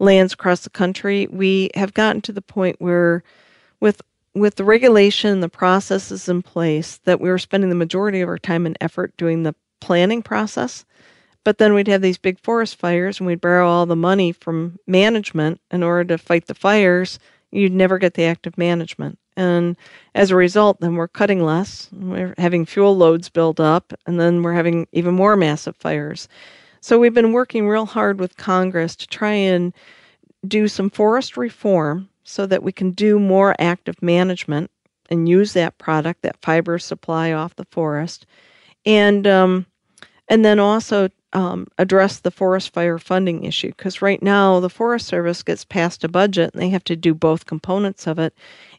lands 0.00 0.32
across 0.32 0.60
the 0.62 0.70
country, 0.70 1.28
we 1.30 1.70
have 1.74 1.94
gotten 1.94 2.20
to 2.22 2.32
the 2.32 2.42
point 2.42 2.76
where, 2.78 3.22
with 3.80 4.02
with 4.38 4.56
the 4.56 4.64
regulation 4.64 5.30
and 5.30 5.42
the 5.42 5.48
processes 5.48 6.28
in 6.28 6.42
place, 6.42 6.98
that 7.04 7.20
we 7.20 7.28
were 7.28 7.38
spending 7.38 7.70
the 7.70 7.76
majority 7.76 8.20
of 8.20 8.28
our 8.28 8.38
time 8.38 8.66
and 8.66 8.76
effort 8.80 9.16
doing 9.16 9.42
the 9.42 9.54
planning 9.80 10.22
process. 10.22 10.84
But 11.44 11.58
then 11.58 11.72
we'd 11.72 11.88
have 11.88 12.02
these 12.02 12.18
big 12.18 12.38
forest 12.40 12.76
fires 12.76 13.18
and 13.18 13.26
we'd 13.26 13.40
borrow 13.40 13.68
all 13.68 13.86
the 13.86 13.96
money 13.96 14.32
from 14.32 14.78
management 14.86 15.60
in 15.70 15.82
order 15.82 16.04
to 16.04 16.18
fight 16.18 16.46
the 16.46 16.54
fires. 16.54 17.18
You'd 17.50 17.72
never 17.72 17.98
get 17.98 18.14
the 18.14 18.24
active 18.24 18.58
management. 18.58 19.18
And 19.36 19.76
as 20.14 20.30
a 20.30 20.36
result, 20.36 20.80
then 20.80 20.96
we're 20.96 21.08
cutting 21.08 21.44
less. 21.44 21.88
We're 21.92 22.34
having 22.38 22.66
fuel 22.66 22.96
loads 22.96 23.28
build 23.28 23.60
up, 23.60 23.92
and 24.04 24.18
then 24.18 24.42
we're 24.42 24.52
having 24.52 24.88
even 24.92 25.14
more 25.14 25.36
massive 25.36 25.76
fires. 25.76 26.28
So 26.80 26.98
we've 26.98 27.14
been 27.14 27.32
working 27.32 27.68
real 27.68 27.86
hard 27.86 28.18
with 28.18 28.36
Congress 28.36 28.96
to 28.96 29.06
try 29.06 29.32
and 29.32 29.72
do 30.46 30.66
some 30.66 30.90
forest 30.90 31.36
reform 31.36 32.08
so 32.28 32.44
that 32.44 32.62
we 32.62 32.70
can 32.70 32.90
do 32.90 33.18
more 33.18 33.56
active 33.58 34.02
management 34.02 34.70
and 35.08 35.26
use 35.26 35.54
that 35.54 35.78
product, 35.78 36.20
that 36.20 36.36
fiber 36.42 36.78
supply 36.78 37.32
off 37.32 37.56
the 37.56 37.64
forest, 37.70 38.26
and 38.84 39.26
um, 39.26 39.64
and 40.28 40.44
then 40.44 40.58
also 40.58 41.08
um, 41.32 41.66
address 41.78 42.20
the 42.20 42.30
forest 42.30 42.74
fire 42.74 42.98
funding 42.98 43.44
issue 43.44 43.68
because 43.68 44.02
right 44.02 44.22
now 44.22 44.60
the 44.60 44.68
Forest 44.68 45.06
Service 45.06 45.42
gets 45.42 45.64
passed 45.64 46.04
a 46.04 46.08
budget 46.08 46.52
and 46.52 46.62
they 46.62 46.68
have 46.68 46.84
to 46.84 46.96
do 46.96 47.14
both 47.14 47.46
components 47.46 48.06
of 48.06 48.18
it, 48.18 48.34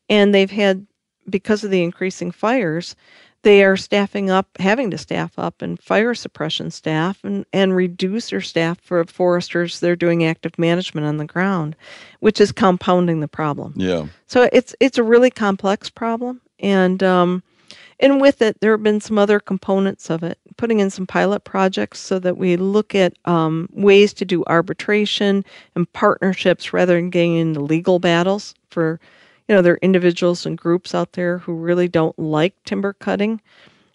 and 0.09 0.33
they've 0.33 0.51
had 0.51 0.85
because 1.27 1.63
of 1.63 1.71
the 1.71 1.81
increasing 1.81 2.31
fires. 2.31 2.95
They 3.43 3.63
are 3.63 3.77
staffing 3.77 4.29
up, 4.29 4.47
having 4.59 4.91
to 4.91 4.97
staff 4.97 5.39
up, 5.39 5.61
and 5.61 5.81
fire 5.81 6.13
suppression 6.13 6.71
staff, 6.71 7.23
and, 7.23 7.45
and 7.53 7.75
reduce 7.75 8.31
their 8.31 8.41
staff 8.41 8.79
for 8.81 9.03
foresters. 9.05 9.79
They're 9.79 9.95
doing 9.95 10.25
active 10.25 10.59
management 10.59 11.07
on 11.07 11.17
the 11.17 11.25
ground, 11.25 11.75
which 12.19 12.41
is 12.41 12.51
compounding 12.51 13.21
the 13.21 13.27
problem. 13.27 13.73
Yeah. 13.77 14.07
So 14.27 14.49
it's 14.51 14.75
it's 14.79 14.97
a 14.97 15.03
really 15.03 15.31
complex 15.31 15.89
problem, 15.89 16.41
and 16.59 17.01
um, 17.01 17.43
and 17.99 18.21
with 18.21 18.41
it, 18.41 18.59
there 18.61 18.71
have 18.71 18.83
been 18.83 19.01
some 19.01 19.17
other 19.17 19.39
components 19.39 20.09
of 20.09 20.23
it. 20.23 20.37
Putting 20.57 20.79
in 20.79 20.89
some 20.89 21.07
pilot 21.07 21.43
projects 21.43 21.99
so 21.99 22.19
that 22.19 22.37
we 22.37 22.57
look 22.57 22.95
at 22.95 23.13
um, 23.25 23.69
ways 23.71 24.13
to 24.13 24.25
do 24.25 24.43
arbitration 24.47 25.45
and 25.75 25.91
partnerships 25.93 26.73
rather 26.73 26.95
than 26.95 27.09
getting 27.09 27.35
into 27.35 27.61
legal 27.61 27.99
battles 27.99 28.53
for, 28.69 28.99
you 29.49 29.55
know, 29.55 29.63
there 29.63 29.75
are 29.75 29.79
individuals 29.83 30.45
and 30.47 30.57
groups 30.57 30.95
out 30.95 31.13
there 31.13 31.39
who 31.39 31.53
really 31.55 31.89
don't 31.89 32.19
like 32.19 32.55
timber 32.65 32.93
cutting, 32.93 33.41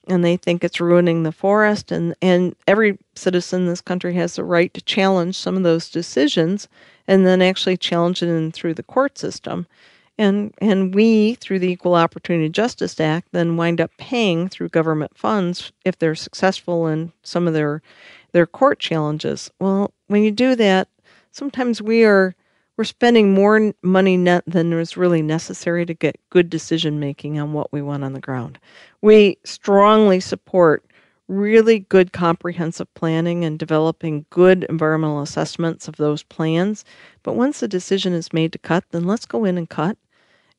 and 0.09 0.25
they 0.25 0.37
think 0.37 0.65
it's 0.65 0.81
ruining 0.81 1.25
the 1.25 1.33
forest. 1.33 1.93
and 1.93 2.15
And 2.23 2.57
every 2.69 2.99
citizen 3.17 3.63
in 3.63 3.69
this 3.69 3.83
country 3.83 4.15
has 4.15 4.37
the 4.37 4.45
right 4.45 4.75
to 4.75 4.83
challenge 4.83 5.39
some 5.39 5.57
of 5.57 5.65
those 5.65 5.91
decisions, 5.91 6.69
and 7.09 7.27
then 7.27 7.43
actually 7.43 7.79
challenge 7.79 8.23
it 8.23 8.29
in 8.29 8.53
through 8.53 8.75
the 8.75 8.85
court 8.85 9.19
system 9.19 9.67
and 10.19 10.55
and 10.61 10.95
we 10.95 11.35
through 11.37 11.59
the 11.59 11.71
equal 11.71 11.95
opportunity 11.95 12.49
justice 12.49 13.01
act 13.01 13.29
then 13.33 13.57
wind 13.57 13.81
up 13.81 13.91
paying 13.99 14.49
through 14.49 14.69
government 14.69 15.17
funds 15.17 15.73
if 15.85 15.99
they're 15.99 16.15
successful 16.15 16.87
in 16.87 17.13
some 17.23 17.49
of 17.49 17.55
their 17.55 17.83
their 18.33 18.47
court 18.47 18.79
challenges 18.79 19.51
well 19.61 19.93
when 20.09 20.23
you 20.23 20.31
do 20.31 20.55
that 20.55 20.89
sometimes 21.33 21.83
we 21.83 22.05
are 22.05 22.35
we're 22.77 22.85
spending 22.85 23.33
more 23.33 23.73
money 23.83 24.17
than 24.47 24.73
is 24.73 24.97
really 24.97 25.23
necessary 25.23 25.87
to 25.87 25.95
get 25.95 26.19
good 26.31 26.51
decision 26.51 26.99
making 26.99 27.39
on 27.39 27.53
what 27.53 27.73
we 27.73 27.83
want 27.83 28.05
on 28.05 28.13
the 28.13 28.21
ground 28.21 28.59
we 29.01 29.37
strongly 29.45 30.21
support 30.21 30.85
really 31.27 31.79
good 31.79 32.13
comprehensive 32.13 32.93
planning 32.95 33.45
and 33.45 33.59
developing 33.59 34.27
good 34.29 34.65
environmental 34.69 35.23
assessments 35.23 35.89
of 35.89 35.97
those 35.97 36.23
plans 36.25 36.85
but 37.23 37.35
once 37.35 37.61
the 37.61 37.69
decision 37.69 38.13
is 38.13 38.33
made 38.33 38.53
to 38.53 38.59
cut 38.59 38.85
then 38.91 39.05
let's 39.05 39.27
go 39.27 39.45
in 39.45 39.57
and 39.57 39.71
cut 39.71 39.97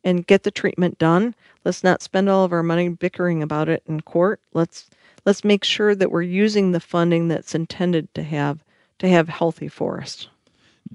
and 0.06 0.28
get 0.28 0.44
the 0.44 0.52
treatment 0.52 0.98
done. 1.00 1.36
Let's 1.66 1.84
not 1.84 2.04
spend 2.04 2.30
all 2.30 2.46
of 2.46 2.54
our 2.54 2.64
money 2.64 2.88
bickering 2.90 3.42
about 3.42 3.68
it 3.68 3.84
in 3.88 4.02
court. 4.02 4.40
Let's 4.54 4.90
let's 5.26 5.44
make 5.44 5.64
sure 5.64 5.96
that 5.96 6.12
we're 6.12 6.22
using 6.22 6.72
the 6.72 6.80
funding 6.80 7.28
that's 7.28 7.56
intended 7.56 8.14
to 8.14 8.24
have 8.24 8.64
to 9.00 9.10
have 9.10 9.28
healthy 9.28 9.68
forests. 9.68 10.30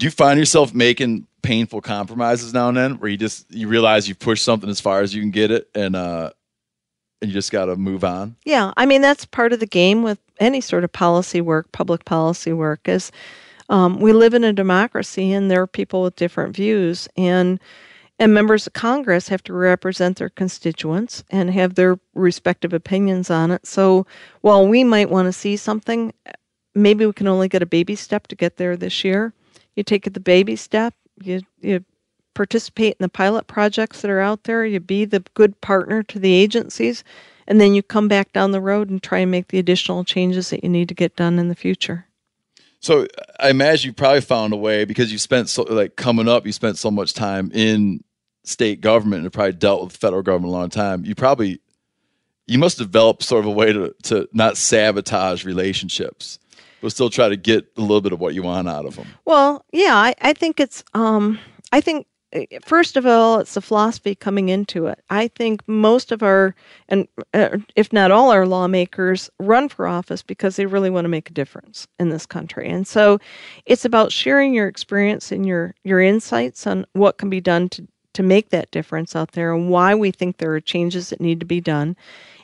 Do 0.00 0.06
you 0.06 0.10
find 0.10 0.38
yourself 0.38 0.72
making 0.72 1.26
painful 1.42 1.82
compromises 1.82 2.54
now 2.54 2.68
and 2.68 2.76
then, 2.78 2.94
where 2.94 3.10
you 3.10 3.18
just 3.18 3.50
you 3.50 3.68
realize 3.68 4.08
you've 4.08 4.18
pushed 4.18 4.42
something 4.42 4.70
as 4.70 4.80
far 4.80 5.02
as 5.02 5.14
you 5.14 5.20
can 5.20 5.30
get 5.30 5.50
it, 5.50 5.68
and 5.74 5.94
uh, 5.94 6.30
and 7.20 7.30
you 7.30 7.34
just 7.34 7.52
got 7.52 7.66
to 7.66 7.76
move 7.76 8.02
on? 8.02 8.34
Yeah, 8.46 8.72
I 8.78 8.86
mean 8.86 9.02
that's 9.02 9.26
part 9.26 9.52
of 9.52 9.60
the 9.60 9.66
game 9.66 10.02
with 10.02 10.18
any 10.38 10.62
sort 10.62 10.84
of 10.84 10.92
policy 10.92 11.42
work, 11.42 11.70
public 11.72 12.06
policy 12.06 12.54
work. 12.54 12.88
Is 12.88 13.12
um, 13.68 14.00
we 14.00 14.14
live 14.14 14.32
in 14.32 14.42
a 14.42 14.54
democracy, 14.54 15.32
and 15.34 15.50
there 15.50 15.60
are 15.60 15.66
people 15.66 16.02
with 16.02 16.16
different 16.16 16.56
views, 16.56 17.06
and 17.18 17.60
and 18.18 18.32
members 18.32 18.66
of 18.66 18.72
Congress 18.72 19.28
have 19.28 19.42
to 19.44 19.52
represent 19.52 20.16
their 20.16 20.30
constituents 20.30 21.24
and 21.30 21.50
have 21.50 21.74
their 21.74 22.00
respective 22.14 22.72
opinions 22.72 23.28
on 23.28 23.50
it. 23.50 23.66
So 23.66 24.06
while 24.40 24.66
we 24.66 24.82
might 24.82 25.10
want 25.10 25.26
to 25.26 25.32
see 25.32 25.58
something, 25.58 26.14
maybe 26.74 27.04
we 27.04 27.12
can 27.12 27.28
only 27.28 27.48
get 27.48 27.60
a 27.60 27.66
baby 27.66 27.96
step 27.96 28.28
to 28.28 28.34
get 28.34 28.56
there 28.56 28.78
this 28.78 29.04
year. 29.04 29.34
You 29.76 29.82
take 29.82 30.12
the 30.12 30.20
baby 30.20 30.56
step, 30.56 30.94
you 31.22 31.42
you 31.60 31.84
participate 32.34 32.92
in 32.92 33.02
the 33.04 33.08
pilot 33.08 33.46
projects 33.46 34.00
that 34.00 34.10
are 34.10 34.20
out 34.20 34.44
there, 34.44 34.64
you 34.64 34.80
be 34.80 35.04
the 35.04 35.24
good 35.34 35.60
partner 35.60 36.02
to 36.04 36.18
the 36.18 36.32
agencies, 36.32 37.04
and 37.46 37.60
then 37.60 37.74
you 37.74 37.82
come 37.82 38.08
back 38.08 38.32
down 38.32 38.52
the 38.52 38.60
road 38.60 38.88
and 38.90 39.02
try 39.02 39.18
and 39.18 39.30
make 39.30 39.48
the 39.48 39.58
additional 39.58 40.04
changes 40.04 40.50
that 40.50 40.62
you 40.62 40.70
need 40.70 40.88
to 40.88 40.94
get 40.94 41.16
done 41.16 41.38
in 41.38 41.48
the 41.48 41.54
future. 41.54 42.06
So 42.80 43.06
I 43.38 43.50
imagine 43.50 43.90
you 43.90 43.92
probably 43.92 44.22
found 44.22 44.52
a 44.52 44.56
way 44.56 44.84
because 44.84 45.12
you 45.12 45.18
spent 45.18 45.48
so 45.48 45.62
like 45.64 45.96
coming 45.96 46.28
up, 46.28 46.46
you 46.46 46.52
spent 46.52 46.78
so 46.78 46.90
much 46.90 47.12
time 47.12 47.50
in 47.52 48.02
state 48.44 48.80
government 48.80 49.22
and 49.22 49.32
probably 49.32 49.52
dealt 49.52 49.84
with 49.84 49.96
federal 49.96 50.22
government 50.22 50.54
a 50.54 50.56
long 50.56 50.70
time. 50.70 51.04
You 51.04 51.14
probably 51.14 51.60
you 52.46 52.58
must 52.58 52.78
develop 52.78 53.22
sort 53.22 53.44
of 53.44 53.46
a 53.46 53.54
way 53.54 53.72
to 53.72 53.94
to 54.04 54.28
not 54.32 54.56
sabotage 54.56 55.44
relationships, 55.44 56.38
but 56.80 56.92
still 56.92 57.10
try 57.10 57.28
to 57.28 57.36
get 57.36 57.66
a 57.76 57.80
little 57.80 58.00
bit 58.00 58.12
of 58.12 58.20
what 58.20 58.34
you 58.34 58.42
want 58.42 58.68
out 58.68 58.86
of 58.86 58.96
them. 58.96 59.06
Well, 59.24 59.64
yeah, 59.72 59.96
I, 59.96 60.14
I 60.20 60.32
think 60.32 60.60
it's. 60.60 60.84
Um, 60.94 61.38
I 61.72 61.80
think 61.80 62.06
eh, 62.32 62.46
first 62.62 62.96
of 62.96 63.06
all, 63.06 63.38
it's 63.38 63.54
the 63.54 63.60
philosophy 63.60 64.14
coming 64.14 64.48
into 64.48 64.86
it. 64.86 65.02
I 65.10 65.28
think 65.28 65.62
most 65.68 66.12
of 66.12 66.22
our, 66.22 66.54
and 66.88 67.06
uh, 67.34 67.58
if 67.76 67.92
not 67.92 68.10
all 68.10 68.30
our 68.30 68.46
lawmakers, 68.46 69.30
run 69.38 69.68
for 69.68 69.86
office 69.86 70.22
because 70.22 70.56
they 70.56 70.66
really 70.66 70.90
want 70.90 71.04
to 71.04 71.10
make 71.10 71.30
a 71.30 71.34
difference 71.34 71.86
in 71.98 72.10
this 72.10 72.26
country, 72.26 72.68
and 72.68 72.86
so 72.86 73.18
it's 73.66 73.84
about 73.84 74.12
sharing 74.12 74.54
your 74.54 74.68
experience 74.68 75.32
and 75.32 75.46
your 75.46 75.74
your 75.84 76.00
insights 76.00 76.66
on 76.66 76.86
what 76.92 77.18
can 77.18 77.30
be 77.30 77.40
done 77.40 77.68
to 77.70 77.86
to 78.12 78.22
make 78.22 78.50
that 78.50 78.70
difference 78.70 79.14
out 79.14 79.32
there 79.32 79.54
and 79.54 79.70
why 79.70 79.94
we 79.94 80.10
think 80.10 80.36
there 80.36 80.54
are 80.54 80.60
changes 80.60 81.10
that 81.10 81.20
need 81.20 81.40
to 81.40 81.46
be 81.46 81.60
done. 81.60 81.96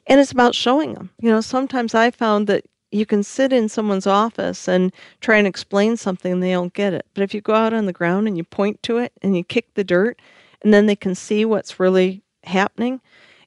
And 0.07 0.21
it's 0.21 0.31
about 0.31 0.55
showing 0.55 0.95
them. 0.95 1.11
You 1.21 1.31
know, 1.31 1.41
sometimes 1.41 1.95
I 1.95 2.11
found 2.11 2.47
that 2.47 2.65
you 2.97 3.06
can 3.06 3.23
sit 3.23 3.52
in 3.52 3.68
someone's 3.68 4.06
office 4.06 4.68
and 4.68 4.93
try 5.20 5.36
and 5.36 5.47
explain 5.47 5.97
something 5.97 6.32
and 6.32 6.43
they 6.43 6.52
don't 6.52 6.74
get 6.74 6.93
it. 6.93 7.06
But 7.14 7.23
if 7.23 7.35
you 7.35 7.40
go 7.40 7.55
out 7.55 7.73
on 7.73 7.86
the 7.86 7.93
ground 7.93 8.27
and 8.27 8.36
you 8.36 8.44
point 8.44 8.82
to 8.85 8.98
it 8.98 9.12
and 9.23 9.36
you 9.36 9.44
kick 9.44 9.74
the 9.74 9.85
dirt 9.85 10.18
and 10.62 10.73
then 10.73 10.86
they 10.86 10.97
can 10.97 11.14
see 11.14 11.44
what's 11.44 11.81
really 11.81 12.23
happening, 12.44 13.01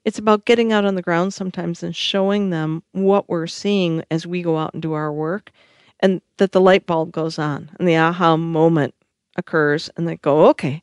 it's 0.06 0.20
about 0.20 0.46
getting 0.46 0.72
out 0.72 0.86
on 0.86 0.96
the 0.96 1.02
ground 1.02 1.34
sometimes 1.34 1.84
and 1.84 1.96
showing 1.96 2.50
them 2.50 2.84
what 2.92 3.30
we're 3.30 3.48
seeing 3.48 4.04
as 4.10 4.26
we 4.26 4.42
go 4.42 4.58
out 4.58 4.74
and 4.74 4.82
do 4.82 4.94
our 4.94 5.12
work 5.12 5.52
and 6.00 6.22
that 6.38 6.52
the 6.52 6.62
light 6.62 6.86
bulb 6.86 7.12
goes 7.12 7.38
on 7.38 7.72
and 7.80 7.88
the 7.88 7.98
aha 7.98 8.38
moment 8.38 8.94
occurs 9.36 9.90
and 9.98 10.08
they 10.08 10.16
go, 10.18 10.48
okay, 10.48 10.82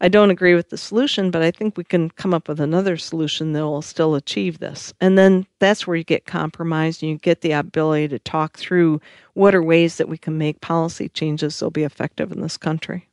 I 0.00 0.08
don't 0.08 0.30
agree 0.30 0.54
with 0.54 0.70
the 0.70 0.76
solution, 0.76 1.30
but 1.30 1.42
I 1.42 1.50
think 1.50 1.76
we 1.76 1.84
can 1.84 2.10
come 2.10 2.34
up 2.34 2.48
with 2.48 2.60
another 2.60 2.96
solution 2.96 3.52
that 3.52 3.64
will 3.64 3.82
still 3.82 4.14
achieve 4.14 4.58
this. 4.58 4.92
And 5.00 5.16
then 5.16 5.46
that's 5.60 5.86
where 5.86 5.96
you 5.96 6.04
get 6.04 6.26
compromised 6.26 7.02
and 7.02 7.10
you 7.10 7.18
get 7.18 7.40
the 7.40 7.52
ability 7.52 8.08
to 8.08 8.18
talk 8.18 8.58
through 8.58 9.00
what 9.34 9.54
are 9.54 9.62
ways 9.62 9.96
that 9.96 10.08
we 10.08 10.18
can 10.18 10.38
make 10.38 10.60
policy 10.60 11.08
changes 11.08 11.58
that'll 11.58 11.70
be 11.70 11.84
effective 11.84 12.32
in 12.32 12.40
this 12.40 12.56
country. 12.56 13.08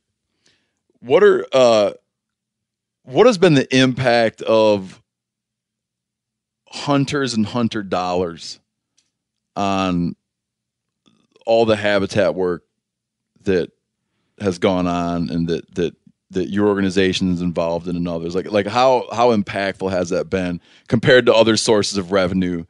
What 1.00 1.24
are 1.24 1.46
uh 1.52 1.94
what 3.04 3.26
has 3.26 3.38
been 3.38 3.56
the 3.56 3.76
impact 3.76 4.42
of 4.44 5.02
hunters 6.68 7.34
and 7.34 7.46
hunter 7.46 7.84
dollars 7.84 8.60
on 9.56 10.16
all 11.46 11.66
the 11.66 11.76
habitat 11.76 12.36
work 12.36 12.64
that 13.42 13.72
has 14.40 14.60
gone 14.60 14.88
on 14.88 15.30
and 15.30 15.48
that 15.48 15.74
that 15.76 15.96
that 16.32 16.50
your 16.50 16.68
organization 16.68 17.32
is 17.34 17.42
involved 17.42 17.88
in 17.88 17.96
and 17.96 18.08
others 18.08 18.36
like 18.36 18.52
like 18.52 18.68
how 18.68 19.08
how 19.12 19.36
impactful 19.36 19.92
has 19.92 20.10
that 20.10 20.30
been 20.30 20.60
compared 20.88 21.26
to 21.26 21.34
other 21.34 21.56
sources 21.58 21.98
of 21.98 22.12
revenue 22.12 22.66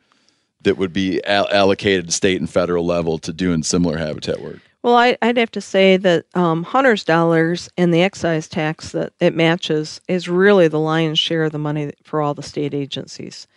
that 0.64 0.78
would 0.78 0.94
be 0.94 1.24
al- 1.26 1.50
allocated 1.52 2.08
to 2.08 2.12
state 2.12 2.40
and 2.40 2.50
federal 2.50 2.86
level 2.86 3.18
to 3.18 3.34
doing 3.34 3.64
similar 3.64 3.98
habitat 3.98 4.42
work 4.42 4.60
Well, 4.84 4.96
I, 4.96 5.18
I'd 5.22 5.38
have 5.38 5.52
to 5.52 5.62
say 5.62 5.98
that 5.98 6.26
um, 6.34 6.64
hunters' 6.64 7.04
dollars 7.04 7.70
and 7.78 7.94
the 7.94 8.02
excise 8.02 8.48
tax 8.48 8.92
that 8.94 9.14
it 9.20 9.36
matches 9.36 10.02
is 10.08 10.28
really 10.28 10.68
the 10.68 10.80
lion's 10.80 11.20
share 11.20 11.44
of 11.44 11.52
the 11.52 11.60
money 11.60 11.92
for 12.04 12.20
all 12.22 12.34
the 12.34 12.44
state 12.44 12.74
agencies. 12.74 13.48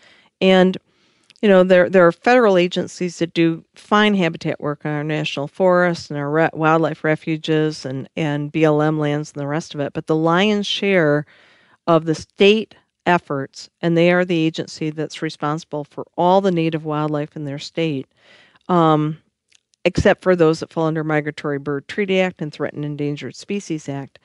And, 0.41 0.77
you 1.45 1.51
know, 1.51 1.63
there, 1.63 1.91
there 1.91 2.07
are 2.07 2.11
federal 2.11 2.57
agencies 2.57 3.19
that 3.19 3.35
do 3.35 3.67
fine 3.75 4.15
habitat 4.15 4.59
work 4.61 4.87
on 4.87 4.93
our 4.93 5.05
national 5.05 5.47
forests 5.47 6.09
and 6.09 6.19
our 6.19 6.31
re- 6.31 6.49
wildlife 6.55 7.05
refuges 7.05 7.85
and, 7.85 8.09
and 8.17 8.51
BLM 8.51 8.99
lands 8.99 9.31
and 9.31 9.43
the 9.43 9.47
rest 9.47 9.75
of 9.75 9.81
it. 9.81 9.93
But 9.93 10.07
the 10.07 10.17
lion's 10.17 10.67
share 10.67 11.27
of 11.87 12.07
the 12.07 12.15
state 12.15 12.77
efforts, 13.05 13.69
and 13.83 13.95
they 13.95 14.11
are 14.11 14.25
the 14.25 14.39
agency 14.39 14.89
that's 14.89 15.21
responsible 15.21 15.85
for 15.85 16.07
all 16.17 16.41
the 16.41 16.51
native 16.51 16.87
wildlife 16.87 17.37
in 17.37 17.45
their 17.45 17.59
state, 17.59 18.09
um, 18.71 19.19
except 19.85 20.23
for 20.23 20.35
those 20.35 20.61
that 20.61 20.73
fall 20.73 20.87
under 20.87 21.05
Migratory 21.05 21.59
Bird 21.59 21.87
Treaty 21.89 22.23
Act 22.23 22.41
and 22.41 22.55
Threatened 22.55 22.87
Endangered 22.87 23.37
Species 23.37 23.87
Act. 23.87 24.19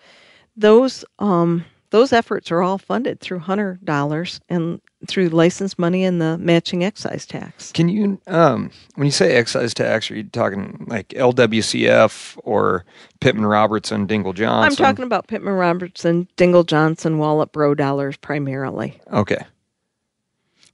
Those 0.55 1.03
um, 1.19 1.65
those 1.91 2.13
efforts 2.13 2.51
are 2.51 2.61
all 2.61 2.77
funded 2.77 3.19
through 3.19 3.39
hunter 3.39 3.79
dollars 3.83 4.39
and 4.49 4.81
through 5.07 5.29
license 5.29 5.79
money 5.79 6.03
and 6.03 6.21
the 6.21 6.37
matching 6.37 6.83
excise 6.83 7.25
tax. 7.25 7.71
Can 7.71 7.89
you, 7.89 8.19
um, 8.27 8.69
when 8.95 9.05
you 9.05 9.11
say 9.11 9.35
excise 9.35 9.73
tax, 9.73 10.11
are 10.11 10.15
you 10.15 10.23
talking 10.23 10.85
like 10.89 11.09
LWCF 11.09 12.37
or 12.43 12.85
Pittman 13.21 13.45
Robertson, 13.45 14.07
Dingell 14.07 14.35
Johnson? 14.35 14.71
I'm 14.71 14.75
talking 14.75 15.05
about 15.05 15.27
Pittman 15.27 15.53
Robertson, 15.53 16.27
Dingell 16.37 16.65
Johnson, 16.65 17.17
Wallop 17.17 17.51
Breaux 17.51 17.75
dollars 17.75 18.17
primarily. 18.17 18.99
Okay. 19.11 19.43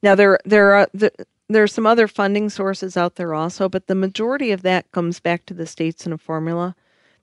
Now 0.02 0.16
there 0.16 0.40
there 0.46 0.74
are 0.74 0.88
there, 0.94 1.12
there 1.48 1.64
are 1.64 1.68
some 1.68 1.86
other 1.86 2.08
funding 2.08 2.50
sources 2.50 2.98
out 2.98 3.16
there 3.16 3.34
also, 3.34 3.70
but 3.70 3.88
the 3.88 3.96
majority 3.96 4.52
of 4.52 4.64
that 4.64 4.92
comes 4.92 5.20
back 5.20 5.46
to 5.46 5.54
the 5.54 5.68
states 5.68 6.06
in 6.06 6.14
a 6.14 6.18
formula 6.18 6.76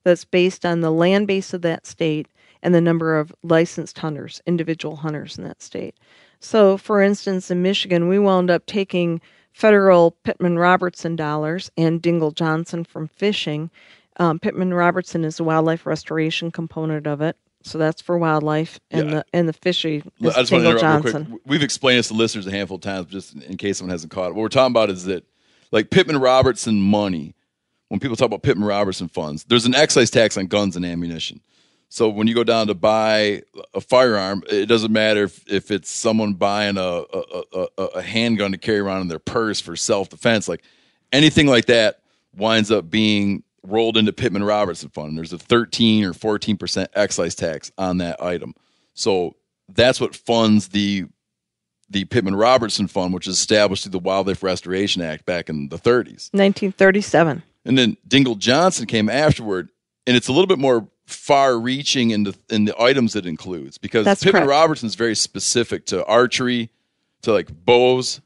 that's 0.04 0.24
based 0.24 0.64
on 0.64 0.80
the 0.80 0.90
land 0.90 1.26
base 1.26 1.52
of 1.52 1.62
that 1.62 1.86
state 1.86 2.28
and 2.62 2.74
the 2.74 2.80
number 2.80 3.18
of 3.18 3.32
licensed 3.42 3.98
hunters, 3.98 4.40
individual 4.46 4.96
hunters 4.96 5.36
in 5.38 5.44
that 5.44 5.62
state. 5.62 5.94
So, 6.40 6.76
for 6.76 7.02
instance, 7.02 7.50
in 7.50 7.62
Michigan, 7.62 8.08
we 8.08 8.18
wound 8.18 8.50
up 8.50 8.66
taking 8.66 9.20
federal 9.52 10.12
Pittman 10.24 10.58
Robertson 10.58 11.14
dollars 11.16 11.70
and 11.76 12.02
Dingell 12.02 12.34
Johnson 12.34 12.84
from 12.84 13.08
fishing. 13.08 13.70
Um, 14.18 14.38
Pittman 14.38 14.74
Robertson 14.74 15.24
is 15.24 15.36
the 15.36 15.44
wildlife 15.44 15.86
restoration 15.86 16.50
component 16.50 17.06
of 17.06 17.20
it, 17.20 17.36
so 17.62 17.78
that's 17.78 18.02
for 18.02 18.18
wildlife, 18.18 18.78
and 18.90 19.08
Yeah. 19.08 19.14
the 19.16 19.24
and 19.32 19.48
the 19.48 19.52
fishery 19.52 20.02
is 20.20 20.34
I 20.36 20.40
just 20.40 20.52
want 20.52 20.64
to 20.64 20.70
Dingell 20.70 20.78
interrupt 20.78 20.80
Johnson. 21.04 21.22
real 21.22 21.30
quick. 21.30 21.42
We've 21.46 21.62
explained 21.62 21.98
this 21.98 22.08
to 22.08 22.14
listeners 22.14 22.46
a 22.46 22.50
handful 22.50 22.74
of 22.76 22.80
times, 22.82 23.06
just 23.10 23.34
in 23.34 23.56
case 23.56 23.78
someone 23.78 23.92
hasn't 23.92 24.12
caught 24.12 24.26
it. 24.30 24.34
What 24.34 24.42
we're 24.42 24.48
talking 24.48 24.72
about 24.72 24.90
is 24.90 25.04
that, 25.06 25.24
like 25.70 25.90
Pittman 25.90 26.18
Robertson 26.18 26.80
money, 26.80 27.34
when 27.88 28.00
people 28.00 28.16
talk 28.16 28.26
about 28.26 28.42
Pittman 28.42 28.66
Robertson 28.66 29.08
funds, 29.08 29.44
there's 29.44 29.64
an 29.66 29.74
excise 29.74 30.10
tax 30.10 30.36
on 30.36 30.46
guns 30.46 30.76
and 30.76 30.84
ammunition. 30.84 31.40
So 31.92 32.08
when 32.08 32.26
you 32.26 32.34
go 32.34 32.42
down 32.42 32.68
to 32.68 32.74
buy 32.74 33.42
a 33.74 33.80
firearm, 33.82 34.44
it 34.48 34.64
doesn't 34.64 34.92
matter 34.92 35.24
if, 35.24 35.46
if 35.46 35.70
it's 35.70 35.90
someone 35.90 36.32
buying 36.32 36.78
a, 36.78 36.80
a, 36.80 37.44
a, 37.52 37.66
a- 37.96 38.00
handgun 38.00 38.52
to 38.52 38.56
carry 38.56 38.78
around 38.78 39.02
in 39.02 39.08
their 39.08 39.18
purse 39.18 39.60
for 39.60 39.76
self 39.76 40.08
defense. 40.08 40.48
Like 40.48 40.64
anything 41.12 41.48
like 41.48 41.66
that 41.66 42.00
winds 42.34 42.70
up 42.70 42.88
being 42.88 43.42
rolled 43.62 43.98
into 43.98 44.10
Pittman 44.10 44.42
Robertson 44.42 44.88
fund. 44.88 45.18
There's 45.18 45.34
a 45.34 45.38
13 45.38 46.04
or 46.04 46.14
14 46.14 46.56
percent 46.56 46.88
excise 46.94 47.34
tax 47.34 47.70
on 47.76 47.98
that 47.98 48.22
item. 48.22 48.54
So 48.94 49.36
that's 49.68 50.00
what 50.00 50.16
funds 50.16 50.68
the 50.68 51.04
the 51.90 52.06
Pittman 52.06 52.36
Robertson 52.36 52.86
Fund, 52.86 53.12
which 53.12 53.26
is 53.26 53.38
established 53.38 53.82
through 53.82 53.92
the 53.92 53.98
Wildlife 53.98 54.42
Restoration 54.42 55.02
Act 55.02 55.26
back 55.26 55.50
in 55.50 55.68
the 55.68 55.76
30s. 55.76 56.32
1937. 56.32 57.42
And 57.66 57.76
then 57.76 57.98
Dingell 58.08 58.38
Johnson 58.38 58.86
came 58.86 59.10
afterward, 59.10 59.68
and 60.06 60.16
it's 60.16 60.28
a 60.28 60.32
little 60.32 60.46
bit 60.46 60.58
more 60.58 60.88
far-reaching 61.06 62.10
in 62.10 62.24
the 62.24 62.34
in 62.48 62.64
the 62.64 62.80
items 62.80 63.14
it 63.16 63.26
includes 63.26 63.78
because 63.78 64.04
That's 64.04 64.22
Pittman 64.22 64.42
correct. 64.42 64.50
Robertson 64.50 64.86
is 64.86 64.94
very 64.94 65.14
specific 65.16 65.86
to 65.86 66.04
archery, 66.06 66.70
to 67.22 67.32
like 67.32 67.48
bows, 67.64 68.20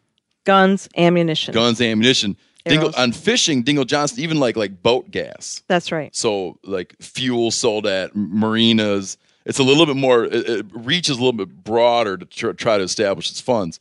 Guns, 0.45 0.89
ammunition. 0.97 1.53
guns, 1.55 1.81
ammunition. 1.81 2.37
Dingell, 2.67 2.99
on 2.99 3.13
fishing, 3.13 3.63
Dingell 3.63 3.87
Johnson 3.87 4.21
even 4.21 4.41
like 4.41 4.57
like 4.57 4.83
boat 4.83 5.11
gas. 5.11 5.63
That's 5.69 5.93
right. 5.93 6.15
So 6.15 6.59
like 6.65 6.97
fuel 7.01 7.51
sold 7.53 7.87
at 7.87 8.15
marinas. 8.17 9.19
It's 9.45 9.61
a 9.61 9.63
little 9.63 9.87
bit 9.87 9.95
more. 9.97 10.25
It, 10.25 10.49
it 10.49 10.67
reaches 10.73 11.17
a 11.17 11.21
little 11.21 11.33
bit 11.33 11.63
broader 11.65 12.17
to 12.17 12.25
tr- 12.25 12.53
try 12.53 12.77
to 12.79 12.83
establish 12.85 13.31
its 13.31 13.41
funds. 13.41 13.79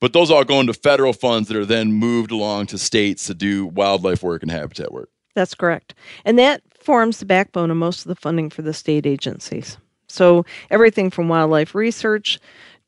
But 0.00 0.14
those 0.14 0.30
all 0.30 0.42
go 0.44 0.58
into 0.60 0.72
federal 0.72 1.12
funds 1.12 1.48
that 1.48 1.56
are 1.56 1.66
then 1.66 1.92
moved 1.92 2.30
along 2.32 2.66
to 2.68 2.78
states 2.78 3.26
to 3.26 3.34
do 3.34 3.66
wildlife 3.66 4.22
work 4.22 4.42
and 4.42 4.50
habitat 4.50 4.92
work. 4.92 5.10
That's 5.34 5.54
correct. 5.54 5.94
And 6.24 6.38
that 6.38 6.62
forms 6.82 7.18
the 7.18 7.26
backbone 7.26 7.70
of 7.70 7.76
most 7.76 8.00
of 8.00 8.08
the 8.08 8.16
funding 8.16 8.50
for 8.50 8.62
the 8.62 8.74
state 8.74 9.06
agencies. 9.06 9.76
So 10.08 10.44
everything 10.70 11.10
from 11.10 11.28
wildlife 11.28 11.74
research 11.74 12.38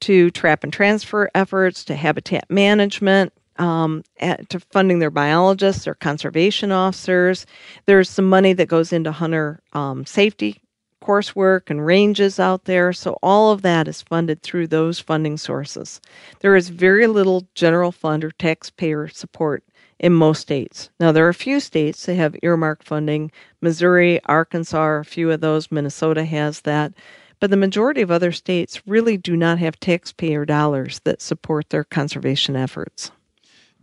to 0.00 0.30
trap 0.30 0.64
and 0.64 0.72
transfer 0.72 1.30
efforts 1.34 1.84
to 1.84 1.94
habitat 1.94 2.50
management 2.50 3.32
um, 3.56 4.02
at, 4.18 4.48
to 4.50 4.60
funding 4.60 4.98
their 4.98 5.10
biologists, 5.10 5.84
their 5.84 5.94
conservation 5.94 6.72
officers. 6.72 7.46
There's 7.86 8.10
some 8.10 8.28
money 8.28 8.52
that 8.54 8.68
goes 8.68 8.92
into 8.92 9.12
hunter 9.12 9.60
um, 9.72 10.04
safety 10.04 10.60
coursework 11.04 11.68
and 11.68 11.84
ranges 11.84 12.40
out 12.40 12.64
there. 12.64 12.92
So 12.92 13.18
all 13.22 13.52
of 13.52 13.62
that 13.62 13.86
is 13.88 14.02
funded 14.02 14.42
through 14.42 14.68
those 14.68 14.98
funding 14.98 15.36
sources. 15.36 16.00
There 16.40 16.56
is 16.56 16.70
very 16.70 17.06
little 17.06 17.46
general 17.54 17.92
fund 17.92 18.24
or 18.24 18.30
taxpayer 18.32 19.08
support 19.08 19.62
in 19.98 20.12
most 20.12 20.40
states. 20.40 20.90
Now 21.00 21.12
there 21.12 21.26
are 21.26 21.30
a 21.30 21.34
few 21.34 21.60
states 21.60 22.06
that 22.06 22.14
have 22.14 22.36
earmarked 22.42 22.86
funding. 22.86 23.30
Missouri, 23.60 24.22
Arkansas, 24.24 25.00
a 25.00 25.04
few 25.04 25.30
of 25.30 25.40
those. 25.40 25.70
Minnesota 25.70 26.24
has 26.24 26.62
that. 26.62 26.92
But 27.40 27.50
the 27.50 27.56
majority 27.56 28.00
of 28.00 28.10
other 28.10 28.32
states 28.32 28.80
really 28.86 29.16
do 29.16 29.36
not 29.36 29.58
have 29.58 29.78
taxpayer 29.80 30.44
dollars 30.44 31.00
that 31.04 31.20
support 31.20 31.70
their 31.70 31.84
conservation 31.84 32.56
efforts. 32.56 33.10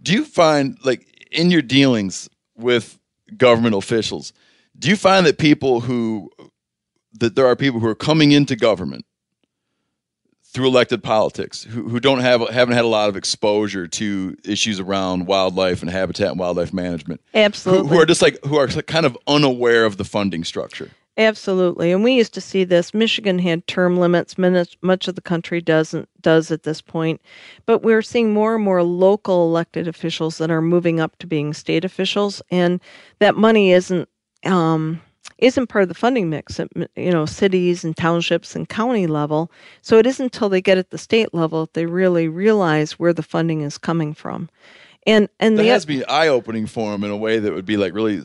Do 0.02 0.14
you 0.14 0.26
find 0.26 0.78
like 0.84 1.28
in 1.32 1.52
your 1.52 1.62
dealings 1.62 2.30
with 2.58 3.00
government 3.38 3.76
officials, 3.76 4.34
Do 4.78 4.90
you 4.90 4.96
find 4.96 5.26
that 5.26 5.38
people 5.38 5.82
who 5.82 6.30
that 7.20 7.36
there 7.36 7.46
are 7.46 7.56
people 7.56 7.80
who 7.80 7.88
are 7.88 7.96
coming 7.96 8.32
into 8.32 8.56
government 8.56 9.06
through 10.52 10.68
elected 10.68 11.02
politics 11.02 11.64
who, 11.64 11.88
who 11.88 11.99
don't 11.99 12.19
have 12.19 12.48
haven't 12.49 12.76
had 12.76 12.86
a 12.86 12.90
lot 12.90 13.10
of 13.10 13.15
exposure 13.15 13.88
to 13.88 14.36
issues 14.44 14.80
around 14.80 15.26
wildlife 15.26 15.82
and 15.82 15.90
habitat 15.90 16.30
and 16.30 16.40
wildlife 16.40 16.73
management 16.73 17.22
Absolutely. 17.34 17.90
who 17.90 18.02
are 18.02 18.06
just 18.06 18.22
like 18.22 18.38
who 18.45 18.57
are 18.57 18.68
kind 18.68 19.06
of 19.06 19.18
unaware 19.28 19.86
of 19.86 19.98
the 19.98 20.06
funding 20.06 20.44
structure 20.44 20.91
Absolutely. 21.18 21.91
And 21.91 22.06
we 22.06 22.14
used 22.14 22.34
to 22.36 22.41
see 22.41 22.64
this. 22.64 22.94
Michigan 22.94 23.38
had 23.38 23.68
term 23.68 23.98
limits. 23.98 24.38
Much 24.38 24.78
much 24.82 25.07
of 25.10 25.15
the 25.15 25.22
country 25.22 25.60
doesn't 25.60 26.07
does 26.22 26.52
at 26.52 26.64
this 26.64 26.82
point. 26.82 27.22
But 27.65 27.84
we're 27.84 28.02
seeing 28.02 28.34
more 28.34 28.56
and 28.56 28.64
more 28.64 28.82
local 28.82 29.45
elected 29.45 29.88
officials 29.88 30.38
that 30.38 30.49
are 30.49 30.61
moving 30.61 31.02
up 31.02 31.18
to 31.19 31.28
being 31.28 31.53
state 31.53 31.84
officials 31.84 32.41
and 32.49 32.80
that 33.19 33.36
money 33.36 33.73
isn't 33.73 34.07
um 34.45 35.02
isn't 35.42 35.68
part 35.68 35.82
of 35.84 35.90
the 35.90 35.96
funding 35.96 36.30
mix 36.30 36.60
at 36.60 36.70
you 36.96 37.12
know 37.12 37.26
cities 37.26 37.84
and 37.84 37.98
townships 37.98 38.56
and 38.56 38.70
county 38.70 39.08
level. 39.08 39.52
So 39.82 39.98
it 39.98 40.06
isn't 40.06 40.26
until 40.26 40.50
they 40.50 40.62
get 40.62 40.78
at 40.78 40.92
the 40.92 40.98
state 40.98 41.34
level 41.34 41.66
that 41.66 41.74
they 41.74 41.86
really 41.86 42.28
realize 42.28 42.94
where 42.94 43.14
the 43.14 43.24
funding 43.24 43.62
is 43.62 43.78
coming 43.78 44.14
from. 44.14 44.50
And 45.08 45.28
and 45.40 45.58
that 45.58 45.64
the 45.64 45.70
has 45.70 45.82
to 45.84 45.88
be 45.88 46.06
eye 46.06 46.28
opening 46.28 46.68
for 46.68 46.92
them 46.92 47.04
in 47.04 47.12
a 47.12 47.18
way 47.18 47.40
that 47.40 47.54
would 47.54 47.66
be 47.66 47.76
like 47.78 47.94
really 47.94 48.22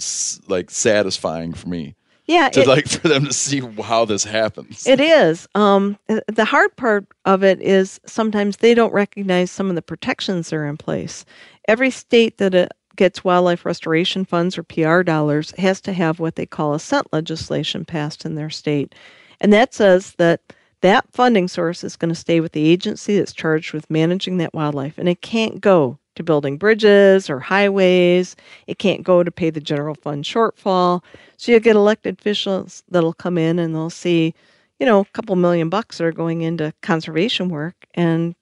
like 0.46 0.70
satisfying 0.70 1.54
for 1.54 1.68
me 1.68 1.96
yeah, 2.26 2.48
to 2.50 2.60
it- 2.60 2.66
like 2.66 2.88
for 3.00 3.08
them 3.08 3.24
to 3.24 3.32
see 3.32 3.60
how 3.60 4.04
this 4.04 4.24
happens 4.24 4.86
It 4.86 5.00
is. 5.00 5.48
Um, 5.54 5.98
the 6.28 6.44
hard 6.44 6.76
part 6.76 7.06
of 7.24 7.42
it 7.42 7.60
is 7.62 8.00
sometimes 8.04 8.58
they 8.58 8.74
don't 8.74 8.92
recognize 8.92 9.50
some 9.50 9.68
of 9.70 9.74
the 9.74 9.82
protections 9.82 10.50
that 10.50 10.56
are 10.56 10.66
in 10.66 10.76
place. 10.76 11.24
Every 11.68 11.90
state 11.90 12.38
that 12.38 12.54
uh, 12.54 12.68
gets 12.96 13.24
wildlife 13.24 13.64
restoration 13.64 14.24
funds 14.24 14.58
or 14.58 14.62
PR 14.62 15.02
dollars 15.02 15.52
has 15.58 15.80
to 15.82 15.92
have 15.92 16.18
what 16.18 16.36
they 16.36 16.46
call 16.46 16.74
assent 16.74 17.12
legislation 17.12 17.84
passed 17.84 18.24
in 18.24 18.34
their 18.34 18.50
state. 18.50 18.94
And 19.40 19.52
that 19.52 19.74
says 19.74 20.12
that 20.14 20.40
that 20.80 21.10
funding 21.12 21.48
source 21.48 21.82
is 21.84 21.96
going 21.96 22.10
to 22.10 22.14
stay 22.14 22.40
with 22.40 22.52
the 22.52 22.68
agency 22.68 23.18
that's 23.18 23.32
charged 23.32 23.72
with 23.72 23.90
managing 23.90 24.38
that 24.38 24.54
wildlife. 24.54 24.98
And 24.98 25.08
it 25.08 25.20
can't 25.22 25.60
go 25.60 25.98
to 26.16 26.22
building 26.22 26.56
bridges 26.56 27.30
or 27.30 27.40
highways. 27.40 28.36
It 28.66 28.78
can't 28.78 29.02
go 29.02 29.22
to 29.22 29.30
pay 29.30 29.50
the 29.50 29.60
general 29.60 29.94
fund 29.94 30.24
shortfall. 30.24 31.02
So 31.36 31.52
you 31.52 31.60
get 31.60 31.76
elected 31.76 32.18
officials 32.18 32.82
that'll 32.90 33.12
come 33.12 33.38
in 33.38 33.58
and 33.58 33.74
they'll 33.74 33.90
see, 33.90 34.34
you 34.80 34.86
know, 34.86 35.00
a 35.00 35.04
couple 35.06 35.36
million 35.36 35.68
bucks 35.68 35.98
that 35.98 36.04
are 36.04 36.12
going 36.12 36.42
into 36.42 36.72
conservation 36.82 37.48
work 37.48 37.74
and 37.94 38.34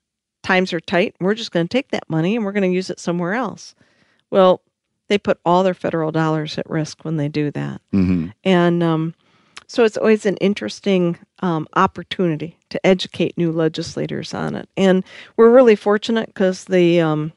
times 0.43 0.73
are 0.73 0.81
tight. 0.81 1.15
We're 1.21 1.35
just 1.35 1.53
going 1.53 1.67
to 1.67 1.73
take 1.73 1.91
that 1.91 2.09
money 2.09 2.37
and 2.37 2.45
we're 2.45 2.53
going 2.53 2.71
to 2.71 2.75
use 2.75 2.91
it 2.91 3.01
somewhere 3.01 3.35
else. 3.35 3.75
Well, 4.35 4.63
they 5.07 5.17
put 5.17 5.39
all 5.45 5.63
their 5.63 5.75
federal 5.75 6.11
dollars 6.11 6.59
at 6.59 6.69
risk 6.69 7.05
when 7.05 7.19
they 7.19 7.29
do 7.29 7.53
that. 7.53 7.81
mm-hmm. 7.93 8.31
And 8.43 8.83
um, 8.83 9.15
so 9.69 9.85
it's 9.85 9.97
always 9.97 10.27
an 10.27 10.37
interesting 10.39 11.17
um, 11.39 11.69
opportunity 11.77 12.59
to 12.71 12.85
educate 12.85 13.39
new 13.39 13.53
legislators 13.53 14.35
on 14.35 14.57
it. 14.57 14.69
And 14.77 15.05
we're 15.37 15.55
really 15.55 15.77
fortunate 15.77 16.27
because 16.27 16.65
the 16.65 17.01
um, 17.01 17.33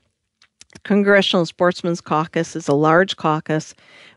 Congressional 0.86 1.45
Sportsmen's 1.45 2.02
Caucus 2.02 2.56
is 2.56 2.68
a 2.68 2.74
large 2.74 3.15
caucus. 3.15 3.76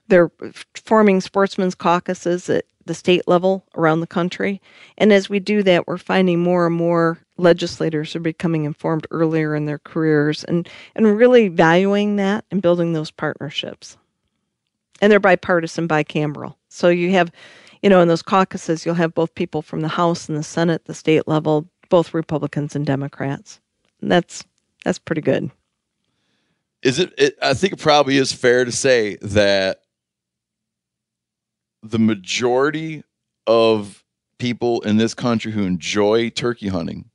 They're 0.08 0.30
forming 0.74 1.20
sportsmen's 1.20 1.74
caucuses 1.74 2.48
at 2.48 2.64
the 2.86 2.94
state 2.94 3.28
level 3.28 3.66
around 3.76 4.00
the 4.00 4.06
country. 4.06 4.62
And 4.96 5.12
as 5.12 5.28
we 5.28 5.38
do 5.38 5.62
that, 5.64 5.86
we're 5.86 5.98
finding 5.98 6.40
more 6.40 6.66
and 6.66 6.74
more 6.74 7.18
legislators 7.40 8.14
are 8.14 8.20
becoming 8.20 8.64
informed 8.64 9.06
earlier 9.10 9.54
in 9.56 9.64
their 9.64 9.78
careers 9.78 10.44
and, 10.44 10.68
and 10.94 11.18
really 11.18 11.48
valuing 11.48 12.16
that 12.16 12.44
and 12.50 12.62
building 12.62 12.92
those 12.92 13.10
partnerships 13.10 13.96
and 15.00 15.10
they're 15.10 15.20
bipartisan 15.20 15.88
bicameral. 15.88 16.54
So 16.68 16.88
you 16.88 17.10
have, 17.12 17.32
you 17.82 17.88
know, 17.90 18.00
in 18.00 18.08
those 18.08 18.22
caucuses, 18.22 18.84
you'll 18.84 18.94
have 18.96 19.14
both 19.14 19.34
people 19.34 19.62
from 19.62 19.80
the 19.80 19.88
House 19.88 20.28
and 20.28 20.36
the 20.36 20.42
Senate, 20.42 20.84
the 20.84 20.94
state 20.94 21.26
level, 21.26 21.66
both 21.88 22.14
Republicans 22.14 22.76
and 22.76 22.86
Democrats. 22.86 23.60
And 24.00 24.10
that's 24.10 24.44
that's 24.84 24.98
pretty 24.98 25.20
good. 25.20 25.50
is 26.82 26.98
it, 26.98 27.12
it 27.18 27.38
i 27.42 27.52
think 27.52 27.74
it 27.74 27.78
probably 27.78 28.16
is 28.16 28.32
fair 28.32 28.64
to 28.64 28.72
say 28.72 29.16
that 29.20 29.82
the 31.82 31.98
majority 31.98 33.04
of 33.46 34.02
people 34.38 34.80
in 34.82 34.96
this 34.96 35.12
country 35.12 35.52
who 35.52 35.64
enjoy 35.64 36.30
turkey 36.30 36.68
hunting 36.68 37.09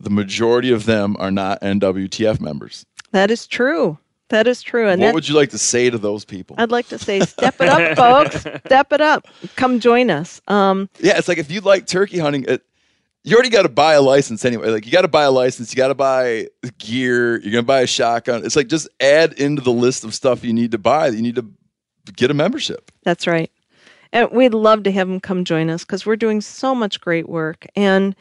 the 0.00 0.10
majority 0.10 0.72
of 0.72 0.86
them 0.86 1.16
are 1.18 1.30
not 1.30 1.60
nwtf 1.60 2.40
members 2.40 2.84
That 3.12 3.30
is 3.30 3.46
true. 3.46 3.98
That 4.28 4.48
is 4.48 4.60
true. 4.60 4.88
And 4.88 5.00
what 5.00 5.14
would 5.14 5.28
you 5.28 5.36
like 5.36 5.50
to 5.50 5.58
say 5.58 5.88
to 5.88 5.98
those 5.98 6.24
people 6.24 6.56
I'd 6.58 6.72
like 6.72 6.88
to 6.88 6.98
say, 6.98 7.20
step 7.20 7.60
it 7.60 7.68
up, 7.68 7.96
folks. 8.32 8.40
Step 8.40 8.92
it 8.92 9.00
up. 9.00 9.26
Come 9.54 9.78
join 9.78 10.10
us. 10.10 10.40
Um, 10.48 10.88
yeah 11.00 11.16
it's 11.16 11.28
like 11.28 11.38
if 11.38 11.50
you 11.50 11.60
like 11.60 11.86
turkey 11.86 12.18
hunting 12.18 12.44
it, 12.48 12.62
you 13.22 13.34
already 13.34 13.50
got 13.50 13.62
to 13.62 13.68
buy 13.68 13.94
a 13.94 14.02
license 14.02 14.44
anyway 14.44 14.68
like 14.70 14.86
you 14.86 14.92
got 14.92 15.02
to 15.02 15.08
buy 15.08 15.24
a 15.24 15.30
license 15.30 15.72
you 15.72 15.76
got 15.76 15.88
to 15.88 15.94
buy 15.94 16.46
gear 16.78 17.40
you're 17.40 17.50
gonna 17.52 17.62
buy 17.62 17.80
a 17.80 17.86
shotgun 17.86 18.44
it's 18.44 18.54
like 18.54 18.68
just 18.68 18.88
add 19.00 19.32
into 19.32 19.60
the 19.62 19.72
list 19.72 20.04
of 20.04 20.14
stuff 20.14 20.44
you 20.44 20.52
need 20.52 20.70
to 20.70 20.78
buy 20.78 21.10
That 21.10 21.16
you 21.16 21.22
need 21.22 21.34
to 21.34 21.44
get 22.14 22.30
a 22.30 22.34
membership 22.34 22.92
That's 23.02 23.26
right. 23.26 23.50
And 24.12 24.30
we'd 24.30 24.54
love 24.54 24.84
to 24.84 24.92
have 24.92 25.08
them 25.08 25.20
come 25.20 25.44
join 25.44 25.68
us 25.68 25.84
because 25.84 26.06
we're 26.06 26.16
doing 26.16 26.40
so 26.40 26.74
much 26.74 27.00
great 27.00 27.28
work. 27.28 27.66
And 27.74 28.14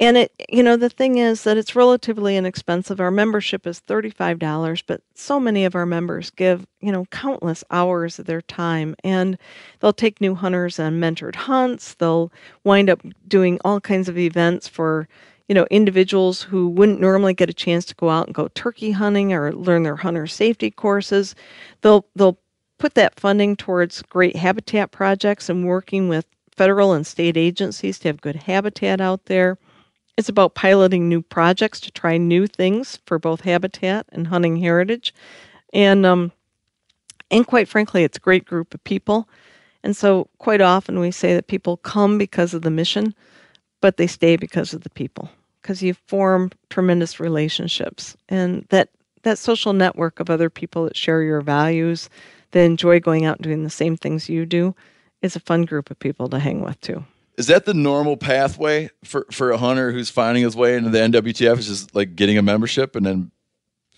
and 0.00 0.16
it 0.16 0.32
you 0.48 0.62
know 0.62 0.76
the 0.76 0.88
thing 0.90 1.18
is 1.18 1.44
that 1.44 1.56
it's 1.56 1.76
relatively 1.76 2.36
inexpensive. 2.36 3.00
Our 3.00 3.10
membership 3.10 3.66
is 3.66 3.80
thirty 3.80 4.10
five 4.10 4.38
dollars, 4.38 4.82
but 4.82 5.02
so 5.14 5.40
many 5.40 5.64
of 5.64 5.74
our 5.74 5.86
members 5.86 6.30
give 6.30 6.66
you 6.80 6.92
know 6.92 7.06
countless 7.06 7.64
hours 7.70 8.18
of 8.18 8.26
their 8.26 8.42
time, 8.42 8.94
and 9.04 9.38
they'll 9.80 9.92
take 9.92 10.20
new 10.20 10.34
hunters 10.34 10.78
on 10.78 11.00
mentored 11.00 11.34
hunts. 11.36 11.94
They'll 11.94 12.32
wind 12.64 12.90
up 12.90 13.02
doing 13.26 13.58
all 13.64 13.80
kinds 13.80 14.08
of 14.08 14.18
events 14.18 14.68
for 14.68 15.08
you 15.48 15.54
know 15.54 15.66
individuals 15.70 16.42
who 16.42 16.68
wouldn't 16.68 17.00
normally 17.00 17.34
get 17.34 17.50
a 17.50 17.54
chance 17.54 17.84
to 17.86 17.94
go 17.96 18.10
out 18.10 18.26
and 18.26 18.34
go 18.34 18.48
turkey 18.48 18.92
hunting 18.92 19.32
or 19.32 19.52
learn 19.52 19.82
their 19.82 19.96
hunter 19.96 20.26
safety 20.26 20.70
courses. 20.70 21.34
They'll 21.82 22.06
they'll 22.14 22.38
put 22.78 22.94
that 22.94 23.18
funding 23.18 23.56
towards 23.56 24.02
great 24.02 24.36
habitat 24.36 24.92
projects 24.92 25.48
and 25.48 25.66
working 25.66 26.08
with 26.08 26.26
federal 26.56 26.92
and 26.92 27.06
state 27.06 27.36
agencies 27.36 27.98
to 28.00 28.08
have 28.08 28.20
good 28.20 28.36
habitat 28.36 29.00
out 29.00 29.26
there. 29.26 29.58
It's 30.18 30.28
about 30.28 30.56
piloting 30.56 31.08
new 31.08 31.22
projects 31.22 31.78
to 31.78 31.92
try 31.92 32.16
new 32.16 32.48
things 32.48 32.98
for 33.06 33.20
both 33.20 33.42
habitat 33.42 34.04
and 34.10 34.26
hunting 34.26 34.56
heritage. 34.56 35.14
And 35.72 36.04
um, 36.04 36.32
and 37.30 37.46
quite 37.46 37.68
frankly, 37.68 38.02
it's 38.02 38.18
a 38.18 38.20
great 38.20 38.44
group 38.44 38.74
of 38.74 38.82
people. 38.82 39.28
And 39.84 39.96
so 39.96 40.28
quite 40.38 40.60
often 40.60 40.98
we 40.98 41.12
say 41.12 41.34
that 41.34 41.46
people 41.46 41.76
come 41.76 42.18
because 42.18 42.52
of 42.52 42.62
the 42.62 42.70
mission, 42.70 43.14
but 43.80 43.96
they 43.96 44.08
stay 44.08 44.34
because 44.34 44.74
of 44.74 44.82
the 44.82 44.90
people. 44.90 45.30
Because 45.62 45.84
you 45.84 45.94
form 45.94 46.50
tremendous 46.68 47.20
relationships. 47.20 48.16
And 48.28 48.66
that 48.70 48.88
that 49.22 49.38
social 49.38 49.72
network 49.72 50.18
of 50.18 50.30
other 50.30 50.50
people 50.50 50.82
that 50.86 50.96
share 50.96 51.22
your 51.22 51.42
values, 51.42 52.10
that 52.50 52.64
enjoy 52.64 52.98
going 52.98 53.24
out 53.24 53.36
and 53.36 53.44
doing 53.44 53.62
the 53.62 53.70
same 53.70 53.96
things 53.96 54.28
you 54.28 54.46
do, 54.46 54.74
is 55.22 55.36
a 55.36 55.40
fun 55.40 55.62
group 55.62 55.92
of 55.92 55.98
people 56.00 56.28
to 56.30 56.40
hang 56.40 56.60
with 56.64 56.80
too. 56.80 57.04
Is 57.38 57.46
that 57.46 57.66
the 57.66 57.72
normal 57.72 58.16
pathway 58.16 58.90
for, 59.04 59.24
for 59.30 59.52
a 59.52 59.58
hunter 59.58 59.92
who's 59.92 60.10
finding 60.10 60.42
his 60.42 60.56
way 60.56 60.76
into 60.76 60.90
the 60.90 60.98
NWTF? 60.98 61.58
Is 61.58 61.68
just 61.68 61.94
like 61.94 62.16
getting 62.16 62.36
a 62.36 62.42
membership 62.42 62.96
and 62.96 63.06
then 63.06 63.30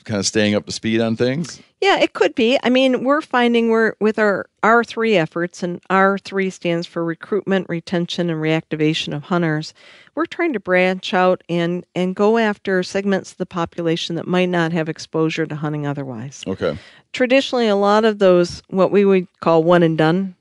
kind 0.04 0.18
of 0.18 0.26
staying 0.26 0.54
up 0.54 0.66
to 0.66 0.72
speed 0.72 1.00
on 1.00 1.16
things? 1.16 1.58
Yeah, 1.80 1.98
it 1.98 2.12
could 2.12 2.34
be. 2.34 2.58
I 2.62 2.68
mean, 2.68 3.02
we're 3.02 3.22
finding 3.22 3.70
we're 3.70 3.94
with 3.98 4.18
our 4.18 4.44
R3 4.62 5.14
efforts, 5.14 5.62
and 5.62 5.80
R3 5.88 6.52
stands 6.52 6.86
for 6.86 7.02
recruitment, 7.02 7.66
retention, 7.70 8.28
and 8.28 8.42
reactivation 8.42 9.16
of 9.16 9.22
hunters. 9.22 9.72
We're 10.14 10.26
trying 10.26 10.52
to 10.52 10.60
branch 10.60 11.14
out 11.14 11.42
and, 11.48 11.86
and 11.94 12.14
go 12.14 12.36
after 12.36 12.82
segments 12.82 13.32
of 13.32 13.38
the 13.38 13.46
population 13.46 14.16
that 14.16 14.26
might 14.26 14.50
not 14.50 14.72
have 14.72 14.90
exposure 14.90 15.46
to 15.46 15.56
hunting 15.56 15.86
otherwise. 15.86 16.44
Okay. 16.46 16.76
Traditionally, 17.14 17.68
a 17.68 17.76
lot 17.76 18.04
of 18.04 18.18
those, 18.18 18.62
what 18.68 18.90
we 18.90 19.06
would 19.06 19.26
call 19.40 19.64
one 19.64 19.82
and 19.82 19.96
done 19.96 20.36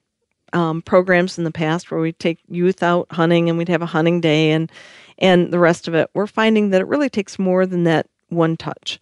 um, 0.53 0.81
programs 0.81 1.37
in 1.37 1.43
the 1.43 1.51
past, 1.51 1.91
where 1.91 1.99
we 1.99 2.11
take 2.13 2.39
youth 2.49 2.83
out 2.83 3.07
hunting 3.11 3.49
and 3.49 3.57
we'd 3.57 3.69
have 3.69 3.81
a 3.81 3.87
hunting 3.87 4.21
day 4.21 4.51
and, 4.51 4.71
and 5.17 5.51
the 5.51 5.59
rest 5.59 5.87
of 5.87 5.95
it, 5.95 6.09
we're 6.13 6.27
finding 6.27 6.69
that 6.69 6.81
it 6.81 6.87
really 6.87 7.09
takes 7.09 7.39
more 7.39 7.65
than 7.65 7.83
that 7.83 8.07
one 8.29 8.57
touch. 8.57 8.99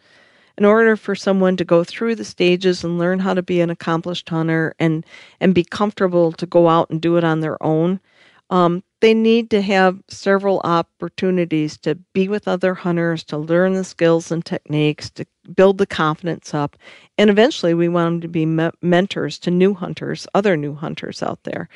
In 0.57 0.65
order 0.65 0.95
for 0.95 1.13
someone 1.13 1.55
to 1.57 1.63
go 1.63 1.83
through 1.83 2.15
the 2.15 2.25
stages 2.25 2.83
and 2.83 2.97
learn 2.97 3.19
how 3.19 3.35
to 3.35 3.43
be 3.43 3.61
an 3.61 3.69
accomplished 3.69 4.27
hunter 4.27 4.73
and 4.79 5.05
and 5.39 5.53
be 5.53 5.63
comfortable 5.63 6.31
to 6.31 6.45
go 6.47 6.67
out 6.67 6.89
and 6.89 6.99
do 6.99 7.15
it 7.17 7.23
on 7.23 7.41
their 7.41 7.61
own 7.61 7.99
um, 8.49 8.83
they 9.01 9.13
need 9.13 9.49
to 9.51 9.61
have 9.61 10.01
several 10.07 10.59
opportunities 10.63 11.77
to 11.77 11.95
be 12.13 12.27
with 12.27 12.47
other 12.47 12.73
hunters 12.73 13.23
to 13.25 13.37
learn 13.37 13.73
the 13.73 13.83
skills 13.83 14.31
and 14.31 14.43
techniques 14.43 15.09
to 15.11 15.25
build 15.55 15.77
the 15.77 15.85
confidence 15.85 16.53
up. 16.53 16.75
And 17.17 17.29
eventually 17.29 17.73
we 17.73 17.89
want 17.89 18.07
them 18.07 18.21
to 18.21 18.27
be 18.27 18.45
me- 18.45 18.71
mentors 18.81 19.37
to 19.39 19.51
new 19.51 19.73
hunters 19.73 20.27
other 20.33 20.57
new 20.57 20.73
hunters 20.73 21.21
out 21.21 21.43
there. 21.43 21.69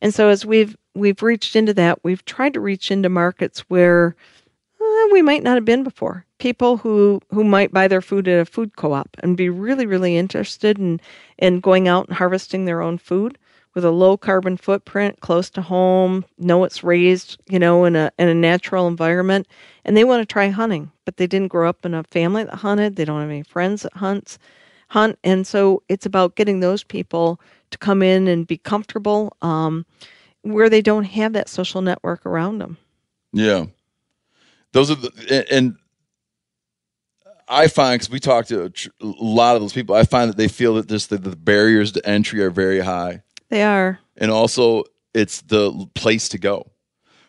And 0.00 0.14
so 0.14 0.28
as 0.28 0.46
we've 0.46 0.76
we've 0.94 1.22
reached 1.22 1.56
into 1.56 1.74
that 1.74 2.02
we've 2.04 2.24
tried 2.24 2.54
to 2.54 2.60
reach 2.60 2.90
into 2.90 3.08
markets 3.08 3.60
where 3.68 4.14
uh, 4.80 5.08
we 5.12 5.22
might 5.22 5.42
not 5.42 5.56
have 5.56 5.64
been 5.64 5.82
before. 5.82 6.24
People 6.38 6.76
who, 6.76 7.20
who 7.30 7.42
might 7.42 7.72
buy 7.72 7.88
their 7.88 8.00
food 8.00 8.28
at 8.28 8.40
a 8.40 8.44
food 8.44 8.76
co-op 8.76 9.08
and 9.20 9.36
be 9.36 9.48
really, 9.48 9.86
really 9.86 10.16
interested 10.16 10.78
in, 10.78 11.00
in 11.36 11.58
going 11.58 11.88
out 11.88 12.06
and 12.06 12.16
harvesting 12.16 12.64
their 12.64 12.80
own 12.80 12.96
food 12.96 13.38
with 13.78 13.84
a 13.84 13.90
low 13.92 14.16
carbon 14.16 14.56
footprint, 14.56 15.20
close 15.20 15.48
to 15.50 15.62
home, 15.62 16.24
know 16.36 16.64
it's 16.64 16.82
raised, 16.82 17.40
you 17.48 17.60
know, 17.60 17.84
in 17.84 17.94
a 17.94 18.10
in 18.18 18.26
a 18.26 18.34
natural 18.34 18.88
environment, 18.88 19.46
and 19.84 19.96
they 19.96 20.02
want 20.02 20.20
to 20.20 20.26
try 20.26 20.48
hunting, 20.48 20.90
but 21.04 21.16
they 21.16 21.28
didn't 21.28 21.46
grow 21.46 21.68
up 21.68 21.86
in 21.86 21.94
a 21.94 22.02
family 22.02 22.42
that 22.42 22.54
hunted. 22.54 22.96
They 22.96 23.04
don't 23.04 23.20
have 23.20 23.30
any 23.30 23.44
friends 23.44 23.82
that 23.82 23.92
hunts 23.92 24.36
hunt, 24.88 25.16
and 25.22 25.46
so 25.46 25.84
it's 25.88 26.06
about 26.06 26.34
getting 26.34 26.58
those 26.58 26.82
people 26.82 27.40
to 27.70 27.78
come 27.78 28.02
in 28.02 28.26
and 28.26 28.48
be 28.48 28.56
comfortable 28.56 29.36
um, 29.42 29.86
where 30.42 30.68
they 30.68 30.82
don't 30.82 31.04
have 31.04 31.32
that 31.34 31.48
social 31.48 31.80
network 31.80 32.26
around 32.26 32.58
them. 32.58 32.78
Yeah, 33.32 33.66
those 34.72 34.90
are 34.90 34.96
the 34.96 35.46
and- 35.52 35.76
I 37.48 37.68
find 37.68 37.98
because 37.98 38.10
we 38.10 38.20
talk 38.20 38.46
to 38.46 38.64
a 38.64 38.72
lot 39.00 39.56
of 39.56 39.62
those 39.62 39.72
people, 39.72 39.94
I 39.94 40.04
find 40.04 40.28
that 40.28 40.36
they 40.36 40.48
feel 40.48 40.74
that 40.74 40.88
just 40.88 41.10
the, 41.10 41.16
the 41.16 41.34
barriers 41.34 41.92
to 41.92 42.06
entry 42.06 42.42
are 42.42 42.50
very 42.50 42.80
high, 42.80 43.22
They 43.50 43.62
are. 43.62 43.98
and 44.16 44.30
also 44.30 44.84
it's 45.14 45.40
the 45.42 45.88
place 45.94 46.28
to 46.30 46.38
go. 46.38 46.66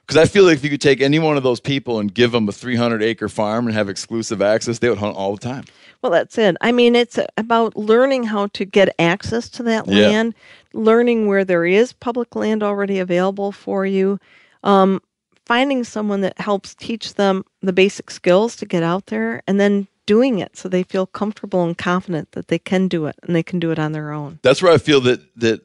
Because 0.06 0.18
I 0.18 0.26
feel 0.26 0.44
like 0.44 0.56
if 0.56 0.64
you 0.64 0.72
could 0.72 0.82
take 0.82 1.02
any 1.02 1.20
one 1.20 1.38
of 1.38 1.44
those 1.44 1.60
people 1.60 2.00
and 2.00 2.12
give 2.12 2.32
them 2.32 2.50
a 2.50 2.52
300 2.52 3.04
acre 3.04 3.30
farm 3.30 3.68
and 3.68 3.76
have 3.76 3.90
exclusive 3.90 4.42
access, 4.42 4.80
they 4.80 4.90
would 4.90 4.98
hunt 4.98 5.16
all 5.16 5.36
the 5.36 5.42
time. 5.42 5.66
Well, 6.02 6.12
that's 6.12 6.36
it. 6.38 6.58
I 6.62 6.72
mean, 6.72 6.96
it's 6.96 7.20
about 7.38 7.76
learning 7.78 8.24
how 8.24 8.48
to 8.48 8.66
get 8.66 8.94
access 8.98 9.50
to 9.50 9.64
that 9.64 9.88
Yeah. 9.88 10.08
land, 10.10 10.34
learning 10.74 11.28
where 11.28 11.46
there 11.46 11.64
is 11.66 11.94
public 11.94 12.36
land 12.36 12.64
already 12.64 12.98
available 12.98 13.52
for 13.52 13.86
you, 13.86 14.20
um, 14.64 15.00
finding 15.46 15.84
someone 15.84 16.22
that 16.22 16.40
helps 16.40 16.74
teach 16.74 17.14
them 17.14 17.46
the 17.62 17.74
basic 17.74 18.10
skills 18.10 18.56
to 18.56 18.66
get 18.66 18.82
out 18.82 19.08
there, 19.08 19.44
and 19.48 19.60
then 19.60 19.88
doing 20.08 20.40
it 20.40 20.58
so 20.58 20.68
they 20.68 20.82
feel 20.82 21.06
comfortable 21.06 21.64
and 21.64 21.78
confident 21.78 22.32
that 22.32 22.48
they 22.48 22.58
can 22.58 22.88
do 22.88 23.06
it 23.06 23.16
and 23.22 23.36
they 23.36 23.44
can 23.44 23.60
do 23.60 23.70
it 23.70 23.78
on 23.78 23.92
their 23.92 24.12
own. 24.12 24.40
That's 24.42 24.60
where 24.64 24.74
I 24.74 24.80
feel 24.80 25.02
that 25.02 25.22
that 25.40 25.62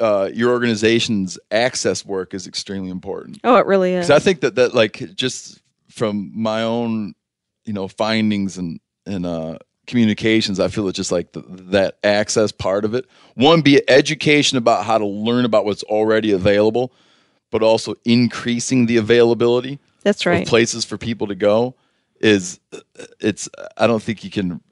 uh, 0.00 0.30
your 0.32 0.50
organization's 0.50 1.38
access 1.50 2.04
work 2.04 2.34
is 2.34 2.46
extremely 2.46 2.90
important. 2.90 3.38
Oh, 3.44 3.56
it 3.56 3.66
really 3.66 3.94
is. 3.94 4.10
I 4.10 4.18
think 4.18 4.40
that 4.40 4.54
that 4.56 4.74
like 4.74 5.14
just 5.14 5.60
from 5.88 6.32
my 6.34 6.62
own, 6.62 7.14
you 7.64 7.72
know, 7.72 7.86
findings 7.86 8.56
and 8.58 8.80
and 9.06 9.26
uh, 9.26 9.58
communications, 9.86 10.58
I 10.58 10.68
feel 10.68 10.86
that 10.86 10.94
just 10.94 11.12
like 11.12 11.32
the, 11.32 11.42
that 11.70 11.98
access 12.02 12.52
part 12.52 12.84
of 12.84 12.94
it. 12.94 13.06
One, 13.34 13.60
be 13.60 13.82
education 13.88 14.56
about 14.56 14.84
how 14.84 14.98
to 14.98 15.06
learn 15.06 15.44
about 15.44 15.64
what's 15.64 15.82
already 15.82 16.32
available, 16.32 16.92
but 17.50 17.62
also 17.62 17.94
increasing 18.04 18.86
the 18.86 18.96
availability. 18.96 19.78
That's 20.02 20.24
right. 20.24 20.42
Of 20.42 20.48
places 20.48 20.84
for 20.84 20.96
people 20.96 21.26
to 21.26 21.34
go 21.34 21.74
is 22.20 22.58
it's. 23.20 23.48
I 23.76 23.86
don't 23.86 24.02
think 24.02 24.24
you 24.24 24.30
can. 24.30 24.62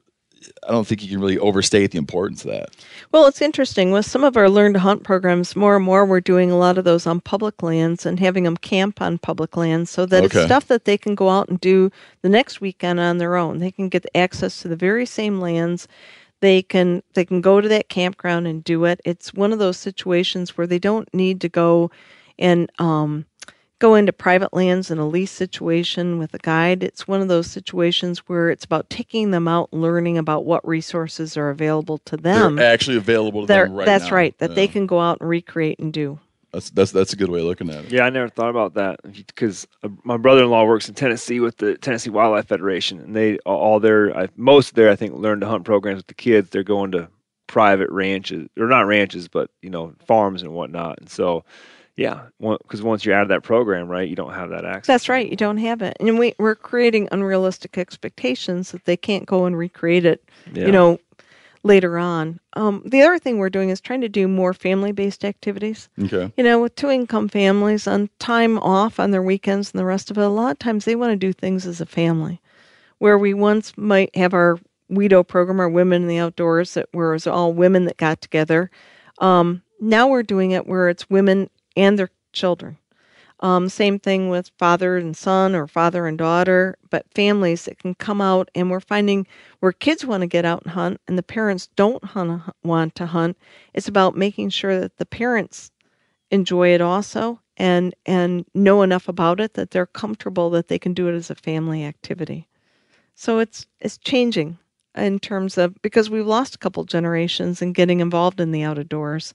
I 0.67 0.71
don't 0.71 0.85
think 0.87 1.03
you 1.03 1.09
can 1.09 1.19
really 1.19 1.37
overstate 1.39 1.91
the 1.91 1.97
importance 1.97 2.45
of 2.45 2.51
that. 2.51 2.69
Well, 3.11 3.25
it's 3.27 3.41
interesting. 3.41 3.91
With 3.91 4.05
some 4.05 4.23
of 4.23 4.37
our 4.37 4.49
Learn 4.49 4.73
to 4.73 4.79
Hunt 4.79 5.03
programs, 5.03 5.55
more 5.55 5.75
and 5.75 5.85
more 5.85 6.05
we're 6.05 6.21
doing 6.21 6.51
a 6.51 6.57
lot 6.57 6.77
of 6.77 6.83
those 6.83 7.05
on 7.07 7.19
public 7.21 7.61
lands 7.63 8.05
and 8.05 8.19
having 8.19 8.43
them 8.43 8.57
camp 8.57 9.01
on 9.01 9.17
public 9.17 9.57
lands 9.57 9.89
so 9.89 10.05
that 10.05 10.23
Okay. 10.25 10.39
it's 10.39 10.45
stuff 10.45 10.67
that 10.67 10.85
they 10.85 10.97
can 10.97 11.15
go 11.15 11.29
out 11.29 11.49
and 11.49 11.59
do 11.59 11.91
the 12.21 12.29
next 12.29 12.61
weekend 12.61 12.99
on 12.99 13.17
their 13.17 13.35
own. 13.35 13.59
They 13.59 13.71
can 13.71 13.89
get 13.89 14.05
access 14.15 14.61
to 14.61 14.67
the 14.67 14.75
very 14.75 15.05
same 15.05 15.39
lands. 15.39 15.87
They 16.41 16.61
can 16.61 17.03
they 17.15 17.25
can 17.25 17.41
go 17.41 17.59
to 17.59 17.67
that 17.67 17.89
campground 17.89 18.47
and 18.47 18.63
do 18.63 18.85
it. 18.85 19.01
It's 19.03 19.33
one 19.33 19.51
of 19.51 19.59
those 19.59 19.77
situations 19.77 20.57
where 20.57 20.67
they 20.67 20.79
don't 20.79 21.13
need 21.13 21.41
to 21.41 21.49
go 21.49 21.91
and 22.37 22.71
um, 22.79 23.25
go 23.79 23.95
into 23.95 24.13
private 24.13 24.53
lands 24.53 24.91
in 24.91 24.97
a 24.99 25.07
lease 25.07 25.31
situation 25.31 26.19
with 26.19 26.33
a 26.33 26.37
guide. 26.39 26.83
It's 26.83 27.07
one 27.07 27.21
of 27.21 27.27
those 27.29 27.47
situations 27.47 28.19
where 28.27 28.49
it's 28.49 28.65
about 28.65 28.89
taking 28.89 29.31
them 29.31 29.47
out, 29.47 29.69
and 29.71 29.81
learning 29.81 30.17
about 30.17 30.45
what 30.45 30.67
resources 30.67 31.35
are 31.37 31.49
available 31.49 31.97
to 31.99 32.17
them. 32.17 32.57
They're 32.57 32.71
actually 32.71 32.97
available 32.97 33.41
to 33.41 33.47
They're- 33.47 33.65
them 33.65 33.75
right 33.75 33.85
that's 33.85 34.05
now. 34.09 34.15
right. 34.15 34.37
That 34.39 34.55
they 34.55 34.67
can 34.67 34.85
go 34.85 34.99
out 34.99 35.19
and 35.21 35.29
recreate 35.29 35.79
and 35.79 35.91
do. 35.91 36.19
That's 36.51 36.71
that's 36.71 36.91
that's 36.91 37.13
a 37.13 37.15
good 37.15 37.29
way 37.29 37.41
of 37.41 37.45
looking 37.45 37.69
at 37.69 37.85
it. 37.85 37.91
Yeah, 37.91 38.05
I 38.05 38.09
never 38.09 38.27
thought 38.27 38.49
about 38.49 38.73
that 38.73 38.99
because 39.03 39.67
uh, 39.83 39.89
my 40.03 40.17
brother-in-law 40.17 40.65
works 40.65 40.89
in 40.89 40.95
Tennessee 40.95 41.39
with 41.39 41.57
the 41.57 41.77
Tennessee 41.77 42.09
Wildlife 42.09 42.47
Federation, 42.47 42.99
and 42.99 43.15
they 43.15 43.37
all 43.45 43.79
their 43.79 44.27
most 44.35 44.69
of 44.69 44.73
their 44.73 44.89
I 44.89 44.95
think 44.95 45.13
learn 45.13 45.41
to 45.41 45.45
hunt 45.47 45.63
programs 45.63 45.97
with 45.97 46.07
the 46.07 46.15
kids. 46.15 46.49
They're 46.49 46.63
going 46.63 46.91
to 46.93 47.07
private 47.45 47.89
ranches 47.91 48.49
or 48.57 48.65
not 48.65 48.87
ranches, 48.87 49.27
but 49.27 49.51
you 49.61 49.69
know 49.69 49.93
farms 50.07 50.41
and 50.41 50.51
whatnot. 50.51 50.97
And 50.97 51.07
so, 51.07 51.45
yeah, 51.99 52.21
because 52.39 52.81
once 52.81 53.03
you're 53.03 53.13
out 53.13 53.23
of 53.23 53.27
that 53.27 53.43
program, 53.43 53.89
right, 53.89 54.07
you 54.07 54.15
don't 54.15 54.33
have 54.33 54.49
that 54.51 54.63
access. 54.63 54.87
That's 54.87 55.09
right. 55.09 55.29
You 55.29 55.35
don't 55.35 55.57
have 55.57 55.81
it, 55.81 55.97
and 55.99 56.17
we 56.17 56.33
we're 56.39 56.55
creating 56.55 57.09
unrealistic 57.11 57.77
expectations 57.77 58.71
that 58.71 58.85
they 58.85 58.95
can't 58.95 59.25
go 59.25 59.45
and 59.45 59.57
recreate 59.57 60.05
it. 60.05 60.23
Yeah. 60.53 60.67
You 60.67 60.71
know, 60.71 60.99
later 61.63 61.97
on. 61.97 62.39
Um, 62.53 62.81
the 62.85 63.01
other 63.01 63.19
thing 63.19 63.37
we're 63.37 63.49
doing 63.49 63.69
is 63.69 63.81
trying 63.81 63.99
to 64.01 64.09
do 64.09 64.29
more 64.29 64.53
family-based 64.53 65.25
activities. 65.25 65.89
Okay. 66.01 66.31
You 66.37 66.43
know, 66.43 66.61
with 66.61 66.75
two-income 66.75 67.27
families 67.27 67.85
on 67.85 68.09
time 68.19 68.57
off 68.59 68.97
on 68.97 69.11
their 69.11 69.21
weekends 69.21 69.71
and 69.71 69.79
the 69.79 69.85
rest 69.85 70.09
of 70.09 70.17
it, 70.17 70.23
a 70.23 70.29
lot 70.29 70.51
of 70.51 70.59
times 70.59 70.85
they 70.85 70.95
want 70.95 71.11
to 71.11 71.17
do 71.17 71.33
things 71.33 71.65
as 71.67 71.81
a 71.81 71.85
family. 71.85 72.41
Where 72.99 73.17
we 73.17 73.33
once 73.33 73.77
might 73.77 74.15
have 74.15 74.33
our 74.33 74.57
WITO 74.89 75.23
program, 75.23 75.59
our 75.59 75.69
Women 75.69 76.03
in 76.03 76.07
the 76.07 76.17
Outdoors, 76.17 76.75
that 76.75 76.87
where 76.93 77.09
it 77.09 77.15
was 77.15 77.27
all 77.27 77.53
women 77.53 77.85
that 77.85 77.97
got 77.97 78.21
together. 78.21 78.71
Um, 79.19 79.61
now 79.81 80.07
we're 80.07 80.23
doing 80.23 80.51
it 80.51 80.67
where 80.67 80.89
it's 80.89 81.09
women 81.09 81.49
and 81.79 81.97
their 81.97 82.09
children. 82.33 82.77
Um, 83.41 83.69
same 83.69 83.99
thing 83.99 84.29
with 84.29 84.51
father 84.59 84.97
and 84.97 85.15
son 85.15 85.55
or 85.55 85.65
father 85.65 86.07
and 86.07 86.17
daughter, 86.17 86.77
but 86.89 87.05
families 87.15 87.65
that 87.65 87.79
can 87.79 87.95
come 87.95 88.19
out 88.19 88.51
and 88.53 88.69
we're 88.69 88.81
finding 88.81 89.25
where 89.61 89.71
kids 89.71 90.05
want 90.05 90.21
to 90.21 90.27
get 90.27 90.43
out 90.43 90.63
and 90.63 90.73
hunt 90.73 90.99
and 91.07 91.17
the 91.17 91.23
parents 91.23 91.67
don't 91.77 92.03
hunt, 92.03 92.43
want 92.63 92.95
to 92.95 93.05
hunt. 93.05 93.37
It's 93.73 93.87
about 93.87 94.17
making 94.17 94.49
sure 94.49 94.77
that 94.81 94.97
the 94.97 95.05
parents 95.05 95.71
enjoy 96.31 96.73
it 96.73 96.81
also 96.81 97.39
and 97.57 97.95
and 98.05 98.45
know 98.53 98.81
enough 98.81 99.07
about 99.07 99.39
it 99.39 99.53
that 99.53 99.71
they're 99.71 99.85
comfortable 99.85 100.49
that 100.49 100.67
they 100.67 100.79
can 100.79 100.93
do 100.93 101.07
it 101.07 101.15
as 101.15 101.29
a 101.29 101.35
family 101.35 101.85
activity. 101.85 102.47
So 103.15 103.39
it's 103.39 103.67
it's 103.79 103.97
changing 103.97 104.57
in 104.95 105.19
terms 105.19 105.57
of 105.57 105.81
because 105.81 106.09
we've 106.09 106.27
lost 106.27 106.55
a 106.55 106.59
couple 106.59 106.83
generations 106.83 107.61
in 107.61 107.73
getting 107.73 108.01
involved 108.01 108.41
in 108.41 108.51
the 108.51 108.63
outdoors, 108.63 109.33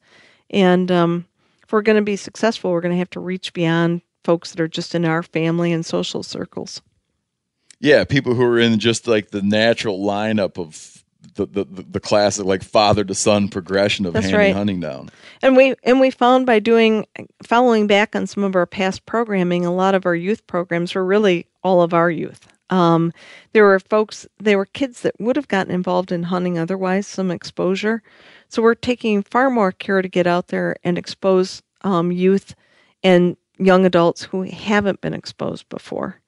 and 0.50 0.90
um, 0.90 1.26
if 1.64 1.72
we're 1.72 1.82
going 1.82 1.96
to 1.96 2.02
be 2.02 2.16
successful, 2.16 2.70
we're 2.70 2.80
going 2.80 2.92
to 2.92 2.98
have 2.98 3.10
to 3.10 3.20
reach 3.20 3.52
beyond 3.52 4.02
folks 4.22 4.50
that 4.50 4.60
are 4.60 4.68
just 4.68 4.94
in 4.94 5.04
our 5.04 5.22
family 5.22 5.72
and 5.72 5.84
social 5.84 6.22
circles. 6.22 6.80
Yeah, 7.80 8.04
people 8.04 8.34
who 8.34 8.42
are 8.44 8.58
in 8.58 8.78
just 8.78 9.06
like 9.06 9.30
the 9.30 9.42
natural 9.42 9.98
lineup 10.00 10.58
of 10.58 11.04
the 11.34 11.46
the, 11.46 11.64
the, 11.64 12.00
classic 12.00 12.44
like 12.44 12.62
father 12.62 13.02
to 13.04 13.14
son 13.14 13.48
progression 13.48 14.06
of 14.06 14.12
That's 14.12 14.26
handing 14.26 14.40
right. 14.40 14.54
hunting 14.54 14.80
down. 14.80 15.10
And 15.42 15.56
we 15.56 15.74
and 15.82 16.00
we 16.00 16.10
found 16.10 16.46
by 16.46 16.60
doing 16.60 17.06
following 17.42 17.86
back 17.86 18.14
on 18.14 18.26
some 18.26 18.44
of 18.44 18.54
our 18.54 18.66
past 18.66 19.04
programming, 19.06 19.64
a 19.64 19.74
lot 19.74 19.94
of 19.94 20.06
our 20.06 20.14
youth 20.14 20.46
programs 20.46 20.94
were 20.94 21.04
really 21.04 21.46
all 21.62 21.82
of 21.82 21.92
our 21.92 22.10
youth. 22.10 22.46
Um, 22.70 23.12
there 23.52 23.64
were 23.64 23.78
folks, 23.78 24.26
there 24.38 24.58
were 24.58 24.66
kids 24.66 25.02
that 25.02 25.14
would 25.20 25.36
have 25.36 25.48
gotten 25.48 25.72
involved 25.72 26.12
in 26.12 26.24
hunting 26.24 26.58
otherwise, 26.58 27.06
some 27.06 27.30
exposure. 27.30 28.02
So 28.54 28.62
we're 28.62 28.76
taking 28.76 29.24
far 29.24 29.50
more 29.50 29.72
care 29.72 30.00
to 30.00 30.06
get 30.06 30.28
out 30.28 30.46
there 30.46 30.76
and 30.84 30.96
expose 30.96 31.60
um, 31.80 32.12
youth 32.12 32.54
and 33.02 33.36
young 33.58 33.84
adults 33.84 34.22
who 34.22 34.42
haven't 34.42 35.00
been 35.00 35.12
exposed 35.12 35.68
before. 35.68 36.20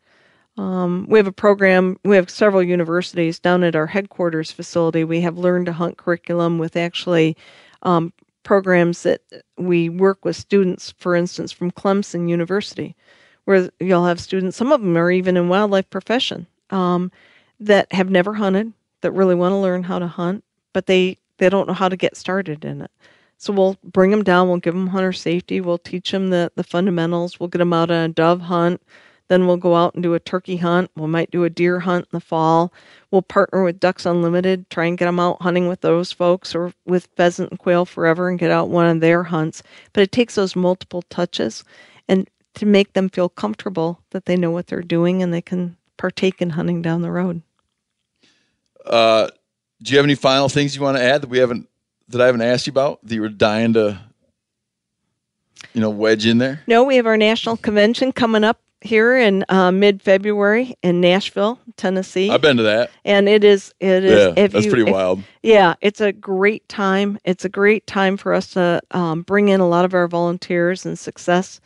Um, 0.59 1.07
we 1.09 1.21
have 1.21 1.29
a 1.29 1.33
program, 1.33 2.01
we 2.05 2.17
have 2.17 2.29
several 2.29 2.65
universities 2.65 3.39
down 3.39 3.63
at 3.63 3.77
our 3.77 3.87
headquarters 3.87 4.51
facility. 4.51 5.05
We 5.05 5.21
have 5.21 5.39
Learn 5.39 5.67
to 5.67 5.73
Hunt 5.73 5.99
curriculum 5.99 6.59
with 6.59 6.77
actually 6.77 7.37
um, 7.85 8.13
programs 8.43 9.05
that 9.05 9.21
we 9.57 9.89
work 9.89 10.25
with 10.25 10.35
students, 10.35 10.95
for 10.99 11.15
instance, 11.15 11.53
from 11.53 11.71
Clemson 11.71 12.29
University, 12.29 12.97
where 13.45 13.71
you'll 13.79 14.05
have 14.05 14.19
students, 14.19 14.57
some 14.57 14.73
of 14.73 14.81
them 14.81 14.99
are 14.99 15.13
even 15.13 15.37
in 15.37 15.49
wildlife 15.49 15.89
profession, 15.91 16.49
um, 16.71 17.13
that 17.61 17.93
have 17.93 18.11
never 18.11 18.35
hunted, 18.35 18.73
that 19.03 19.13
really 19.13 19.37
want 19.37 19.53
to 19.53 19.59
learn 19.59 19.85
how 19.85 20.01
to 20.01 20.09
hunt, 20.09 20.43
but 20.73 20.87
they, 20.87 21.19
they 21.39 21.49
don't 21.49 21.69
know 21.69 21.75
how 21.75 21.89
to 21.89 21.97
get 21.97 22.17
started 22.17 22.65
in 22.65 22.83
it. 22.83 22.91
So 23.39 23.53
we'll 23.53 23.77
bring 23.85 24.11
them 24.11 24.25
down, 24.25 24.49
we'll 24.49 24.59
give 24.59 24.75
them 24.75 24.89
hunter 24.89 25.13
safety, 25.13 25.61
we'll 25.61 25.79
teach 25.79 26.11
them 26.11 26.31
the, 26.31 26.51
the 26.57 26.65
fundamentals, 26.65 27.39
we'll 27.39 27.49
get 27.49 27.59
them 27.59 27.73
out 27.73 27.91
on 27.91 28.05
a 28.05 28.09
dove 28.09 28.41
hunt, 28.41 28.81
then 29.29 29.47
we'll 29.47 29.57
go 29.57 29.75
out 29.75 29.95
and 29.95 30.03
do 30.03 30.15
a 30.15 30.21
turkey 30.21 30.57
hunt. 30.57 30.91
We 30.95 31.07
might 31.07 31.31
do 31.31 31.45
a 31.45 31.51
deer 31.51 31.81
hunt 31.81 32.05
in 32.05 32.17
the 32.17 32.21
fall. 32.21 32.73
We'll 33.11 33.23
partner 33.23 33.65
with 33.65 33.81
Ducks 33.81 34.07
Unlimited, 34.07 34.71
try 34.71 34.87
and 34.87 34.97
get 34.97 35.07
them 35.07 35.21
out 35.21 35.43
hunting 35.43 35.69
with 35.69 35.81
those 35.81 36.13
folks 36.13 36.55
or 36.55 36.73
with 36.85 37.09
pheasant 37.17 37.51
and 37.51 37.59
quail 37.59 37.85
forever 37.85 38.29
and 38.29 38.39
get 38.39 38.51
out 38.51 38.69
one 38.69 38.87
of 38.87 39.01
their 39.01 39.25
hunts. 39.25 39.63
But 39.93 40.03
it 40.03 40.13
takes 40.13 40.37
those 40.37 40.55
multiple 40.55 41.03
touches 41.11 41.65
and 42.09 42.29
to 42.55 42.67
make 42.67 42.93
them 42.93 43.09
feel 43.09 43.29
comfortable 43.29 44.01
that 44.11 44.27
they 44.27 44.37
know 44.37 44.51
what 44.51 44.69
they're 44.69 44.81
doing 44.81 45.23
and 45.23 45.35
they 45.35 45.43
can 45.43 45.77
partake 45.97 46.41
in 46.41 46.51
hunting 46.51 46.81
down 46.81 47.03
the 47.03 47.11
road. 47.11 47.43
Uh, 48.85 49.29
do 49.83 49.93
you 49.93 49.99
have 49.99 50.07
any 50.07 50.15
final 50.15 50.49
things 50.49 50.75
you 50.77 50.83
want 50.83 50.97
to 50.97 51.03
add 51.03 51.23
that 51.23 51.29
we 51.31 51.39
haven't 51.39 51.69
that 52.09 52.21
I 52.21 52.27
haven't 52.27 52.43
asked 52.43 52.67
you 52.67 52.71
about 52.71 53.01
that 53.05 53.15
you 53.15 53.21
were 53.21 53.29
dying 53.29 53.73
to 53.75 54.01
you 55.75 55.81
know 55.81 55.91
wedge 55.91 56.27
in 56.27 56.39
there? 56.39 56.61
No, 56.67 56.85
we 56.85 56.97
have 56.97 57.07
our 57.07 57.17
national 57.17 57.57
convention 57.57 58.13
coming 58.13 58.45
up 58.45 58.61
here 58.83 59.17
in 59.19 59.45
uh, 59.49 59.71
mid 59.73 60.03
February 60.03 60.77
in 60.83 61.01
Nashville, 61.01 61.59
Tennessee. 61.77 62.31
I've 62.31 62.41
been 62.43 62.59
to 62.59 62.63
that. 62.65 62.91
and 63.05 63.29
it 63.29 63.43
is 63.45 63.75
it 63.81 64.05
is 64.05 64.35
Yeah, 64.37 64.45
if 64.45 64.53
that's 64.53 64.65
you- 64.67 64.71
pretty 64.71 64.89
if- 64.89 64.95
wild. 64.95 65.23
yeah 65.43 65.75
it's 65.81 66.01
a 66.01 66.13
great 66.13 66.69
time 66.69 67.19
it's 67.25 67.45
a 67.45 67.49
great 67.49 67.87
time 67.87 68.17
for 68.17 68.33
us 68.33 68.49
to 68.53 68.81
um, 68.93 69.23
bring 69.23 69.49
in 69.49 69.61
a 69.61 69.69
lot 69.69 69.85
of 69.85 69.95
our 69.95 70.09
volunteers 70.09 70.85
and 70.87 70.99
success 70.99 71.61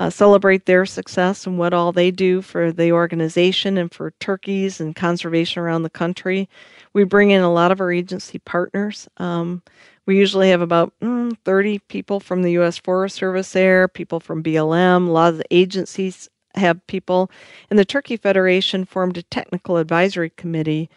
uh, 0.00 0.08
celebrate 0.10 0.66
their 0.66 0.86
success 0.86 1.44
and 1.46 1.58
what 1.58 1.72
all 1.74 1.90
they 1.92 2.10
do 2.12 2.40
for 2.42 2.70
the 2.70 2.92
organization 2.92 3.76
and 3.78 3.92
for 3.92 4.12
turkeys 4.20 4.80
and 4.80 4.94
conservation 4.94 5.60
around 5.60 5.82
the 5.82 5.90
country 5.90 6.48
we 6.92 7.04
bring 7.04 7.30
in 7.30 7.42
a 7.42 7.52
lot 7.52 7.72
of 7.72 7.80
our 7.80 7.92
agency 7.92 8.38
partners 8.38 9.08
um, 9.18 9.62
we 10.06 10.16
usually 10.16 10.50
have 10.50 10.60
about 10.60 10.92
mm, 11.00 11.36
30 11.44 11.78
people 11.88 12.20
from 12.20 12.42
the 12.42 12.52
u.s 12.52 12.78
forest 12.78 13.16
service 13.16 13.52
there 13.52 13.88
people 13.88 14.20
from 14.20 14.42
blm 14.42 15.08
a 15.08 15.10
lot 15.10 15.32
of 15.32 15.38
the 15.38 15.54
agencies 15.54 16.28
have 16.54 16.84
people 16.86 17.30
and 17.70 17.78
the 17.78 17.84
turkey 17.84 18.16
federation 18.16 18.84
formed 18.84 19.16
a 19.16 19.22
technical 19.24 19.76
advisory 19.76 20.30
committee 20.30 20.88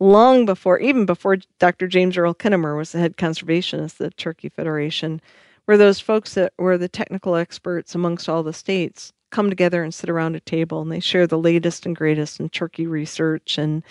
long 0.00 0.46
before, 0.46 0.80
even 0.80 1.06
before 1.06 1.36
Dr. 1.58 1.86
James 1.86 2.16
Earl 2.16 2.34
Kennamer 2.34 2.76
was 2.76 2.92
the 2.92 2.98
head 2.98 3.16
conservationist 3.16 3.92
of 3.92 3.98
the 3.98 4.10
Turkey 4.10 4.48
Federation, 4.48 5.20
where 5.66 5.76
those 5.76 6.00
folks 6.00 6.34
that 6.34 6.52
were 6.58 6.78
the 6.78 6.88
technical 6.88 7.36
experts 7.36 7.94
amongst 7.94 8.28
all 8.28 8.42
the 8.42 8.52
states 8.52 9.12
come 9.30 9.48
together 9.48 9.84
and 9.84 9.94
sit 9.94 10.10
around 10.10 10.34
a 10.34 10.40
table 10.40 10.82
and 10.82 10.90
they 10.90 10.98
share 10.98 11.26
the 11.26 11.38
latest 11.38 11.86
and 11.86 11.94
greatest 11.94 12.40
in 12.40 12.48
turkey 12.48 12.84
research 12.84 13.58
and 13.58 13.84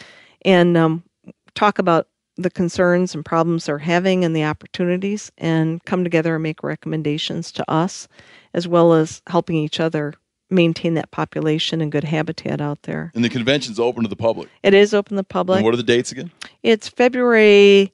and 0.43 0.75
um, 0.75 1.01
talk 1.59 1.77
about 1.77 2.07
the 2.37 2.49
concerns 2.49 3.13
and 3.13 3.25
problems 3.25 3.65
they're 3.65 3.79
having 3.79 4.23
and 4.23 4.33
the 4.33 4.45
opportunities 4.45 5.29
and 5.37 5.83
come 5.83 6.05
together 6.05 6.35
and 6.35 6.43
make 6.43 6.63
recommendations 6.63 7.51
to 7.51 7.69
us 7.69 8.07
as 8.53 8.65
well 8.65 8.93
as 8.93 9.21
helping 9.27 9.57
each 9.57 9.79
other 9.81 10.13
maintain 10.49 10.93
that 10.93 11.11
population 11.11 11.81
and 11.81 11.91
good 11.91 12.05
habitat 12.05 12.61
out 12.61 12.81
there. 12.83 13.11
And 13.13 13.25
the 13.25 13.29
convention's 13.29 13.77
open 13.77 14.03
to 14.03 14.09
the 14.09 14.15
public. 14.15 14.47
It 14.63 14.73
is 14.73 14.93
open 14.93 15.11
to 15.11 15.15
the 15.17 15.23
public. 15.23 15.57
And 15.57 15.65
what 15.65 15.73
are 15.73 15.77
the 15.77 15.83
dates 15.83 16.13
again? 16.13 16.31
It's 16.63 16.87
February 16.87 17.93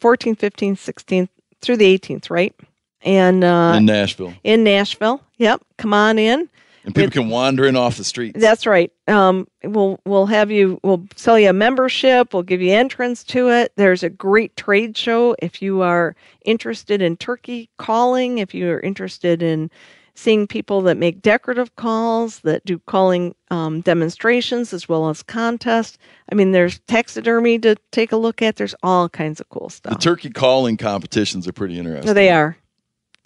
14th, 0.00 0.38
15th, 0.38 0.78
16th 0.78 1.28
through 1.60 1.76
the 1.76 1.98
18th, 1.98 2.30
right? 2.30 2.54
And 3.02 3.44
uh, 3.44 3.74
in 3.76 3.84
Nashville. 3.84 4.32
in 4.42 4.64
Nashville. 4.64 5.22
Yep. 5.36 5.60
Come 5.76 5.92
on 5.92 6.18
in. 6.18 6.48
And 6.88 6.94
people 6.94 7.10
can 7.10 7.28
wander 7.28 7.66
in 7.66 7.76
off 7.76 7.98
the 7.98 8.04
streets. 8.04 8.40
That's 8.40 8.66
right. 8.66 8.90
Um, 9.08 9.46
we'll 9.62 10.00
we'll 10.06 10.24
have 10.24 10.50
you. 10.50 10.80
We'll 10.82 11.06
sell 11.16 11.38
you 11.38 11.50
a 11.50 11.52
membership. 11.52 12.32
We'll 12.32 12.44
give 12.44 12.62
you 12.62 12.72
entrance 12.72 13.22
to 13.24 13.50
it. 13.50 13.72
There's 13.76 14.02
a 14.02 14.08
great 14.08 14.56
trade 14.56 14.96
show 14.96 15.36
if 15.40 15.60
you 15.60 15.82
are 15.82 16.16
interested 16.46 17.02
in 17.02 17.18
turkey 17.18 17.68
calling. 17.76 18.38
If 18.38 18.54
you 18.54 18.70
are 18.70 18.80
interested 18.80 19.42
in 19.42 19.70
seeing 20.14 20.46
people 20.46 20.80
that 20.80 20.96
make 20.96 21.20
decorative 21.20 21.76
calls, 21.76 22.40
that 22.40 22.64
do 22.64 22.78
calling 22.78 23.34
um, 23.50 23.82
demonstrations 23.82 24.72
as 24.72 24.88
well 24.88 25.10
as 25.10 25.22
contests. 25.22 25.98
I 26.32 26.36
mean, 26.36 26.52
there's 26.52 26.78
taxidermy 26.88 27.58
to 27.58 27.76
take 27.92 28.12
a 28.12 28.16
look 28.16 28.40
at. 28.40 28.56
There's 28.56 28.74
all 28.82 29.10
kinds 29.10 29.40
of 29.40 29.48
cool 29.50 29.68
stuff. 29.68 29.92
The 29.92 29.98
turkey 29.98 30.30
calling 30.30 30.78
competitions 30.78 31.46
are 31.46 31.52
pretty 31.52 31.78
interesting. 31.78 32.06
So 32.08 32.14
they 32.14 32.30
are. 32.30 32.56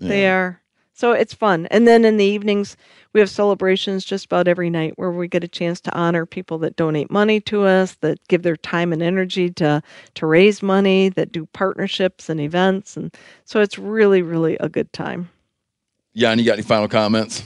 They 0.00 0.28
are. 0.28 0.61
So 1.02 1.10
it's 1.10 1.34
fun. 1.34 1.66
And 1.72 1.88
then 1.88 2.04
in 2.04 2.16
the 2.16 2.24
evenings, 2.24 2.76
we 3.12 3.18
have 3.18 3.28
celebrations 3.28 4.04
just 4.04 4.26
about 4.26 4.46
every 4.46 4.70
night 4.70 4.92
where 4.94 5.10
we 5.10 5.26
get 5.26 5.42
a 5.42 5.48
chance 5.48 5.80
to 5.80 5.92
honor 5.96 6.24
people 6.24 6.58
that 6.58 6.76
donate 6.76 7.10
money 7.10 7.40
to 7.40 7.64
us, 7.64 7.96
that 8.02 8.20
give 8.28 8.44
their 8.44 8.56
time 8.56 8.92
and 8.92 9.02
energy 9.02 9.50
to 9.54 9.82
to 10.14 10.26
raise 10.26 10.62
money, 10.62 11.08
that 11.08 11.32
do 11.32 11.46
partnerships 11.46 12.28
and 12.28 12.40
events, 12.40 12.96
and 12.96 13.12
so 13.44 13.60
it's 13.60 13.80
really, 13.80 14.22
really 14.22 14.56
a 14.58 14.68
good 14.68 14.92
time. 14.92 15.28
Yeah. 16.12 16.30
And 16.30 16.40
you 16.40 16.46
got 16.46 16.52
any 16.52 16.62
final 16.62 16.86
comments? 16.86 17.42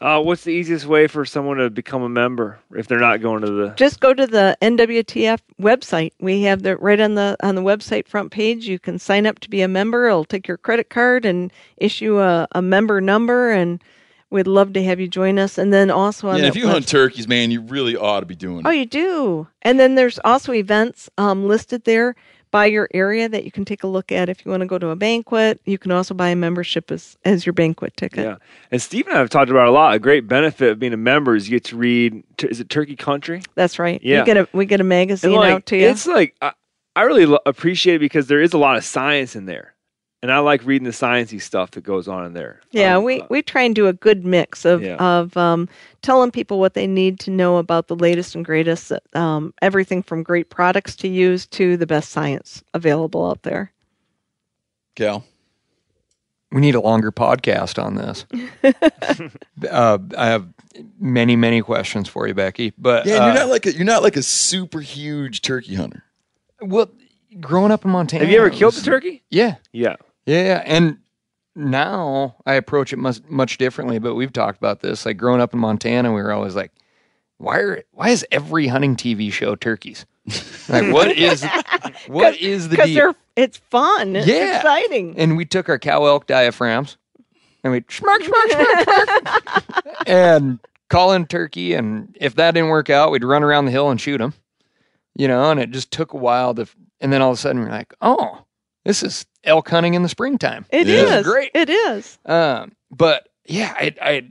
Uh, 0.00 0.20
what's 0.22 0.44
the 0.44 0.50
easiest 0.52 0.86
way 0.86 1.08
for 1.08 1.24
someone 1.24 1.56
to 1.56 1.68
become 1.70 2.02
a 2.02 2.08
member 2.08 2.58
if 2.76 2.86
they're 2.86 3.00
not 3.00 3.20
going 3.20 3.40
to 3.42 3.50
the? 3.50 3.68
Just 3.70 3.98
go 3.98 4.14
to 4.14 4.26
the 4.26 4.56
NWTF 4.62 5.40
website. 5.60 6.12
We 6.20 6.42
have 6.42 6.62
the 6.62 6.76
right 6.76 7.00
on 7.00 7.14
the 7.16 7.36
on 7.42 7.56
the 7.56 7.62
website 7.62 8.06
front 8.06 8.30
page. 8.30 8.68
You 8.68 8.78
can 8.78 8.98
sign 9.00 9.26
up 9.26 9.40
to 9.40 9.50
be 9.50 9.60
a 9.60 9.68
member. 9.68 10.06
It'll 10.06 10.24
take 10.24 10.46
your 10.46 10.56
credit 10.56 10.88
card 10.88 11.24
and 11.24 11.52
issue 11.78 12.20
a, 12.20 12.46
a 12.52 12.62
member 12.62 13.00
number, 13.00 13.50
and 13.50 13.82
we'd 14.30 14.46
love 14.46 14.72
to 14.74 14.84
have 14.84 15.00
you 15.00 15.08
join 15.08 15.36
us. 15.36 15.58
And 15.58 15.72
then 15.72 15.90
also 15.90 16.28
on 16.28 16.38
Yeah, 16.38 16.46
if 16.46 16.54
you 16.54 16.68
hunt 16.68 16.86
turkeys, 16.86 17.26
man, 17.26 17.50
you 17.50 17.60
really 17.62 17.96
ought 17.96 18.20
to 18.20 18.26
be 18.26 18.36
doing 18.36 18.64
Oh, 18.66 18.70
it. 18.70 18.76
you 18.76 18.86
do. 18.86 19.48
And 19.62 19.80
then 19.80 19.96
there's 19.96 20.20
also 20.24 20.52
events 20.52 21.10
um, 21.18 21.48
listed 21.48 21.84
there 21.84 22.14
by 22.50 22.66
your 22.66 22.88
area 22.94 23.28
that 23.28 23.44
you 23.44 23.50
can 23.50 23.64
take 23.64 23.82
a 23.82 23.86
look 23.86 24.10
at 24.12 24.28
if 24.28 24.44
you 24.44 24.50
want 24.50 24.62
to 24.62 24.66
go 24.66 24.78
to 24.78 24.88
a 24.88 24.96
banquet. 24.96 25.60
You 25.64 25.78
can 25.78 25.92
also 25.92 26.14
buy 26.14 26.30
a 26.30 26.36
membership 26.36 26.90
as, 26.90 27.16
as 27.24 27.46
your 27.46 27.52
banquet 27.52 27.96
ticket. 27.96 28.24
Yeah, 28.24 28.36
and 28.70 28.80
Steve 28.80 29.06
and 29.06 29.16
I 29.16 29.18
have 29.18 29.30
talked 29.30 29.50
about 29.50 29.68
a 29.68 29.70
lot. 29.70 29.94
A 29.94 29.98
great 29.98 30.26
benefit 30.28 30.72
of 30.72 30.78
being 30.78 30.92
a 30.92 30.98
member 30.98 31.36
is 31.36 31.48
you 31.48 31.56
get 31.56 31.64
to 31.64 31.76
read. 31.76 32.22
t- 32.36 32.48
Is 32.48 32.60
it 32.60 32.68
Turkey 32.68 32.96
Country? 32.96 33.42
That's 33.54 33.78
right. 33.78 34.00
Yeah. 34.02 34.20
You 34.20 34.24
get 34.24 34.36
a, 34.36 34.48
we 34.52 34.66
get 34.66 34.80
a 34.80 34.84
magazine 34.84 35.32
like, 35.32 35.52
out 35.52 35.66
to 35.66 35.76
you. 35.76 35.88
It's 35.88 36.06
like 36.06 36.34
I, 36.40 36.52
I 36.96 37.02
really 37.02 37.26
lo- 37.26 37.38
appreciate 37.46 37.96
it 37.96 38.00
because 38.00 38.26
there 38.26 38.40
is 38.40 38.52
a 38.52 38.58
lot 38.58 38.76
of 38.76 38.84
science 38.84 39.36
in 39.36 39.46
there, 39.46 39.74
and 40.22 40.32
I 40.32 40.38
like 40.40 40.64
reading 40.66 40.84
the 40.84 40.90
sciencey 40.92 41.40
stuff 41.40 41.70
that 41.72 41.82
goes 41.82 42.08
on 42.08 42.24
in 42.26 42.32
there. 42.32 42.60
yeah, 42.72 42.96
Um, 42.96 43.04
we, 43.04 43.22
we 43.30 43.40
try 43.42 43.62
and 43.62 43.74
do 43.74 43.86
a 43.86 43.92
good 43.92 44.24
mix 44.24 44.64
of, 44.64 44.82
Yeah. 44.82 44.96
of 44.96 45.36
um, 45.36 45.68
telling 46.02 46.30
people 46.30 46.58
what 46.58 46.74
they 46.74 46.86
need 46.86 47.20
to 47.20 47.30
know 47.30 47.58
about 47.58 47.86
the 47.88 47.94
latest 47.96 48.34
and 48.34 48.44
greatest, 48.44 48.90
um, 49.14 49.54
everything 49.62 50.02
from 50.02 50.22
great 50.22 50.50
products 50.50 50.96
to 50.96 51.08
use 51.08 51.46
to 51.46 51.76
the 51.76 51.86
best 51.86 52.10
science 52.10 52.62
available 52.74 53.28
out 53.30 53.42
there. 53.44 53.72
Cal. 54.96 55.24
We 56.50 56.60
need 56.62 56.74
a 56.74 56.80
longer 56.80 57.12
podcast 57.12 57.80
on 57.82 57.94
this. 57.96 58.24
uh, 59.70 59.98
I 60.16 60.26
have 60.26 60.46
many, 60.98 61.36
many 61.36 61.60
questions 61.60 62.08
for 62.08 62.26
you, 62.26 62.32
Becky. 62.34 62.72
But 62.78 63.04
Yeah, 63.06 63.16
uh, 63.18 63.26
you're 63.26 63.34
not 63.34 63.48
like 63.48 63.66
a, 63.66 63.72
you're 63.74 63.84
not 63.84 64.02
like 64.02 64.16
a 64.16 64.22
super 64.22 64.80
huge 64.80 65.42
turkey 65.42 65.74
hunter. 65.74 66.02
well, 66.62 66.90
growing 67.40 67.70
up 67.70 67.84
in 67.84 67.90
Montana. 67.90 68.24
Have 68.24 68.32
you 68.32 68.38
ever 68.38 68.48
killed 68.50 68.74
was- 68.74 68.82
the 68.82 68.90
turkey? 68.90 69.22
Yeah, 69.30 69.56
Yeah. 69.72 69.96
Yeah. 70.28 70.62
And 70.64 70.98
now 71.56 72.36
I 72.46 72.54
approach 72.54 72.92
it 72.92 72.96
much 72.98 73.20
much 73.28 73.58
differently. 73.58 73.98
But 73.98 74.14
we've 74.14 74.32
talked 74.32 74.58
about 74.58 74.80
this. 74.80 75.04
Like 75.06 75.16
growing 75.16 75.40
up 75.40 75.52
in 75.54 75.58
Montana, 75.60 76.12
we 76.12 76.22
were 76.22 76.32
always 76.32 76.54
like, 76.54 76.72
why 77.38 77.58
are 77.58 77.82
why 77.92 78.10
is 78.10 78.24
every 78.30 78.66
hunting 78.68 78.96
TV 78.96 79.32
show 79.32 79.56
turkeys? 79.56 80.06
like 80.68 80.92
what 80.92 81.10
is 81.16 81.44
what 82.06 82.36
is 82.36 82.64
the 82.68 82.76
Because 82.76 82.86
deal? 82.86 82.94
they're 82.96 83.14
it's 83.36 83.58
fun. 83.70 84.16
It's 84.16 84.26
Yeah. 84.26 84.56
exciting. 84.56 85.14
and 85.18 85.36
we 85.36 85.44
took 85.44 85.68
our 85.68 85.78
cow 85.78 86.04
elk 86.04 86.26
diaphragms 86.26 86.96
and 87.64 87.72
we 87.72 87.84
smack, 87.88 88.20
smack, 88.22 88.50
smack, 88.50 88.84
smack, 88.84 89.84
and 90.06 90.58
call 90.90 91.12
in 91.12 91.26
turkey. 91.26 91.74
And 91.74 92.16
if 92.20 92.34
that 92.36 92.52
didn't 92.54 92.68
work 92.70 92.90
out, 92.90 93.10
we'd 93.10 93.24
run 93.24 93.42
around 93.42 93.64
the 93.66 93.70
hill 93.70 93.90
and 93.90 94.00
shoot 94.00 94.18
them, 94.18 94.34
you 95.16 95.26
know, 95.28 95.50
and 95.50 95.58
it 95.60 95.70
just 95.70 95.90
took 95.90 96.12
a 96.12 96.16
while 96.16 96.54
to, 96.54 96.66
and 97.00 97.12
then 97.12 97.20
all 97.22 97.30
of 97.30 97.38
a 97.38 97.40
sudden 97.40 97.62
we're 97.62 97.70
like, 97.70 97.92
oh, 98.00 98.44
this 98.88 99.02
is 99.02 99.26
elk 99.44 99.68
hunting 99.68 99.92
in 99.92 100.02
the 100.02 100.08
springtime. 100.08 100.64
It 100.70 100.86
Yeah. 100.86 101.18
is 101.18 101.26
great. 101.26 101.50
It 101.54 101.68
is. 101.68 102.18
Um, 102.24 102.72
but 102.90 103.28
yeah, 103.44 103.74
I, 103.78 103.94
I, 104.00 104.28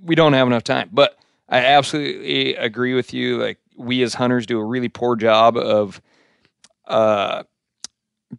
we 0.00 0.14
don't 0.14 0.32
have 0.34 0.46
enough 0.46 0.62
time, 0.62 0.90
but 0.92 1.18
I 1.48 1.58
absolutely 1.58 2.54
agree 2.54 2.94
with 2.94 3.12
you. 3.12 3.38
Like 3.38 3.58
we 3.76 4.00
as 4.04 4.14
hunters 4.14 4.46
do 4.46 4.60
a 4.60 4.64
really 4.64 4.88
poor 4.88 5.16
job 5.16 5.56
of, 5.56 6.00
uh, 6.86 7.42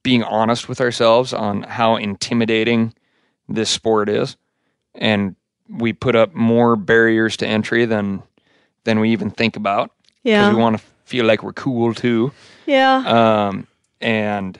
being 0.03 0.23
honest 0.23 0.69
with 0.69 0.79
ourselves 0.79 1.33
on 1.33 1.63
how 1.63 1.95
intimidating 1.97 2.93
this 3.49 3.69
sport 3.69 4.07
is, 4.09 4.35
and 4.93 5.35
we 5.69 5.91
put 5.93 6.15
up 6.15 6.33
more 6.33 6.75
barriers 6.75 7.35
to 7.37 7.47
entry 7.47 7.85
than 7.85 8.21
than 8.85 8.99
we 8.99 9.11
even 9.11 9.29
think 9.31 9.55
about 9.55 9.91
because 10.23 10.47
Yeah. 10.47 10.49
we 10.49 10.55
want 10.61 10.77
to 10.77 10.83
feel 11.05 11.25
like 11.25 11.43
we're 11.43 11.53
cool 11.53 11.93
too. 11.93 12.31
Yeah. 12.65 12.97
Um, 13.47 13.67
and 14.01 14.59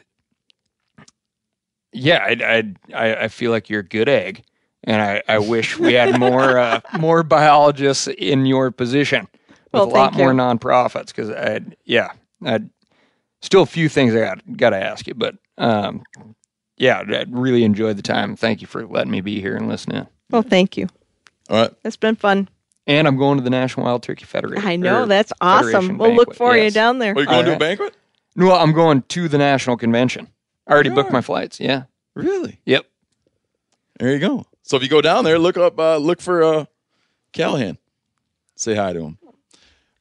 yeah, 1.92 2.18
I, 2.18 2.38
I, 2.44 2.74
I, 2.94 3.16
I 3.24 3.28
feel 3.30 3.52
like 3.52 3.70
you're 3.70 3.80
a 3.82 3.84
good 3.84 4.10
egg, 4.10 4.44
and 4.84 5.02
I, 5.02 5.24
I 5.28 5.40
wish 5.40 5.80
we 5.80 5.94
had 5.94 6.20
more 6.20 6.58
uh, 6.58 6.82
more 7.00 7.24
biologists 7.24 8.08
in 8.08 8.46
your 8.46 8.72
position 8.72 9.28
with 9.48 9.58
Well, 9.74 9.84
a 9.86 9.86
lot 9.86 10.14
thank 10.14 10.18
more 10.18 10.34
nonprofits. 10.34 11.08
Because 11.08 11.30
I, 11.30 11.62
yeah, 11.86 12.12
I 12.46 12.62
still 13.42 13.62
a 13.62 13.68
few 13.68 13.90
things 13.90 14.14
I 14.14 14.20
got 14.20 14.58
got 14.58 14.70
to 14.72 14.84
ask 14.84 15.08
you, 15.08 15.14
but 15.14 15.36
um, 15.58 16.04
yeah, 16.78 17.04
I 17.08 17.26
really 17.30 17.64
enjoyed 17.64 17.98
the 17.98 18.04
time. 18.04 18.36
Thank 18.36 18.62
you 18.62 18.68
for 18.68 18.86
letting 18.86 19.12
me 19.12 19.22
be 19.22 19.40
here 19.40 19.56
and 19.56 19.68
listening. 19.68 20.08
Well, 20.30 20.42
thank 20.42 20.78
you. 20.78 20.88
All 21.50 21.62
right. 21.62 21.72
It's 21.84 21.98
been 21.98 22.16
fun. 22.16 22.50
And 22.88 23.08
I'm 23.08 23.18
going 23.18 23.38
to 23.38 23.44
the 23.44 23.50
National 23.50 23.86
Wild 23.86 24.04
Turkey 24.04 24.26
Federation. 24.26 24.68
I 24.68 24.76
know 24.76 25.06
that's 25.06 25.34
awesome. 25.42 25.72
Federation 25.72 25.98
We'll 25.98 26.14
look 26.14 26.30
banquet, 26.30 26.38
for 26.38 26.58
you 26.58 26.70
down 26.70 27.00
there. 27.00 27.14
Are 27.16 27.22
you 27.22 27.26
going 27.26 27.46
to 27.46 27.56
a 27.56 27.60
banquet? 27.60 27.96
No, 28.36 28.54
I'm 28.54 28.74
going 28.74 29.02
to 29.04 29.28
the 29.28 29.38
national 29.38 29.78
convention. 29.78 30.28
I 30.68 30.74
already 30.74 30.90
booked 30.90 31.12
my 31.12 31.22
flights. 31.22 31.60
Yeah. 31.60 31.84
Really? 32.16 32.60
Yep. 32.66 32.86
There 34.00 34.12
you 34.12 34.20
go. 34.20 34.46
So 34.64 34.78
if 34.78 34.84
you 34.84 34.90
go 34.90 35.02
down 35.02 35.24
there, 35.24 35.40
look 35.40 35.58
up, 35.58 35.80
uh, 35.80 35.98
look 35.98 36.20
for 36.20 36.44
uh, 36.44 36.66
Callaghan. 37.32 37.78
Say 38.56 38.76
hi 38.76 38.94
to 38.94 39.00
him. 39.00 39.18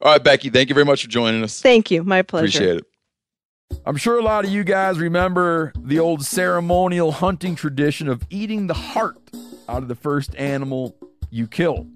All 0.01 0.11
right, 0.11 0.23
Becky. 0.23 0.49
Thank 0.49 0.69
you 0.69 0.75
very 0.75 0.85
much 0.85 1.03
for 1.03 1.09
joining 1.09 1.43
us. 1.43 1.61
Thank 1.61 1.91
you. 1.91 2.03
My 2.03 2.21
pleasure. 2.21 2.57
Appreciate 2.57 2.77
it. 2.77 2.85
I'm 3.85 3.97
sure 3.97 4.19
a 4.19 4.23
lot 4.23 4.45
of 4.45 4.51
you 4.51 4.63
guys 4.63 4.99
remember 4.99 5.73
the 5.77 5.99
old 5.99 6.23
ceremonial 6.23 7.11
hunting 7.11 7.55
tradition 7.55 8.07
of 8.07 8.23
eating 8.29 8.67
the 8.67 8.73
heart 8.73 9.17
out 9.67 9.81
of 9.81 9.87
the 9.87 9.95
first 9.95 10.35
animal 10.35 10.95
you 11.29 11.47
kill. 11.47 11.87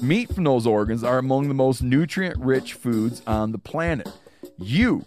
Meat 0.00 0.34
from 0.34 0.44
those 0.44 0.66
organs 0.66 1.04
are 1.04 1.18
among 1.18 1.48
the 1.48 1.54
most 1.54 1.82
nutrient 1.82 2.38
rich 2.38 2.74
foods 2.74 3.22
on 3.26 3.52
the 3.52 3.58
planet. 3.58 4.10
You 4.58 5.06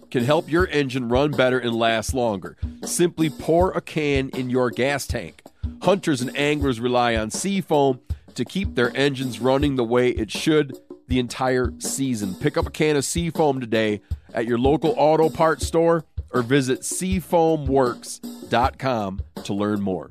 can 0.11 0.23
help 0.23 0.51
your 0.51 0.67
engine 0.67 1.09
run 1.09 1.31
better 1.31 1.57
and 1.57 1.73
last 1.73 2.13
longer. 2.13 2.57
Simply 2.85 3.29
pour 3.29 3.71
a 3.71 3.81
can 3.81 4.29
in 4.29 4.49
your 4.49 4.69
gas 4.69 5.07
tank. 5.07 5.41
Hunters 5.81 6.21
and 6.21 6.37
anglers 6.37 6.79
rely 6.79 7.15
on 7.15 7.31
Seafoam 7.31 7.99
to 8.35 8.45
keep 8.45 8.75
their 8.75 8.95
engines 8.95 9.39
running 9.39 9.77
the 9.77 9.83
way 9.83 10.09
it 10.09 10.29
should 10.29 10.77
the 11.07 11.17
entire 11.19 11.73
season. 11.79 12.35
Pick 12.35 12.57
up 12.57 12.67
a 12.67 12.71
can 12.71 12.95
of 12.95 13.05
Seafoam 13.05 13.59
today 13.59 14.01
at 14.33 14.45
your 14.45 14.57
local 14.57 14.93
auto 14.97 15.29
parts 15.29 15.65
store 15.65 16.05
or 16.31 16.41
visit 16.41 16.81
seafoamworks.com 16.81 19.21
to 19.43 19.53
learn 19.53 19.81
more. 19.81 20.09